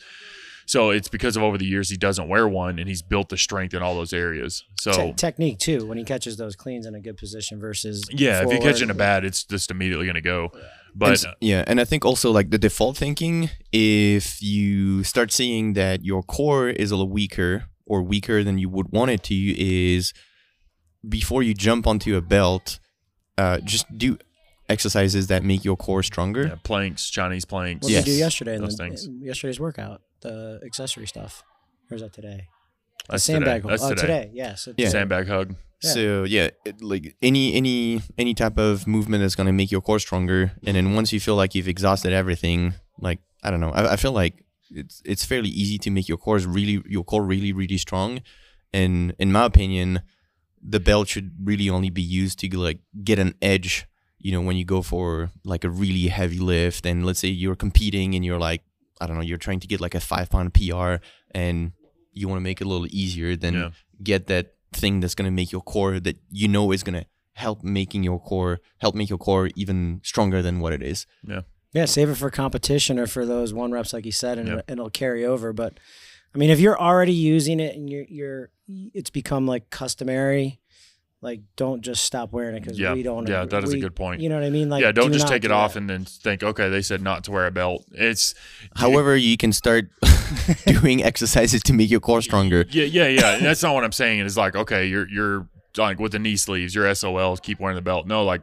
So 0.67 0.91
it's 0.91 1.09
because 1.09 1.35
of 1.35 1.43
over 1.43 1.57
the 1.57 1.65
years 1.65 1.89
he 1.89 1.97
doesn't 1.97 2.29
wear 2.29 2.47
one, 2.47 2.79
and 2.79 2.87
he's 2.89 3.01
built 3.01 3.31
the 3.31 3.39
strength 3.39 3.73
in 3.73 3.81
all 3.83 3.95
those 3.95 4.13
areas. 4.13 4.65
So 4.79 4.93
Te- 4.93 5.13
technique 5.15 5.59
too 5.59 5.87
when 5.87 5.97
he 5.97 6.05
catches 6.05 6.37
those 6.37 6.57
cleans 6.57 6.85
in 6.85 6.95
a 6.95 7.01
good 7.01 7.17
position 7.17 7.59
versus 7.59 8.05
yeah, 8.11 8.43
if 8.45 8.53
you 8.53 8.59
catch 8.59 8.83
in 8.83 8.91
a 8.91 8.95
bad, 8.95 9.25
it's 9.25 9.45
just 9.45 9.71
immediately 9.71 10.05
going 10.05 10.17
to 10.17 10.21
go. 10.21 10.53
But 10.95 11.13
s- 11.13 11.25
yeah, 11.41 11.65
and 11.67 11.81
I 11.81 11.85
think 11.87 12.05
also 12.05 12.31
like 12.33 12.51
the 12.51 12.59
default 12.59 12.99
thinking, 12.99 13.49
if 13.73 14.43
you 14.43 15.05
start 15.05 15.33
seeing 15.33 15.73
that 15.73 16.05
your 16.05 16.23
core 16.23 16.69
is 16.69 16.91
a 16.91 16.97
little 16.97 17.11
weaker 17.11 17.65
or 17.89 18.03
weaker 18.03 18.45
than 18.45 18.59
you 18.59 18.69
would 18.69 18.93
want 18.93 19.11
it 19.11 19.23
to, 19.25 19.35
is 19.35 20.13
before 21.09 21.43
you 21.43 21.55
jump 21.55 21.87
onto 21.87 22.17
a 22.17 22.21
belt, 22.21 22.79
uh, 23.37 23.59
just 23.59 23.87
do 23.97 24.19
exercises 24.69 25.29
that 25.29 25.43
make 25.43 25.65
your 25.65 25.77
core 25.77 26.03
stronger. 26.03 26.47
yeah, 26.49 26.55
planks, 26.63 27.11
Chinese 27.11 27.45
planks. 27.45 27.85
What 27.85 27.91
did 27.91 28.07
you 28.07 28.13
do 28.15 28.19
yesterday? 28.19 28.59
Those 28.59 28.77
the, 28.77 28.85
things. 28.85 29.09
Yesterday's 29.21 29.59
workout, 29.59 30.03
the 30.21 30.61
accessory 30.65 31.07
stuff. 31.07 31.43
Or 31.91 31.95
is 31.95 32.03
that 32.03 32.13
today? 32.13 32.49
The 33.07 33.13
That's 33.13 33.25
sandbag. 33.25 33.63
today. 33.63 33.71
That's 33.73 33.83
oh, 33.85 33.89
today. 33.91 34.01
today. 34.01 34.31
Yes. 34.35 34.35
Yeah, 34.35 34.55
so 34.55 34.75
Yeah. 34.77 34.89
Sandbag 34.91 35.29
hug. 35.29 35.57
Yeah. 35.83 35.91
So 35.91 36.25
yeah, 36.25 36.51
it, 36.65 36.83
like 36.83 37.17
any 37.23 37.55
any 37.55 38.03
any 38.19 38.35
type 38.35 38.59
of 38.59 38.87
movement 38.87 39.23
that's 39.23 39.37
gonna 39.37 39.53
make 39.53 39.71
your 39.71 39.81
core 39.81 40.01
stronger, 40.01 40.53
and 40.67 40.77
then 40.77 40.95
once 40.95 41.13
you 41.13 41.21
feel 41.21 41.37
like 41.37 41.55
you've 41.55 41.69
exhausted 41.69 42.13
everything, 42.13 42.75
like 43.01 43.21
I 43.45 43.51
don't 43.53 43.61
know, 43.61 43.71
I, 43.71 43.93
I 43.93 43.97
feel 43.97 44.11
like 44.11 44.45
it's 44.71 45.03
it's 45.05 45.25
fairly 45.25 45.49
easy 45.49 45.79
to 45.79 45.91
make 45.91 46.09
your 46.09 46.19
core 46.19 46.39
really 46.39 46.83
your 46.87 47.05
core 47.05 47.25
really 47.25 47.53
really 47.53 47.79
strong, 47.79 48.21
and 48.73 49.15
in 49.19 49.33
my 49.33 49.45
opinion, 49.45 50.01
the 50.63 50.81
belt 50.81 51.09
should 51.09 51.33
really 51.43 51.69
only 51.71 51.91
be 51.91 52.03
used 52.03 52.39
to 52.41 52.49
like 52.59 52.81
get 53.05 53.19
an 53.19 53.35
edge. 53.43 53.87
You 54.19 54.33
know, 54.33 54.41
when 54.41 54.57
you 54.57 54.65
go 54.65 54.83
for 54.83 55.31
like 55.45 55.65
a 55.65 55.71
really 55.71 56.09
heavy 56.09 56.39
lift, 56.41 56.85
and 56.87 57.07
let's 57.07 57.21
say 57.21 57.29
you're 57.29 57.55
competing 57.57 58.15
and 58.17 58.25
you're 58.25 58.39
like, 58.41 58.63
I 59.01 59.07
don't 59.07 59.17
know, 59.17 59.23
you're 59.23 59.39
trying 59.39 59.61
to 59.61 59.67
get 59.69 59.81
like 59.81 59.95
a 59.95 60.01
five 60.01 60.29
pound 60.31 60.55
PR, 60.55 60.97
and 61.33 61.73
you 62.13 62.27
want 62.29 62.39
to 62.41 62.43
make 62.43 62.61
it 62.61 62.65
a 62.67 62.69
little 62.69 62.89
easier, 62.91 63.37
then 63.37 63.55
Yeah. 63.55 63.71
get 64.03 64.27
that 64.27 64.55
thing 64.73 65.01
that's 65.01 65.15
gonna 65.15 65.31
make 65.31 65.51
your 65.53 65.63
core 65.63 66.01
that 66.01 66.17
you 66.31 66.49
know 66.49 66.73
is 66.73 66.83
gonna 66.83 67.07
help 67.35 67.63
making 67.63 68.03
your 68.03 68.19
core 68.21 68.59
help 68.79 68.95
make 68.97 69.09
your 69.09 69.19
core 69.19 69.49
even 69.55 70.01
stronger 70.03 70.43
than 70.43 70.59
what 70.59 70.73
it 70.73 70.83
is. 70.83 71.07
Yeah, 71.27 71.43
save 71.87 72.09
it 72.11 72.15
for 72.17 72.31
competition 72.31 72.99
or 72.99 73.07
for 73.07 73.25
those 73.27 73.53
one 73.55 73.71
reps, 73.73 73.93
like 73.93 74.07
you 74.07 74.13
said, 74.13 74.39
and 74.39 74.49
Yep. 74.49 74.71
it'll 74.71 74.91
carry 74.91 75.25
over. 75.25 75.53
But 75.53 75.79
I 76.35 76.39
mean, 76.39 76.51
if 76.51 76.61
you're 76.61 76.79
already 76.81 77.13
using 77.13 77.61
it 77.61 77.75
and 77.77 77.89
you're 77.91 78.05
you're, 78.09 78.51
it's 78.69 79.11
become 79.11 79.47
like 79.47 79.71
customary. 79.71 80.61
Like, 81.21 81.41
don't 81.57 81.81
just 81.83 82.05
stop 82.05 82.31
wearing 82.33 82.55
it 82.55 82.63
because 82.63 82.79
Yeah. 82.79 82.93
we 82.95 83.03
don't. 83.03 83.29
Yeah, 83.29 83.45
that 83.45 83.65
is 83.65 83.73
a 83.73 83.79
good 83.79 83.97
point. 83.97 84.21
You 84.21 84.29
know 84.29 84.37
what 84.37 84.45
I 84.45 84.51
mean? 84.51 84.69
Like, 84.69 84.83
yeah, 84.83 84.93
don't 84.93 85.09
do 85.11 85.15
just 85.15 85.27
take 85.27 85.45
it 85.45 85.49
do 85.49 85.55
off 85.55 85.73
that. 85.73 85.81
and 85.81 85.91
then 85.91 86.05
think, 86.05 86.45
okay, 86.45 86.69
they 86.69 86.81
said 86.81 87.03
not 87.03 87.25
to 87.25 87.33
wear 87.33 87.47
a 87.47 87.51
belt. 87.51 87.85
It's 87.91 88.37
However, 88.77 89.17
you 89.17 89.37
can 89.37 89.53
start 89.53 89.89
doing 90.67 91.03
exercises 91.03 91.61
to 91.65 91.73
make 91.73 91.91
your 91.91 91.99
core 91.99 92.23
stronger. 92.23 92.65
yeah, 92.71 92.85
yeah, 92.85 93.09
yeah. 93.09 93.35
And 93.37 93.45
that's 93.45 93.65
not 93.65 93.75
what 93.75 93.83
I'm 93.83 93.91
saying. 93.91 94.21
It's 94.21 94.37
like, 94.37 94.55
okay, 94.55 94.87
you're 94.87 95.09
you're 95.09 95.49
like 95.77 95.99
with 95.99 96.13
the 96.13 96.21
knee 96.21 96.37
sleeves, 96.37 96.73
your 96.75 96.85
SOLs, 96.87 97.43
keep 97.43 97.59
wearing 97.59 97.75
the 97.77 97.83
belt. 97.83 98.07
No, 98.07 98.23
like 98.25 98.43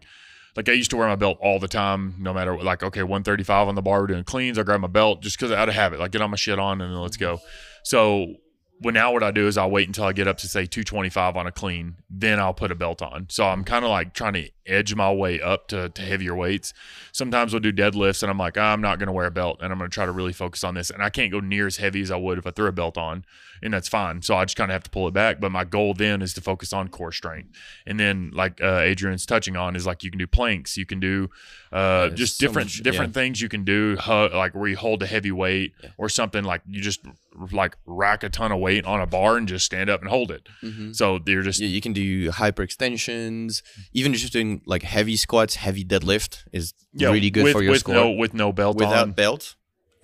like 0.56 0.70
I 0.70 0.74
used 0.74 0.89
to 0.91 0.97
wear 0.97 1.08
my 1.08 1.16
belt 1.16 1.38
all 1.41 1.60
the 1.60 1.68
time, 1.68 2.16
no 2.18 2.34
matter 2.34 2.53
what. 2.53 2.64
Like, 2.64 2.84
okay, 2.84 3.03
135 3.03 3.68
on 3.68 3.76
the 3.76 3.82
bar, 3.82 4.01
we're 4.01 4.08
doing 4.08 4.24
cleans. 4.24 4.58
I 4.58 4.64
grab 4.64 4.80
my 4.82 4.88
belt 4.88 5.22
just 5.22 5.38
because 5.38 5.51
out 5.51 5.70
of 5.70 5.76
habit. 5.76 5.99
Like, 5.99 6.12
get 6.12 6.22
all 6.22 6.28
my 6.28 6.38
shit 6.38 6.60
on 6.60 6.82
and 6.82 6.93
then 6.93 7.01
let's 7.01 7.18
go. 7.18 7.39
So 7.84 8.36
well, 8.82 8.93
now 8.93 9.14
what 9.14 9.24
I 9.24 9.32
do 9.32 9.47
is 9.47 9.58
I'll 9.58 9.72
wait 9.72 9.88
until 9.88 10.03
I 10.03 10.12
get 10.12 10.28
up 10.28 10.38
to 10.39 10.47
say 10.47 10.66
225 10.66 11.38
on 11.38 11.47
a 11.47 11.51
clean, 11.51 11.95
then 12.10 12.39
I'll 12.39 12.53
put 12.53 12.72
a 12.72 12.76
belt 12.76 13.01
on. 13.01 13.28
So 13.30 13.45
I'm 13.45 13.64
kind 13.64 13.86
of 13.86 13.91
like 13.91 14.14
trying 14.14 14.34
to 14.34 14.49
edge 14.66 14.93
my 14.95 15.12
way 15.14 15.39
up 15.39 15.68
to, 15.70 15.89
to 15.89 16.01
heavier 16.01 16.36
weights. 16.36 16.74
Sometimes 17.14 17.53
we'll 17.53 17.62
do 17.62 17.72
deadlifts 17.72 18.22
and 18.22 18.30
I'm 18.30 18.38
like, 18.38 18.58
I'm 18.58 18.82
not 18.82 18.99
going 18.99 19.08
to 19.08 19.14
wear 19.14 19.28
a 19.28 19.32
belt 19.32 19.60
and 19.62 19.72
I'm 19.72 19.78
going 19.78 19.89
to 19.89 19.93
try 19.93 20.06
to 20.06 20.12
really 20.12 20.34
focus 20.34 20.64
on 20.64 20.74
this. 20.74 20.89
And 20.89 21.01
I 21.01 21.10
can't 21.10 21.32
go 21.32 21.39
near 21.39 21.68
as 21.68 21.78
heavy 21.78 22.01
as 22.01 22.12
I 22.12 22.18
would 22.18 22.38
if 22.38 22.45
I 22.45 22.51
threw 22.51 22.68
a 22.68 22.74
belt 22.74 22.97
on, 22.97 23.24
and 23.66 23.74
that's 23.74 23.89
fine. 23.89 24.22
So 24.22 24.36
I 24.38 24.45
just 24.45 24.55
kind 24.55 24.72
of 24.72 24.74
have 24.74 24.84
to 24.84 24.89
pull 24.89 25.07
it 25.09 25.13
back. 25.13 25.41
But 25.41 25.51
my 25.51 25.66
goal 25.66 25.93
then 25.93 26.22
is 26.22 26.34
to 26.36 26.41
focus 26.41 26.72
on 26.72 26.88
core 26.88 27.11
strength. 27.11 27.49
And 27.86 27.99
then, 27.99 28.32
like 28.34 28.61
uh, 28.61 28.78
Adrian's 28.80 29.26
touching 29.26 29.57
on, 29.57 29.76
is 29.76 29.86
like 29.86 30.03
you 30.03 30.11
can 30.11 30.20
do 30.20 30.28
planks, 30.28 30.78
you 30.78 30.86
can 30.86 30.99
do 31.01 31.30
uh, 31.74 32.07
There's 32.07 32.13
just 32.20 32.38
so 32.38 32.47
different 32.47 32.68
much- 32.68 32.84
different 32.84 33.13
things 33.13 33.41
you 33.41 33.49
can 33.49 33.66
do, 33.66 33.97
like 34.07 34.55
where 34.55 34.70
you 34.70 34.78
hold 34.78 35.03
a 35.03 35.07
heavy 35.07 35.32
weight 35.32 35.74
or 35.97 36.07
something 36.07 36.45
like 36.45 36.61
you 36.68 36.82
just 36.82 37.01
like 37.51 37.76
rack 37.86 38.24
a 38.24 38.30
ton 38.30 38.53
of 38.53 38.59
weight 38.59 38.86
on 38.86 39.01
a 39.01 39.05
bar 39.05 39.36
and 39.36 39.45
just 39.47 39.66
stand 39.66 39.89
up 39.89 39.99
and 39.99 40.09
hold 40.09 40.32
it. 40.32 40.47
So 40.93 41.20
you're 41.26 41.41
just 41.41 41.59
Yeah, 41.59 41.68
you 41.68 41.82
can 41.82 41.91
do 41.91 42.30
hyperextensions, 42.32 43.61
even 43.93 44.13
just 44.13 44.34
doing 44.34 44.61
like 44.66 44.84
heavy 44.84 45.16
squats, 45.16 45.55
heavy 45.55 45.84
deadlift 45.84 46.43
is 46.51 46.74
yeah, 46.93 47.09
really 47.11 47.30
good 47.30 47.43
with, 47.43 47.53
for 47.53 47.61
your 47.63 47.72
with 47.72 47.80
squat 47.82 47.95
no 47.95 48.11
with 48.11 48.34
no 48.34 48.51
belt 48.51 48.78
without 48.78 49.03
on. 49.03 49.11
belt 49.11 49.55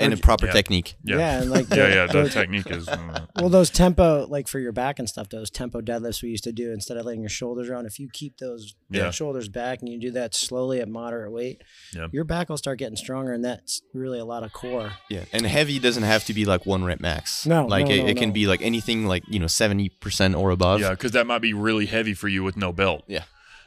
and 0.02 0.14
a 0.14 0.18
proper 0.18 0.45
yeah. 0.47 0.52
technique. 0.52 0.95
Yeah. 1.04 1.18
Yeah, 1.18 1.41
and 1.41 1.52
like 1.52 1.70
yeah, 1.70 1.76
the- 1.76 1.89
yeah. 1.95 2.06
The 2.08 2.24
the- 2.24 2.30
technique 2.30 2.70
is 2.70 2.88
uh, 2.88 3.26
Well, 3.38 3.49
those 3.49 3.70
tempo, 3.70 4.26
like 4.30 4.47
for 4.47 4.60
your 4.60 4.72
back 4.72 4.99
and 4.99 5.08
stuff, 5.10 5.30
those 5.30 5.49
tempo 5.49 5.82
deadlifts 5.82 6.22
we 6.24 6.30
used 6.30 6.43
to 6.45 6.52
do 6.52 6.72
instead 6.72 6.97
of 6.97 7.06
letting 7.06 7.22
your 7.22 7.30
shoulders 7.30 7.70
around. 7.70 7.86
If 7.86 7.99
you 7.99 8.10
keep 8.12 8.38
those 8.38 8.76
Yeah. 8.89 9.12
shoulders 9.12 9.49
back 9.49 9.80
and 9.82 9.89
you 9.89 9.99
do 9.99 10.12
that 10.12 10.34
slowly 10.36 10.80
at 10.82 10.89
moderate 10.89 11.32
weight, 11.32 11.62
Yeah. 11.95 12.08
your 12.12 12.24
back 12.24 12.49
will 12.49 12.58
start 12.58 12.80
getting 12.80 12.95
stronger, 12.97 13.34
and 13.34 13.43
that's 13.45 13.82
really 13.93 14.20
a 14.20 14.26
lot 14.26 14.43
of 14.43 14.52
core. 14.54 14.93
Yeah, 15.10 15.26
and 15.34 15.45
heavy 15.45 15.80
doesn't 15.80 16.04
have 16.04 16.26
to 16.26 16.34
be 16.34 16.45
like 16.45 16.66
one 16.66 16.84
rep 16.84 16.99
max. 16.99 17.45
No, 17.45 17.66
like 17.66 17.88
no, 17.88 17.93
it, 17.93 18.04
no, 18.04 18.08
it 18.10 18.18
can 18.18 18.30
no. 18.30 18.34
be 18.34 18.47
like 18.47 18.62
anything 18.62 19.06
like 19.06 19.24
you 19.28 19.39
know 19.39 19.47
seventy 19.47 19.89
percent 19.89 20.36
or 20.36 20.49
above. 20.52 20.82
yeah, 20.82 20.91
because 20.91 21.12
that 21.12 21.28
might 21.28 21.41
be 21.41 21.54
really 21.54 21.86
heavy 21.86 22.14
for 22.14 22.28
you 22.28 22.43
with 22.43 22.58
no 22.58 22.72
belt. 22.72 23.04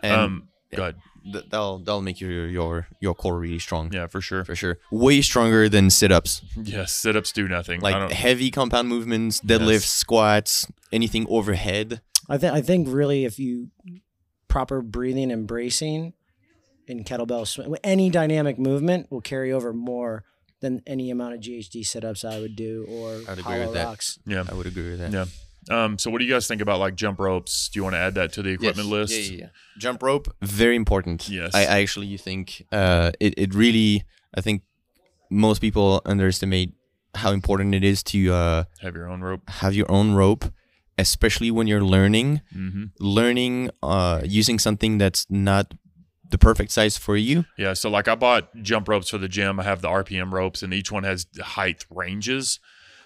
and 0.03 0.13
um, 0.13 0.49
yeah. 0.71 0.77
go 0.77 0.83
ahead. 0.85 0.97
Th- 1.33 1.45
that'll 1.51 1.79
that'll 1.79 2.03
make 2.03 2.21
your 2.21 2.47
your 2.49 2.87
your 3.01 3.15
core 3.15 3.39
really 3.39 3.59
strong. 3.59 3.93
Yeah, 3.93 4.07
for 4.07 4.21
sure. 4.21 4.45
for 4.45 4.55
sure. 4.55 4.79
Way 4.91 5.21
stronger 5.23 5.69
than 5.69 5.91
sit 5.91 6.13
ups. 6.13 6.43
Yes, 6.57 6.93
sit 6.93 7.17
ups 7.17 7.33
do 7.33 7.49
nothing. 7.49 7.81
I 7.81 7.83
Like 7.83 7.95
don't, 7.97 8.13
heavy 8.13 8.51
compound 8.51 8.89
movements, 8.89 9.41
deadlifts, 9.41 9.87
squats, 9.89 10.67
anything 10.93 11.27
overhead. 11.29 12.01
I 12.29 12.39
think 12.39 12.53
I 12.55 12.61
think 12.63 12.89
really 12.91 13.25
if 13.25 13.39
you 13.39 13.69
proper 14.49 14.81
breathing 14.83 15.31
and 15.33 15.47
bracing 15.47 16.13
in 16.87 17.03
kettlebell 17.05 17.47
swing, 17.47 17.75
any 17.83 18.11
dynamic 18.11 18.59
movement 18.59 19.11
will 19.11 19.21
carry 19.21 19.53
over 19.53 19.73
more 19.73 20.25
than 20.61 20.81
any 20.87 21.11
amount 21.11 21.35
of 21.35 21.41
GHD 21.41 21.85
sit-ups 21.85 22.25
I 22.25 22.41
would 22.41 22.57
do 22.57 22.87
or 22.89 23.17
I'd 23.29 23.39
agree 23.39 23.43
hollow 23.43 23.65
with 23.67 23.75
that. 23.75 23.85
rocks. 23.85 24.19
yeah. 24.27 24.45
I 24.49 24.55
would 24.55 24.67
agree 24.67 24.91
with 24.91 25.01
that. 25.01 25.11
Yeah. 25.13 25.25
Um, 25.71 25.99
so 25.99 26.11
what 26.11 26.19
do 26.19 26.25
you 26.25 26.33
guys 26.33 26.47
think 26.47 26.61
about 26.61 26.79
like 26.81 26.95
jump 26.95 27.19
ropes? 27.19 27.69
Do 27.69 27.79
you 27.79 27.85
want 27.85 27.95
to 27.95 27.99
add 28.01 28.15
that 28.15 28.33
to 28.35 28.43
the 28.43 28.51
equipment 28.51 28.89
list? 28.89 29.13
Yeah, 29.13 29.31
yeah, 29.33 29.39
yeah. 29.41 29.49
Jump 29.79 30.03
rope, 30.03 30.29
very 30.43 30.77
important. 30.77 31.29
Yes. 31.29 31.55
I, 31.55 31.63
I 31.63 31.81
actually 31.83 32.17
think 32.17 32.67
uh, 32.73 33.13
it, 33.21 33.35
it 33.37 33.55
really, 33.55 34.05
I 34.35 34.41
think 34.41 34.63
most 35.31 35.61
people 35.61 36.03
underestimate 36.05 36.75
how 37.15 37.33
important 37.33 37.75
it 37.75 37.85
is 37.85 38.03
to 38.03 38.33
uh, 38.33 38.65
Have 38.81 38.95
your 38.95 39.09
own 39.09 39.21
rope. 39.23 39.49
have 39.49 39.75
your 39.75 39.91
own 39.91 40.13
rope, 40.15 40.45
especially 40.99 41.51
when 41.51 41.67
you're 41.67 41.85
learning. 41.85 42.43
hmm 42.53 42.85
Learning 43.01 43.71
uh, 43.83 44.21
using 44.25 44.59
something 44.59 44.99
that's 44.99 45.27
not 45.31 45.75
the 46.31 46.39
perfect 46.39 46.73
size 46.73 46.97
for 46.99 47.17
you. 47.17 47.45
Yeah, 47.57 47.75
so 47.75 47.89
like 47.89 48.09
I 48.09 48.15
bought 48.17 48.49
jump 48.63 48.89
ropes 48.89 49.11
for 49.11 49.19
the 49.19 49.29
gym. 49.29 49.61
I 49.61 49.63
have 49.65 49.81
the 49.83 49.89
RPM 49.89 50.33
ropes, 50.33 50.63
and 50.63 50.75
each 50.75 50.91
one 50.91 51.05
has 51.05 51.27
height 51.41 51.85
ranges. 51.91 52.59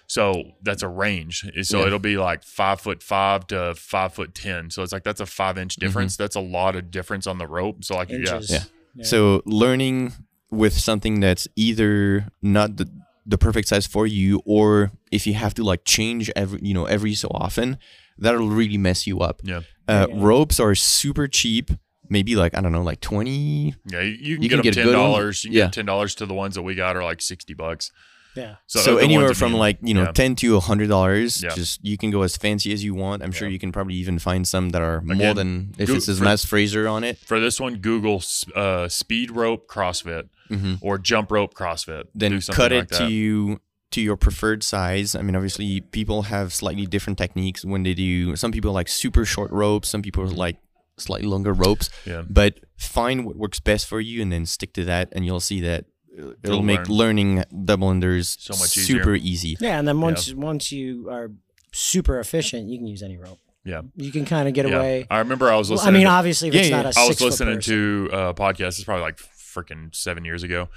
So 0.09 0.43
that's 0.63 0.81
a 0.83 0.87
range. 0.87 1.45
So 1.61 1.79
Yeah. 1.81 1.85
it'll 1.87 1.99
be 1.99 2.17
like 2.17 2.43
five 2.43 2.81
foot 2.81 3.03
five 3.03 3.45
to 3.47 3.75
five 3.75 4.11
foot 4.13 4.33
ten. 4.33 4.71
So 4.71 4.81
it's 4.83 4.91
like 4.91 5.03
that's 5.03 5.21
a 5.21 5.25
five 5.27 5.57
inch 5.57 5.75
Mm-hmm. 5.75 5.85
difference. 5.85 6.17
That's 6.17 6.35
a 6.35 6.39
lot 6.41 6.75
of 6.75 6.89
difference 6.91 7.27
on 7.27 7.37
the 7.37 7.45
rope. 7.47 7.83
So 7.83 7.95
like 7.95 8.09
Inches. 8.09 8.49
yeah, 8.51 8.63
Yeah. 8.95 9.03
So 9.05 9.41
learning 9.45 10.13
with 10.49 10.73
something 10.73 11.19
that's 11.19 11.47
either 11.55 12.27
not 12.41 12.77
the 12.77 12.89
the 13.25 13.37
perfect 13.37 13.67
size 13.67 13.85
for 13.85 14.07
you, 14.07 14.41
or 14.45 14.91
if 15.11 15.27
you 15.27 15.35
have 15.35 15.53
to 15.53 15.63
like 15.63 15.85
change 15.85 16.31
every 16.35 16.59
you 16.63 16.73
know 16.73 16.85
every 16.85 17.13
so 17.13 17.27
often, 17.29 17.77
that'll 18.17 18.49
really 18.49 18.79
mess 18.79 19.05
you 19.05 19.19
up. 19.19 19.41
yeah, 19.43 19.61
Uh, 19.87 20.07
Yeah. 20.09 20.15
Ropes 20.25 20.59
are 20.59 20.73
super 20.73 21.27
cheap. 21.27 21.69
Maybe 22.09 22.35
like 22.35 22.57
I 22.57 22.61
don't 22.61 22.71
know, 22.71 22.81
like 22.81 22.99
twenty. 23.01 23.75
yeah. 23.85 24.01
You, 24.01 24.09
you 24.09 24.35
can 24.37 24.41
You 24.43 24.49
get 24.49 24.73
can 24.73 24.73
them 24.73 24.73
get 24.73 24.95
$10 24.95 25.43
You 25.43 25.49
can 25.51 25.57
Yeah. 25.57 25.65
get 25.65 25.73
ten 25.73 25.85
dollars 25.85 26.15
to 26.15 26.25
the 26.25 26.33
ones 26.33 26.55
that 26.55 26.63
we 26.63 26.73
got 26.73 26.95
are 26.97 27.03
like 27.03 27.21
sixty 27.21 27.53
bucks. 27.53 27.91
Yeah. 28.35 28.55
So, 28.67 28.79
So, 28.79 28.97
anywhere 28.97 29.33
from 29.33 29.53
me- 29.53 29.57
like 29.59 29.79
you 29.81 29.93
know 29.93 30.03
yeah. 30.03 30.11
ten 30.11 30.35
to 30.37 30.55
a 30.55 30.59
hundred 30.59 30.87
dollars. 30.89 31.41
Yeah. 31.43 31.49
Just 31.55 31.83
you 31.83 31.97
can 31.97 32.11
go 32.11 32.21
as 32.21 32.37
fancy 32.37 32.71
as 32.71 32.83
you 32.83 32.93
want. 32.93 33.23
I'm 33.23 33.31
sure 33.31 33.47
Yeah. 33.47 33.53
you 33.53 33.59
can 33.59 33.71
probably 33.71 33.95
even 33.95 34.19
find 34.19 34.47
some 34.47 34.69
that 34.69 34.81
are 34.81 35.01
more 35.01 35.33
than 35.33 35.73
if 35.77 35.87
go- 35.87 35.95
it 35.95 36.01
says 36.01 36.19
for- 36.19 36.23
Mat 36.25 36.39
Fraser 36.39 36.87
on 36.87 37.03
it. 37.03 37.17
for 37.17 37.39
this 37.39 37.59
one, 37.59 37.77
Google 37.77 38.21
uh, 38.55 38.87
speed 38.87 39.31
rope 39.31 39.67
CrossFit 39.67 40.29
hmm 40.47 40.75
or 40.81 40.97
jump 40.97 41.31
rope 41.31 41.53
CrossFit. 41.53 42.05
Then 42.15 42.31
Do 42.31 42.41
something 42.41 42.55
cut 42.63 42.71
like 42.71 42.83
it 42.83 42.89
that. 42.89 42.97
to 42.99 43.11
you 43.11 43.59
to 43.91 44.01
your 44.01 44.15
preferred 44.17 44.61
size. 44.63 45.15
I 45.15 45.21
mean, 45.23 45.35
obviously, 45.35 45.81
people 45.81 46.23
have 46.23 46.53
slightly 46.53 46.85
different 46.85 47.17
techniques 47.17 47.65
when 47.65 47.81
they 47.83 47.93
do. 47.95 48.35
Some 48.35 48.51
people 48.51 48.71
like 48.71 48.87
super 48.87 49.25
short 49.25 49.51
ropes. 49.51 49.89
Some 49.89 50.01
people 50.03 50.25
like 50.27 50.57
slightly 50.97 51.27
longer 51.27 51.53
ropes. 51.53 51.89
Yeah. 52.05 52.23
But 52.29 52.59
find 52.77 53.25
what 53.25 53.35
works 53.37 53.59
best 53.59 53.87
for 53.87 53.99
you, 53.99 54.21
and 54.21 54.31
then 54.31 54.45
stick 54.45 54.73
to 54.73 54.85
that, 54.85 55.09
and 55.13 55.25
you'll 55.25 55.39
see 55.39 55.59
that 55.61 55.85
it'll 56.17 56.33
You'll 56.43 56.61
make 56.63 56.87
learn. 56.89 56.97
learning 56.97 57.43
double 57.65 57.89
unders 57.89 58.37
So 58.39 58.53
much 58.59 58.77
easier. 58.77 58.97
super 58.99 59.15
easy. 59.15 59.57
Yeah, 59.59 59.79
and 59.79 59.87
then 59.87 60.01
once 60.01 60.33
once 60.33 60.71
you 60.71 61.09
are 61.09 61.31
super 61.71 62.19
efficient, 62.19 62.67
you 62.69 62.77
can 62.77 62.87
use 62.87 63.03
any 63.03 63.17
rope. 63.17 63.39
Yeah. 63.65 63.81
You 63.95 64.11
can 64.11 64.25
kind 64.25 64.47
of 64.47 64.53
get 64.53 64.67
Yeah. 64.67 64.77
away. 64.77 65.07
I 65.11 65.19
remember 65.19 65.51
I 65.51 65.55
was 65.57 65.69
Well, 65.69 65.77
listening. 65.77 65.95
I 65.95 65.97
mean, 65.97 66.05
to- 66.07 66.11
obviously, 66.11 66.47
if 66.47 66.53
Yeah, 66.55 66.61
it's 66.61 66.69
yeah. 66.69 66.81
not 66.81 66.95
a 66.95 66.99
I 66.99 67.07
was 67.07 67.21
listening 67.21 67.55
person. 67.57 67.73
to 67.73 68.09
a 68.11 68.33
podcast. 68.33 68.67
It's 68.79 68.83
probably 68.83 69.03
like 69.03 69.17
freaking 69.17 69.93
seven 69.93 70.23
years 70.25 70.43
ago, 70.43 70.69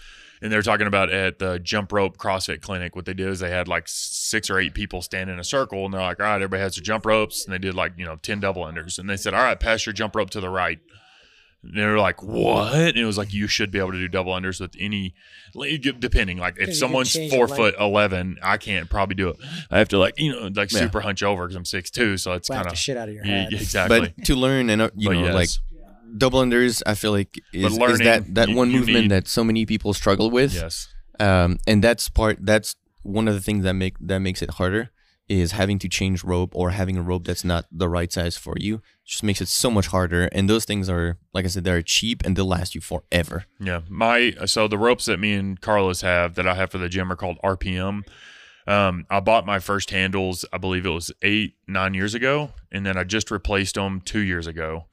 and 0.42 0.50
they 0.52 0.56
were 0.56 0.62
talking 0.62 0.86
about 0.86 1.10
at 1.10 1.38
the 1.38 1.58
jump 1.60 1.92
rope 1.92 2.18
CrossFit 2.18 2.60
clinic. 2.60 2.96
What 2.96 3.04
they 3.06 3.14
did 3.14 3.28
is 3.28 3.38
they 3.40 3.50
had 3.50 3.68
like 3.68 3.84
six 3.86 4.50
or 4.50 4.58
eight 4.58 4.74
people 4.74 5.00
stand 5.00 5.30
in 5.30 5.38
a 5.38 5.44
circle, 5.44 5.84
and 5.84 5.94
they're 5.94 6.00
like, 6.00 6.18
"All 6.20 6.26
right, 6.26 6.34
everybody 6.36 6.60
has 6.62 6.74
their 6.76 6.82
jump 6.82 7.06
ropes," 7.06 7.44
and 7.44 7.54
they 7.54 7.58
did 7.58 7.74
like 7.74 7.92
you 7.96 8.04
know 8.04 8.16
ten 8.16 8.40
double 8.40 8.64
unders, 8.64 8.98
and 8.98 9.08
they 9.08 9.16
said, 9.16 9.32
"All 9.34 9.42
right, 9.42 9.58
pass 9.58 9.86
your 9.86 9.92
jump 9.92 10.16
rope 10.16 10.30
to 10.30 10.40
the 10.40 10.50
right." 10.50 10.78
And 11.64 11.76
they 11.76 11.84
were 11.86 11.98
like, 11.98 12.22
"What?" 12.22 12.74
And 12.74 12.96
it 12.96 13.04
was 13.04 13.16
like 13.16 13.32
you 13.32 13.46
should 13.46 13.70
be 13.70 13.78
able 13.78 13.92
to 13.92 13.98
do 13.98 14.08
double 14.08 14.32
unders 14.32 14.60
with 14.60 14.74
any, 14.80 15.14
depending. 15.98 16.38
Like 16.38 16.56
if 16.58 16.74
someone's 16.76 17.16
four 17.30 17.46
foot 17.48 17.74
eleven, 17.78 18.38
I 18.42 18.56
can't 18.56 18.90
probably 18.90 19.14
do 19.14 19.28
it. 19.28 19.36
I 19.70 19.78
have 19.78 19.88
to 19.88 19.98
like 19.98 20.14
you 20.18 20.32
know 20.32 20.48
like 20.54 20.72
Yeah. 20.72 20.80
super 20.80 21.00
hunch 21.00 21.22
over 21.22 21.44
because 21.46 21.56
I'm 21.56 21.64
six 21.64 21.90
two, 21.90 22.16
so 22.16 22.32
it's 22.32 22.48
kind 22.48 22.66
of 22.66 22.76
shit 22.76 22.96
out 22.96 23.08
of 23.08 23.14
your 23.14 23.24
head. 23.24 23.48
yeah, 23.52 23.56
head. 23.58 23.62
exactly. 23.62 24.00
But 24.16 24.24
to 24.26 24.34
learn 24.34 24.70
and 24.70 24.82
uh, 24.82 24.90
you 24.96 25.08
But 25.10 25.14
know 25.14 25.24
yes. 25.26 25.34
like 25.34 25.48
double 26.18 26.40
unders, 26.40 26.82
I 26.84 26.94
feel 26.94 27.12
like 27.12 27.40
is, 27.52 27.72
is 27.78 27.98
that 28.00 28.34
that 28.34 28.48
you- 28.48 28.56
one 28.56 28.70
you 28.70 28.80
movement 28.80 29.02
need- 29.02 29.10
that 29.10 29.28
so 29.28 29.44
many 29.44 29.64
people 29.66 29.94
struggle 29.94 30.30
with. 30.30 30.52
yes, 30.54 30.88
um, 31.20 31.58
and 31.66 31.82
that's 31.82 32.08
part 32.08 32.38
that's 32.40 32.76
one 33.02 33.28
of 33.28 33.34
the 33.34 33.40
things 33.40 33.64
that 33.64 33.74
make 33.74 33.94
that 34.00 34.18
makes 34.20 34.42
it 34.42 34.50
harder 34.50 34.90
is 35.28 35.52
having 35.52 35.78
to 35.78 35.88
change 35.88 36.24
rope 36.24 36.52
or 36.54 36.70
having 36.70 36.96
a 36.96 37.02
rope 37.02 37.24
that's 37.24 37.44
not 37.44 37.64
the 37.70 37.88
right 37.88 38.12
size 38.12 38.36
for 38.36 38.54
you 38.58 38.82
just 39.04 39.22
makes 39.22 39.40
it 39.40 39.48
so 39.48 39.70
much 39.70 39.86
harder 39.86 40.24
and 40.32 40.48
those 40.48 40.64
things 40.64 40.88
are 40.88 41.16
like 41.32 41.44
i 41.44 41.48
said 41.48 41.64
they're 41.64 41.80
cheap 41.80 42.22
and 42.24 42.36
they'll 42.36 42.44
last 42.44 42.74
you 42.74 42.80
forever 42.80 43.44
Yeah, 43.60 43.80
my 43.88 44.32
so 44.46 44.68
the 44.68 44.78
ropes 44.78 45.06
that 45.06 45.18
me 45.20 45.32
and 45.34 45.60
Carlos 45.60 46.00
have 46.02 46.34
that 46.34 46.46
I 46.46 46.54
have 46.54 46.70
for 46.70 46.78
the 46.78 46.88
gym 46.88 47.10
are 47.12 47.16
called 47.16 47.38
RPM. 47.44 48.02
Um, 48.66 49.06
I 49.10 49.20
bought 49.20 49.44
my 49.46 49.58
first 49.58 49.90
handles, 49.90 50.44
I 50.52 50.58
believe 50.58 50.86
it 50.86 50.90
was 50.90 51.10
eight 51.22 51.54
nine 51.66 51.94
years 51.94 52.14
ago, 52.14 52.50
and 52.70 52.84
then 52.86 52.96
I 52.96 53.04
just 53.04 53.30
replaced 53.30 53.74
them 53.74 54.00
two 54.00 54.20
years 54.20 54.46
ago. 54.46 54.86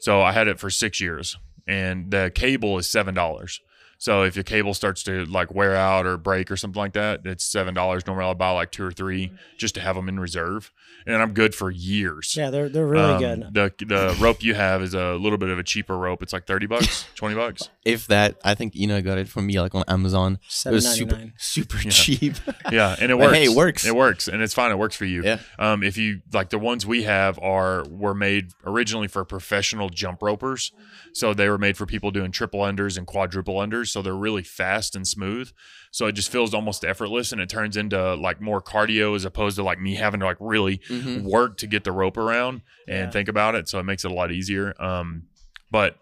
So 0.00 0.22
I 0.22 0.32
had 0.32 0.48
it 0.48 0.58
for 0.58 0.70
six 0.70 1.00
years, 1.00 1.36
and 1.66 2.10
the 2.10 2.32
cable 2.34 2.78
is 2.78 2.88
seven 2.88 3.14
dollars. 3.14 3.60
So 3.98 4.22
if 4.22 4.36
your 4.36 4.44
cable 4.44 4.74
starts 4.74 5.02
to 5.04 5.24
like 5.26 5.54
wear 5.54 5.74
out 5.74 6.06
or 6.06 6.16
break 6.16 6.50
or 6.50 6.56
something 6.56 6.78
like 6.78 6.92
that, 6.94 7.20
it's 7.24 7.44
seven 7.44 7.74
dollars. 7.74 8.06
Normally 8.06 8.26
I'll 8.26 8.34
buy 8.34 8.50
like 8.50 8.70
two 8.70 8.84
or 8.84 8.92
three 8.92 9.28
mm-hmm. 9.28 9.36
just 9.56 9.74
to 9.76 9.80
have 9.80 9.96
them 9.96 10.08
in 10.08 10.20
reserve, 10.20 10.72
and 11.06 11.16
I'm 11.22 11.32
good 11.32 11.54
for 11.54 11.70
years. 11.70 12.34
Yeah, 12.36 12.50
they're 12.50 12.68
they're 12.68 12.86
really 12.86 13.24
Um, 13.24 13.40
good. 13.40 13.54
The 13.54 13.84
the 13.86 14.16
rope 14.20 14.42
you 14.42 14.54
have 14.54 14.82
is 14.82 14.94
a 14.94 15.14
little 15.14 15.38
bit 15.38 15.48
of 15.48 15.58
a 15.58 15.62
cheaper 15.62 15.96
rope. 15.96 16.22
It's 16.22 16.32
like 16.32 16.46
thirty 16.46 16.66
bucks, 16.66 17.06
twenty 17.14 17.34
bucks. 17.34 17.68
if 17.84 18.06
that 18.08 18.36
i 18.44 18.52
think 18.54 18.74
ina 18.74 19.00
got 19.00 19.16
it 19.16 19.28
from 19.28 19.46
me 19.46 19.60
like 19.60 19.72
on 19.74 19.84
amazon 19.86 20.40
it 20.66 20.70
was 20.70 20.84
ninety 20.84 20.98
super 20.98 21.16
nine. 21.16 21.32
super 21.38 21.78
cheap 21.78 22.34
Yeah, 22.72 22.96
and 23.00 23.12
it 23.12 23.16
But 23.18 23.26
works. 23.26 23.34
hey, 23.36 23.44
it 23.44 23.54
works. 23.56 23.86
It 23.86 23.94
works, 23.94 24.26
and 24.28 24.42
it's 24.42 24.52
fine. 24.54 24.72
It 24.72 24.78
works 24.78 24.96
for 24.96 25.04
you. 25.04 25.22
Yeah. 25.22 25.38
Um, 25.58 25.82
if 25.84 25.96
you 25.96 26.20
like 26.32 26.50
the 26.50 26.58
ones 26.58 26.84
we 26.84 27.04
have 27.04 27.38
are 27.38 27.84
were 27.88 28.14
made 28.14 28.50
originally 28.64 29.06
for 29.08 29.24
professional 29.24 29.88
jump 29.88 30.20
ropers, 30.22 30.72
so 31.12 31.32
they 31.32 31.48
were 31.48 31.58
made 31.58 31.76
for 31.76 31.86
people 31.86 32.10
doing 32.10 32.32
triple 32.32 32.60
unders 32.60 32.98
and 32.98 33.06
quadruple 33.06 33.54
unders. 33.56 33.88
So 33.88 34.02
they're 34.02 34.14
really 34.16 34.42
fast 34.42 34.96
and 34.96 35.06
smooth. 35.06 35.52
So 35.96 36.04
it 36.08 36.12
just 36.12 36.30
feels 36.30 36.52
almost 36.52 36.84
effortless, 36.84 37.32
and 37.32 37.40
it 37.40 37.48
turns 37.48 37.74
into 37.74 38.16
like 38.16 38.38
more 38.38 38.60
cardio 38.60 39.16
as 39.16 39.24
opposed 39.24 39.56
to 39.56 39.62
like 39.62 39.80
me 39.80 39.94
having 39.94 40.20
to 40.20 40.26
like 40.26 40.36
really 40.40 40.76
Mhm. 40.90 41.22
work 41.22 41.56
to 41.56 41.66
get 41.66 41.84
the 41.84 41.92
rope 41.92 42.18
around 42.18 42.60
and 42.86 43.06
Yeah. 43.06 43.10
think 43.10 43.30
about 43.30 43.54
it. 43.54 43.66
So 43.66 43.78
it 43.78 43.84
makes 43.84 44.04
it 44.04 44.10
a 44.10 44.14
lot 44.14 44.30
easier. 44.30 44.74
Um, 44.78 45.22
but 45.70 45.96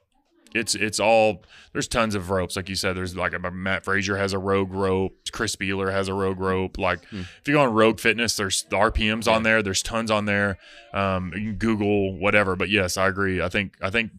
it's 0.53 0.74
it's 0.74 0.99
all 0.99 1.45
there's 1.72 1.86
tons 1.86 2.16
of 2.16 2.28
ropes 2.30 2.57
like 2.57 2.68
you 2.68 2.74
said 2.74 2.97
there's 2.97 3.14
like 3.16 3.34
a, 3.34 3.38
Mat 3.53 3.84
Fraser 3.84 4.16
has 4.16 4.32
a 4.32 4.38
rogue 4.38 4.72
rope 4.72 5.12
chris 5.32 5.55
Beeler 5.57 5.90
has 5.92 6.07
a 6.09 6.14
rogue 6.14 6.38
rope 6.40 6.76
like 6.78 7.05
Hmm. 7.11 7.20
if 7.40 7.42
you 7.47 7.55
go 7.55 7.61
on 7.62 7.72
rogue 7.72 7.99
fitness 7.99 8.36
there's 8.36 8.62
the 8.70 8.76
rpms 8.76 9.26
on 9.26 9.42
there 9.42 9.62
there's 9.64 9.82
tons 9.82 10.12
on 10.12 10.26
there 10.26 10.57
um, 10.92 11.32
you 11.34 11.40
can 11.51 11.55
google 11.57 12.16
whatever 12.16 12.55
but 12.55 12.68
yes 12.68 12.97
i 12.97 13.09
agree 13.09 13.42
i 13.42 13.49
think 13.49 13.74
i 13.82 13.90
think 13.90 14.12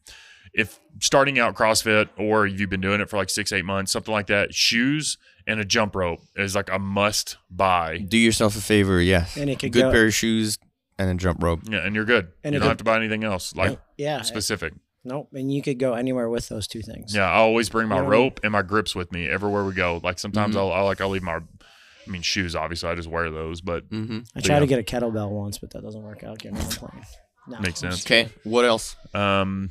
if 0.54 0.78
starting 1.00 1.40
out 1.40 1.56
crossfit 1.56 2.10
or 2.18 2.46
you've 2.46 2.70
been 2.70 2.82
doing 2.82 3.00
it 3.00 3.10
for 3.10 3.16
like 3.16 3.30
six 3.30 3.54
eight 3.54 3.64
months 3.64 3.94
something 3.94 4.14
like 4.14 4.28
that 4.28 4.54
shoes 4.54 5.18
and 5.48 5.60
a 5.60 5.66
jump 5.66 5.96
rope 5.96 6.20
is 6.36 6.56
like 6.56 6.70
a 6.72 6.80
must 6.80 7.38
buy 7.50 7.98
do 7.98 8.18
yourself 8.18 8.56
a 8.58 8.62
favor 8.62 9.02
yes. 9.02 9.38
And 9.38 9.50
it 9.50 9.60
could 9.60 9.72
go 9.72 9.80
good 9.82 9.86
go- 9.88 9.92
pair 9.92 10.06
of 10.08 10.14
shoes 10.14 10.58
and 10.98 11.10
a 11.10 11.16
jump 11.16 11.44
rope 11.44 11.60
yeah 11.70 11.80
and 11.86 11.96
you're 11.96 12.06
good 12.06 12.30
And 12.44 12.54
you 12.54 12.60
don't 12.60 12.66
could- 12.66 12.70
have 12.70 12.78
to 12.78 12.84
buy 12.84 12.98
anything 12.98 13.24
else 13.24 13.56
like 13.56 13.80
Yeah. 13.98 14.22
specific 14.24 14.74
Nope. 15.08 15.30
And 15.36 15.54
you 15.54 15.62
could 15.62 15.78
go 15.78 15.94
anywhere 15.94 16.30
with 16.30 16.50
those 16.50 16.66
two 16.66 16.82
things. 16.82 17.14
Yeah, 17.14 17.30
I 17.30 17.36
always 17.36 17.70
bring 17.70 17.88
my 17.88 17.98
You 17.98 18.02
know- 18.02 18.08
rope 18.10 18.40
and 18.42 18.52
my 18.52 18.64
grips 18.64 18.96
with 18.96 19.12
me 19.12 19.30
everywhere 19.30 19.64
we 19.64 19.74
go. 19.76 20.02
Like 20.04 20.18
sometimes 20.18 20.56
Mhm. 20.56 20.60
I'll, 20.62 20.72
I'll 20.72 20.86
like 20.86 21.00
I'll 21.00 21.10
leave 21.10 21.22
my, 21.22 21.36
I 21.36 22.10
mean 22.10 22.24
shoes. 22.24 22.56
Obviously, 22.56 22.90
I 22.90 22.96
just 22.96 23.08
wear 23.08 23.30
those, 23.30 23.62
but 23.62 23.88
mm-hmm. 23.92 24.22
I 24.36 24.40
tried 24.40 24.56
Yeah. 24.56 24.60
to 24.62 24.66
get 24.66 24.80
a 24.80 24.84
kettlebell 24.84 25.30
once, 25.30 25.60
but 25.60 25.70
that 25.74 25.84
doesn't 25.84 26.02
work 26.02 26.24
out. 26.24 26.40
Getting 26.40 26.58
on 26.58 26.66
a 26.66 26.70
plane. 26.70 27.04
No, 27.48 27.60
Makes 27.60 27.82
sense. 27.82 28.04
okay 28.04 28.30
what 28.46 28.66
else 28.66 28.96
um. 29.14 29.70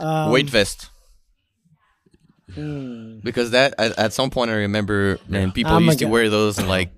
Um, 0.00 0.30
weight 0.30 0.48
vest 0.48 0.90
hmm. 2.54 3.18
because 3.20 3.50
that 3.52 3.74
at, 3.78 3.98
at 3.98 4.12
some 4.12 4.30
point 4.30 4.50
i 4.50 4.54
remember 4.54 5.18
man 5.28 5.52
people 5.52 5.72
I'm 5.72 5.84
used 5.84 5.98
to 6.00 6.06
guy- 6.06 6.10
wear 6.10 6.30
those 6.30 6.58
in 6.58 6.66
like 6.68 6.90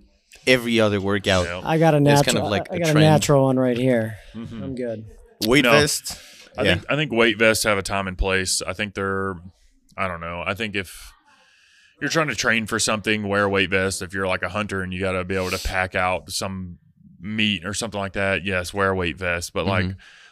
every 0.46 0.80
other 0.80 1.00
workout 1.00 1.44
yeah. 1.44 1.60
I 1.64 1.78
got 1.78 1.94
a 1.94 2.00
natural. 2.00 2.34
kind 2.34 2.38
of 2.38 2.50
like 2.50 2.70
I 2.72 2.76
a 2.76 2.78
got 2.78 2.88
a 2.88 2.92
trend. 2.92 3.04
natural 3.04 3.44
one 3.44 3.58
right 3.58 3.76
here. 3.76 4.16
Mhm. 4.34 4.62
I'm 4.62 4.74
good. 4.74 5.04
weight 5.46 5.64
No. 5.64 5.72
vest 5.72 6.18
I 6.56 6.62
yeah. 6.62 6.74
think 6.74 6.86
I 6.90 6.96
think 6.96 7.12
weight 7.12 7.38
vests 7.38 7.64
have 7.64 7.78
a 7.78 7.82
time 7.82 8.08
and 8.08 8.16
place. 8.18 8.60
I 8.66 8.72
think 8.72 8.94
they're, 8.94 9.36
I 9.96 10.08
don't 10.08 10.20
know. 10.20 10.42
I 10.44 10.54
think 10.54 10.74
if 10.74 11.12
you're 12.00 12.10
trying 12.10 12.28
to 12.28 12.34
train 12.34 12.66
for 12.66 12.78
something, 12.78 13.28
wear 13.28 13.44
a 13.44 13.48
weight 13.48 13.70
vest. 13.70 14.02
If 14.02 14.12
you're 14.14 14.26
like 14.26 14.42
a 14.42 14.48
hunter 14.48 14.82
and 14.82 14.92
you 14.92 15.00
got 15.00 15.12
to 15.12 15.24
be 15.24 15.36
able 15.36 15.50
to 15.50 15.58
pack 15.58 15.94
out 15.94 16.30
some 16.30 16.78
meat 17.20 17.64
or 17.64 17.72
something 17.74 18.00
like 18.00 18.14
that, 18.14 18.44
yes, 18.44 18.74
wear 18.74 18.90
a 18.90 18.94
weight 18.94 19.16
vest. 19.16 19.52
But 19.52 19.66
like 19.66 19.86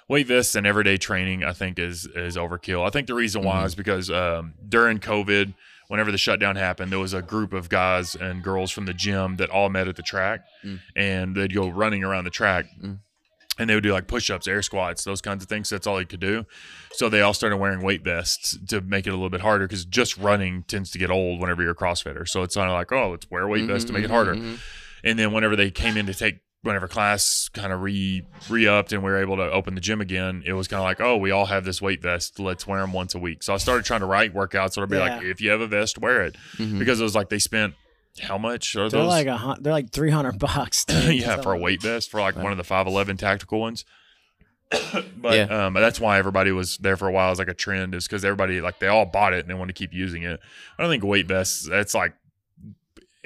weight 0.09 0.27
vests 0.27 0.55
and 0.55 0.67
everyday 0.67 0.97
training, 0.97 1.45
I 1.45 1.53
think 1.53 1.79
is 1.79 2.07
is 2.07 2.37
overkill. 2.37 2.87
I 2.87 2.91
think 2.91 3.07
the 3.07 3.15
reason 3.15 3.43
why 3.43 3.65
is 3.65 3.75
because 3.75 4.11
um, 4.11 4.55
during 4.69 4.99
COVID, 4.99 5.55
whenever 5.89 6.11
the 6.11 6.19
shutdown 6.19 6.57
happened, 6.57 6.91
there 6.93 6.99
was 6.99 7.15
a 7.15 7.23
group 7.23 7.53
of 7.53 7.69
guys 7.69 8.15
and 8.15 8.43
girls 8.43 8.71
from 8.71 8.87
the 8.87 8.95
gym 8.95 9.37
that 9.37 9.51
all 9.51 9.69
met 9.69 9.89
at 9.89 9.97
the 9.97 10.03
track, 10.03 10.41
Mm. 10.65 10.81
and 10.97 11.35
they'd 11.37 11.55
go 11.55 11.69
running 11.69 12.03
around 12.05 12.25
the 12.25 12.31
track. 12.31 12.67
Mm. 12.83 12.99
And 13.61 13.69
they 13.69 13.75
would 13.75 13.83
do 13.83 13.93
like 13.93 14.07
push-ups, 14.07 14.47
air 14.47 14.63
squats, 14.63 15.03
those 15.03 15.21
kinds 15.21 15.43
of 15.43 15.49
things. 15.49 15.69
That's 15.69 15.85
all 15.85 15.97
they 15.97 16.05
could 16.05 16.21
do. 16.21 16.47
So 16.93 17.09
they 17.09 17.23
all 17.23 17.35
started 17.35 17.57
wearing 17.57 17.83
weight 17.83 18.05
vests 18.05 18.57
to 18.69 18.81
make 18.81 19.05
it 19.09 19.11
a 19.11 19.15
little 19.15 19.31
bit 19.31 19.41
harder 19.41 19.67
because 19.67 19.85
just 19.85 20.17
running 20.17 20.63
tends 20.69 20.93
to 20.93 20.99
get 20.99 21.11
old 21.11 21.41
whenever 21.41 21.63
you're 21.63 21.73
a 21.73 21.75
CrossFitter. 21.75 22.29
So 22.29 22.45
it's 22.45 22.55
kind 22.55 22.71
of 22.71 22.75
like, 22.75 22.93
oh, 22.93 23.11
let's 23.11 23.29
wear 23.29 23.43
a 23.43 23.49
weight 23.49 23.65
vest 23.67 23.89
to 23.89 23.93
make 23.93 24.05
it 24.05 24.11
harder. 24.11 24.37
mhm, 24.37 24.59
And 25.03 25.19
then 25.19 25.33
whenever 25.33 25.57
they 25.57 25.73
came 25.73 25.97
in 25.97 26.07
to 26.07 26.15
take 26.15 26.39
whenever 26.63 26.89
class 26.89 27.49
kind 27.53 27.73
of 27.73 27.83
re 27.83 28.25
re 28.49 28.67
upped 28.67 28.93
and 28.93 29.03
we 29.03 29.11
were 29.11 29.21
able 29.21 29.37
to 29.37 29.51
open 29.51 29.75
the 29.75 29.81
gym 29.81 30.01
again, 30.01 30.43
it 30.45 30.53
was 30.53 30.69
kind 30.69 30.79
of 30.81 30.85
like, 30.85 31.01
oh, 31.01 31.17
we 31.17 31.31
all 31.31 31.47
have 31.47 31.65
this 31.65 31.81
weight 31.81 32.03
vest. 32.03 32.39
Let's 32.41 32.67
wear 32.67 32.81
them 32.81 32.93
once 32.93 33.15
a 33.15 33.19
week. 33.19 33.43
So 33.43 33.55
I 33.55 33.59
started 33.59 33.85
trying 33.85 34.01
to 34.01 34.07
write 34.07 34.35
workouts. 34.35 34.73
So 34.73 34.83
it'll 34.83 34.91
be 34.91 34.99
like, 34.99 35.23
if 35.23 35.41
you 35.41 35.51
have 35.51 35.61
a 35.61 35.67
vest, 35.69 35.99
wear 35.99 36.23
it 36.25 36.37
mhm. 36.57 36.79
because 36.79 37.01
it 37.01 37.05
was 37.05 37.15
like 37.15 37.29
they 37.29 37.39
spent 37.39 37.75
How 38.21 38.39
much 38.39 38.75
are 38.75 38.89
They're 38.91 39.01
those? 39.03 39.09
like 39.09 39.27
a 39.29 39.57
they're 39.61 39.73
like 39.73 39.91
three 39.91 40.11
hundred 40.11 40.39
bucks. 40.39 40.85
dude. 40.87 41.15
yeah, 41.21 41.41
for 41.41 41.53
a 41.53 41.59
weight 41.59 41.81
vest 41.83 42.11
for 42.11 42.21
like 42.21 42.37
one 42.37 42.51
of 42.53 42.59
the 42.59 42.65
five 42.65 42.87
eleven 42.87 43.17
tactical 43.17 43.61
ones. 43.61 43.85
but 45.17 45.35
Yeah. 45.35 45.67
um, 45.67 45.75
that's 45.75 45.99
why 46.01 46.19
everybody 46.19 46.51
was 46.53 46.77
there 46.79 46.97
for 46.97 47.09
a 47.09 47.13
while 47.13 47.31
as 47.31 47.39
like 47.39 47.49
a 47.49 47.55
trend 47.55 47.95
is 47.95 48.07
because 48.07 48.25
everybody 48.25 48.61
like 48.61 48.79
they 48.81 48.87
all 48.89 49.07
bought 49.07 49.33
it 49.33 49.41
and 49.41 49.49
they 49.49 49.55
want 49.55 49.69
to 49.69 49.73
keep 49.75 49.95
using 49.95 50.25
it. 50.25 50.41
I 50.79 50.83
don't 50.83 50.91
think 50.91 51.05
weight 51.05 51.27
vests. 51.27 51.67
That's 51.69 51.95
like 51.95 52.15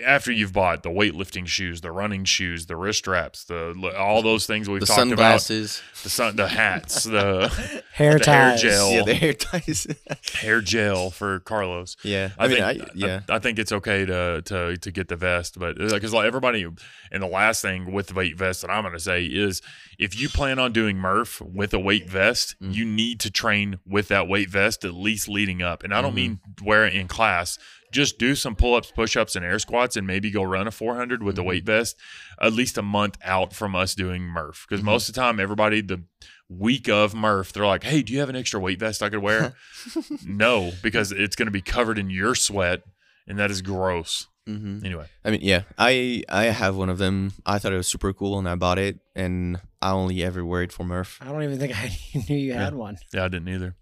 after 0.03 0.33
you've 0.33 0.53
bought 0.53 0.83
the 0.83 0.89
weightlifting 0.89 1.47
shoes, 1.47 1.81
the 1.83 1.93
running 1.93 2.25
shoes, 2.25 2.67
the 2.67 2.77
wrist 2.77 3.01
straps, 3.01 3.45
the 3.45 3.95
all 3.99 4.23
those 4.23 4.47
things 4.47 4.69
we've 4.69 4.81
the 4.81 4.87
talked 4.87 4.99
sunglasses. 4.99 5.81
about, 5.93 6.03
the 6.03 6.09
sun, 6.11 6.37
the 6.37 6.49
hats, 6.49 7.05
the 7.05 7.49
hair 7.93 8.19
the 8.19 8.25
hair 8.31 8.57
gel. 8.57 8.91
Yeah, 8.91 9.03
the 9.05 9.15
hair 9.15 9.33
ties. 9.35 9.87
hair 10.35 10.61
gel 10.63 11.11
for 11.11 11.41
Carlos. 11.41 11.97
yeah, 12.03 12.31
I, 12.39 12.49
mean, 12.49 12.57
think, 12.63 12.83
I, 12.83 12.87
yeah. 12.95 13.21
I, 13.29 13.37
I 13.37 13.39
think 13.39 13.59
it's 13.59 13.73
okay 13.73 14.05
to 14.07 14.43
to 14.43 14.77
to 14.79 14.91
get 14.91 15.09
the 15.09 15.17
vest, 15.17 15.59
but 15.59 15.77
because 15.77 16.13
like 16.15 16.27
everybody, 16.27 16.63
and 16.63 17.23
the 17.23 17.27
last 17.27 17.61
thing 17.63 17.93
with 17.93 18.09
the 18.09 18.15
weight 18.15 18.37
vest 18.39 18.63
that 18.63 18.71
I'm 18.71 18.83
going 18.83 18.95
to 18.95 19.01
say 19.01 19.25
is, 19.27 19.61
if 19.99 20.19
you 20.19 20.29
plan 20.31 20.59
on 20.59 20.73
doing 20.73 20.97
Murph 20.97 21.41
with 21.43 21.75
a 21.75 21.79
weight 21.79 22.09
vest, 22.09 22.55
Mm. 22.63 22.75
you 22.75 22.85
need 22.85 23.21
to 23.21 23.31
train 23.31 23.79
with 23.87 24.09
that 24.09 24.27
weight 24.29 24.49
vest 24.49 24.85
at 24.85 24.95
least 24.95 25.29
leading 25.29 25.63
up. 25.63 25.83
And 25.83 25.93
I 25.95 26.01
don't 26.01 26.13
Mhm. 26.13 26.17
mean 26.17 26.41
wear 26.63 26.87
it 26.87 26.95
in 26.95 27.09
class. 27.09 27.59
Just 27.93 28.19
do 28.19 28.35
some 28.35 28.57
pull 28.57 28.75
ups, 28.75 28.91
push 28.91 29.17
ups, 29.17 29.37
and 29.37 29.45
air 29.45 29.59
squats, 29.61 29.97
and 29.97 30.07
maybe 30.07 30.31
go 30.31 30.43
run 30.43 30.67
a 30.67 30.71
400 30.73 31.23
with 31.23 31.37
the 31.37 31.43
Mhm. 31.43 31.47
weight 31.47 31.65
vest 31.67 31.97
at 32.41 32.53
least 32.55 32.77
a 32.79 32.83
month 32.83 33.19
out 33.23 33.53
from 33.55 33.77
us 33.77 33.95
doing 33.95 34.23
Murph. 34.23 34.67
Because 34.69 34.81
Mhm. 34.83 34.87
most 34.87 35.09
of 35.09 35.15
the 35.15 35.21
time, 35.21 35.39
everybody 35.39 35.81
the 35.83 36.03
week 36.49 36.89
of 36.89 37.15
Murph, 37.15 37.53
they're 37.53 37.67
like, 37.67 37.85
"Hey, 37.85 38.03
do 38.03 38.13
you 38.13 38.19
have 38.21 38.29
an 38.29 38.37
extra 38.37 38.59
weight 38.59 38.81
vest 38.81 39.03
I 39.03 39.11
could 39.11 39.21
wear?" 39.23 39.55
no, 40.27 40.73
because 40.83 41.13
it's 41.13 41.37
going 41.37 41.47
to 41.47 41.53
be 41.53 41.61
covered 41.63 41.99
in 41.99 42.11
your 42.11 42.35
sweat, 42.35 42.83
and 43.29 43.39
that 43.39 43.51
is 43.51 43.63
gross. 43.63 44.27
hmm 44.47 44.81
Anyway, 44.85 45.07
I 45.25 45.31
mean, 45.31 45.41
yeah, 45.43 45.63
I 45.79 46.25
I 46.29 46.45
have 46.47 46.75
one 46.77 46.89
of 46.89 46.99
them. 46.99 47.33
I 47.47 47.59
thought 47.61 47.73
it 47.73 47.77
was 47.77 47.87
super 47.87 48.13
cool, 48.13 48.39
and 48.39 48.49
I 48.49 48.57
bought 48.57 48.79
it, 48.79 48.99
and 49.15 49.61
I 49.81 49.91
only 49.93 50.23
ever 50.25 50.45
wear 50.45 50.63
it 50.63 50.73
for 50.73 50.83
Murph. 50.85 51.19
I 51.21 51.27
don't 51.27 51.43
even 51.45 51.59
think 51.61 51.77
I 51.77 51.97
knew 52.29 52.37
you 52.37 52.53
had 52.55 52.75
one. 52.75 52.97
yeah, 53.13 53.25
I 53.25 53.29
didn't 53.29 53.49
either. 53.49 53.77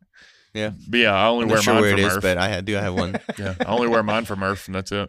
Yeah. 0.53 0.73
but 0.89 0.99
yeah, 0.99 1.15
I 1.15 1.27
only 1.29 1.45
I'm 1.45 1.49
wear 1.49 1.57
not 1.59 1.65
sure 1.65 1.75
mine 1.75 1.83
where 1.83 1.93
for 1.93 1.99
it 1.99 2.05
is, 2.07 2.13
Murph. 2.15 2.23
but 2.23 2.39
I 2.39 2.53
ha- 2.55 2.61
do 2.61 2.75
have 2.75 2.95
one. 2.95 3.21
yeah, 3.39 3.55
I 3.61 3.65
only 3.67 3.89
wear 3.89 4.03
mine 4.03 4.25
for 4.25 4.37
Murph, 4.37 4.67
and 4.67 4.75
that's 4.75 4.91
it. 4.93 5.09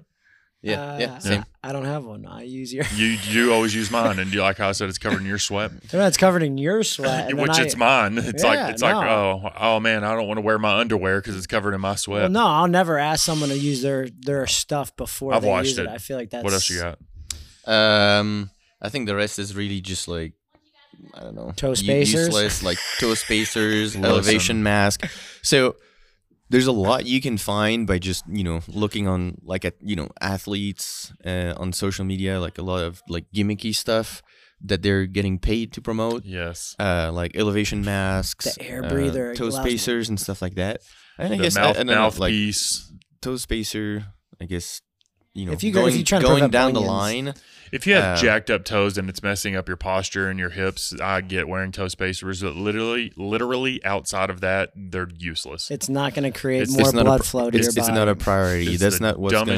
Yeah, 0.63 0.93
Uh, 0.93 0.97
yeah, 0.99 1.17
same. 1.17 1.43
I, 1.63 1.69
I 1.69 1.73
don't 1.73 1.85
have 1.85 2.05
one. 2.05 2.27
I 2.27 2.43
use 2.43 2.71
your. 2.71 2.85
You 2.95 3.05
you 3.23 3.51
always 3.51 3.73
use 3.73 3.89
mine, 3.89 4.19
and 4.19 4.31
you 4.31 4.41
like 4.43 4.59
how 4.59 4.69
I 4.69 4.73
said 4.73 4.89
it's 4.89 4.99
covered 4.99 5.21
in 5.21 5.25
your 5.25 5.39
sweat, 5.39 5.71
No, 5.91 6.05
it's 6.05 6.17
covered 6.17 6.43
in 6.43 6.59
your 6.59 6.83
sweat. 6.83 7.29
and 7.31 7.39
then 7.39 7.41
which 7.47 7.57
I- 7.57 7.63
it's 7.63 7.75
mine. 7.75 8.19
It's 8.19 8.43
Yeah, 8.43 8.49
like 8.49 8.73
it's 8.73 8.83
like 8.83 8.93
no. 9.03 9.41
oh 9.43 9.49
oh 9.59 9.79
man, 9.79 10.03
I 10.03 10.13
don't 10.13 10.27
want 10.27 10.37
to 10.37 10.41
wear 10.41 10.59
my 10.59 10.79
underwear 10.79 11.19
because 11.19 11.35
it's 11.35 11.47
covered 11.47 11.73
in 11.73 11.81
my 11.81 11.95
sweat. 11.95 12.21
Well, 12.21 12.29
no, 12.29 12.45
I'll 12.45 12.67
never 12.67 12.99
ask 12.99 13.25
someone 13.25 13.49
to 13.49 13.57
use 13.57 13.81
their 13.81 14.07
their 14.19 14.45
stuff 14.45 14.95
before 14.95 15.33
I've 15.33 15.41
they 15.41 15.49
watched 15.49 15.69
use 15.69 15.79
it. 15.79 15.85
it. 15.87 15.89
I 15.89 15.97
feel 15.97 16.17
like 16.17 16.29
that's 16.29 16.43
what 16.43 16.53
else 16.53 16.69
you 16.69 16.79
got? 16.79 16.99
Um, 17.65 18.51
I 18.81 18.89
think 18.89 19.07
the 19.07 19.15
rest 19.15 19.39
is 19.39 19.55
really 19.55 19.81
just 19.81 20.07
like 20.07 20.33
I 21.13 21.19
don't 21.21 21.35
know, 21.35 21.51
Toe 21.55 21.69
u- 21.69 21.75
spacers? 21.75 22.27
useless, 22.27 22.63
like 22.63 22.77
toe 22.99 23.13
spacers, 23.15 23.95
elevation 24.11 24.63
mask. 24.63 25.05
So 25.41 25.75
there's 26.49 26.67
a 26.67 26.71
lot 26.71 27.05
you 27.05 27.21
can 27.21 27.37
find 27.37 27.87
by 27.87 27.97
just 27.99 28.23
you 28.27 28.43
know 28.43 28.61
looking 28.67 29.07
on 29.07 29.37
like 29.43 29.63
at 29.65 29.75
you 29.81 29.95
know 29.95 30.09
athletes 30.19 31.11
uh, 31.25 31.53
on 31.57 31.73
social 31.73 32.05
media, 32.05 32.39
like 32.39 32.57
a 32.57 32.61
lot 32.63 32.83
of 32.83 33.01
like 33.07 33.25
gimmicky 33.33 33.73
stuff 33.75 34.21
that 34.63 34.81
they're 34.83 35.05
getting 35.07 35.39
paid 35.39 35.73
to 35.73 35.81
promote. 35.81 36.23
Yes, 36.23 36.75
Uh, 36.79 37.09
like 37.11 37.35
elevation 37.35 37.83
masks, 37.83 38.53
The 38.55 38.63
air 38.69 38.85
uh, 38.85 38.89
breather 38.89 39.33
toe 39.33 39.49
spacers, 39.49 40.07
and 40.09 40.19
stuff 40.19 40.41
like 40.41 40.55
that. 40.55 40.81
And 41.17 41.33
I 41.33 41.37
guess 41.37 41.57
I- 41.57 41.61
mouth 41.61 41.77
I 41.77 41.83
don't 41.83 41.87
know, 41.87 42.11
like 42.19 42.33
toe 43.21 43.37
spacer. 43.37 44.05
I 44.39 44.45
guess 44.45 44.81
you 45.33 45.45
know 45.45 45.51
If 45.53 45.63
you 45.63 45.71
go- 45.71 45.79
if 45.79 45.85
going, 45.85 45.95
you're 45.95 46.03
trying 46.05 46.21
going 46.21 46.33
prevent 46.35 46.51
down 46.51 46.73
the 46.73 46.79
line. 46.81 47.33
If 47.71 47.87
you 47.87 47.93
have 47.93 48.17
Uh, 48.17 48.21
jacked 48.21 48.49
up 48.49 48.65
toes 48.65 48.97
and 48.97 49.09
it's 49.09 49.23
messing 49.23 49.55
up 49.55 49.69
your 49.69 49.77
posture 49.77 50.29
and 50.29 50.37
your 50.37 50.49
hips, 50.49 50.93
I 51.01 51.21
get 51.21 51.47
wearing 51.47 51.71
toe 51.71 51.87
spacers. 51.87 52.41
But 52.41 52.57
literally, 52.57 53.13
literally 53.15 53.81
outside 53.85 54.29
of 54.29 54.41
that, 54.41 54.71
they're 54.75 55.07
useless. 55.17 55.71
It's 55.71 55.87
not 55.87 56.13
going 56.13 56.29
to 56.31 56.37
create 56.37 56.63
It's- 56.63 56.73
more 56.77 56.81
it's 56.87 56.93
not 56.93 57.01
a 57.01 57.05
blood 57.05 57.25
flow 57.25 57.49
to 57.49 57.57
it's, 57.57 57.67
your 57.67 57.69
it's 57.69 57.79
body. 57.87 57.93
not 57.93 58.09
a 58.09 58.15
priority. 58.15 58.73
It's 58.73 58.81
That's 58.81 58.99
not 58.99 59.17
what's 59.19 59.33
gonna 59.33 59.57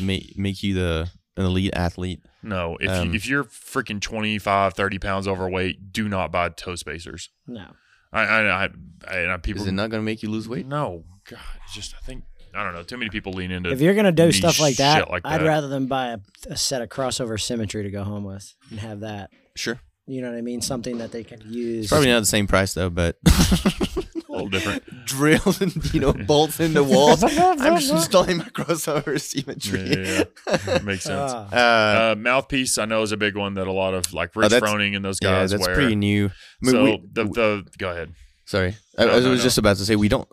make 0.00 0.36
make 0.36 0.62
you 0.64 0.74
the 0.74 1.08
an 1.36 1.44
elite 1.46 1.70
athlete. 1.74 2.20
No, 2.42 2.76
if 2.80 2.90
Um, 2.90 3.10
you, 3.10 3.14
if 3.14 3.26
you're 3.28 3.44
freaking 3.44 4.00
25, 4.00 4.74
30 4.74 4.98
pounds 4.98 5.28
overweight, 5.28 5.92
do 5.92 6.08
not 6.08 6.32
buy 6.32 6.48
toe 6.48 6.74
spacers. 6.74 7.28
no. 7.46 7.66
I, 8.14 8.24
I, 8.24 8.64
I, 9.08 9.32
I, 9.32 9.36
people. 9.38 9.62
Is 9.62 9.68
it 9.68 9.72
not 9.72 9.88
gonna 9.88 10.02
make 10.02 10.22
you 10.22 10.28
lose 10.28 10.46
weight? 10.46 10.66
No, 10.66 11.04
God, 11.30 11.38
it's 11.64 11.74
just 11.74 11.94
I 11.94 12.04
think 12.04 12.24
I 12.54 12.62
don't 12.64 12.74
know. 12.74 12.82
Too 12.82 12.96
many 12.96 13.10
people 13.10 13.32
lean 13.32 13.50
into. 13.50 13.70
If 13.70 13.80
you're 13.80 13.94
going 13.94 14.04
to 14.06 14.12
do 14.12 14.30
stuff 14.32 14.60
like 14.60 14.76
that, 14.76 14.98
shit 14.98 15.10
like 15.10 15.22
I'd 15.24 15.40
that. 15.40 15.46
rather 15.46 15.68
than 15.68 15.86
buy 15.86 16.08
a, 16.08 16.18
a 16.50 16.56
set 16.56 16.82
of 16.82 16.88
crossover 16.88 17.40
symmetry 17.40 17.82
to 17.84 17.90
go 17.90 18.04
home 18.04 18.24
with 18.24 18.54
and 18.70 18.78
have 18.80 19.00
that. 19.00 19.30
Sure. 19.54 19.80
You 20.06 20.20
know 20.20 20.30
what 20.30 20.36
I 20.36 20.42
mean? 20.42 20.60
Something 20.60 20.98
that 20.98 21.12
they 21.12 21.22
can 21.24 21.40
use. 21.50 21.88
Probably 21.88 22.08
not 22.08 22.20
the 22.20 22.26
same 22.26 22.46
price 22.48 22.74
though, 22.74 22.90
but 22.90 23.16
a 23.26 24.02
little 24.28 24.48
different. 24.48 24.82
drilled 25.06 25.60
and 25.62 25.94
you 25.94 26.00
know 26.00 26.12
bolts 26.12 26.58
in 26.60 26.74
the 26.74 26.82
walls. 26.94 27.22
I'm 27.22 27.78
just 27.78 27.92
installing 27.92 28.38
my 28.38 28.44
crossover 28.46 29.20
symmetry. 29.20 30.04
yeah, 30.04 30.24
yeah. 30.66 30.78
makes 30.82 31.04
sense. 31.04 31.32
Ah. 31.34 31.48
Uh, 31.52 32.12
Uh, 32.12 32.14
mouthpiece, 32.16 32.78
I 32.78 32.84
know, 32.84 33.02
is 33.02 33.12
a 33.12 33.16
big 33.16 33.36
one 33.36 33.54
that 33.54 33.66
a 33.68 33.72
lot 33.72 33.94
of 33.94 34.12
like 34.12 34.34
Rich 34.34 34.46
Oh, 34.46 34.48
that's- 34.48 34.70
Froning 34.72 34.96
and 34.96 35.04
those 35.04 35.18
yeah, 35.22 35.30
guys 35.30 35.52
that's 35.52 35.64
wear. 35.66 35.74
pretty 35.76 35.94
new. 35.94 36.26
I 36.26 36.30
mean, 36.62 36.72
so 36.72 36.84
we- 36.84 37.02
the 37.12 37.24
the 37.24 37.64
go 37.78 37.90
ahead. 37.90 38.12
sorry, 38.44 38.74
I, 38.98 39.04
No, 39.04 39.12
I 39.12 39.14
was 39.16 39.24
no, 39.24 39.34
no. 39.34 39.40
just 39.40 39.58
about 39.58 39.76
to 39.76 39.84
say 39.84 39.94
we 39.96 40.08
don't. 40.08 40.28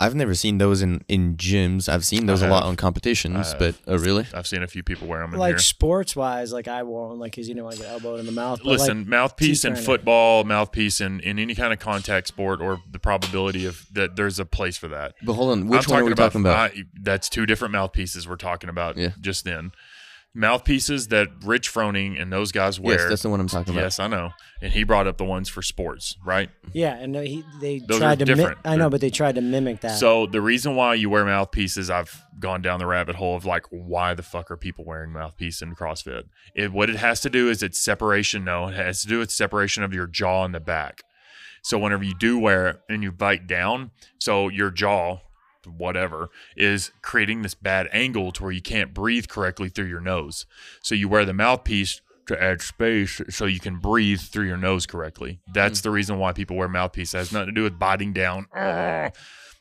I've 0.00 0.14
never 0.14 0.34
seen 0.34 0.56
those 0.56 0.80
in 0.80 1.04
in 1.08 1.36
gyms. 1.36 1.86
I've 1.86 2.06
seen 2.06 2.24
those 2.24 2.42
I 2.42 2.46
a 2.46 2.50
lot 2.50 2.62
have. 2.62 2.70
on 2.70 2.76
competitions, 2.76 3.52
I 3.54 3.58
but 3.58 3.74
oh 3.86 3.98
really? 3.98 4.26
I've 4.32 4.46
seen 4.46 4.62
a 4.62 4.66
few 4.66 4.82
people 4.82 5.06
wear 5.06 5.20
them 5.20 5.34
in 5.34 5.38
like 5.38 5.60
sports 5.60 6.16
wise, 6.16 6.52
like 6.52 6.68
I 6.68 6.82
wore 6.82 7.08
one, 7.08 7.18
like 7.18 7.32
because 7.32 7.48
you 7.48 7.54
didn't 7.54 7.64
want 7.64 7.76
to 7.76 7.82
get 7.82 7.92
elbowed 7.92 8.18
in 8.18 8.26
the 8.26 8.32
mouth. 8.32 8.60
But 8.64 8.70
Listen, 8.70 9.00
like, 9.00 9.08
mouthpiece 9.08 9.64
in 9.66 9.76
football, 9.76 10.44
mouthpiece 10.44 11.02
in, 11.02 11.20
in 11.20 11.38
any 11.38 11.54
kind 11.54 11.72
of 11.72 11.78
contact 11.78 12.28
sport, 12.28 12.62
or 12.62 12.80
the 12.90 12.98
probability 12.98 13.66
of 13.66 13.86
that 13.92 14.16
there's 14.16 14.38
a 14.38 14.46
place 14.46 14.78
for 14.78 14.88
that. 14.88 15.14
But 15.22 15.34
hold 15.34 15.52
on, 15.52 15.68
which 15.68 15.86
I'm 15.86 15.92
one 15.92 16.02
are 16.02 16.06
we 16.06 16.14
talking 16.14 16.40
about? 16.40 16.72
I, 16.72 16.84
that's 16.98 17.28
two 17.28 17.44
different 17.44 17.72
mouthpieces 17.72 18.26
we're 18.26 18.36
talking 18.36 18.70
about 18.70 18.96
Yeah. 18.96 19.10
just 19.20 19.44
then. 19.44 19.72
Mouthpieces 20.32 21.08
that 21.08 21.28
Rich 21.44 21.72
Froning 21.74 22.20
and 22.20 22.32
those 22.32 22.52
guys 22.52 22.78
wear. 22.78 23.00
yes, 23.00 23.08
that's 23.08 23.22
the 23.22 23.28
one 23.28 23.40
I'm 23.40 23.48
talking 23.48 23.74
about. 23.74 23.82
Yes, 23.82 23.98
I 23.98 24.06
know. 24.06 24.30
And 24.62 24.72
he 24.72 24.84
brought 24.84 25.08
up 25.08 25.18
the 25.18 25.24
ones 25.24 25.48
for 25.48 25.60
sports, 25.60 26.16
right? 26.24 26.50
yeah, 26.72 26.94
and 26.94 27.16
he 27.16 27.42
they 27.60 27.80
Those 27.80 27.96
are 27.96 28.14
tried 28.14 28.18
to. 28.20 28.36
Mi- 28.36 28.54
I 28.64 28.76
know, 28.76 28.88
but 28.88 29.00
they 29.00 29.10
tried 29.10 29.34
to 29.34 29.40
mimic 29.40 29.80
that. 29.80 29.98
So 29.98 30.26
the 30.26 30.40
reason 30.40 30.76
why 30.76 30.94
you 30.94 31.10
wear 31.10 31.24
mouthpieces, 31.24 31.90
I've 31.90 32.24
gone 32.38 32.62
down 32.62 32.78
the 32.78 32.86
rabbit 32.86 33.16
hole 33.16 33.34
of 33.36 33.44
like, 33.44 33.66
why 33.70 34.14
the 34.14 34.22
fuck 34.22 34.52
are 34.52 34.56
people 34.56 34.84
wearing 34.84 35.10
mouthpiece 35.10 35.62
in 35.62 35.74
CrossFit? 35.74 36.24
It 36.54 36.72
what 36.72 36.88
it 36.88 36.96
has 36.96 37.20
to 37.22 37.30
do 37.30 37.48
is 37.50 37.60
it's 37.60 37.78
separation. 37.78 38.44
No, 38.44 38.68
it 38.68 38.74
has 38.74 39.02
to 39.02 39.08
do 39.08 39.18
with 39.18 39.32
separation 39.32 39.82
of 39.82 39.92
your 39.92 40.06
jaw 40.06 40.44
and 40.44 40.54
the 40.54 40.60
back. 40.60 41.02
So 41.62 41.76
whenever 41.76 42.04
you 42.04 42.14
do 42.14 42.38
wear 42.38 42.68
it 42.68 42.80
and 42.88 43.02
you 43.02 43.10
bite 43.12 43.46
down, 43.48 43.90
so 44.18 44.48
your 44.48 44.70
jaw, 44.70 45.18
whatever, 45.66 46.30
is 46.56 46.90
creating 47.02 47.42
this 47.42 47.54
bad 47.54 47.88
angle 47.92 48.32
to 48.32 48.42
where 48.42 48.52
you 48.52 48.62
can't 48.62 48.94
breathe 48.94 49.28
correctly 49.28 49.68
through 49.68 49.86
your 49.86 50.00
nose. 50.00 50.46
So 50.82 50.94
you 50.94 51.08
wear 51.08 51.24
the 51.24 51.32
mouthpiece 51.32 52.00
to 52.26 52.42
add 52.42 52.62
space 52.62 53.20
so 53.28 53.44
you 53.46 53.60
can 53.60 53.78
breathe 53.78 54.20
through 54.20 54.46
your 54.46 54.56
nose 54.56 54.86
correctly. 54.86 55.40
That's 55.52 55.80
mm. 55.80 55.82
the 55.84 55.90
reason 55.90 56.18
why 56.18 56.32
people 56.32 56.56
wear 56.56 56.68
mouthpiece. 56.68 57.12
It 57.14 57.18
has 57.18 57.32
nothing 57.32 57.48
to 57.48 57.52
do 57.52 57.64
with 57.64 57.78
biting 57.78 58.12
down. 58.12 58.46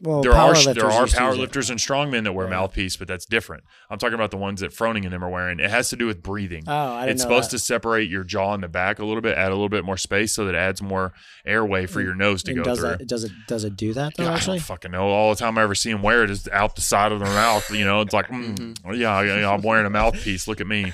Well, 0.02 0.22
there 0.22 0.32
are 0.34 0.54
there 0.74 0.86
are 0.86 1.06
powerlifters 1.06 1.70
and 1.70 1.80
strongmen 1.80 2.24
that 2.24 2.32
wear 2.34 2.46
Yeah. 2.48 2.52
mouthpiece, 2.52 2.96
but 2.96 3.08
that's 3.08 3.26
different. 3.26 3.64
I'm 3.90 3.98
talking 3.98 4.14
about 4.16 4.32
the 4.32 4.38
ones 4.38 4.62
that 4.62 4.72
Froning 4.72 5.04
and 5.04 5.12
them 5.12 5.24
are 5.24 5.30
wearing. 5.30 5.60
It 5.60 5.70
has 5.70 5.90
to 5.90 5.96
do 5.96 6.06
with 6.08 6.24
breathing. 6.24 6.64
Oh, 6.68 6.74
I 6.74 7.06
didn't 7.06 7.06
know. 7.08 7.12
it's 7.12 7.24
know 7.24 7.30
supposed 7.30 7.48
that. 7.52 7.58
to 7.58 7.60
separate 7.64 8.10
your 8.10 8.24
jaw 8.24 8.54
and 8.54 8.64
the 8.64 8.68
back 8.70 9.00
a 9.00 9.06
little 9.06 9.22
bit, 9.22 9.38
add 9.38 9.48
a 9.50 9.56
little 9.56 9.70
bit 9.70 9.84
more 9.84 9.98
space, 9.98 10.34
so 10.34 10.46
that 10.46 10.56
it 10.56 10.58
adds 10.58 10.82
more 10.82 11.14
airway 11.46 11.86
for 11.86 12.02
your 12.02 12.16
nose 12.16 12.44
to 12.44 12.52
And 12.52 12.58
go 12.60 12.64
does 12.64 12.80
through. 12.80 12.90
that 12.90 13.08
does 13.08 13.24
it 13.24 13.32
does 13.48 13.64
it 13.64 13.76
do 13.76 13.94
that 13.94 14.16
though? 14.16 14.24
Yeah, 14.24 14.34
I 14.36 14.40
don't 14.40 14.60
fucking 14.60 14.92
know. 14.92 15.08
All 15.10 15.32
the 15.32 15.40
time 15.40 15.58
I 15.58 15.64
ever 15.64 15.76
see 15.76 15.90
him 15.92 16.02
wear 16.02 16.24
it 16.24 16.30
is 16.30 16.48
out 16.54 16.76
the 16.76 16.82
side 16.82 17.12
of 17.12 17.20
their 17.20 17.28
mouth. 17.34 17.70
You 17.72 17.86
know, 17.86 18.02
it's 18.02 18.14
like, 18.14 18.28
mm, 18.30 18.56
Mm-hmm. 18.58 18.94
yeah, 18.94 19.22
yeah, 19.22 19.52
I'm 19.52 19.62
wearing 19.62 19.86
a 19.86 19.90
mouthpiece. 19.90 20.48
Look 20.48 20.62
at 20.62 20.68
me. 20.68 20.94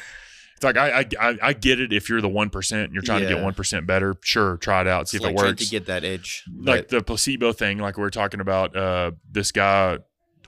Like 0.66 0.78
I 0.78 1.05
I, 1.20 1.38
I, 1.41 1.53
get 1.53 1.80
it 1.80 1.93
if 1.93 2.09
you're 2.09 2.22
the 2.22 2.30
one 2.30 2.49
percent 2.49 2.86
and 2.86 2.93
you're 2.93 3.03
trying 3.03 3.22
to 3.22 3.28
get 3.28 3.41
one 3.41 3.53
percent 3.53 3.88
better. 3.88 4.18
Sure, 4.22 4.57
try 4.57 4.82
it 4.82 4.88
out, 4.88 5.07
see 5.07 5.18
It's 5.18 5.26
if 5.26 5.32
like 5.32 5.39
it 5.39 5.45
works 5.45 5.63
to 5.63 5.70
get 5.70 5.86
that 5.86 6.04
edge. 6.04 6.43
like 6.58 6.89
the 6.89 7.01
placebo 7.01 7.54
thing, 7.54 7.78
like 7.78 7.97
we 7.97 8.01
were 8.01 8.09
talking 8.09 8.39
about, 8.39 8.75
uh, 8.75 9.12
this 9.32 9.51
guy 9.51 10.00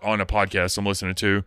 on 0.02 0.22
a 0.22 0.26
podcast 0.26 0.78
I'm 0.78 0.86
listening 0.86 1.16
to, 1.16 1.44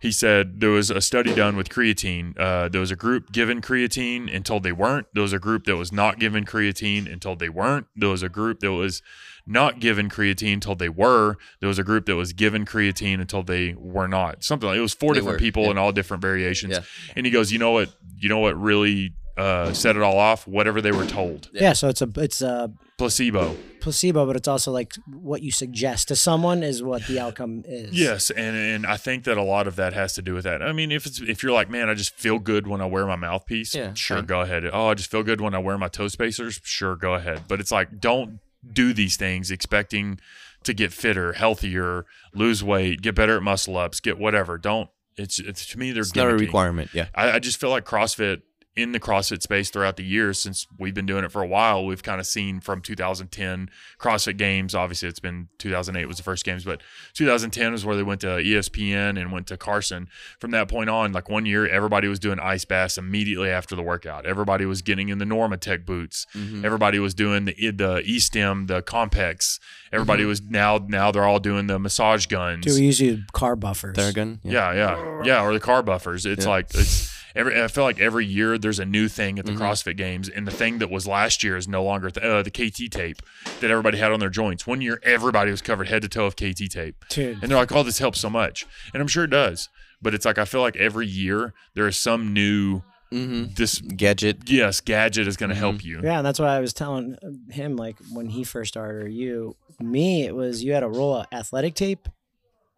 he 0.00 0.12
said 0.12 0.60
there 0.60 0.70
was 0.70 0.90
a 0.90 1.00
study 1.00 1.34
done 1.34 1.56
with 1.56 1.68
creatine. 1.68 2.38
Uh, 2.38 2.68
there 2.68 2.80
was 2.80 2.90
a 2.90 2.96
group 2.96 3.32
given 3.32 3.60
creatine 3.60 4.34
and 4.34 4.44
told 4.44 4.62
they 4.62 4.72
weren't. 4.72 5.06
There 5.14 5.22
was 5.22 5.32
a 5.32 5.38
group 5.38 5.64
that 5.64 5.76
was 5.76 5.92
not 5.92 6.18
given 6.18 6.44
creatine 6.44 7.10
and 7.10 7.22
told 7.22 7.38
they 7.38 7.48
weren't. 7.48 7.86
There 7.96 8.10
was 8.10 8.22
a 8.22 8.28
group 8.28 8.60
that 8.60 8.72
was 8.72 9.02
not 9.46 9.80
given 9.80 10.08
creatine 10.08 10.54
until 10.54 10.74
they 10.74 10.88
were. 10.88 11.36
There 11.60 11.68
was 11.68 11.78
a 11.78 11.84
group 11.84 12.06
that 12.06 12.16
was 12.16 12.32
given 12.32 12.64
creatine 12.64 13.20
until 13.20 13.42
they 13.42 13.74
were 13.76 14.08
not. 14.08 14.42
Something 14.44 14.68
like 14.68 14.78
it 14.78 14.80
was 14.82 14.94
four 14.94 15.12
They 15.14 15.20
different 15.20 15.36
were, 15.36 15.44
people 15.44 15.64
yeah. 15.64 15.70
and 15.70 15.78
all 15.78 15.92
different 15.92 16.20
variations. 16.22 16.72
Yeah. 16.74 16.82
And 17.16 17.26
he 17.26 17.32
goes, 17.32 17.52
you 17.52 17.58
know 17.58 17.72
what? 17.72 17.90
You 18.18 18.28
know 18.28 18.38
what 18.38 18.58
really 18.60 19.12
uh, 19.36 19.72
set 19.72 19.96
it 19.96 20.02
all 20.02 20.18
off, 20.18 20.46
whatever 20.46 20.80
they 20.80 20.92
were 20.92 21.06
told. 21.06 21.50
Yeah. 21.52 21.72
so 21.74 21.88
it's 21.88 22.00
a 22.02 22.08
it's 22.16 22.40
a 22.40 22.72
Placebo. 22.96 23.56
placebo, 23.80 24.24
but 24.24 24.36
it's 24.36 24.46
also 24.46 24.70
like 24.70 24.92
what 25.12 25.42
you 25.42 25.50
suggest 25.50 26.06
to 26.08 26.14
someone 26.16 26.62
is 26.62 26.80
what 26.80 27.04
the 27.08 27.18
outcome 27.18 27.64
is. 27.66 27.92
Yes, 27.92 28.30
and 28.30 28.56
and 28.56 28.86
I 28.86 28.96
think 28.96 29.24
that 29.24 29.36
a 29.36 29.42
lot 29.42 29.66
of 29.66 29.74
that 29.76 29.92
has 29.94 30.12
to 30.14 30.22
do 30.22 30.32
with 30.32 30.44
that. 30.44 30.62
I 30.62 30.72
mean, 30.72 30.92
if 30.92 31.04
it's 31.04 31.20
if 31.20 31.42
you're 31.42 31.50
like, 31.52 31.68
man, 31.68 31.88
I 31.88 31.94
just 31.94 32.14
feel 32.14 32.38
good 32.38 32.68
when 32.68 32.80
I 32.80 32.86
wear 32.86 33.04
my 33.04 33.16
mouthpiece, 33.16 33.74
Yeah, 33.74 33.92
sure, 33.94 34.18
fine. 34.18 34.26
go 34.26 34.40
ahead. 34.42 34.64
Oh, 34.72 34.86
I 34.86 34.94
just 34.94 35.10
feel 35.10 35.24
good 35.24 35.40
when 35.40 35.54
I 35.54 35.58
wear 35.58 35.76
my 35.76 35.88
toe 35.88 36.06
spacers, 36.06 36.60
sure, 36.62 36.94
go 36.94 37.14
ahead. 37.14 37.42
But 37.48 37.58
it's 37.58 37.72
like, 37.72 38.00
don't 38.00 38.38
do 38.72 38.92
these 38.92 39.16
things 39.16 39.50
expecting 39.50 40.20
to 40.64 40.74
get 40.74 40.92
fitter, 40.92 41.34
healthier, 41.34 42.06
lose 42.32 42.64
weight, 42.64 43.02
get 43.02 43.14
better 43.14 43.36
at 43.36 43.42
muscle 43.42 43.76
ups, 43.76 44.00
get 44.00 44.18
whatever. 44.18 44.58
Don't. 44.58 44.88
It's 45.16 45.38
it's 45.38 45.66
to 45.66 45.78
me, 45.78 45.92
they're 45.92 46.04
not 46.16 46.30
a 46.30 46.34
requirement. 46.34 46.90
Yeah. 46.92 47.06
I, 47.14 47.32
I 47.32 47.38
just 47.38 47.60
feel 47.60 47.70
like 47.70 47.84
CrossFit 47.84 48.42
in 48.76 48.90
the 48.90 48.98
CrossFit 48.98 49.40
space 49.40 49.70
throughout 49.70 49.96
the 49.96 50.02
years 50.02 50.36
since 50.38 50.66
we've 50.78 50.94
been 50.94 51.06
doing 51.06 51.22
it 51.24 51.30
for 51.30 51.42
a 51.42 51.46
while, 51.46 51.86
we've 51.86 52.02
kind 52.02 52.18
of 52.20 52.26
seen 52.26 52.58
from 52.58 52.80
2010 52.82 53.70
CrossFit 54.00 54.36
Games. 54.36 54.74
Obviously, 54.74 55.08
it's 55.08 55.20
been 55.20 55.48
2008 55.58 56.06
was 56.06 56.16
the 56.16 56.24
first 56.24 56.44
games, 56.44 56.64
but 56.64 56.80
2010 57.14 57.70
was 57.72 57.84
where 57.84 57.94
they 57.94 58.02
went 58.02 58.20
to 58.22 58.26
ESPN 58.26 59.20
and 59.20 59.30
went 59.30 59.46
to 59.46 59.56
Carson. 59.56 60.08
From 60.40 60.50
that 60.50 60.68
point 60.68 60.90
on, 60.90 61.12
like 61.12 61.28
one 61.28 61.46
year, 61.46 61.68
everybody 61.68 62.08
was 62.08 62.18
doing 62.18 62.40
ice 62.40 62.64
baths 62.64 62.98
immediately 62.98 63.48
after 63.48 63.76
the 63.76 63.82
workout. 63.82 64.26
Everybody 64.26 64.66
was 64.66 64.82
getting 64.82 65.08
in 65.08 65.18
the 65.18 65.24
Normatec 65.24 65.86
boots. 65.86 66.26
Mm-hmm. 66.34 66.64
Everybody 66.64 66.98
was 66.98 67.14
doing 67.14 67.44
the 67.44 67.54
the 67.70 68.02
E-stim, 68.04 68.66
the 68.66 68.82
Compex. 68.82 69.60
Everybody 69.92 70.24
was 70.24 70.42
now 70.42 70.84
now 70.88 71.12
they're 71.12 71.24
all 71.24 71.38
doing 71.38 71.68
the 71.68 71.78
massage 71.78 72.26
guns. 72.26 72.64
Do 72.66 72.74
we 72.74 72.86
use 72.86 73.00
you 73.00 73.22
car 73.32 73.54
buffers? 73.54 73.96
Theragun. 73.96 74.40
Yeah, 74.42 74.72
yeah, 74.72 75.22
yeah, 75.24 75.44
or 75.44 75.52
the 75.52 75.60
car 75.60 75.82
buffers. 75.82 76.26
It's 76.26 76.44
Yeah. 76.44 76.50
like 76.50 76.74
it's 76.74 77.13
every. 77.34 77.60
I 77.62 77.68
feel 77.68 77.84
like 77.84 78.00
every 78.00 78.26
year 78.26 78.58
there's 78.58 78.78
a 78.78 78.84
new 78.84 79.08
thing 79.08 79.38
at 79.38 79.46
the 79.46 79.52
Mhm. 79.52 79.58
CrossFit 79.58 79.96
Games, 79.96 80.28
and 80.28 80.46
the 80.46 80.50
thing 80.52 80.78
that 80.78 80.90
was 80.90 81.06
last 81.06 81.42
year 81.44 81.56
is 81.56 81.66
no 81.68 81.82
longer 81.82 82.10
th- 82.10 82.24
uh, 82.24 82.42
the 82.42 82.50
KT 82.50 82.88
tape 82.88 83.22
that 83.60 83.70
everybody 83.70 83.98
had 83.98 84.12
on 84.12 84.20
their 84.20 84.28
joints. 84.30 84.66
One 84.66 84.80
year, 84.80 85.00
everybody 85.02 85.50
was 85.50 85.62
covered 85.62 85.88
head 85.88 86.02
to 86.02 86.08
toe 86.08 86.26
of 86.26 86.36
KT 86.36 86.68
tape, 86.68 87.04
Dude. 87.08 87.38
and 87.42 87.50
they're 87.50 87.58
like, 87.58 87.72
"Oh, 87.72 87.82
this 87.82 87.98
helps 87.98 88.20
so 88.20 88.30
much," 88.30 88.66
and 88.92 89.00
I'm 89.00 89.08
sure 89.08 89.24
it 89.24 89.30
does. 89.30 89.68
But 90.02 90.14
it's 90.14 90.24
like 90.26 90.38
I 90.38 90.44
feel 90.44 90.60
like 90.60 90.76
every 90.76 91.06
year 91.06 91.54
there 91.74 91.86
is 91.86 91.96
some 91.96 92.32
new 92.32 92.82
Mm-hmm. 93.12 93.54
this 93.54 93.78
Gadget. 93.80 94.50
yes 94.50 94.80
gadget 94.80 95.28
is 95.28 95.36
going 95.36 95.50
to 95.50 95.54
Mhm. 95.54 95.58
help 95.60 95.84
you. 95.84 96.00
Yeah, 96.02 96.16
and 96.18 96.26
that's 96.26 96.40
why 96.40 96.56
I 96.56 96.60
was 96.60 96.72
telling 96.72 97.16
him 97.50 97.76
like 97.76 97.96
when 98.12 98.28
he 98.30 98.42
first 98.44 98.72
started 98.74 99.04
or 99.04 99.08
you. 99.08 99.56
Me, 99.80 100.24
it 100.24 100.34
was 100.34 100.64
you 100.64 100.72
had 100.72 100.82
a 100.82 100.88
roll 100.88 101.16
of 101.16 101.26
athletic 101.32 101.74
tape 101.74 102.08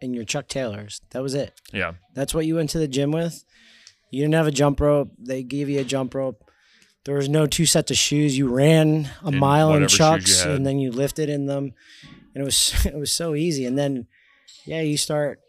and 0.02 0.14
your 0.14 0.24
Chuck 0.24 0.46
Taylors. 0.48 1.00
That 1.10 1.22
was 1.22 1.34
it. 1.34 1.52
Yeah, 1.72 1.92
That's 2.14 2.34
what 2.34 2.44
you 2.46 2.54
went 2.56 2.68
to 2.70 2.78
the 2.78 2.88
gym 2.88 3.12
with. 3.12 3.44
You 4.10 4.22
didn't 4.22 4.34
have 4.34 4.46
a 4.46 4.50
jump 4.52 4.80
rope. 4.80 5.10
They 5.18 5.42
gave 5.42 5.68
you 5.68 5.80
a 5.80 5.84
jump 5.84 6.14
rope. 6.14 6.42
There 7.04 7.14
was 7.16 7.28
no 7.28 7.46
two 7.46 7.66
sets 7.66 7.90
of 7.90 7.96
shoes. 7.96 8.36
You 8.36 8.48
ran 8.48 9.08
a 9.24 9.28
In 9.28 9.38
mile 9.38 9.72
in 9.74 9.82
you 9.82 9.88
chucks 9.88 10.44
and 10.44 10.66
then 10.66 10.78
you 10.78 10.90
lifted 10.90 11.28
in 11.28 11.46
them. 11.46 11.72
And 12.34 12.42
it 12.42 12.44
was 12.44 12.74
it 12.86 12.96
was 12.96 13.12
so 13.12 13.34
easy. 13.34 13.64
And 13.66 13.78
then 13.78 14.06
yeah, 14.64 14.80
you 14.80 14.96
start 14.96 15.40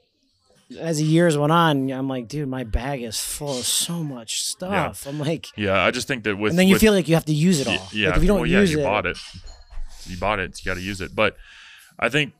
as 0.79 0.97
the 0.97 1.03
years 1.05 1.37
went 1.37 1.51
on, 1.53 1.89
I'm 1.91 2.09
like, 2.09 2.27
dude, 2.27 2.49
my 2.49 2.65
bag 2.65 3.01
is 3.01 3.19
full 3.19 3.57
of 3.57 3.65
so 3.65 4.03
much 4.03 4.41
stuff. 4.43 5.07
I'm 5.07 5.19
like 5.19 5.47
yeah. 5.55 5.81
I 5.83 5.91
just 5.91 6.07
think 6.07 6.23
that 6.25 6.35
with 6.37 6.51
and 6.51 6.59
then 6.59 6.67
you 6.67 6.73
with- 6.75 6.81
feel 6.81 6.93
like 6.93 7.07
you 7.07 7.15
have 7.15 7.25
to 7.25 7.33
use 7.33 7.59
it 7.59 7.67
all. 7.67 7.87
Yeah, 7.91 8.09
Like 8.09 8.17
if 8.17 8.23
you 8.23 8.27
don't 8.27 8.39
well, 8.41 8.45
yeah, 8.49 8.59
use 8.59 8.71
you 8.71 8.81
it, 8.81 8.83
bought 8.83 9.05
it. 9.05 9.17
You 10.05 10.17
bought 10.17 10.39
it. 10.39 10.63
You 10.63 10.69
got 10.69 10.75
to 10.75 10.83
use 10.83 11.01
it. 11.01 11.15
But 11.15 11.35
I 11.99 12.09
think 12.09 12.33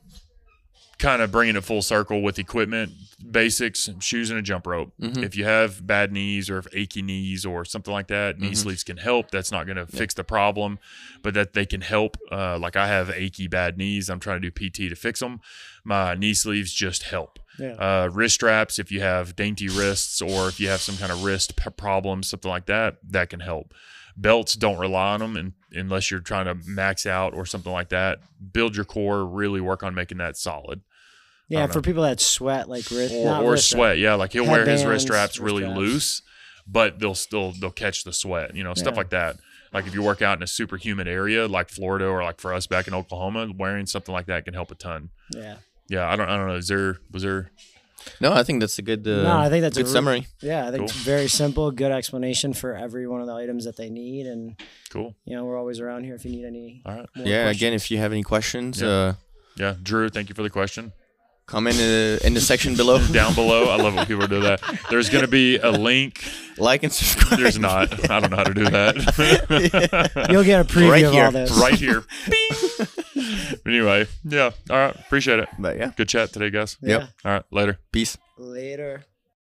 kind 0.98 1.22
of 1.22 1.30
bringing 1.30 1.54
it 1.56 1.62
full 1.64 1.80
circle 1.82 2.22
with 2.22 2.38
equipment, 2.38 2.92
basics, 3.30 3.88
shoes 4.00 4.30
and 4.30 4.38
a 4.38 4.42
jump 4.42 4.66
rope. 4.66 4.92
Mhm. 5.00 5.22
If 5.22 5.36
you 5.36 5.44
have 5.44 5.86
bad 5.86 6.12
knees 6.12 6.50
or 6.50 6.58
if 6.58 6.66
achy 6.72 7.02
knees 7.02 7.46
or 7.46 7.64
something 7.64 7.92
like 7.92 8.08
that, 8.08 8.38
knee 8.38 8.50
Mhm. 8.50 8.56
sleeves 8.56 8.82
can 8.84 8.96
help. 8.96 9.30
That's 9.30 9.52
not 9.52 9.66
going 9.66 9.76
to 9.76 9.86
fix 9.86 10.14
the 10.14 10.24
problem, 10.24 10.78
but 11.22 11.34
that 11.34 11.52
they 11.52 11.66
can 11.66 11.82
help. 11.82 12.16
Uh, 12.32 12.58
like 12.58 12.74
I 12.76 12.88
have 12.88 13.10
achy 13.10 13.46
bad 13.46 13.76
knees. 13.78 14.08
I'm 14.08 14.20
trying 14.20 14.40
to 14.42 14.50
do 14.50 14.50
PT 14.50 14.88
to 14.88 14.96
fix 14.96 15.20
them. 15.20 15.40
My 15.84 16.14
knee 16.14 16.34
sleeves 16.34 16.72
just 16.72 17.04
help 17.04 17.38
Yeah. 17.58 17.72
uh, 17.74 18.08
wrist 18.12 18.34
straps 18.36 18.78
if 18.78 18.90
you 18.92 19.00
have 19.00 19.36
dainty 19.36 19.68
wrists 19.68 20.20
or 20.20 20.48
if 20.48 20.58
you 20.60 20.68
have 20.68 20.80
some 20.80 20.96
kind 20.96 21.10
of 21.12 21.22
wrist 21.24 21.56
p- 21.56 21.70
problem 21.70 22.22
something 22.22 22.50
like 22.50 22.66
that 22.66 22.96
that 23.08 23.30
can 23.30 23.40
help 23.40 23.72
belts 24.16 24.54
don't 24.54 24.78
rely 24.78 25.12
on 25.14 25.20
them 25.20 25.36
and, 25.36 25.52
unless 25.72 26.10
you're 26.10 26.18
trying 26.20 26.44
to 26.46 26.54
max 26.68 27.04
out 27.06 27.34
or 27.34 27.44
something 27.46 27.72
like 27.72 27.88
that 27.88 28.18
build 28.52 28.74
your 28.76 28.84
core 28.84 29.24
really 29.26 29.60
work 29.60 29.82
on 29.82 29.94
making 29.94 30.18
that 30.18 30.36
solid 30.36 30.80
yeah, 31.48 31.66
for 31.66 31.78
know. 31.78 31.82
people 31.82 32.02
that 32.02 32.20
sweat 32.20 32.68
like 32.68 32.90
wrist 32.90 33.14
or, 33.14 33.24
not 33.24 33.42
or 33.44 33.52
wrist 33.52 33.66
strap. 33.68 33.78
sweat 33.78 33.98
yeah 33.98 34.14
like 34.14 34.32
he'll 34.32 34.44
wear 34.44 34.60
his 34.60 34.80
Headbands, 34.80 34.84
wrist 34.86 35.06
straps 35.06 35.38
wrist 35.38 35.40
really 35.40 35.62
straps. 35.62 35.78
loose 35.78 36.22
but 36.66 36.98
they'll 36.98 37.14
still 37.14 37.52
they'll 37.60 37.70
catch 37.70 38.04
the 38.04 38.12
sweat 38.12 38.54
you 38.54 38.62
know 38.64 38.74
stuff 38.74 38.92
Yeah. 38.94 38.98
like 38.98 39.10
that 39.10 39.36
like 39.72 39.86
if 39.86 39.94
you 39.94 40.02
work 40.02 40.22
out 40.22 40.36
in 40.38 40.42
a 40.42 40.46
super 40.46 40.76
humid 40.76 41.08
area 41.08 41.46
like 41.48 41.68
florida 41.70 42.06
or 42.06 42.22
like 42.22 42.40
for 42.40 42.52
us 42.54 42.66
back 42.66 42.86
in 42.88 42.94
oklahoma 42.94 43.48
wearing 43.56 43.86
something 43.86 44.12
like 44.12 44.26
that 44.26 44.44
can 44.44 44.54
help 44.54 44.70
a 44.70 44.74
ton 44.74 45.10
Yeah. 45.34 45.56
yeah 45.88 46.08
i 46.10 46.16
don't 46.16 46.28
i 46.28 46.36
don't 46.36 46.48
know 46.48 46.56
is 46.56 46.68
there 46.68 46.98
was 47.10 47.22
there 47.22 47.50
No, 48.20 48.32
I 48.32 48.42
think 48.44 48.60
that's 48.60 48.78
a 48.78 48.82
good. 48.82 49.06
Uh, 49.06 49.22
No, 49.24 49.36
I 49.38 49.48
think 49.50 49.62
that's 49.62 49.76
a 49.76 49.82
good 49.82 49.90
summary. 49.90 50.26
Yeah, 50.40 50.62
I 50.66 50.70
think 50.70 50.78
Cool. 50.82 50.84
it's 50.84 50.96
very 51.14 51.28
simple, 51.28 51.70
good 51.72 51.90
explanation 51.90 52.54
for 52.54 52.74
every 52.74 53.06
one 53.08 53.20
of 53.20 53.26
the 53.26 53.34
items 53.34 53.64
that 53.64 53.76
they 53.76 53.90
need, 53.90 54.24
and 54.26 54.54
cool 54.88 55.14
you 55.26 55.34
know 55.36 55.44
we're 55.44 55.58
always 55.58 55.80
around 55.80 56.04
here 56.04 56.14
if 56.14 56.24
you 56.24 56.30
need 56.30 56.44
any. 56.46 56.80
all 56.86 56.94
right 56.94 57.08
yeah. 57.16 57.42
questions. 57.42 57.56
Again, 57.56 57.72
if 57.74 57.90
you 57.90 57.98
have 57.98 58.12
any 58.12 58.22
questions, 58.22 58.80
Yeah. 58.80 58.88
uh, 58.88 59.12
yeah 59.56 59.74
drew 59.82 60.08
thank 60.08 60.28
you 60.30 60.34
for 60.36 60.44
the 60.44 60.48
question 60.50 60.92
comment 61.48 61.76
uh, 61.80 62.24
in 62.24 62.34
the 62.34 62.40
section 62.40 62.76
below. 62.76 63.04
down 63.12 63.34
below. 63.34 63.68
I 63.70 63.76
love 63.76 63.94
when 63.96 64.06
people 64.06 64.28
do 64.28 64.40
that. 64.42 64.60
There's 64.90 65.08
going 65.08 65.24
to 65.24 65.30
be 65.30 65.56
a 65.58 65.70
link. 65.72 66.22
like 66.58 66.84
and 66.84 66.92
subscribe. 66.92 67.40
There's 67.40 67.58
not. 67.58 68.08
I 68.10 68.20
don't 68.20 68.30
know 68.30 68.36
how 68.36 68.44
to 68.44 68.54
do 68.54 68.64
that. 68.70 70.28
You'll 70.30 70.44
get 70.44 70.60
a 70.60 70.64
preview 70.64 70.90
Right 70.90 71.04
of 71.04 71.12
here. 71.12 71.24
all 71.24 71.32
this. 71.32 71.50
right 71.60 71.74
here. 71.74 72.04
Bing. 72.30 73.58
anyway, 73.66 74.06
yeah. 74.24 74.50
All 74.70 74.76
right. 74.76 74.94
Appreciate 74.94 75.40
it. 75.40 75.48
But 75.58 75.76
yeah, 75.76 75.90
Good 75.96 76.08
chat 76.08 76.32
today, 76.32 76.50
guys. 76.50 76.76
Yeah. 76.80 76.98
Yep. 76.98 77.08
All 77.24 77.32
right. 77.32 77.42
Later. 77.50 77.78
peace. 77.92 78.16
Later. 78.38 79.04